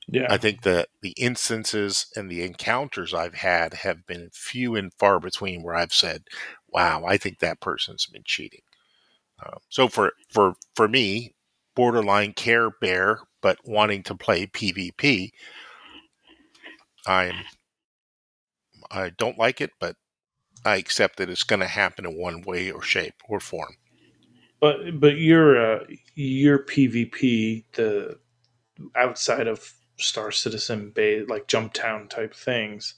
Yeah. 0.06 0.26
I 0.28 0.36
think 0.36 0.62
the 0.62 0.86
the 1.01 1.14
instances 1.16 2.06
and 2.14 2.31
the 2.31 2.43
encounters 2.43 3.14
I've 3.14 3.35
had 3.35 3.74
have 3.74 4.06
been 4.06 4.31
few 4.32 4.76
and 4.76 4.93
far 4.93 5.18
between 5.18 5.62
where 5.62 5.74
I've 5.74 5.94
said, 5.94 6.24
"Wow, 6.68 7.05
I 7.06 7.16
think 7.16 7.39
that 7.39 7.60
person's 7.60 8.06
been 8.06 8.22
cheating." 8.24 8.60
Uh, 9.44 9.59
so 9.70 9.89
for 9.89 10.12
for 10.31 10.55
for 10.74 10.89
me, 10.89 11.35
borderline 11.74 12.32
care 12.32 12.70
bear, 12.70 13.20
but 13.42 13.59
wanting 13.64 14.02
to 14.05 14.14
play 14.14 14.46
PvP, 14.46 15.30
I'm 17.06 17.34
I 18.90 19.10
don't 19.10 19.38
like 19.38 19.60
it, 19.60 19.72
but 19.80 19.96
I 20.64 20.76
accept 20.76 21.16
that 21.18 21.28
it's 21.28 21.42
going 21.42 21.60
to 21.60 21.66
happen 21.66 22.06
in 22.06 22.16
one 22.16 22.42
way 22.42 22.70
or 22.70 22.82
shape 22.82 23.14
or 23.28 23.40
form. 23.40 23.76
But 24.60 24.98
but 24.98 25.18
your 25.18 25.76
uh, 25.76 25.84
your 26.14 26.59
PvP 26.59 27.64
the 27.74 28.18
outside 28.96 29.46
of 29.46 29.74
Star 29.98 30.30
Citizen 30.30 30.90
Bay 30.90 31.22
like 31.24 31.48
Jumptown 31.48 32.09
type 32.09 32.34
things, 32.34 32.94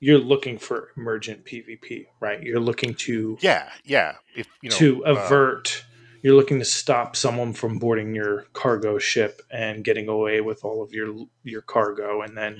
you're 0.00 0.18
looking 0.18 0.58
for 0.58 0.90
emergent 0.96 1.44
PvP, 1.44 2.06
right? 2.20 2.42
You're 2.42 2.60
looking 2.60 2.94
to 2.94 3.38
Yeah, 3.40 3.70
yeah. 3.84 4.16
If 4.34 4.48
you 4.62 4.70
know 4.70 4.76
to 4.76 5.06
uh, 5.06 5.10
avert. 5.10 5.84
You're 6.26 6.34
looking 6.34 6.58
to 6.58 6.64
stop 6.64 7.14
someone 7.14 7.52
from 7.52 7.78
boarding 7.78 8.12
your 8.12 8.46
cargo 8.52 8.98
ship 8.98 9.42
and 9.48 9.84
getting 9.84 10.08
away 10.08 10.40
with 10.40 10.64
all 10.64 10.82
of 10.82 10.92
your 10.92 11.14
your 11.44 11.62
cargo, 11.62 12.20
and 12.22 12.36
then 12.36 12.58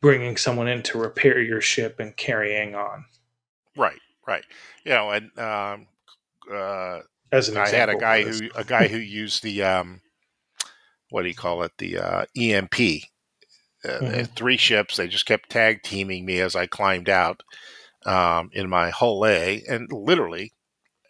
bringing 0.00 0.36
someone 0.36 0.66
in 0.66 0.82
to 0.82 0.98
repair 0.98 1.40
your 1.40 1.60
ship 1.60 2.00
and 2.00 2.16
carrying 2.16 2.74
on. 2.74 3.04
right, 3.76 4.00
right. 4.26 4.42
You 4.84 4.90
know, 4.90 5.10
and 5.10 5.38
um, 5.38 5.86
uh, 6.52 7.02
As 7.30 7.48
an 7.48 7.58
I 7.58 7.68
had 7.68 7.90
a 7.90 7.96
guy 7.96 8.24
who 8.24 8.50
a 8.56 8.64
guy 8.64 8.88
who 8.88 8.98
used 8.98 9.44
the 9.44 9.62
um, 9.62 10.00
what 11.10 11.22
do 11.22 11.28
you 11.28 11.36
call 11.36 11.62
it? 11.62 11.70
The 11.78 11.98
uh, 11.98 12.24
EMP. 12.36 12.74
Uh, 13.84 14.04
had 14.04 14.34
Three 14.34 14.56
ships. 14.56 14.96
They 14.96 15.06
just 15.06 15.26
kept 15.26 15.50
tag 15.50 15.84
teaming 15.84 16.26
me 16.26 16.40
as 16.40 16.56
I 16.56 16.66
climbed 16.66 17.08
out. 17.08 17.44
um, 18.04 18.50
in 18.52 18.68
my 18.68 18.90
hull 18.90 19.24
A, 19.24 19.62
and 19.68 19.92
literally, 19.92 20.54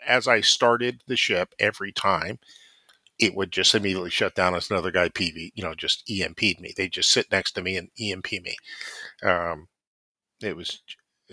as 0.07 0.29
I 0.29 0.41
started 0.41 1.03
the 1.07 1.17
ship, 1.17 1.55
every 1.59 1.93
time 1.93 2.39
it 3.19 3.35
would 3.35 3.51
just 3.51 3.75
immediately 3.75 4.11
shut 4.11 4.35
down 4.35 4.55
as 4.55 4.71
another 4.71 4.91
guy 4.91 5.09
PV, 5.09 5.51
you 5.55 5.65
know, 5.65 5.75
just 5.75 6.09
EMP'd 6.09 6.61
me. 6.61 6.73
They 6.77 6.89
just 6.89 7.11
sit 7.11 7.31
next 7.33 7.53
to 7.53 7.63
me 7.63 7.77
and 7.77 7.91
EMP 8.01 8.31
me. 8.33 8.57
Um, 9.23 9.69
it 10.41 10.57
was 10.57 10.83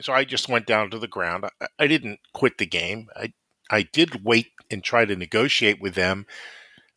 so 0.01 0.11
I 0.11 0.25
just 0.25 0.49
went 0.49 0.65
down 0.65 0.89
to 0.91 0.99
the 0.99 1.07
ground. 1.07 1.45
I, 1.61 1.67
I 1.79 1.87
didn't 1.87 2.19
quit 2.33 2.57
the 2.57 2.65
game. 2.65 3.07
I 3.15 3.33
I 3.69 3.83
did 3.83 4.25
wait 4.25 4.47
and 4.69 4.83
try 4.83 5.05
to 5.05 5.15
negotiate 5.15 5.81
with 5.81 5.95
them 5.95 6.25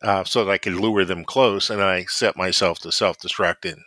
uh, 0.01 0.23
so 0.23 0.43
that 0.45 0.51
I 0.51 0.57
could 0.57 0.73
lure 0.73 1.05
them 1.05 1.23
close, 1.23 1.69
and 1.69 1.81
I 1.81 2.05
set 2.05 2.35
myself 2.35 2.79
to 2.79 2.91
self 2.91 3.19
destruct 3.19 3.69
and 3.71 3.81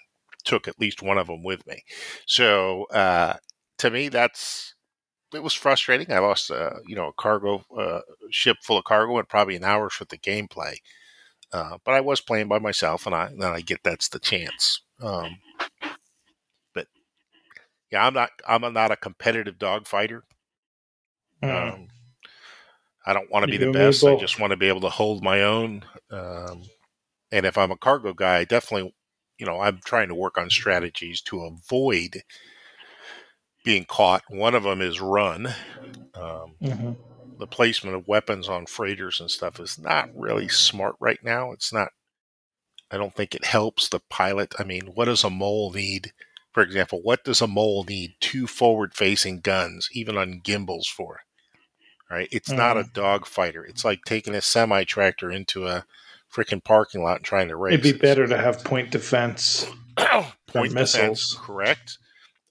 took 0.45 0.67
at 0.67 0.81
least 0.81 1.03
one 1.03 1.19
of 1.19 1.27
them 1.27 1.43
with 1.43 1.67
me. 1.67 1.85
So 2.27 2.85
uh, 2.87 3.35
to 3.79 3.91
me, 3.91 4.09
that's 4.09 4.75
it 5.35 5.43
was 5.43 5.55
frustrating. 5.55 6.13
I 6.13 6.19
lost, 6.19 6.51
uh, 6.51 6.75
you 6.87 6.97
know, 6.97 7.09
a 7.09 7.13
cargo 7.13 7.65
uh, 7.77 8.01
ship 8.31 8.59
full 8.63 8.79
of 8.79 8.85
cargo 8.85 9.19
and 9.19 9.29
probably 9.29 9.57
an 9.57 9.65
hour's 9.65 9.99
worth 10.01 10.13
of 10.13 10.21
gameplay. 10.21 10.77
Uh, 11.53 11.79
but 11.85 11.93
I 11.95 12.01
was 12.01 12.21
playing 12.21 12.49
by 12.49 12.59
myself, 12.59 13.07
and 13.07 13.15
I 13.15 13.27
and 13.27 13.45
I 13.45 13.61
get 13.61 13.83
that's 13.83 14.09
the 14.09 14.19
chance. 14.19 14.81
Um, 15.03 15.37
but 16.75 16.87
yeah, 17.91 18.07
I'm 18.07 18.15
not 18.15 18.31
I'm 18.49 18.73
not 18.73 18.91
a 18.91 18.97
competitive 18.97 19.59
dog 19.59 19.87
fighter. 19.87 20.25
Mm. 21.43 21.75
Um, 21.75 21.89
I 23.05 23.13
don't 23.13 23.31
want 23.31 23.45
to 23.45 23.51
be 23.51 23.59
the 23.59 23.73
best. 23.73 24.05
I 24.05 24.17
just 24.17 24.39
want 24.39 24.53
to 24.53 24.57
be 24.57 24.69
able 24.69 24.81
to 24.83 24.89
hold 24.89 25.23
my 25.23 25.43
own. 25.43 25.85
Um, 26.11 26.63
and 27.33 27.45
if 27.45 27.59
I'm 27.59 27.73
a 27.73 27.77
cargo 27.77 28.15
guy, 28.15 28.39
I 28.39 28.45
definitely, 28.45 28.95
you 29.39 29.47
know, 29.47 29.61
I'm 29.61 29.81
trying 29.85 30.09
to 30.09 30.15
work 30.15 30.39
on 30.39 30.51
strategies 30.51 31.21
to 31.23 31.43
avoid 31.43 32.23
being 33.65 33.85
caught. 33.85 34.23
One 34.29 34.55
of 34.55 34.63
them 34.65 34.81
is 34.81 35.01
run. 35.01 35.47
Um, 36.15 36.57
Mhm. 36.61 36.97
the 37.39 37.47
placement 37.47 37.97
of 37.97 38.07
weapons 38.07 38.49
on 38.49 38.67
freighters 38.67 39.21
and 39.21 39.31
stuff 39.31 39.59
is 39.59 39.79
not 39.79 40.11
really 40.15 40.49
smart 40.49 40.95
right 41.01 41.23
now. 41.23 41.53
It's 41.53 41.73
not. 41.73 41.89
I 42.91 42.99
don't 42.99 43.15
think 43.17 43.35
it 43.35 43.47
helps 43.47 43.89
the 43.89 44.01
pilot. 44.01 44.55
I 44.59 44.65
mean, 44.65 44.89
what 44.95 45.07
does 45.07 45.25
a 45.25 45.31
mole 45.31 45.73
need? 45.73 46.13
For 46.53 46.63
example, 46.63 47.01
what 47.03 47.25
does 47.25 47.41
a 47.41 47.47
mole 47.47 47.85
need 47.85 48.15
two 48.21 48.47
forward-facing 48.47 49.41
guns, 49.41 49.89
even 49.93 50.19
on 50.19 50.41
gimbals, 50.41 50.87
for? 50.87 51.21
Right? 52.11 52.29
It's 52.31 52.51
not 52.51 52.77
a 52.77 52.83
dogfighter. 52.85 53.67
It's 53.67 53.87
like 53.87 54.05
taking 54.05 54.35
a 54.35 54.43
semi 54.43 54.85
tractor 54.85 55.31
into 55.33 55.67
a 55.67 55.87
freaking 56.31 56.63
parking 56.63 57.03
lot 57.03 57.17
and 57.17 57.25
trying 57.25 57.49
to 57.49 57.57
race. 57.57 57.73
It'd 57.79 57.83
be 57.95 57.99
better 57.99 58.27
to 58.27 58.37
have 58.37 58.63
point 58.63 58.91
defense. 58.91 59.65
point 59.97 60.71
defense, 60.73 60.75
missiles. 60.75 61.39
correct. 61.41 61.97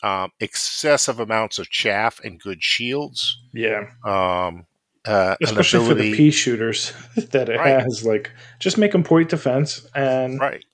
Um, 0.04 0.32
excessive 0.40 1.20
amounts 1.20 1.60
of 1.60 1.70
chaff 1.70 2.20
and 2.24 2.40
good 2.40 2.64
shields. 2.64 3.38
Yeah, 3.54 3.92
Um, 4.06 4.66
uh, 5.06 5.36
especially 5.44 5.86
for 5.88 5.94
the 5.96 6.16
pea 6.16 6.32
shooters 6.32 6.94
that 7.32 7.50
it 7.50 7.60
Right. 7.60 7.78
has. 7.84 8.04
Like, 8.06 8.32
just 8.60 8.78
make 8.78 8.94
them 8.94 9.04
point 9.04 9.30
defense, 9.30 9.86
and 9.96 10.40
right? 10.40 10.66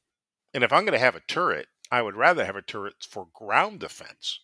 And 0.54 0.64
if 0.64 0.74
I'm 0.74 0.84
going 0.86 0.94
to 0.94 0.99
have 0.99 1.16
a 1.16 1.22
turret, 1.22 1.68
I 1.91 2.02
would 2.02 2.16
rather 2.16 2.45
have 2.45 2.56
a 2.56 2.62
turret 2.62 2.95
for 3.08 3.28
ground 3.34 3.80
defense. 3.80 4.40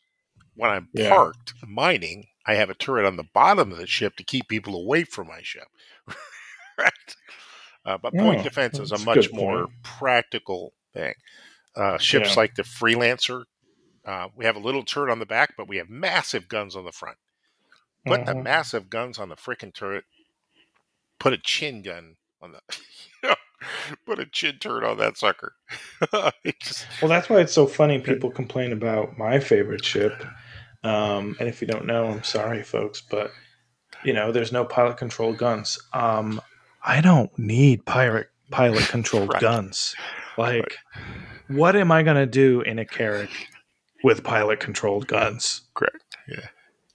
When 0.55 0.71
I'm 0.71 0.89
Yeah. 0.93 1.09
parked 1.09 1.53
mining, 1.67 2.27
I 2.45 2.55
have 2.55 2.69
a 2.69 2.75
turret 2.75 3.05
on 3.05 3.17
the 3.17 3.25
bottom 3.33 3.71
of 3.71 3.77
the 3.77 3.87
ship 3.87 4.15
to 4.17 4.23
keep 4.23 4.47
people 4.49 4.75
away 4.75 5.03
from 5.05 5.27
my 5.27 5.41
ship. 5.43 5.67
right? 6.77 7.15
Uh, 7.85 7.97
but 7.97 8.17
point 8.17 8.41
Oh, 8.41 8.43
defense 8.43 8.79
is 8.79 8.91
a 8.91 8.97
much 8.97 9.31
more 9.31 9.67
point. 9.67 9.71
practical 9.83 10.73
thing. 10.93 11.13
Uh, 11.75 11.97
ships 11.97 12.29
Yeah. 12.29 12.35
like 12.37 12.55
the 12.55 12.63
Freelancer, 12.63 13.45
uh, 14.05 14.27
we 14.35 14.45
have 14.45 14.55
a 14.55 14.59
little 14.59 14.83
turret 14.83 15.11
on 15.11 15.19
the 15.19 15.25
back, 15.25 15.53
but 15.57 15.67
we 15.67 15.77
have 15.77 15.89
massive 15.89 16.47
guns 16.47 16.75
on 16.75 16.85
the 16.85 16.91
front. 16.91 17.17
Put 18.05 18.25
the 18.25 18.33
Mhm. 18.33 18.43
massive 18.43 18.89
guns 18.89 19.17
on 19.17 19.29
the 19.29 19.35
freaking 19.35 19.73
turret. 19.73 20.03
Put 21.19 21.33
a 21.33 21.37
chin 21.37 21.81
gun 21.81 22.17
on 22.41 22.51
the. 22.53 22.61
put 24.05 24.19
a 24.19 24.25
chin 24.25 24.57
turret 24.59 24.83
on 24.83 24.97
that 24.97 25.17
sucker. 25.17 25.53
Just- 26.61 26.85
Well, 27.01 27.07
that's 27.09 27.29
why 27.29 27.39
it's 27.39 27.53
so 27.53 27.65
funny. 27.65 27.99
People 27.99 28.29
complain 28.29 28.73
about 28.73 29.17
my 29.17 29.39
favorite 29.39 29.85
ship, 29.85 30.21
um, 30.83 31.37
and 31.39 31.47
if 31.47 31.61
you 31.61 31.67
don't 31.67 31.85
know, 31.85 32.07
I'm 32.07 32.23
sorry, 32.23 32.61
folks, 32.63 33.01
but 33.01 33.31
you 34.03 34.11
know, 34.11 34.33
there's 34.33 34.51
no 34.51 34.65
pilot 34.65 34.97
controlled 34.97 35.37
guns. 35.37 35.79
Um, 35.93 36.41
I 36.83 36.99
don't 36.99 37.31
need 37.39 37.85
pirate 37.85 38.29
pilot 38.51 38.83
controlled 38.89 39.29
Right. 39.33 39.41
guns. 39.41 39.95
Like, 40.37 40.75
what 41.47 41.77
am 41.77 41.89
I 41.89 42.03
gonna 42.03 42.25
do 42.25 42.59
in 42.61 42.79
a 42.79 42.85
Carrack 42.85 43.29
with 44.03 44.23
pilot 44.23 44.59
controlled 44.59 45.07
guns? 45.07 45.61
Correct. 45.73 46.17
Yeah. 46.27 46.47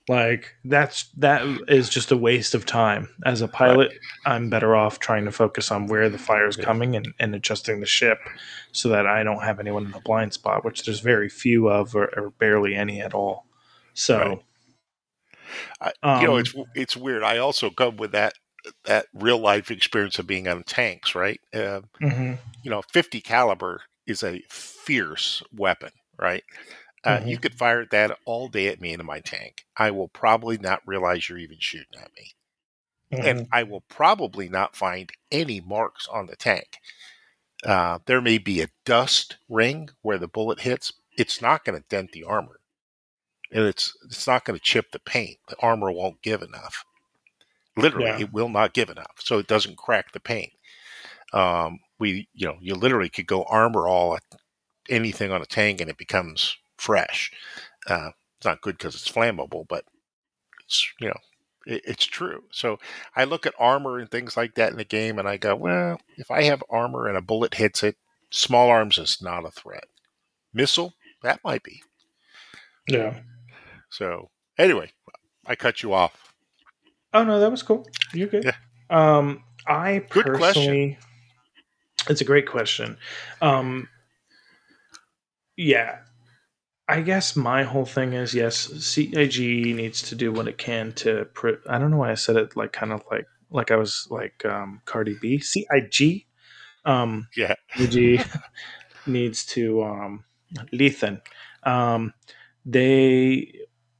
Like 0.08 0.54
that's 0.64 1.10
that 1.18 1.42
is 1.68 1.90
just 1.90 2.10
a 2.10 2.16
waste 2.16 2.54
of 2.54 2.64
time. 2.64 3.08
As 3.26 3.42
a 3.42 3.48
pilot, 3.48 3.92
I'm 4.24 4.48
better 4.48 4.74
off 4.74 5.00
trying 5.00 5.26
to 5.26 5.32
focus 5.32 5.70
on 5.70 5.86
where 5.86 6.08
the 6.08 6.16
fire 6.16 6.48
is 6.48 6.56
Yeah. 6.56 6.64
coming 6.64 6.96
and, 6.96 7.08
and 7.20 7.34
adjusting 7.34 7.80
the 7.80 7.86
ship 7.86 8.18
so 8.72 8.88
that 8.88 9.06
I 9.06 9.22
don't 9.22 9.42
have 9.42 9.60
anyone 9.60 9.84
in 9.84 9.90
the 9.90 10.00
blind 10.00 10.32
spot, 10.32 10.64
which 10.64 10.84
there's 10.86 11.00
very 11.00 11.28
few 11.28 11.68
of 11.68 11.94
or, 11.94 12.06
or 12.18 12.30
barely 12.30 12.74
any 12.74 13.02
at 13.02 13.12
all. 13.12 13.44
So 13.92 14.42
Right. 15.80 15.94
um, 16.02 16.22
you 16.22 16.26
know, 16.26 16.36
it's 16.36 16.54
it's 16.74 16.96
weird. 16.96 17.22
I 17.22 17.38
also 17.38 17.70
come 17.70 17.96
with 17.96 18.12
that 18.12 18.34
that 18.84 19.06
real 19.14 19.38
life 19.38 19.70
experience 19.70 20.18
of 20.18 20.26
being 20.26 20.48
on 20.48 20.62
tanks, 20.64 21.14
right? 21.14 21.40
Uh, 21.54 21.82
mhm, 22.00 22.38
you 22.62 22.70
know, 22.70 22.82
50 22.92 23.20
caliber 23.20 23.82
is 24.06 24.22
a 24.22 24.42
fierce 24.50 25.42
weapon, 25.52 25.90
right? 26.18 26.42
Uh, 27.04 27.20
You 27.24 27.38
could 27.38 27.54
fire 27.54 27.86
that 27.86 28.18
all 28.24 28.48
day 28.48 28.68
at 28.68 28.80
me 28.80 28.92
into 28.92 29.04
my 29.04 29.20
tank. 29.20 29.64
I 29.76 29.90
will 29.90 30.08
probably 30.08 30.58
not 30.58 30.82
realize 30.86 31.28
you're 31.28 31.38
even 31.38 31.58
shooting 31.60 32.00
at 32.00 32.12
me. 32.16 32.34
and 33.22 33.40
mhm, 33.40 33.48
I 33.52 33.62
will 33.64 33.82
probably 33.82 34.48
not 34.48 34.76
find 34.76 35.10
any 35.32 35.60
marks 35.60 36.06
on 36.08 36.26
the 36.26 36.36
tank. 36.36 36.78
Uh, 37.64 37.98
there 38.06 38.20
may 38.20 38.38
be 38.38 38.60
a 38.62 38.68
dust 38.84 39.38
ring 39.48 39.90
where 40.02 40.18
the 40.18 40.28
bullet 40.28 40.60
hits. 40.60 40.92
It's 41.16 41.40
not 41.42 41.64
going 41.64 41.80
to 41.80 41.88
dent 41.88 42.12
the 42.12 42.24
armor, 42.24 42.60
and 43.52 43.64
it's 43.64 43.96
it's 44.04 44.26
not 44.26 44.44
going 44.44 44.58
to 44.58 44.64
chip 44.64 44.92
the 44.92 44.98
paint. 45.00 45.38
The 45.48 45.56
armor 45.60 45.90
won't 45.92 46.22
give 46.22 46.42
enough. 46.42 46.84
Literally, 47.76 48.10
Yeah. 48.10 48.18
it 48.18 48.32
will 48.32 48.48
not 48.48 48.74
give 48.74 48.90
enough, 48.90 49.16
so 49.20 49.38
it 49.38 49.46
doesn't 49.46 49.78
crack 49.78 50.12
the 50.12 50.20
paint. 50.20 50.52
Um, 51.32 51.80
we, 51.98 52.28
you 52.34 52.46
know, 52.46 52.58
you 52.60 52.74
literally 52.74 53.08
could 53.10 53.26
go 53.26 53.44
armor 53.44 53.86
all 53.88 54.16
at 54.16 54.22
anything 54.90 55.32
on 55.32 55.42
a 55.42 55.46
tank, 55.46 55.80
and 55.80 55.90
it 55.90 55.98
becomes 55.98 56.56
fresh. 56.78 57.30
Uh, 57.86 58.10
it's 58.38 58.46
not 58.46 58.62
good 58.62 58.78
because 58.78 58.94
it's 58.94 59.10
flammable, 59.10 59.66
but 59.68 59.84
it's 60.64 60.88
you 61.00 61.08
know 61.08 61.18
it, 61.66 61.82
it's 61.84 62.06
true. 62.06 62.44
So 62.50 62.78
I 63.14 63.24
look 63.24 63.44
at 63.46 63.54
armor 63.58 63.98
and 63.98 64.10
things 64.10 64.36
like 64.36 64.54
that 64.54 64.70
in 64.70 64.78
the 64.78 64.84
game, 64.84 65.18
and 65.18 65.28
I 65.28 65.36
go, 65.36 65.54
well, 65.54 66.00
if 66.16 66.30
I 66.30 66.44
have 66.44 66.62
armor 66.70 67.06
and 67.06 67.16
a 67.16 67.22
bullet 67.22 67.54
hits 67.54 67.82
it, 67.82 67.96
small 68.30 68.70
arms 68.70 68.96
is 68.96 69.18
not 69.20 69.44
a 69.44 69.50
threat. 69.50 69.84
Missile, 70.54 70.94
that 71.22 71.40
might 71.44 71.62
be. 71.62 71.82
yeah. 72.88 73.20
So 73.90 74.30
anyway, 74.56 74.92
I 75.46 75.56
cut 75.56 75.82
you 75.82 75.92
off. 75.92 76.34
Oh 77.12 77.24
no, 77.24 77.40
that 77.40 77.50
was 77.50 77.62
cool. 77.62 77.86
You're 78.12 78.28
good. 78.28 78.44
Yeah. 78.44 78.52
Um, 78.90 79.42
I 79.66 80.04
Good 80.10 80.24
question. 80.24 80.38
personally, 80.38 80.98
it's 82.08 82.20
a 82.20 82.24
great 82.24 82.46
question. 82.46 82.96
Um, 83.40 83.88
yeah, 85.56 85.98
I 86.88 87.02
guess 87.02 87.36
my 87.36 87.64
whole 87.64 87.84
thing 87.84 88.14
is 88.14 88.34
yes, 88.34 88.56
CIG 88.56 89.76
needs 89.76 90.00
to 90.02 90.14
do 90.14 90.32
what 90.32 90.48
it 90.48 90.56
can 90.56 90.92
to. 90.94 91.26
Pr- 91.34 91.60
I 91.68 91.78
don't 91.78 91.90
know 91.90 91.98
why 91.98 92.10
I 92.10 92.14
said 92.14 92.36
it 92.36 92.56
like 92.56 92.72
kind 92.72 92.92
of 92.92 93.02
like 93.10 93.26
like 93.50 93.70
I 93.70 93.76
was 93.76 94.06
like 94.10 94.44
um, 94.44 94.80
Cardi 94.86 95.16
B. 95.20 95.38
CIG. 95.38 96.26
Um, 96.84 97.28
Yeah, 97.36 97.54
CIG 97.76 98.24
needs 99.06 99.44
to 99.46 99.82
um, 99.82 100.24
Lethan. 100.72 101.20
Um, 101.64 102.14
they 102.64 103.52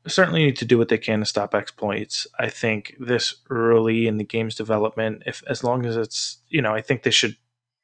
certainly 0.07 0.45
need 0.47 0.57
to 0.57 0.65
do 0.65 0.79
what 0.79 0.89
they 0.89 0.97
can 0.97 1.21
to 1.21 1.27
stop 1.27 1.55
exploits. 1.55 2.27
I 2.39 2.49
think 2.49 2.95
this 2.99 3.35
early 3.51 4.07
in 4.07 4.17
the 4.17 4.25
game's 4.25 4.55
development, 4.55 5.25
if 5.27 5.43
as 5.47 5.63
long 5.63 5.85
as 5.85 5.97
it's 5.97 6.39
you 6.49 6.63
know, 6.63 6.75
I 6.75 6.81
think 6.81 7.03
they 7.03 7.11
should 7.11 7.37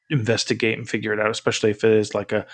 investigate 0.09 0.79
and 0.79 0.89
figure 0.89 1.13
it 1.13 1.21
out, 1.21 1.31
especially 1.31 1.71
if 1.71 1.85
it 1.85 1.93
is 1.93 2.15
like 2.15 2.33
a 2.33 2.47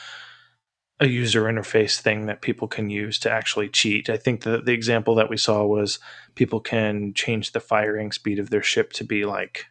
a 1.00 1.06
user 1.06 1.44
interface 1.44 1.98
thing 1.98 2.26
that 2.26 2.42
people 2.42 2.68
can 2.68 2.90
use 2.90 3.18
to 3.20 3.30
actually 3.30 3.68
cheat. 3.68 4.10
I 4.10 4.18
think 4.18 4.42
the 4.42 4.60
the 4.60 4.72
example 4.72 5.14
that 5.16 5.30
we 5.30 5.36
saw 5.36 5.64
was 5.64 5.98
people 6.34 6.60
can 6.60 7.14
change 7.14 7.52
the 7.52 7.60
firing 7.60 8.12
speed 8.12 8.38
of 8.38 8.50
their 8.50 8.62
ship 8.62 8.92
to 8.94 9.04
be 9.04 9.24
like 9.24 9.66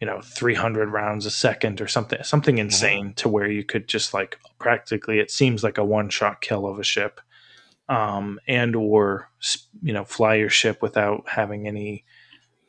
you 0.00 0.06
know 0.06 0.20
300 0.20 0.90
rounds 0.90 1.26
a 1.26 1.30
second 1.30 1.80
or 1.80 1.88
something 1.88 2.22
something 2.22 2.58
insane 2.58 3.14
to 3.14 3.28
where 3.28 3.50
you 3.50 3.64
could 3.64 3.88
just 3.88 4.12
like 4.12 4.38
practically 4.58 5.18
it 5.18 5.30
seems 5.30 5.62
like 5.62 5.78
a 5.78 5.84
one 5.84 6.10
shot 6.10 6.40
kill 6.40 6.66
of 6.66 6.78
a 6.78 6.84
ship 6.84 7.20
um 7.88 8.38
and 8.46 8.76
or 8.76 9.30
you 9.82 9.92
know 9.92 10.04
fly 10.04 10.34
your 10.34 10.50
ship 10.50 10.82
without 10.82 11.26
having 11.28 11.66
any 11.66 12.04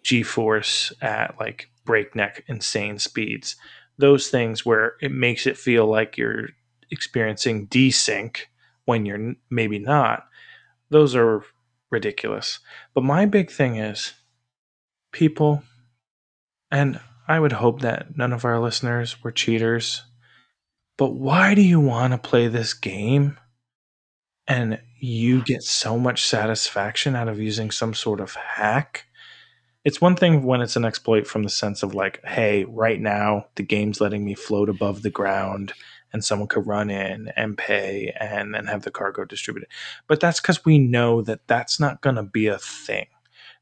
g 0.04 0.24
force 0.24 0.94
at 1.02 1.36
like 1.40 1.70
breakneck 1.84 2.44
insane 2.48 2.98
speeds 2.98 3.58
those 3.98 4.30
things 4.30 4.66
where 4.66 4.94
it 5.02 5.12
makes 5.12 5.46
it 5.48 5.58
feel 5.58 5.86
like 5.86 6.18
you're 6.18 6.50
experiencing 6.92 7.68
desync 7.68 8.38
when 8.86 9.06
you're 9.06 9.36
maybe 9.50 9.80
not 9.80 10.28
those 10.90 11.16
are 11.16 11.44
ridiculous. 11.90 12.60
But 12.94 13.04
my 13.04 13.26
big 13.26 13.52
thing 13.52 13.78
is 13.78 14.14
people, 15.12 15.64
and 16.72 17.00
I 17.28 17.40
would 17.40 17.54
hope 17.54 17.82
that 17.82 18.18
none 18.18 18.34
of 18.34 18.46
our 18.46 18.60
listeners 18.60 19.24
were 19.24 19.32
cheaters. 19.32 20.04
But 20.98 21.14
why 21.14 21.54
do 21.54 21.62
you 21.62 21.80
want 21.80 22.14
to 22.14 22.18
play 22.18 22.48
this 22.48 22.74
game 22.74 23.38
and 24.48 24.80
you 25.00 25.44
get 25.44 25.62
so 25.62 26.00
much 26.00 26.26
satisfaction 26.26 27.16
out 27.16 27.28
of 27.28 27.40
using 27.40 27.70
some 27.70 27.94
sort 27.94 28.20
of 28.20 28.34
hack? 28.34 29.06
It's 29.84 30.02
one 30.02 30.16
thing 30.16 30.44
when 30.44 30.62
it's 30.62 30.76
an 30.76 30.86
exploit 30.86 31.28
from 31.28 31.44
the 31.44 31.50
sense 31.50 31.84
of 31.84 31.94
like, 31.94 32.26
hey, 32.26 32.66
right 32.66 33.00
now 33.00 33.48
the 33.56 33.64
game's 33.64 34.02
letting 34.02 34.26
me 34.26 34.34
float 34.34 34.70
above 34.70 35.02
the 35.02 35.10
ground 35.10 35.74
and 36.14 36.24
someone 36.24 36.48
could 36.48 36.68
run 36.68 36.90
in 36.90 37.32
and 37.36 37.58
pay 37.58 38.14
and 38.20 38.54
then 38.54 38.66
have 38.66 38.84
the 38.84 38.92
cargo 38.92 39.26
distributed. 39.26 39.70
But 40.08 40.20
that's 40.20 40.40
because 40.40 40.66
we 40.66 40.80
know 40.80 41.22
that 41.24 41.48
that's 41.48 41.80
not 41.80 42.02
going 42.02 42.16
to 42.16 42.24
be 42.24 42.48
a 42.48 42.58
thing. 42.58 43.08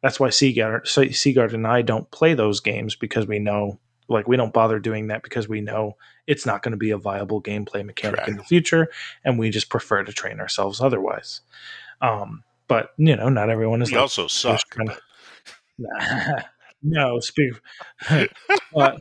That's 0.01 0.19
why 0.19 0.30
Sigard, 0.30 0.88
Sigard 0.88 1.53
and 1.53 1.65
I 1.65 1.81
don't 1.81 2.09
play 2.11 2.34
those 2.34 2.59
games 2.59 2.95
because 2.95 3.27
we 3.27 3.39
know, 3.39 3.80
like, 4.07 4.27
we 4.27 4.38
don't 4.38 4.53
bother 4.53 4.80
doing 4.80 5.07
that 5.07 5.23
because 5.23 5.49
we 5.49 5.61
know 5.61 5.97
it's 6.27 6.45
not 6.45 6.61
going 6.61 6.72
to 6.73 6.77
be 6.77 6.91
a 6.91 6.97
viable 6.97 7.41
gameplay 7.41 7.84
mechanic 7.84 8.17
Correct. 8.17 8.30
in 8.30 8.38
the 8.38 8.43
future, 8.43 8.89
and 9.23 9.39
we 9.39 9.49
just 9.49 9.69
prefer 9.69 10.03
to 10.03 10.13
train 10.13 10.39
ourselves 10.39 10.81
otherwise. 10.81 11.41
Um, 12.01 12.43
but 12.67 12.91
you 12.97 13.15
know, 13.15 13.30
not 13.30 13.49
everyone 13.49 13.81
is. 13.81 13.89
We 13.89 13.97
like, 13.97 14.01
also 14.01 14.27
suck. 14.27 14.61
Kind 14.69 14.89
of, 14.89 14.99
no, 16.84 17.19
speak. 17.19 17.53
but 18.73 18.99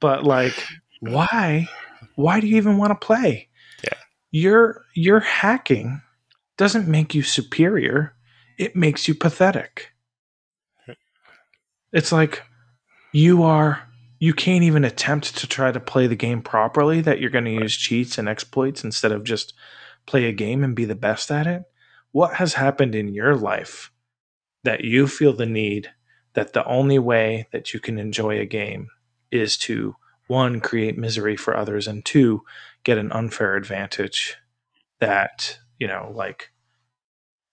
but 0.00 0.24
like, 0.24 0.54
why? 1.00 1.68
Why 2.22 2.40
do 2.40 2.46
you 2.46 2.56
even 2.56 2.78
want 2.78 2.90
to 2.98 3.06
play? 3.06 3.48
Yeah, 3.84 3.98
your 4.30 4.84
your 4.94 5.20
hacking 5.20 6.00
doesn't 6.56 6.88
make 6.88 7.14
you 7.14 7.22
superior. 7.22 8.14
It 8.58 8.76
makes 8.76 9.08
you 9.08 9.14
pathetic. 9.14 9.90
It's 11.92 12.10
like 12.10 12.42
you 13.12 13.42
are 13.42 13.86
you 14.18 14.32
can't 14.32 14.62
even 14.62 14.84
attempt 14.84 15.36
to 15.36 15.48
try 15.48 15.72
to 15.72 15.80
play 15.80 16.06
the 16.06 16.14
game 16.14 16.40
properly 16.42 17.00
that 17.00 17.20
you're 17.20 17.28
going 17.28 17.44
to 17.44 17.50
use 17.50 17.76
cheats 17.76 18.18
and 18.18 18.28
exploits 18.28 18.84
instead 18.84 19.10
of 19.10 19.24
just 19.24 19.52
play 20.06 20.26
a 20.26 20.32
game 20.32 20.62
and 20.62 20.76
be 20.76 20.84
the 20.84 20.94
best 20.94 21.30
at 21.32 21.46
it. 21.46 21.64
What 22.12 22.34
has 22.34 22.54
happened 22.54 22.94
in 22.94 23.12
your 23.12 23.34
life 23.34 23.90
that 24.62 24.84
you 24.84 25.08
feel 25.08 25.32
the 25.32 25.44
need 25.44 25.90
that 26.34 26.52
the 26.52 26.64
only 26.66 27.00
way 27.00 27.48
that 27.52 27.74
you 27.74 27.80
can 27.80 27.98
enjoy 27.98 28.38
a 28.38 28.46
game 28.46 28.88
is 29.32 29.58
to 29.58 29.96
one 30.26 30.60
create 30.60 30.96
misery 30.98 31.36
for 31.36 31.56
others 31.56 31.86
and 31.86 32.04
two 32.04 32.42
get 32.84 32.98
an 32.98 33.12
unfair 33.12 33.54
advantage 33.54 34.36
that 35.00 35.58
you 35.78 35.86
know 35.86 36.12
like 36.14 36.50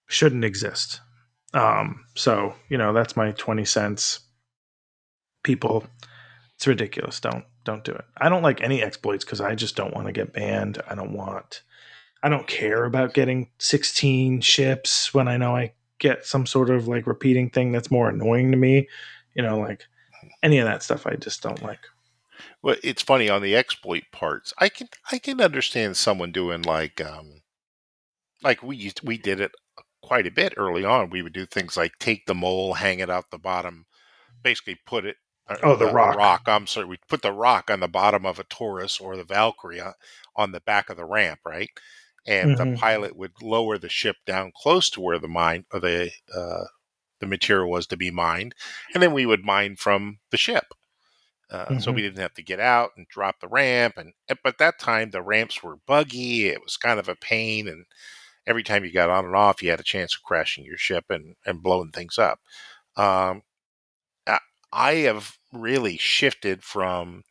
shouldn't 0.08 0.46
exist. 0.46 1.02
Um 1.54 2.06
so 2.16 2.54
you 2.70 2.78
know 2.78 2.94
that's 2.94 3.18
my 3.18 3.32
20 3.32 3.66
cents. 3.66 4.20
People 5.44 5.86
it's 6.56 6.68
ridiculous. 6.68 7.20
Don't 7.20 7.46
don't 7.64 7.84
do 7.84 7.91
it. 7.91 8.06
I 8.18 8.30
don't 8.30 8.44
like 8.44 8.62
any 8.62 8.82
exploits 8.82 9.26
because 9.26 9.41
i 9.41 9.56
just 9.56 9.76
don't 9.76 9.94
want 9.94 10.08
to 10.08 10.14
get 10.14 10.34
banned. 10.34 10.82
I 10.88 10.96
don't 10.96 11.14
want 11.14 11.64
i 12.22 12.30
don't 12.30 12.48
care 12.48 12.84
about 12.84 13.14
getting 13.14 13.50
16 13.60 14.41
ships 14.41 15.14
when 15.14 15.30
i 15.30 15.38
know 15.38 15.56
i 15.56 15.72
get 16.00 16.26
some 16.26 16.46
sort 16.46 16.70
of 16.70 16.86
like 16.88 17.08
repeating 17.08 17.50
thing 17.50 17.72
that's 17.72 17.91
more 17.91 18.10
annoying 18.10 18.52
to 18.52 18.58
me. 18.58 18.88
You 19.36 19.44
know 19.44 19.60
like 19.60 19.86
any 20.44 20.60
of 20.60 20.66
that 20.66 20.84
stuff 20.84 21.06
i 21.08 21.16
just 21.16 21.41
don't 21.41 21.62
like 21.64 21.80
well 22.61 22.76
it's 22.84 23.02
funny 23.02 23.30
on 23.30 23.41
the 23.41 23.56
exploit 23.56 24.03
parts 24.11 24.53
i 24.60 24.70
can 24.70 24.88
i 25.11 25.18
can 25.18 25.41
understand 25.41 25.98
someone 25.98 26.32
doing 26.32 26.61
like 26.61 27.02
um 27.02 27.41
like 28.44 28.64
we 28.64 28.76
used 28.76 29.02
we 29.03 29.18
did 29.18 29.40
it 29.40 29.52
quite 30.02 30.28
a 30.28 30.32
bit 30.32 30.53
early 30.57 30.86
on 30.86 31.10
we 31.10 31.22
would 31.22 31.34
do 31.34 31.45
things 31.45 31.76
like 31.76 31.94
take 31.99 32.26
the 32.26 32.36
mole 32.36 32.76
hang 32.76 32.99
it 32.99 33.10
out 33.10 33.26
the 33.32 33.38
bottom 33.38 33.86
basically 34.44 34.78
put 34.86 35.06
it 35.06 35.18
uh, 35.49 35.57
oh, 35.64 35.76
the, 35.76 35.88
rock. 35.88 36.16
rock. 36.16 36.41
I'm 36.45 36.68
sorry. 36.68 36.86
We 36.86 36.98
put 37.07 37.24
the 37.24 37.32
rock 37.32 37.72
on 37.72 37.80
the 37.80 37.88
bottom 37.88 38.26
of 38.26 38.40
a 38.40 38.44
Taurus 38.44 38.99
or 38.99 39.18
the 39.18 39.24
Valkyrie 39.24 39.82
uh, 39.82 39.94
on 40.36 40.52
the 40.52 40.60
back 40.60 40.90
of 40.90 40.98
the 40.98 41.06
ramp, 41.06 41.40
right? 41.45 41.70
And 42.28 42.56
mm-hmm. 42.56 42.72
the 42.72 42.78
pilot 42.78 43.16
would 43.16 43.32
lower 43.41 43.78
the 43.78 43.90
ship 43.90 44.18
down 44.28 44.52
close 44.56 44.90
to 44.91 45.02
where 45.02 45.18
the 45.18 45.28
mine 45.28 45.66
or 45.74 45.80
the 45.80 46.11
uh, 46.36 46.66
the 47.20 47.26
material 47.26 47.70
was 47.70 47.88
to 47.88 47.98
be 47.98 48.11
mined, 48.11 48.53
and 48.94 49.02
then 49.02 49.14
we 49.14 49.26
would 49.26 49.44
mine 49.44 49.76
from 49.76 50.20
the 50.32 50.38
ship. 50.38 50.66
Uh, 51.51 51.65
mm-hmm. 51.65 51.80
So 51.80 51.91
we 51.91 52.01
didn't 52.01 52.19
have 52.19 52.35
to 52.35 52.43
get 52.43 52.59
out 52.59 52.91
and 52.95 53.07
drop 53.07 53.39
the 53.39 53.47
ramp, 53.47 53.95
and 53.97 54.13
but 54.43 54.59
that 54.59 54.80
time 54.80 55.09
the 55.09 55.21
ramps 55.21 55.63
were 55.63 55.77
buggy. 55.88 56.47
It 56.47 56.61
was 56.63 56.77
kind 56.77 56.99
of 56.99 57.09
a 57.09 57.15
pain, 57.15 57.67
and 57.67 57.85
every 58.45 58.63
time 58.63 58.85
you 58.85 58.93
got 58.93 59.09
on 59.09 59.26
and 59.26 59.35
off, 59.35 59.63
you 59.63 59.71
had 59.71 59.80
a 59.80 59.84
chance 59.84 60.15
of 60.15 60.23
crashing 60.23 60.63
your 60.63 60.77
ship 60.77 61.05
and 61.09 61.35
and 61.45 61.63
blowing 61.63 61.91
things 61.91 62.17
up. 62.17 62.39
Um, 62.95 63.41
I 64.71 64.95
have 64.95 65.38
really 65.51 65.97
shifted 65.97 66.63
from 66.63 67.23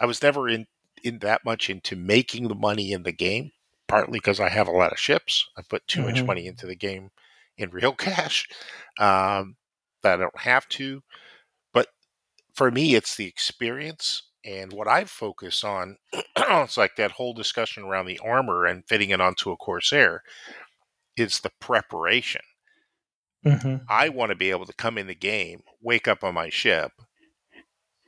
I 0.00 0.06
was 0.06 0.22
never 0.22 0.48
in 0.48 0.66
in 1.02 1.18
that 1.20 1.44
much 1.44 1.70
into 1.70 1.96
making 1.96 2.48
the 2.48 2.54
money 2.54 2.92
in 2.92 3.02
the 3.02 3.12
game, 3.12 3.52
partly 3.86 4.18
because 4.18 4.40
I 4.40 4.48
have 4.48 4.68
a 4.68 4.72
lot 4.72 4.92
of 4.92 4.98
ships. 4.98 5.48
I 5.56 5.62
put 5.68 5.86
too 5.86 6.00
mm-hmm. 6.00 6.10
much 6.10 6.22
money 6.24 6.46
into 6.46 6.66
the 6.66 6.76
game 6.76 7.10
in 7.56 7.70
real 7.70 7.92
cash 7.94 8.48
um, 8.98 9.56
that 10.02 10.14
I 10.14 10.16
don't 10.16 10.38
have 10.40 10.68
to. 10.70 11.02
For 12.58 12.72
me, 12.72 12.96
it's 12.96 13.14
the 13.14 13.28
experience 13.28 14.24
and 14.44 14.72
what 14.72 14.88
I 14.88 15.04
focus 15.04 15.62
on. 15.62 15.96
it's 16.36 16.76
like 16.76 16.96
that 16.96 17.12
whole 17.12 17.32
discussion 17.32 17.84
around 17.84 18.06
the 18.06 18.18
armor 18.18 18.66
and 18.66 18.82
fitting 18.88 19.10
it 19.10 19.20
onto 19.20 19.52
a 19.52 19.56
Corsair 19.56 20.24
is 21.16 21.38
the 21.38 21.52
preparation. 21.60 22.40
Mm-hmm. 23.46 23.84
I 23.88 24.08
want 24.08 24.30
to 24.30 24.34
be 24.34 24.50
able 24.50 24.66
to 24.66 24.72
come 24.72 24.98
in 24.98 25.06
the 25.06 25.14
game, 25.14 25.60
wake 25.80 26.08
up 26.08 26.24
on 26.24 26.34
my 26.34 26.48
ship, 26.48 26.90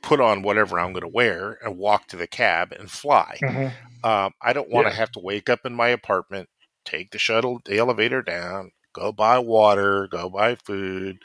put 0.03 0.19
on 0.19 0.41
whatever 0.41 0.77
I'm 0.77 0.91
going 0.91 1.03
to 1.03 1.07
wear, 1.07 1.57
and 1.63 1.77
walk 1.77 2.07
to 2.07 2.17
the 2.17 2.27
cab 2.27 2.73
and 2.77 2.91
fly. 2.91 3.37
Mm-hmm. 3.41 4.05
Um, 4.05 4.33
I 4.41 4.51
don't 4.51 4.69
want 4.69 4.87
yeah. 4.87 4.91
to 4.91 4.97
have 4.97 5.11
to 5.13 5.21
wake 5.21 5.49
up 5.49 5.61
in 5.63 5.73
my 5.73 5.87
apartment, 5.87 6.49
take 6.83 7.11
the 7.11 7.19
shuttle, 7.19 7.61
the 7.63 7.77
elevator 7.77 8.21
down, 8.21 8.71
go 8.91 9.13
buy 9.13 9.39
water, 9.39 10.09
go 10.11 10.29
buy 10.29 10.55
food. 10.55 11.19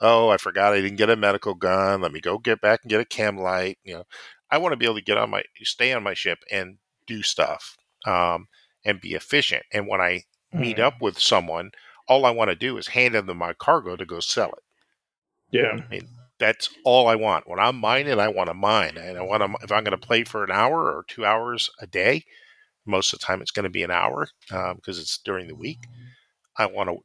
Oh, 0.00 0.30
I 0.30 0.36
forgot 0.38 0.72
I 0.72 0.80
didn't 0.80 0.96
get 0.96 1.10
a 1.10 1.16
medical 1.16 1.54
gun. 1.54 2.00
Let 2.00 2.12
me 2.12 2.20
go 2.20 2.38
get 2.38 2.60
back 2.60 2.80
and 2.82 2.90
get 2.90 3.00
a 3.00 3.04
chem 3.04 3.36
light. 3.38 3.78
You 3.84 3.94
know, 3.94 4.04
I 4.50 4.58
want 4.58 4.72
to 4.72 4.76
be 4.76 4.86
able 4.86 4.96
to 4.96 5.02
get 5.02 5.18
on 5.18 5.30
my, 5.30 5.42
stay 5.62 5.92
on 5.92 6.02
my 6.02 6.14
ship 6.14 6.38
and 6.50 6.78
do 7.06 7.22
stuff 7.22 7.76
um, 8.06 8.48
and 8.84 9.00
be 9.00 9.14
efficient. 9.14 9.62
And 9.72 9.86
when 9.86 10.00
I 10.00 10.24
mm-hmm. 10.54 10.60
meet 10.60 10.78
up 10.78 11.00
with 11.00 11.18
someone, 11.18 11.72
all 12.08 12.24
I 12.24 12.30
want 12.30 12.50
to 12.50 12.56
do 12.56 12.78
is 12.78 12.88
hand 12.88 13.14
them 13.14 13.36
my 13.36 13.52
cargo 13.52 13.96
to 13.96 14.06
go 14.06 14.20
sell 14.20 14.48
it. 14.48 14.64
Yeah. 15.50 15.72
I 15.72 15.88
mean, 15.90 16.08
that's 16.38 16.70
all 16.84 17.06
I 17.06 17.16
want. 17.16 17.48
When 17.48 17.58
I'm 17.58 17.76
mining, 17.76 18.18
I 18.18 18.28
want 18.28 18.48
to 18.48 18.54
mine. 18.54 18.96
And 18.96 19.18
I 19.18 19.22
want 19.22 19.42
to, 19.42 19.64
if 19.64 19.70
I'm 19.70 19.84
going 19.84 19.98
to 19.98 20.06
play 20.06 20.24
for 20.24 20.42
an 20.42 20.50
hour 20.50 20.86
or 20.86 21.04
two 21.06 21.24
hours 21.24 21.70
a 21.80 21.86
day, 21.86 22.24
most 22.86 23.12
of 23.12 23.20
the 23.20 23.26
time 23.26 23.42
it's 23.42 23.50
going 23.50 23.64
to 23.64 23.70
be 23.70 23.82
an 23.82 23.90
hour 23.90 24.28
because 24.48 24.70
um, 24.72 24.80
it's 24.86 25.18
during 25.18 25.46
the 25.46 25.54
week. 25.54 25.80
I 26.56 26.66
want 26.66 26.88
to 26.88 26.96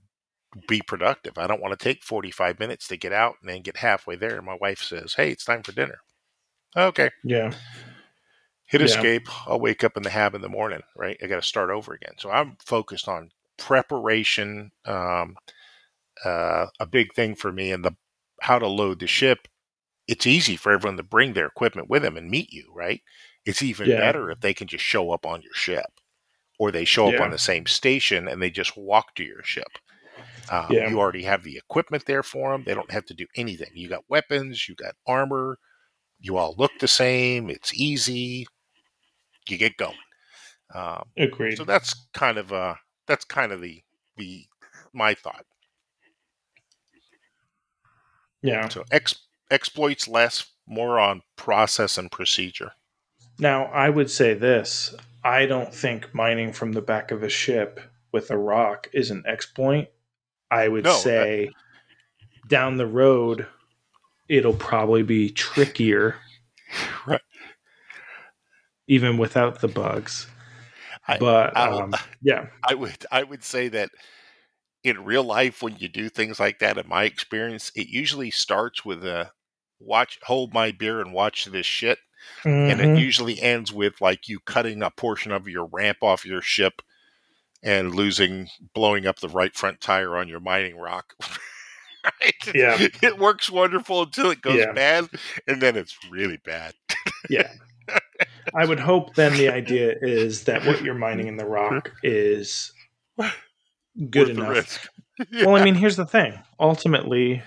be 0.68 0.82
productive. 0.82 1.38
I 1.38 1.48
don't 1.48 1.62
want 1.62 1.78
to 1.78 1.84
take 1.84 2.04
45 2.04 2.60
minutes 2.60 2.88
to 2.88 2.98
get 2.98 3.14
out 3.14 3.36
and 3.42 3.50
then 3.50 3.62
get 3.62 3.78
halfway 3.78 4.16
there. 4.16 4.38
And 4.38 4.46
my 4.46 4.58
wife 4.60 4.82
says, 4.82 5.14
Hey, 5.16 5.32
it's 5.32 5.46
time 5.46 5.64
for 5.64 5.72
dinner. 5.72 6.00
Okay. 6.76 7.10
Yeah. 7.24 7.54
Hit 8.66 8.82
escape. 8.82 9.28
I'll 9.48 9.60
wake 9.60 9.84
up 9.84 9.96
in 9.96 10.04
the 10.04 10.10
hab 10.10 10.34
in 10.34 10.42
the 10.42 10.50
morning, 10.50 10.82
right? 10.96 11.18
I 11.24 11.28
got 11.28 11.36
to 11.36 11.48
start 11.48 11.70
over 11.70 11.94
again. 11.94 12.14
So 12.18 12.32
I'm 12.32 12.58
focused 12.66 13.08
on 13.08 13.30
preparation, 13.58 14.72
um, 14.86 15.36
uh, 16.24 16.66
a 16.80 16.86
big 16.86 17.14
thing 17.14 17.36
for 17.36 17.52
me, 17.52 17.72
and 17.72 17.86
the 17.86 17.96
how 18.42 18.60
to 18.60 18.68
load 18.68 19.00
the 19.00 19.08
ship. 19.08 19.48
It's 20.08 20.28
easy 20.28 20.56
for 20.56 20.72
everyone 20.72 20.98
to 20.98 21.04
bring 21.04 21.34
their 21.34 21.48
equipment 21.48 21.90
with 21.90 22.02
them 22.02 22.18
and 22.18 22.30
meet 22.30 22.52
you, 22.52 22.72
right? 22.76 23.02
It's 23.46 23.62
even 23.62 23.90
yeah. 23.90 24.00
better 24.00 24.30
if 24.30 24.40
they 24.40 24.54
can 24.54 24.68
just 24.68 24.84
show 24.84 25.12
up 25.12 25.26
on 25.26 25.42
your 25.42 25.54
ship, 25.54 25.86
or 26.60 26.72
they 26.72 26.86
show 26.86 27.10
yeah. 27.10 27.18
up 27.18 27.22
on 27.22 27.32
the 27.32 27.38
same 27.38 27.66
station 27.66 28.28
and 28.28 28.42
they 28.42 28.50
just 28.50 28.76
walk 28.78 29.16
to 29.16 29.24
your 29.24 29.44
ship. 29.44 29.78
Um, 30.52 30.68
yeah. 30.70 30.90
You 30.90 31.00
already 31.00 31.24
have 31.24 31.44
the 31.44 31.58
equipment 31.58 32.06
there 32.06 32.24
for 32.24 32.52
them. 32.52 32.64
They 32.66 32.74
don't 32.74 32.92
have 32.92 33.06
to 33.08 33.14
do 33.14 33.26
anything. 33.36 33.70
You 33.74 33.90
got 33.90 34.04
weapons, 34.10 34.68
you 34.68 34.76
got 34.76 34.96
armor, 35.08 35.58
you 36.20 36.38
all 36.38 36.56
look 36.58 36.72
the 36.80 36.88
same. 36.88 37.50
It's 37.50 37.74
easy. 37.74 38.48
You 39.48 39.58
get 39.58 39.78
going. 39.78 39.98
Um, 40.74 41.04
Agreed. 41.18 41.58
So 41.58 41.64
that's 41.64 42.08
kind 42.14 42.38
of 42.38 42.52
uh, 42.52 42.76
that's 43.08 43.26
kind 43.26 43.52
of 43.52 43.62
the 43.62 43.84
the 44.18 44.46
my 44.94 45.14
thought. 45.14 45.46
Yeah. 48.42 48.68
So 48.70 48.84
ex, 48.92 49.16
exploits 49.50 50.08
less, 50.08 50.46
more 50.68 51.00
on 51.00 51.22
process 51.36 51.98
and 51.98 52.12
procedure. 52.12 52.72
Now, 53.40 53.66
I 53.66 53.90
would 53.90 54.10
say 54.10 54.34
this: 54.34 54.96
I 55.24 55.46
don't 55.46 55.74
think 55.74 56.14
mining 56.14 56.54
from 56.54 56.72
the 56.74 56.82
back 56.82 57.12
of 57.12 57.24
a 57.24 57.30
ship 57.30 57.80
with 58.12 58.32
a 58.32 58.38
rock 58.38 58.88
is 58.94 59.12
an 59.12 59.24
exploit. 59.28 59.88
I 60.56 60.68
would 60.68 60.86
no, 60.86 60.94
say 60.94 61.48
that... 61.48 62.50
down 62.50 62.78
the 62.78 62.88
road, 62.88 63.48
it'll 64.30 64.54
probably 64.54 65.04
be 65.04 65.30
trickier. 65.30 66.16
right. 67.08 67.22
Even 68.88 69.18
without 69.18 69.62
the 69.62 69.68
bugs. 69.68 70.28
I, 71.08 71.18
but 71.18 71.56
I, 71.56 71.70
um, 71.70 71.94
yeah, 72.22 72.48
I 72.68 72.74
would 72.74 73.06
I 73.12 73.24
would 73.24 73.44
say 73.44 73.68
that 73.70 73.90
in 74.84 75.04
real 75.04 75.24
life, 75.24 75.62
when 75.62 75.76
you 75.78 75.90
do 75.90 76.10
things 76.10 76.40
like 76.40 76.60
that, 76.60 76.78
in 76.78 76.88
my 76.88 77.04
experience, 77.04 77.72
it 77.76 77.88
usually 77.88 78.32
starts 78.32 78.86
with 78.86 79.04
a 79.04 79.32
watch, 79.80 80.20
hold 80.24 80.54
my 80.54 80.72
beer 80.72 81.02
and 81.02 81.12
watch 81.12 81.46
this 81.46 81.66
shit. 81.66 81.98
Mm-hmm. 82.44 82.72
And 82.72 82.82
it 82.82 82.86
mm-hmm. 82.86 82.98
usually 82.98 83.42
ends 83.42 83.74
with 83.74 84.00
like 84.00 84.28
you 84.28 84.40
cutting 84.46 84.82
a 84.82 84.92
portion 84.92 85.32
of 85.32 85.48
your 85.48 85.66
ramp 85.66 85.98
off 86.02 86.26
your 86.26 86.42
ship 86.42 86.82
and 87.66 87.96
losing, 87.96 88.48
blowing 88.74 89.08
up 89.08 89.20
the 89.20 89.28
right 89.28 89.54
front 89.54 89.82
tire 89.82 90.16
on 90.16 90.30
your 90.30 90.40
mining 90.40 90.78
rock. 90.78 91.16
right? 92.06 92.56
Yeah. 92.56 92.78
It 93.02 93.18
works 93.18 93.50
wonderful 93.50 94.04
until 94.04 94.30
it 94.30 94.42
goes 94.42 94.60
yeah. 94.60 94.72
bad, 94.72 95.10
and 95.48 95.62
then 95.62 95.76
it's 95.76 95.98
really 96.10 96.38
bad. 96.46 96.74
yeah. 97.30 97.52
I 98.54 98.66
would 98.66 98.80
hope 98.80 99.16
then 99.16 99.34
the 99.34 99.50
idea 99.50 99.96
is 100.02 100.44
that 100.46 100.66
what 100.66 100.84
you're 100.84 100.94
mining 100.94 101.28
in 101.28 101.38
the 101.38 101.46
rock 101.46 101.92
is 102.04 102.72
good 104.10 104.38
Worth 104.38 104.38
enough. 104.38 104.90
yeah. 105.32 105.46
Well, 105.46 105.56
I 105.56 105.64
mean, 105.64 105.76
here's 105.76 105.96
the 105.96 106.06
thing. 106.06 106.38
Ultimately, 106.60 107.42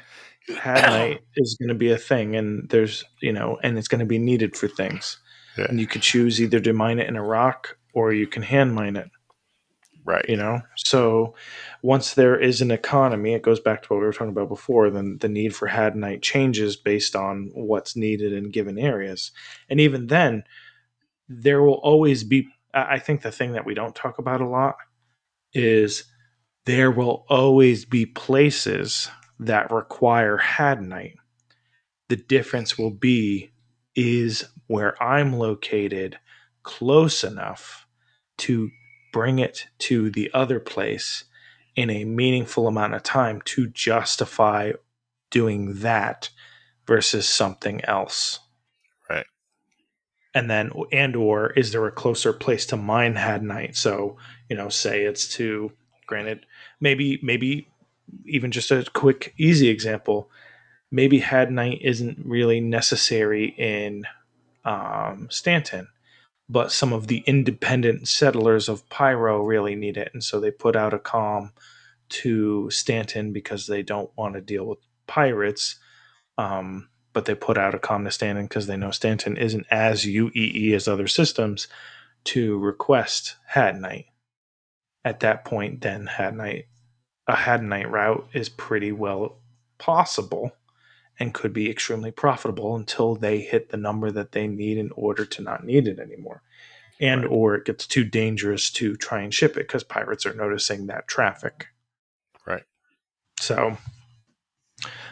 Hadanite 0.51 1.21
is 1.37 1.57
going 1.61 1.69
to 1.69 1.75
be 1.75 1.93
a 1.93 1.99
thing, 1.99 2.35
and 2.35 2.69
there's 2.71 3.05
you 3.21 3.33
know, 3.33 3.59
and 3.63 3.79
it's 3.79 3.89
going 3.89 4.01
to 4.01 4.07
be 4.07 4.19
needed 4.19 4.57
for 4.57 4.69
things. 4.69 5.19
Yeah. 5.57 5.67
And 5.69 5.81
you 5.81 5.87
could 5.87 6.03
choose 6.03 6.41
either 6.41 6.61
to 6.61 6.73
mine 6.73 6.99
it 6.99 7.09
in 7.09 7.17
a 7.17 7.23
rock 7.23 7.77
or 7.93 8.13
you 8.13 8.27
can 8.29 8.43
hand 8.43 8.75
mine 8.75 8.97
it. 8.97 9.11
Right. 10.09 10.25
You 10.27 10.37
know, 10.37 10.63
so 10.75 11.35
once 11.83 12.15
there 12.15 12.41
is 12.41 12.63
an 12.63 12.71
economy, 12.71 13.35
it 13.35 13.43
goes 13.43 13.61
back 13.61 13.83
to 13.83 13.89
what 13.89 14.01
we 14.01 14.07
were 14.07 14.13
talking 14.15 14.31
about 14.31 14.49
before. 14.49 14.89
Then 14.89 15.19
the 15.21 15.29
need 15.29 15.55
for 15.55 15.69
Hadanite 15.69 16.23
changes 16.23 16.77
based 16.77 17.15
on 17.15 17.51
what's 17.53 17.95
needed 17.95 18.33
in 18.33 18.51
given 18.51 18.79
areas, 18.79 19.33
and 19.69 19.79
even 19.79 20.07
then, 20.07 20.45
there 21.29 21.61
will 21.63 21.81
always 21.83 22.25
be. 22.25 22.49
I 22.73 22.99
think 22.99 23.21
the 23.21 23.31
thing 23.31 23.53
that 23.53 23.67
we 23.67 23.75
don't 23.75 23.95
talk 23.95 24.19
about 24.19 24.41
a 24.41 24.49
lot 24.49 24.77
is 25.53 26.05
there 26.65 26.91
will 26.91 27.27
always 27.29 27.85
be 27.85 28.07
places 28.07 29.11
that 29.39 29.71
require 29.71 30.39
Hadanite. 30.39 31.17
The 32.09 32.17
difference 32.17 32.79
will 32.79 32.93
be 32.93 33.51
is 33.95 34.43
where 34.69 35.03
I'm 35.03 35.35
located 35.35 36.19
close 36.63 37.25
enough 37.25 37.87
to 38.39 38.71
bring 39.13 39.39
it 39.39 39.67
to 39.79 40.11
the 40.11 40.31
other 40.35 40.61
place 40.61 41.25
in 41.77 41.91
a 41.91 42.05
meaningful 42.05 42.67
amount 42.67 42.95
of 42.95 43.03
time 43.03 43.41
to 43.43 43.69
justify 43.69 44.73
doing 45.31 45.81
that 45.81 46.31
versus 46.87 47.29
something 47.29 47.85
else. 47.85 48.41
Right. 49.09 49.27
And 50.35 50.51
then 50.51 50.73
and 50.93 51.15
or 51.15 51.53
is 51.53 51.73
there 51.73 51.87
a 51.87 51.93
closer 51.93 52.33
place 52.33 52.67
to 52.67 52.77
mine 52.77 53.15
Hadanite? 53.15 53.77
So, 53.77 54.17
you 54.49 54.57
know, 54.57 54.69
say 54.69 55.05
it's 55.05 55.29
to 55.37 55.73
granted, 56.07 56.47
maybe 56.81 57.21
maybe 57.23 57.69
even 58.25 58.51
just 58.51 58.71
a 58.71 58.85
quick 58.95 59.35
easy 59.39 59.69
example, 59.69 60.31
maybe 60.91 61.21
Hadanite 61.21 61.81
isn't 61.83 62.19
really 62.25 62.61
necessary 62.61 63.55
in 63.57 64.05
um, 64.65 65.29
Stanton 65.31 65.89
but 66.49 66.73
some 66.73 66.93
of 66.93 67.07
the 67.09 67.23
independent 67.27 68.09
settlers 68.09 68.69
of 68.69 68.89
Pyro 68.89 69.43
really 69.43 69.75
need 69.75 69.97
it, 69.97 70.11
and 70.13 70.25
so 70.25 70.41
they 70.41 70.51
put 70.51 70.77
out 70.77 70.95
a 70.95 70.99
com 70.99 71.53
to 72.11 72.71
Stanton 72.71 73.33
because 73.33 73.67
they 73.67 73.83
don't 73.83 74.11
want 74.17 74.35
to 74.35 74.41
deal 74.41 74.65
with 74.65 74.79
pirates. 75.07 75.79
Um, 76.39 76.89
but 77.13 77.25
they 77.25 77.35
put 77.35 77.59
out 77.59 77.75
a 77.75 77.79
com 77.79 78.05
to 78.05 78.11
Stanton 78.11 78.45
because 78.45 78.67
they 78.67 78.77
know 78.77 78.91
Stanton 78.91 79.37
isn't 79.37 79.67
as 79.71 80.05
UEE 80.05 80.73
as 80.75 80.87
other 80.87 81.09
systems 81.09 81.69
to 82.25 82.59
request 82.59 83.37
Hadanite. 83.55 84.07
At 85.05 85.21
that 85.21 85.45
point, 85.45 85.81
then 85.81 86.07
Hadanite, 86.07 86.67
a 87.27 87.35
Hadanite 87.35 87.91
route 87.91 88.29
is 88.33 88.49
pretty 88.49 88.93
well 88.93 89.39
possible 89.79 90.53
and 91.19 91.35
could 91.35 91.53
be 91.53 91.71
extremely 91.71 92.11
profitable 92.11 92.77
until 92.77 93.15
they 93.15 93.41
hit 93.41 93.71
the 93.71 93.77
number 93.77 94.11
that 94.11 94.33
they 94.33 94.47
need 94.47 94.79
in 94.79 94.91
order 94.95 95.25
to 95.25 95.43
not 95.43 95.65
need 95.65 95.89
it 95.89 95.99
anymore. 95.99 96.43
And 97.01 97.23
right. 97.23 97.31
or 97.31 97.55
it 97.55 97.65
gets 97.65 97.87
too 97.87 98.05
dangerous 98.05 98.71
to 98.73 98.97
try 98.97 99.23
and 99.23 99.33
ship 99.33 99.53
it 99.53 99.67
because 99.67 99.85
pirates 99.85 100.27
are 100.27 100.35
noticing 100.35 100.87
that 100.87 101.09
traffic. 101.09 101.67
Right. 102.47 102.65
So 103.41 103.77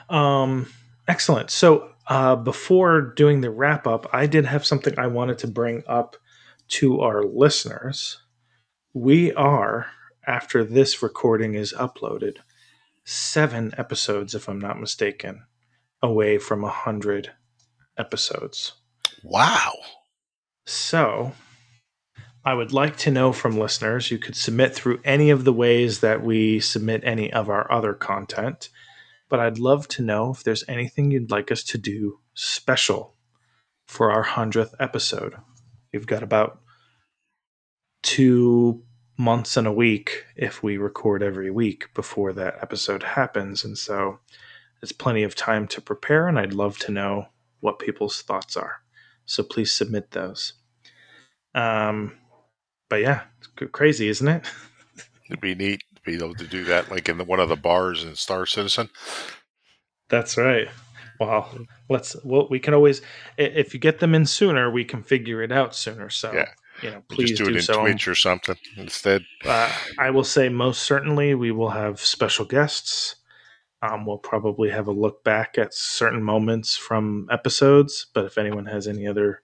um 0.09 0.69
excellent. 1.09 1.51
So 1.51 1.91
uh 2.09 2.37
before 2.37 3.01
doing 3.01 3.41
the 3.41 3.51
wrap 3.51 3.87
up 3.87 4.07
i 4.13 4.27
did 4.27 4.45
have 4.45 4.65
something 4.65 4.97
i 4.99 5.09
wanted 5.09 5.39
to 5.39 5.49
bring 5.49 5.83
up 5.87 6.17
to 6.69 7.01
our 7.01 7.25
listeners. 7.25 8.19
We 8.95 9.33
are 9.35 9.87
after 10.27 10.65
this 10.65 11.03
recording 11.03 11.55
is 11.55 11.73
uploaded 11.73 12.39
seven 13.05 13.73
episodes 13.79 14.35
if 14.35 14.49
i'm 14.49 14.59
not 14.59 14.81
mistaken 14.81 15.43
away 16.07 16.39
from 16.39 16.65
a 16.65 16.71
hundred 16.71 17.33
episodes. 17.99 18.73
Wow. 19.23 19.75
So 20.65 21.33
I 22.45 22.55
would 22.55 22.73
like 22.73 22.97
to 22.99 23.11
know 23.11 23.33
from 23.33 23.59
listeners. 23.59 24.11
You 24.11 24.19
could 24.19 24.37
submit 24.37 24.75
through 24.75 25.01
any 25.05 25.31
of 25.31 25.45
the 25.45 25.53
ways 25.53 26.01
that 26.01 26.23
we 26.23 26.61
submit 26.61 27.03
any 27.05 27.33
of 27.33 27.49
our 27.49 27.71
other 27.73 27.93
content, 27.93 28.69
but 29.29 29.41
I'd 29.41 29.59
love 29.59 29.89
to 29.89 30.03
know 30.03 30.31
if 30.31 30.45
there's 30.45 30.65
anything 30.69 31.11
you'd 31.11 31.31
like 31.31 31.51
us 31.51 31.65
to 31.65 31.79
do 31.79 32.21
special 32.35 33.17
for 33.87 34.13
our 34.13 34.25
100th 34.25 34.75
episode. 34.79 35.35
We've 35.93 36.07
got 36.07 36.23
about 36.23 36.61
two 38.03 38.85
months 39.19 39.57
and 39.57 39.67
a 39.67 39.73
week 39.73 40.25
if 40.37 40.63
we 40.63 40.77
record 40.77 41.23
every 41.23 41.51
week 41.51 41.93
before 41.95 42.33
that 42.35 42.59
episode 42.63 43.03
happens. 43.03 43.65
And 43.65 43.77
so 43.77 44.21
it's 44.87 44.93
plenty 44.93 45.25
of 45.25 45.35
time 45.35 45.67
to 45.67 45.81
prepare, 45.81 46.29
and 46.29 46.39
I'd 46.39 46.53
love 46.53 46.79
to 46.79 46.93
know 46.93 47.27
what 47.59 47.81
people's 47.81 48.23
thoughts 48.23 48.57
are. 48.57 48.83
So 49.25 49.43
please 49.43 49.73
submit 49.73 50.13
those. 50.13 50.53
Um, 51.57 52.13
but 52.89 53.01
yeah, 53.01 53.23
crazy, 53.73 54.07
isn't 54.07 54.29
it? 54.29 54.47
It'd 55.29 55.41
be 55.41 55.57
neat 55.57 55.83
to 55.97 56.03
be 56.03 56.15
able 56.15 56.35
to 56.35 56.47
do 56.47 56.63
that, 56.67 56.89
like 56.89 57.09
in 57.09 57.19
the, 57.19 57.25
one 57.25 57.41
of 57.41 57.49
the 57.49 57.57
bars 57.57 58.05
in 58.05 58.15
Star 58.15 58.47
Citizen. 58.47 58.89
That's 60.09 60.37
right. 60.37 60.69
Well, 61.19 61.67
let's. 61.89 62.15
Well, 62.25 62.47
we 62.49 62.61
can 62.61 62.73
always, 62.73 63.03
if 63.37 63.75
you 63.75 63.81
get 63.81 63.99
them 63.99 64.15
in 64.15 64.25
sooner, 64.25 64.71
we 64.71 64.85
can 64.85 65.03
figure 65.03 65.43
it 65.43 65.51
out 65.51 65.75
sooner. 65.75 66.11
So 66.11 66.33
yeah. 66.33 66.51
You 66.81 66.91
know, 66.91 67.03
please 67.09 67.31
Just 67.31 67.39
do, 67.39 67.45
do 67.47 67.51
it 67.51 67.57
in 67.57 67.63
so. 67.63 67.81
Twitch 67.81 68.07
or 68.07 68.15
something 68.15 68.57
instead. 68.77 69.25
Uh, 69.45 69.73
I 69.99 70.11
will 70.11 70.23
say 70.23 70.49
most 70.49 70.83
certainly 70.83 71.35
we 71.35 71.51
will 71.51 71.71
have 71.71 71.99
special 71.99 72.45
guests. 72.45 73.17
Um, 73.87 74.07
we'll 74.07 74.19
probably 74.19 74.71
have 74.71 74.89
a 74.89 74.93
look 74.93 75.23
back 75.23 75.59
at 75.59 75.75
certain 75.75 76.23
moments 76.23 76.77
from 76.77 77.29
episodes, 77.31 78.07
but 78.15 78.25
if 78.25 78.39
anyone 78.39 78.67
has 78.67 78.87
any 78.87 79.07
other 79.07 79.43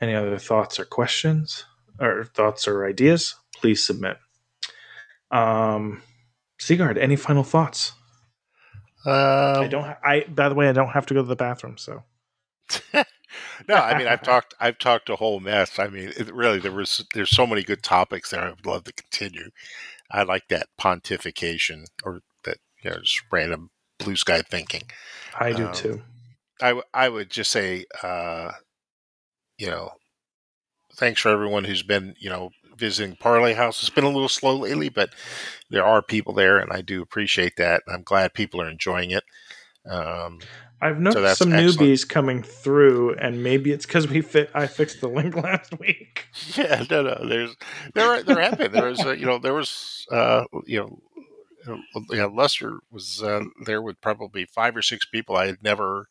any 0.00 0.14
other 0.14 0.38
thoughts 0.38 0.78
or 0.78 0.84
questions 0.84 1.64
or 2.00 2.24
thoughts 2.24 2.68
or 2.68 2.86
ideas, 2.86 3.34
please 3.56 3.84
submit. 3.84 4.16
Um, 5.30 6.02
Sigard, 6.60 6.98
any 6.98 7.16
final 7.16 7.42
thoughts? 7.44 7.92
Um, 9.04 9.12
I 9.14 9.68
don't. 9.68 9.84
Ha- 9.84 9.98
I 10.04 10.24
by 10.28 10.48
the 10.48 10.54
way, 10.54 10.68
I 10.68 10.72
don't 10.72 10.90
have 10.90 11.06
to 11.06 11.14
go 11.14 11.22
to 11.22 11.28
the 11.28 11.36
bathroom, 11.36 11.78
so. 11.78 12.02
no, 12.94 13.74
I 13.74 13.96
mean 13.96 14.06
I've 14.06 14.22
talked 14.22 14.54
I've 14.60 14.78
talked 14.78 15.08
a 15.08 15.16
whole 15.16 15.40
mess. 15.40 15.78
I 15.78 15.88
mean, 15.88 16.12
it 16.16 16.32
really 16.34 16.58
there 16.58 16.72
was 16.72 17.04
there's 17.14 17.30
so 17.30 17.46
many 17.46 17.62
good 17.62 17.82
topics 17.82 18.30
there. 18.30 18.42
I'd 18.42 18.66
love 18.66 18.84
to 18.84 18.92
continue. 18.92 19.50
I 20.10 20.22
like 20.22 20.48
that 20.48 20.68
pontification 20.80 21.84
or 22.02 22.22
you 22.88 22.94
know, 22.94 23.00
just 23.00 23.22
random 23.30 23.70
blue 23.98 24.16
sky 24.16 24.42
thinking. 24.42 24.82
I 25.38 25.52
do 25.52 25.64
um, 25.64 25.72
too. 25.72 26.00
I, 26.60 26.68
w- 26.68 26.84
I 26.94 27.08
would 27.08 27.30
just 27.30 27.50
say, 27.50 27.84
uh, 28.02 28.52
you 29.58 29.68
know, 29.68 29.92
thanks 30.94 31.20
for 31.20 31.28
everyone 31.28 31.64
who's 31.64 31.82
been, 31.82 32.14
you 32.18 32.30
know, 32.30 32.50
visiting 32.76 33.16
Parlay 33.16 33.54
House. 33.54 33.80
It's 33.80 33.90
been 33.90 34.04
a 34.04 34.10
little 34.10 34.28
slow 34.28 34.56
lately, 34.56 34.88
but 34.88 35.10
there 35.70 35.84
are 35.84 36.02
people 36.02 36.32
there, 36.32 36.58
and 36.58 36.72
I 36.72 36.80
do 36.80 37.02
appreciate 37.02 37.56
that. 37.56 37.82
I'm 37.88 38.02
glad 38.02 38.34
people 38.34 38.60
are 38.62 38.70
enjoying 38.70 39.10
it. 39.10 39.24
Um, 39.88 40.38
I've 40.80 41.00
noticed 41.00 41.38
so 41.38 41.44
some 41.44 41.52
excellent. 41.52 41.90
newbies 41.90 42.08
coming 42.08 42.42
through, 42.42 43.14
and 43.16 43.42
maybe 43.42 43.72
it's 43.72 43.84
because 43.84 44.08
we 44.08 44.20
fit. 44.20 44.50
I 44.54 44.66
fixed 44.66 45.00
the 45.00 45.08
link 45.08 45.36
last 45.36 45.78
week. 45.78 46.26
Yeah, 46.56 46.84
no, 46.88 47.02
no. 47.02 47.26
There's 47.28 47.56
there 47.94 48.22
there 48.22 48.40
have 48.40 48.58
been 48.58 48.72
there 48.72 48.86
was 48.88 49.04
uh, 49.04 49.10
you 49.10 49.26
know 49.26 49.38
there 49.38 49.54
was 49.54 50.06
uh, 50.10 50.44
you 50.66 50.78
know 50.78 50.98
yeah, 52.10 52.26
Lester 52.26 52.80
was 52.90 53.22
uh, 53.22 53.44
there 53.64 53.82
with 53.82 54.00
probably 54.00 54.44
five 54.44 54.76
or 54.76 54.82
six 54.82 55.06
people 55.06 55.36
I 55.36 55.46
had 55.46 55.62
never 55.62 56.08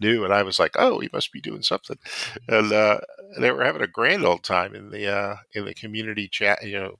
knew, 0.00 0.24
and 0.24 0.32
I 0.32 0.42
was 0.42 0.58
like, 0.58 0.72
"Oh, 0.76 1.00
he 1.00 1.08
must 1.12 1.32
be 1.32 1.40
doing 1.40 1.62
something," 1.62 1.98
and 2.48 2.72
uh, 2.72 3.00
they 3.38 3.50
were 3.50 3.64
having 3.64 3.82
a 3.82 3.86
grand 3.86 4.24
old 4.24 4.42
time 4.42 4.74
in 4.74 4.90
the 4.90 5.06
uh, 5.08 5.36
in 5.54 5.64
the 5.64 5.74
community 5.74 6.28
chat, 6.28 6.62
you 6.64 6.78
know, 6.78 6.98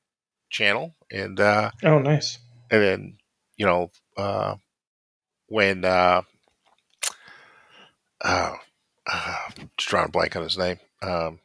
channel, 0.50 0.94
and 1.10 1.38
uh, 1.38 1.70
oh, 1.84 1.98
nice. 1.98 2.38
And 2.70 2.82
then 2.82 3.18
you 3.56 3.66
know 3.66 3.90
uh, 4.16 4.56
when 5.46 5.84
uh, 5.84 6.22
uh, 8.22 8.54
uh, 9.06 9.36
just 9.76 9.88
drawing 9.88 10.06
a 10.06 10.10
blank 10.10 10.36
on 10.36 10.44
his 10.44 10.58
name. 10.58 10.78
Um, 11.02 11.40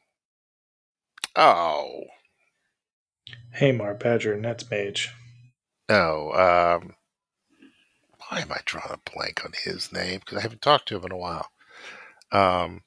oh, 1.36 2.04
Hamar 3.54 3.96
Badger 3.96 4.38
Nets 4.38 4.70
Mage. 4.70 5.12
No, 5.90 6.32
um, 6.34 6.96
why 8.30 8.42
am 8.42 8.52
I 8.52 8.60
drawing 8.66 8.92
a 8.94 9.12
blank 9.12 9.44
on 9.46 9.54
his 9.64 9.92
name? 9.92 10.20
Because 10.20 10.38
I 10.38 10.42
haven't 10.42 10.62
talked 10.62 10.88
to 10.90 10.98
him 10.98 11.06
in 11.06 11.12
a 11.12 11.18
while. 11.18 11.50
Um, 12.32 12.82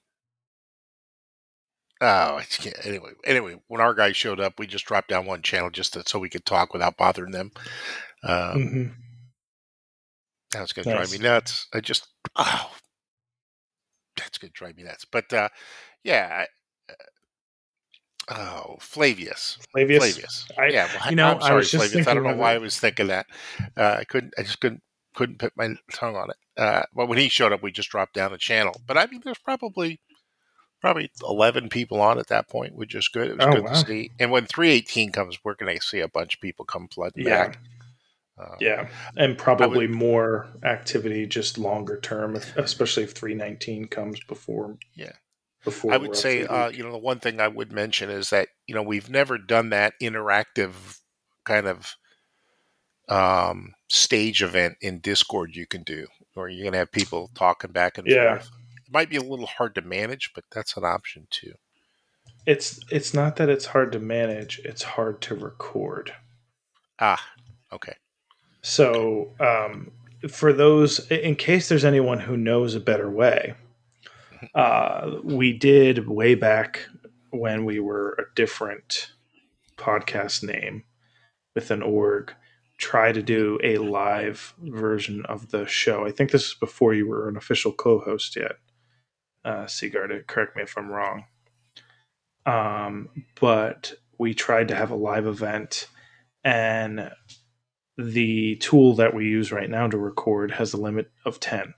oh, 2.00 2.36
I 2.36 2.44
can't. 2.44 2.76
Anyway, 2.86 3.12
anyway, 3.24 3.60
when 3.68 3.80
our 3.80 3.94
guy 3.94 4.12
showed 4.12 4.40
up, 4.40 4.58
we 4.58 4.66
just 4.66 4.86
dropped 4.86 5.08
down 5.08 5.26
one 5.26 5.42
channel 5.42 5.70
just 5.70 5.94
to, 5.94 6.02
so 6.06 6.18
we 6.18 6.28
could 6.28 6.44
talk 6.44 6.72
without 6.72 6.96
bothering 6.96 7.32
them. 7.32 7.52
Um, 8.22 8.70
hmm 8.70 8.86
That's 10.52 10.72
going 10.72 10.86
to 10.86 10.90
drive 10.90 11.10
me 11.10 11.18
nuts. 11.18 11.68
I 11.72 11.80
just, 11.80 12.08
oh, 12.36 12.70
that's 14.16 14.38
going 14.38 14.50
to 14.50 14.58
drive 14.58 14.76
me 14.76 14.84
nuts. 14.84 15.04
But 15.10 15.32
uh, 15.32 15.48
yeah, 16.04 16.44
oh, 18.30 18.76
Flavius. 18.80 19.58
Flavius. 19.72 19.98
Flavius. 20.14 20.46
I- 20.58 20.66
yeah, 20.68 20.88
well, 20.94 21.10
you 21.10 21.16
know, 21.16 21.26
I'm 21.32 21.36
I 21.38 21.40
sorry, 21.40 21.56
was 21.56 21.70
just 21.70 21.84
Flavius. 21.84 22.06
I 22.06 22.14
don't 22.14 22.22
know 22.24 22.34
why. 22.36 22.54
I 22.54 22.58
was 22.58 22.78
thinking 22.78 23.08
that. 23.08 23.26
Uh, 23.76 23.96
I 24.00 24.04
couldn't. 24.04 24.34
I 24.38 24.42
just 24.42 24.60
couldn't 24.60 24.82
couldn't 25.14 25.38
put 25.38 25.52
my 25.56 25.74
tongue 25.92 26.16
on 26.16 26.30
it. 26.30 26.36
Uh, 26.56 26.82
but 26.94 27.06
when 27.08 27.18
he 27.18 27.28
showed 27.28 27.52
up, 27.52 27.62
we 27.62 27.72
just 27.72 27.90
dropped 27.90 28.14
down 28.14 28.30
the 28.32 28.38
channel. 28.38 28.74
But 28.86 28.96
I 28.96 29.06
mean, 29.06 29.20
there's 29.24 29.38
probably 29.38 30.00
probably 30.80 31.10
11 31.28 31.68
people 31.68 32.00
on 32.00 32.18
at 32.18 32.28
that 32.28 32.48
point, 32.48 32.74
which 32.74 32.94
is 32.94 33.06
good. 33.08 33.28
It 33.28 33.36
was 33.36 33.46
Oh, 33.46 33.52
good 33.52 33.64
wow. 33.64 33.72
to 33.72 33.86
see. 33.86 34.10
And 34.18 34.30
when 34.30 34.46
318 34.46 35.12
comes, 35.12 35.38
we're 35.44 35.54
going 35.54 35.76
to 35.76 35.82
see 35.84 36.00
a 36.00 36.08
bunch 36.08 36.36
of 36.36 36.40
people 36.40 36.64
come 36.64 36.88
flooding 36.88 37.26
Yeah. 37.26 37.48
back. 37.48 37.58
Uh, 38.38 38.56
Yeah, 38.60 38.88
and 39.18 39.36
probably 39.36 39.86
more 39.86 40.48
activity 40.62 41.26
just 41.26 41.58
longer 41.58 42.00
term, 42.00 42.36
especially 42.56 43.02
if 43.02 43.12
319 43.12 43.88
comes 43.88 44.20
before. 44.24 44.78
Yeah. 44.94 45.12
I 45.90 45.96
would 45.96 46.16
say, 46.16 46.44
uh, 46.44 46.68
you 46.68 46.82
know, 46.82 46.92
the 46.92 46.98
one 46.98 47.20
thing 47.20 47.40
I 47.40 47.48
would 47.48 47.72
mention 47.72 48.10
is 48.10 48.30
that 48.30 48.48
you 48.66 48.74
know 48.74 48.82
we've 48.82 49.10
never 49.10 49.38
done 49.38 49.70
that 49.70 49.94
interactive 50.02 50.98
kind 51.44 51.66
of 51.66 51.94
um, 53.08 53.74
stage 53.88 54.42
event 54.42 54.76
in 54.80 55.00
Discord. 55.00 55.54
You 55.54 55.66
can 55.66 55.82
do, 55.82 56.06
or 56.36 56.48
you're 56.48 56.62
going 56.62 56.72
to 56.72 56.78
have 56.78 56.92
people 56.92 57.30
talking 57.34 57.72
back 57.72 57.98
and 57.98 58.06
Yeah. 58.08 58.38
forth. 58.38 58.50
It 58.86 58.92
might 58.92 59.10
be 59.10 59.16
a 59.16 59.22
little 59.22 59.46
hard 59.46 59.74
to 59.76 59.82
manage, 59.82 60.30
but 60.34 60.44
that's 60.52 60.76
an 60.76 60.84
option 60.84 61.26
too. 61.30 61.52
it's 62.46 62.80
it's 62.90 63.12
not 63.14 63.36
that 63.36 63.48
it's 63.48 63.66
hard 63.66 63.92
to 63.92 63.98
manage; 63.98 64.60
it's 64.64 64.82
hard 64.82 65.20
to 65.22 65.34
record. 65.34 66.14
Ah, 66.98 67.22
okay. 67.72 67.94
So, 68.62 69.32
um, 69.40 69.90
for 70.28 70.52
those, 70.52 71.10
in 71.10 71.34
case 71.36 71.68
there's 71.68 71.84
anyone 71.84 72.20
who 72.20 72.36
knows 72.36 72.74
a 72.74 72.80
better 72.80 73.10
way, 73.10 73.54
uh, 74.54 75.18
we 75.22 75.52
did 75.52 76.08
way 76.08 76.34
back 76.34 76.86
when 77.30 77.64
we 77.64 77.80
were 77.80 78.12
a 78.18 78.34
different 78.34 79.12
podcast 79.76 80.42
name 80.42 80.84
with 81.54 81.70
an 81.70 81.82
org 81.82 82.34
try 82.80 83.12
to 83.12 83.22
do 83.22 83.58
a 83.62 83.76
live 83.76 84.54
version 84.62 85.24
of 85.26 85.50
the 85.50 85.66
show. 85.66 86.06
I 86.06 86.10
think 86.10 86.30
this 86.30 86.46
is 86.46 86.54
before 86.54 86.94
you 86.94 87.06
were 87.06 87.28
an 87.28 87.36
official 87.36 87.72
co-host 87.72 88.36
yet. 88.36 88.56
Uh, 89.44 89.66
correct 90.26 90.56
me 90.56 90.62
if 90.62 90.76
I'm 90.76 90.88
wrong. 90.88 91.24
Um, 92.46 93.08
but 93.38 93.92
we 94.18 94.32
tried 94.32 94.68
to 94.68 94.74
have 94.74 94.90
a 94.90 94.96
live 94.96 95.26
event, 95.26 95.88
and 96.42 97.10
the 97.98 98.56
tool 98.56 98.94
that 98.96 99.14
we 99.14 99.26
use 99.26 99.52
right 99.52 99.68
now 99.68 99.86
to 99.86 99.98
record 99.98 100.50
has 100.52 100.72
a 100.72 100.80
limit 100.80 101.10
of 101.26 101.38
10 101.38 101.74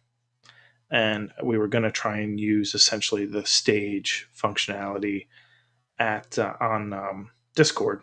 and 0.93 1.33
we 1.43 1.57
were 1.57 1.69
going 1.69 1.85
to 1.85 1.91
try 1.91 2.19
and 2.19 2.39
use 2.39 2.75
essentially 2.75 3.25
the 3.25 3.45
stage 3.47 4.29
functionality 4.37 5.27
at 5.99 6.39
uh, 6.39 6.53
on 6.61 6.93
um, 6.93 7.31
discord 7.57 8.03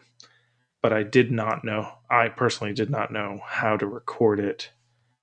but 0.81 0.91
i 0.91 1.03
did 1.03 1.31
not 1.31 1.63
know 1.63 1.87
i 2.09 2.27
personally 2.27 2.73
did 2.73 2.89
not 2.89 3.13
know 3.13 3.39
how 3.45 3.77
to 3.77 3.85
record 3.85 4.39
it 4.39 4.71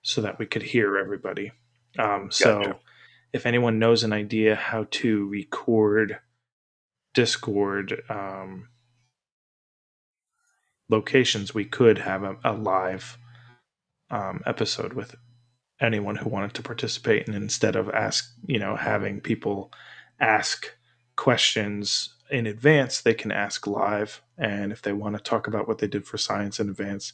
so 0.03 0.23
that 0.23 0.39
we 0.39 0.47
could 0.47 0.63
hear 0.63 0.97
everybody 0.97 1.53
um, 1.99 2.31
so 2.31 2.61
Gotcha. 2.61 2.79
if 3.33 3.45
anyone 3.45 3.79
knows 3.79 4.05
an 4.05 4.13
idea 4.13 4.55
how 4.55 4.87
to 4.93 5.27
record 5.27 6.19
discord 7.15 8.03
um, 8.09 8.69
locations 10.89 11.53
we 11.53 11.65
could 11.65 11.99
have 11.99 12.23
a, 12.23 12.37
a 12.45 12.53
live 12.53 13.19
um, 14.11 14.43
episode 14.47 14.93
with 14.93 15.17
anyone 15.81 16.17
who 16.17 16.29
wanted 16.31 16.55
to 16.55 16.63
participate 16.63 17.27
and 17.27 17.37
instead 17.37 17.77
of 17.77 17.91
ask 17.91 18.33
you 18.47 18.59
know 18.59 18.77
having 18.77 19.21
people 19.21 19.73
ask 20.21 20.67
questions 21.17 22.15
in 22.31 22.47
advance 22.47 23.01
they 23.01 23.15
can 23.15 23.33
ask 23.33 23.67
live. 23.67 24.23
And 24.39 24.73
if 24.73 24.83
they 24.83 24.93
want 24.93 25.17
to 25.17 25.23
talk 25.23 25.47
about 25.47 25.69
what 25.69 25.79
they 25.79 25.87
did 25.87 26.07
for 26.07 26.19
science 26.19 26.61
in 26.61 26.69
advance 26.71 27.13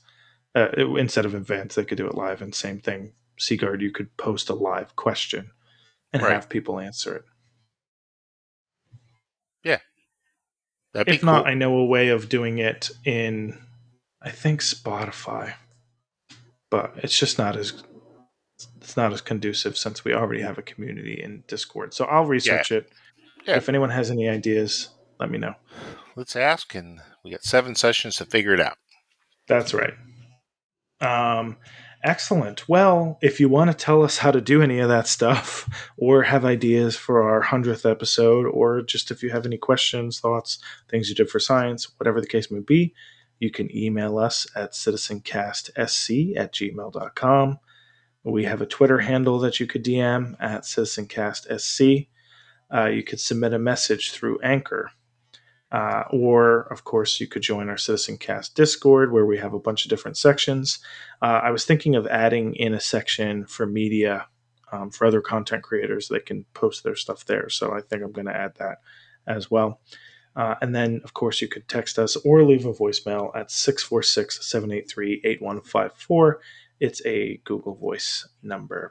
uh, 0.55 0.69
instead 0.97 1.25
of 1.25 1.35
advance 1.35 1.75
they 1.75 1.85
could 1.85 1.99
do 1.99 2.07
it 2.07 2.15
live. 2.15 2.43
And 2.43 2.55
same 2.55 2.81
thing 2.81 3.13
sigard 3.39 3.83
you 3.83 3.91
could 3.91 4.17
post 4.17 4.51
a 4.51 4.55
live 4.55 4.95
question 4.97 5.51
and 6.13 6.23
Right. 6.23 6.33
have 6.35 6.49
people 6.49 6.79
answer 6.79 7.17
it. 7.17 7.25
That'd 10.95 11.07
be 11.07 11.13
if 11.15 11.23
not 11.25 11.47
i 11.47 11.55
know 11.55 11.77
a 11.77 11.85
way 11.85 12.09
of 12.09 12.29
doing 12.29 12.59
it 12.59 12.91
in 13.05 13.59
i 14.21 14.31
think 14.31 14.61
spotify. 14.61 15.55
But 16.71 16.95
it's 16.97 17.19
just 17.19 17.39
not 17.39 17.57
as 17.57 17.83
it's 18.81 18.97
not 18.97 19.13
as 19.13 19.21
conducive 19.21 19.77
since 19.77 20.05
we 20.05 20.15
already 20.15 20.43
have 20.43 20.59
a 20.59 20.63
community 20.63 21.21
in 21.23 21.45
discord. 21.47 21.95
So 21.95 22.05
i'll 22.07 22.27
research 22.27 22.73
it. 22.73 22.91
Yeah. 23.47 23.57
if 23.57 23.69
anyone 23.69 23.91
has 23.91 24.11
any 24.11 24.29
ideas 24.29 24.91
let 25.21 25.31
me 25.31 25.39
know. 25.39 25.55
Let's 26.17 26.35
ask, 26.35 26.75
and 26.75 27.01
we 27.25 27.31
got 27.31 27.45
seven 27.45 27.75
sessions 27.77 28.17
to 28.17 28.25
figure 28.27 28.53
it 28.55 28.61
out. 28.61 28.77
that's 29.47 29.73
right. 29.75 29.95
Um 31.01 31.57
excellent. 32.05 32.69
Well 32.69 33.19
if 33.23 33.39
you 33.41 33.49
want 33.49 33.71
to 33.71 33.77
tell 33.77 34.03
us 34.03 34.19
how 34.19 34.31
to 34.33 34.41
do 34.41 34.63
any 34.63 34.81
of 34.81 34.89
that 34.89 35.07
stuff 35.07 35.69
or 35.97 36.25
have 36.25 36.45
ideas 36.45 36.97
for 36.97 37.23
our 37.23 37.43
100th 37.43 37.89
episode 37.89 38.47
or 38.47 38.83
just 38.83 39.11
if 39.11 39.23
you 39.23 39.31
have 39.31 39.47
any 39.47 39.59
questions 39.59 40.19
thoughts 40.21 40.59
things 40.91 41.09
you 41.09 41.15
did 41.15 41.31
for 41.31 41.39
science 41.39 41.89
whatever 41.99 42.21
the 42.21 42.27
case 42.27 42.51
may 42.51 42.61
be 42.61 42.93
you 43.39 43.51
can 43.51 43.75
email 43.77 44.19
us 44.19 44.47
at 44.55 44.73
citizencastsc 44.73 46.37
at 46.37 46.53
gmail.com 46.53 47.59
we 48.25 48.45
have 48.45 48.61
a 48.61 48.67
twitter 48.67 48.99
handle 48.99 49.39
that 49.39 49.61
you 49.61 49.67
could 49.67 49.85
dm 49.85 50.37
at 50.41 50.63
citizencastsc 50.63 52.09
uh, 52.75 52.87
you 52.87 53.03
could 53.03 53.21
submit 53.21 53.53
a 53.53 53.59
message 53.59 54.13
through 54.13 54.39
anchor 54.41 54.91
uh, 55.73 56.05
or, 56.11 56.71
of 56.71 56.85
course, 56.85 57.19
you 57.19 57.27
could 57.27 57.41
join 57.41 57.71
our 57.71 57.79
Citizen 57.79 58.19
Cast 58.19 58.55
Discord 58.55 59.11
where 59.11 59.25
we 59.25 59.39
have 59.39 59.55
a 59.55 59.59
bunch 59.59 59.87
of 59.87 59.89
different 59.89 60.19
sections. 60.19 60.81
Uh, 61.23 61.41
I 61.43 61.51
was 61.51 61.65
thinking 61.65 61.95
of 61.95 62.07
adding 62.09 62.55
in 62.57 62.75
a 62.75 62.81
section 62.81 63.47
for 63.47 63.65
media 63.67 64.27
um, 64.71 64.91
for 64.91 65.07
other 65.07 65.23
content 65.23 65.63
creators. 65.63 66.09
They 66.09 66.21
can 66.21 66.45
post 66.53 66.85
their 66.85 66.95
stuff 66.95 67.25
there. 67.25 67.49
So 67.49 67.73
I 67.73 67.81
think 67.81 68.03
I'm 68.03 68.13
going 68.13 68.27
to 68.27 68.37
add 68.37 68.55
that 68.59 68.79
as 69.27 69.51
well. 69.51 69.81
Uh, 70.37 70.57
and 70.61 70.75
then, 70.75 71.01
of 71.05 71.15
course, 71.15 71.41
you 71.41 71.49
could 71.49 71.67
text 71.69 71.99
us 71.99 72.17
or 72.17 72.43
leave 72.43 72.67
a 72.67 72.73
voicemail 72.73 73.35
at 73.35 73.51
646 73.51 74.47
783 74.47 75.23
8154. 75.25 76.41
It's 76.83 77.01
a 77.07 77.41
Google 77.45 77.77
Voice 77.77 78.29
number. 78.43 78.91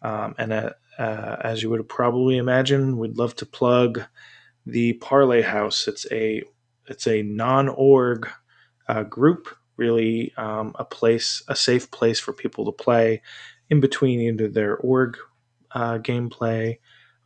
Um, 0.00 0.34
and 0.38 0.54
uh, 0.54 0.70
uh, 0.98 1.36
as 1.44 1.62
you 1.62 1.68
would 1.68 1.86
probably 1.86 2.38
imagine, 2.38 2.96
we'd 2.96 3.18
love 3.18 3.36
to 3.36 3.46
plug 3.46 4.02
the 4.64 4.94
Parlay 4.94 5.42
House. 5.42 5.86
It's 5.86 6.10
a 6.10 6.42
it's 6.86 7.06
a 7.06 7.22
non-org 7.22 8.26
uh, 8.88 9.02
group, 9.02 9.54
really 9.76 10.32
um, 10.38 10.72
a 10.78 10.84
place, 10.86 11.42
a 11.46 11.54
safe 11.54 11.90
place 11.90 12.18
for 12.18 12.32
people 12.32 12.64
to 12.64 12.72
play 12.72 13.20
in 13.68 13.80
between 13.80 14.20
either 14.20 14.48
their 14.48 14.78
org 14.78 15.18
uh, 15.72 15.98
gameplay, 15.98 16.78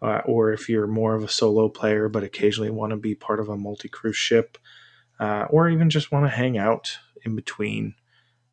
uh, 0.02 0.22
or 0.26 0.52
if 0.52 0.68
you're 0.68 0.88
more 0.88 1.14
of 1.14 1.22
a 1.22 1.28
solo 1.28 1.68
player 1.68 2.08
but 2.08 2.24
occasionally 2.24 2.70
want 2.70 2.90
to 2.90 2.96
be 2.96 3.14
part 3.14 3.38
of 3.38 3.48
a 3.48 3.56
multi-cruise 3.56 4.16
ship, 4.16 4.58
uh, 5.20 5.46
or 5.50 5.68
even 5.68 5.88
just 5.88 6.10
want 6.10 6.26
to 6.26 6.36
hang 6.36 6.58
out 6.58 6.98
in 7.24 7.36
between 7.36 7.94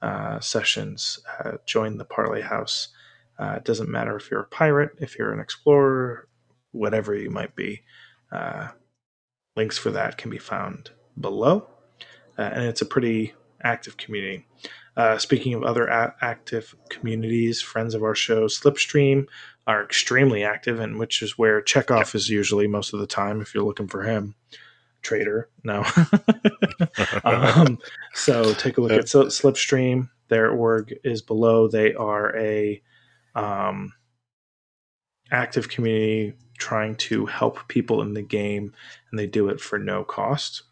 uh, 0.01 0.39
sessions. 0.39 1.19
Uh, 1.39 1.57
join 1.65 1.97
the 1.97 2.05
Parlay 2.05 2.41
House. 2.41 2.89
Uh, 3.39 3.55
it 3.57 3.63
doesn't 3.63 3.89
matter 3.89 4.15
if 4.15 4.29
you're 4.29 4.41
a 4.41 4.47
pirate, 4.47 4.91
if 4.99 5.17
you're 5.17 5.33
an 5.33 5.39
explorer, 5.39 6.27
whatever 6.71 7.15
you 7.15 7.29
might 7.29 7.55
be. 7.55 7.81
Uh, 8.31 8.69
links 9.55 9.77
for 9.77 9.91
that 9.91 10.17
can 10.17 10.29
be 10.29 10.37
found 10.37 10.91
below. 11.19 11.67
Uh, 12.37 12.43
and 12.53 12.63
it's 12.63 12.81
a 12.81 12.85
pretty 12.85 13.33
active 13.63 13.97
community. 13.97 14.45
Uh, 14.97 15.17
speaking 15.17 15.53
of 15.53 15.63
other 15.63 15.87
a- 15.87 16.15
active 16.21 16.75
communities, 16.89 17.61
friends 17.61 17.93
of 17.93 18.03
our 18.03 18.15
show, 18.15 18.45
Slipstream, 18.45 19.25
are 19.67 19.83
extremely 19.83 20.43
active, 20.43 20.79
and 20.79 20.97
which 20.99 21.21
is 21.21 21.37
where 21.37 21.61
Chekhov 21.61 22.15
is 22.15 22.29
usually 22.29 22.67
most 22.67 22.93
of 22.93 22.99
the 22.99 23.07
time 23.07 23.41
if 23.41 23.53
you're 23.53 23.63
looking 23.63 23.87
for 23.87 24.03
him. 24.03 24.35
Trader, 25.01 25.49
no. 25.63 25.85
um, 27.23 27.79
so 28.13 28.53
take 28.53 28.77
a 28.77 28.81
look 28.81 28.91
at 28.91 29.09
Sl- 29.09 29.23
Slipstream. 29.23 30.09
Their 30.27 30.49
org 30.49 30.93
is 31.03 31.21
below. 31.21 31.67
They 31.67 31.93
are 31.93 32.35
a 32.37 32.81
um, 33.35 33.93
active 35.31 35.69
community 35.69 36.33
trying 36.57 36.95
to 36.95 37.25
help 37.25 37.67
people 37.67 38.01
in 38.01 38.13
the 38.13 38.21
game, 38.21 38.73
and 39.09 39.19
they 39.19 39.27
do 39.27 39.49
it 39.49 39.59
for 39.59 39.79
no 39.79 40.03
cost. 40.03 40.63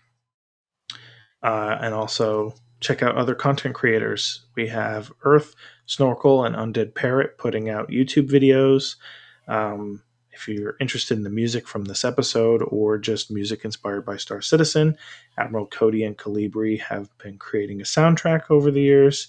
Uh, 1.42 1.78
and 1.82 1.94
also, 1.94 2.54
check 2.80 3.02
out 3.02 3.16
other 3.16 3.36
content 3.36 3.76
creators. 3.76 4.46
We 4.56 4.68
have 4.68 5.12
Earth, 5.24 5.56
Snorkel, 5.86 6.46
and 6.46 6.56
Undead 6.56 6.96
Parrot 6.96 7.38
putting 7.38 7.70
out 7.70 7.90
YouTube 7.90 8.30
videos. 8.30 8.96
Um, 9.48 10.04
if 10.40 10.48
you're 10.48 10.78
interested 10.80 11.18
in 11.18 11.26
the 11.26 11.30
music 11.30 11.68
from 11.68 11.84
this 11.84 12.06
episode 12.06 12.64
or 12.70 12.98
just 12.98 13.30
music 13.30 13.66
inspired 13.66 14.06
by 14.06 14.16
Star 14.16 14.42
Citizen, 14.42 14.98
Admiral 15.38 15.68
Cody 15.68 16.06
and 16.06 16.18
Calibri 16.18 16.80
have 16.80 17.10
been 17.18 17.38
creating 17.38 17.82
a 17.82 17.84
soundtrack 17.84 18.44
over 18.50 18.72
the 18.72 18.82
years. 18.82 19.28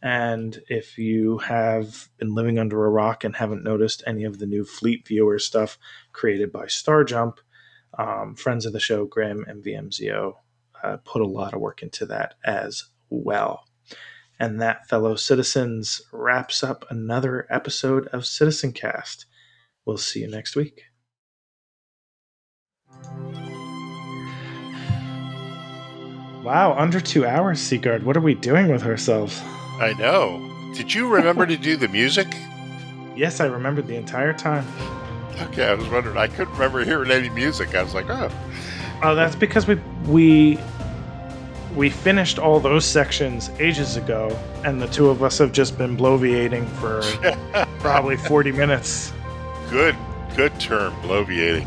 And 0.00 0.60
if 0.68 0.96
you 0.96 1.38
have 1.38 2.08
been 2.18 2.36
living 2.36 2.60
under 2.60 2.84
a 2.84 2.90
rock 2.90 3.24
and 3.24 3.34
haven't 3.34 3.64
noticed 3.64 4.04
any 4.06 4.22
of 4.22 4.38
the 4.38 4.46
new 4.46 4.64
Fleet 4.64 5.08
Viewer 5.08 5.40
stuff 5.40 5.76
created 6.12 6.52
by 6.52 6.66
Starjump, 6.66 7.38
um, 7.98 8.36
friends 8.36 8.64
of 8.64 8.72
the 8.72 8.80
show, 8.80 9.06
Graham 9.06 9.44
and 9.48 9.64
VMZO, 9.64 10.34
uh, 10.84 10.98
put 11.04 11.20
a 11.20 11.26
lot 11.26 11.54
of 11.54 11.60
work 11.60 11.82
into 11.82 12.06
that 12.06 12.34
as 12.44 12.84
well. 13.10 13.64
And 14.38 14.60
that, 14.60 14.88
fellow 14.88 15.16
citizens, 15.16 16.00
wraps 16.12 16.62
up 16.62 16.84
another 16.90 17.48
episode 17.50 18.06
of 18.08 18.24
Citizen 18.24 18.72
Cast. 18.72 19.26
We'll 19.86 19.98
see 19.98 20.20
you 20.20 20.30
next 20.30 20.56
week. 20.56 20.82
Wow, 26.42 26.74
under 26.76 27.00
two 27.00 27.26
hours, 27.26 27.58
Sigard. 27.58 28.02
What 28.02 28.16
are 28.16 28.20
we 28.20 28.34
doing 28.34 28.70
with 28.70 28.84
ourselves? 28.84 29.40
I 29.80 29.94
know. 29.98 30.50
Did 30.74 30.92
you 30.92 31.08
remember 31.08 31.46
to 31.46 31.56
do 31.56 31.76
the 31.76 31.88
music? 31.88 32.28
Yes, 33.16 33.40
I 33.40 33.46
remembered 33.46 33.86
the 33.86 33.96
entire 33.96 34.34
time. 34.34 34.66
Okay, 35.40 35.66
I 35.66 35.74
was 35.74 35.88
wondering. 35.88 36.16
I 36.16 36.28
couldn't 36.28 36.52
remember 36.52 36.84
hearing 36.84 37.10
any 37.10 37.30
music. 37.30 37.74
I 37.74 37.82
was 37.82 37.94
like, 37.94 38.10
oh. 38.10 38.30
Oh, 39.02 39.14
that's 39.14 39.34
because 39.34 39.66
we 39.66 39.76
we 40.06 40.58
we 41.74 41.90
finished 41.90 42.38
all 42.38 42.60
those 42.60 42.84
sections 42.84 43.50
ages 43.58 43.96
ago, 43.96 44.36
and 44.64 44.80
the 44.80 44.86
two 44.88 45.08
of 45.08 45.22
us 45.22 45.38
have 45.38 45.52
just 45.52 45.76
been 45.78 45.96
bloviating 45.96 46.68
for 46.80 47.02
probably 47.80 48.16
forty 48.16 48.52
minutes. 48.52 49.12
Good, 49.74 49.96
good 50.36 50.60
term, 50.60 50.94
bloviating. 51.02 51.66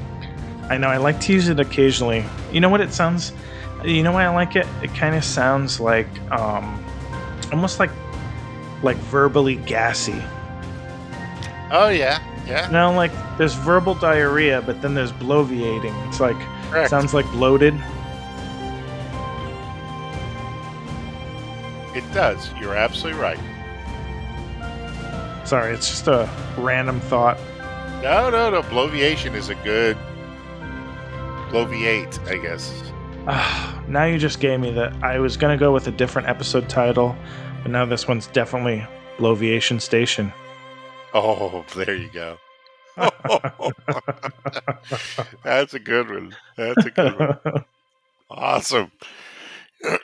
I 0.70 0.78
know. 0.78 0.88
I 0.88 0.96
like 0.96 1.20
to 1.20 1.34
use 1.34 1.50
it 1.50 1.60
occasionally. 1.60 2.24
You 2.54 2.62
know 2.62 2.70
what 2.70 2.80
it 2.80 2.94
sounds? 2.94 3.34
You 3.84 4.02
know 4.02 4.14
why 4.14 4.24
I 4.24 4.30
like 4.30 4.56
it? 4.56 4.66
It 4.82 4.96
kind 4.96 5.14
of 5.14 5.26
sounds 5.26 5.82
like 5.82 6.08
um, 6.32 6.82
almost 7.52 7.82
like 7.82 7.90
like 8.82 8.96
verbally 9.12 9.58
gassy. 9.58 10.24
Oh 11.70 11.90
yeah, 11.90 12.24
yeah. 12.48 12.68
You 12.68 12.72
know, 12.72 12.94
like 12.94 13.12
there's 13.38 13.56
verbal 13.56 13.94
diarrhea, 13.94 14.62
but 14.62 14.82
then 14.82 14.94
there's 14.94 15.12
bloviating. 15.12 16.08
It's 16.08 16.22
like 16.22 16.38
Correct. 16.72 16.90
sounds 16.90 17.14
like 17.14 17.30
bloated. 17.34 17.74
It 21.94 22.10
does. 22.14 22.54
You're 22.58 22.74
absolutely 22.74 23.20
right. 23.20 23.40
Sorry, 25.46 25.74
it's 25.74 25.90
just 25.90 26.08
a 26.08 26.30
random 26.58 27.02
thought. 27.02 27.38
No, 28.02 28.30
no, 28.30 28.50
no. 28.50 28.62
Bloviation 28.64 29.36
is 29.36 29.50
a 29.50 29.56
good 29.56 29.98
bloviate, 31.50 32.20
I 32.28 32.38
guess. 32.38 32.84
Ah, 33.28 33.84
now 33.88 34.06
you 34.06 34.18
just 34.18 34.40
gave 34.40 34.60
me 34.60 34.72
that. 34.72 34.94
I 35.04 35.20
was 35.20 35.38
gonna 35.38 35.58
go 35.58 35.72
with 35.72 35.88
a 35.88 35.92
different 35.92 36.28
episode 36.28 36.70
title, 36.70 37.16
but 37.64 37.72
now 37.72 37.86
this 37.86 38.08
one's 38.08 38.28
definitely 38.28 38.86
Bloviation 39.18 39.82
Station. 39.82 40.32
Oh, 41.14 41.66
there 41.76 41.96
you 41.96 42.10
go. 42.10 42.38
That's 45.44 45.74
a 45.74 45.80
good 45.80 46.10
one. 46.10 46.36
That's 46.56 46.86
a 46.86 46.92
good 46.92 47.20
one. 47.20 47.66
Awesome. 48.30 48.92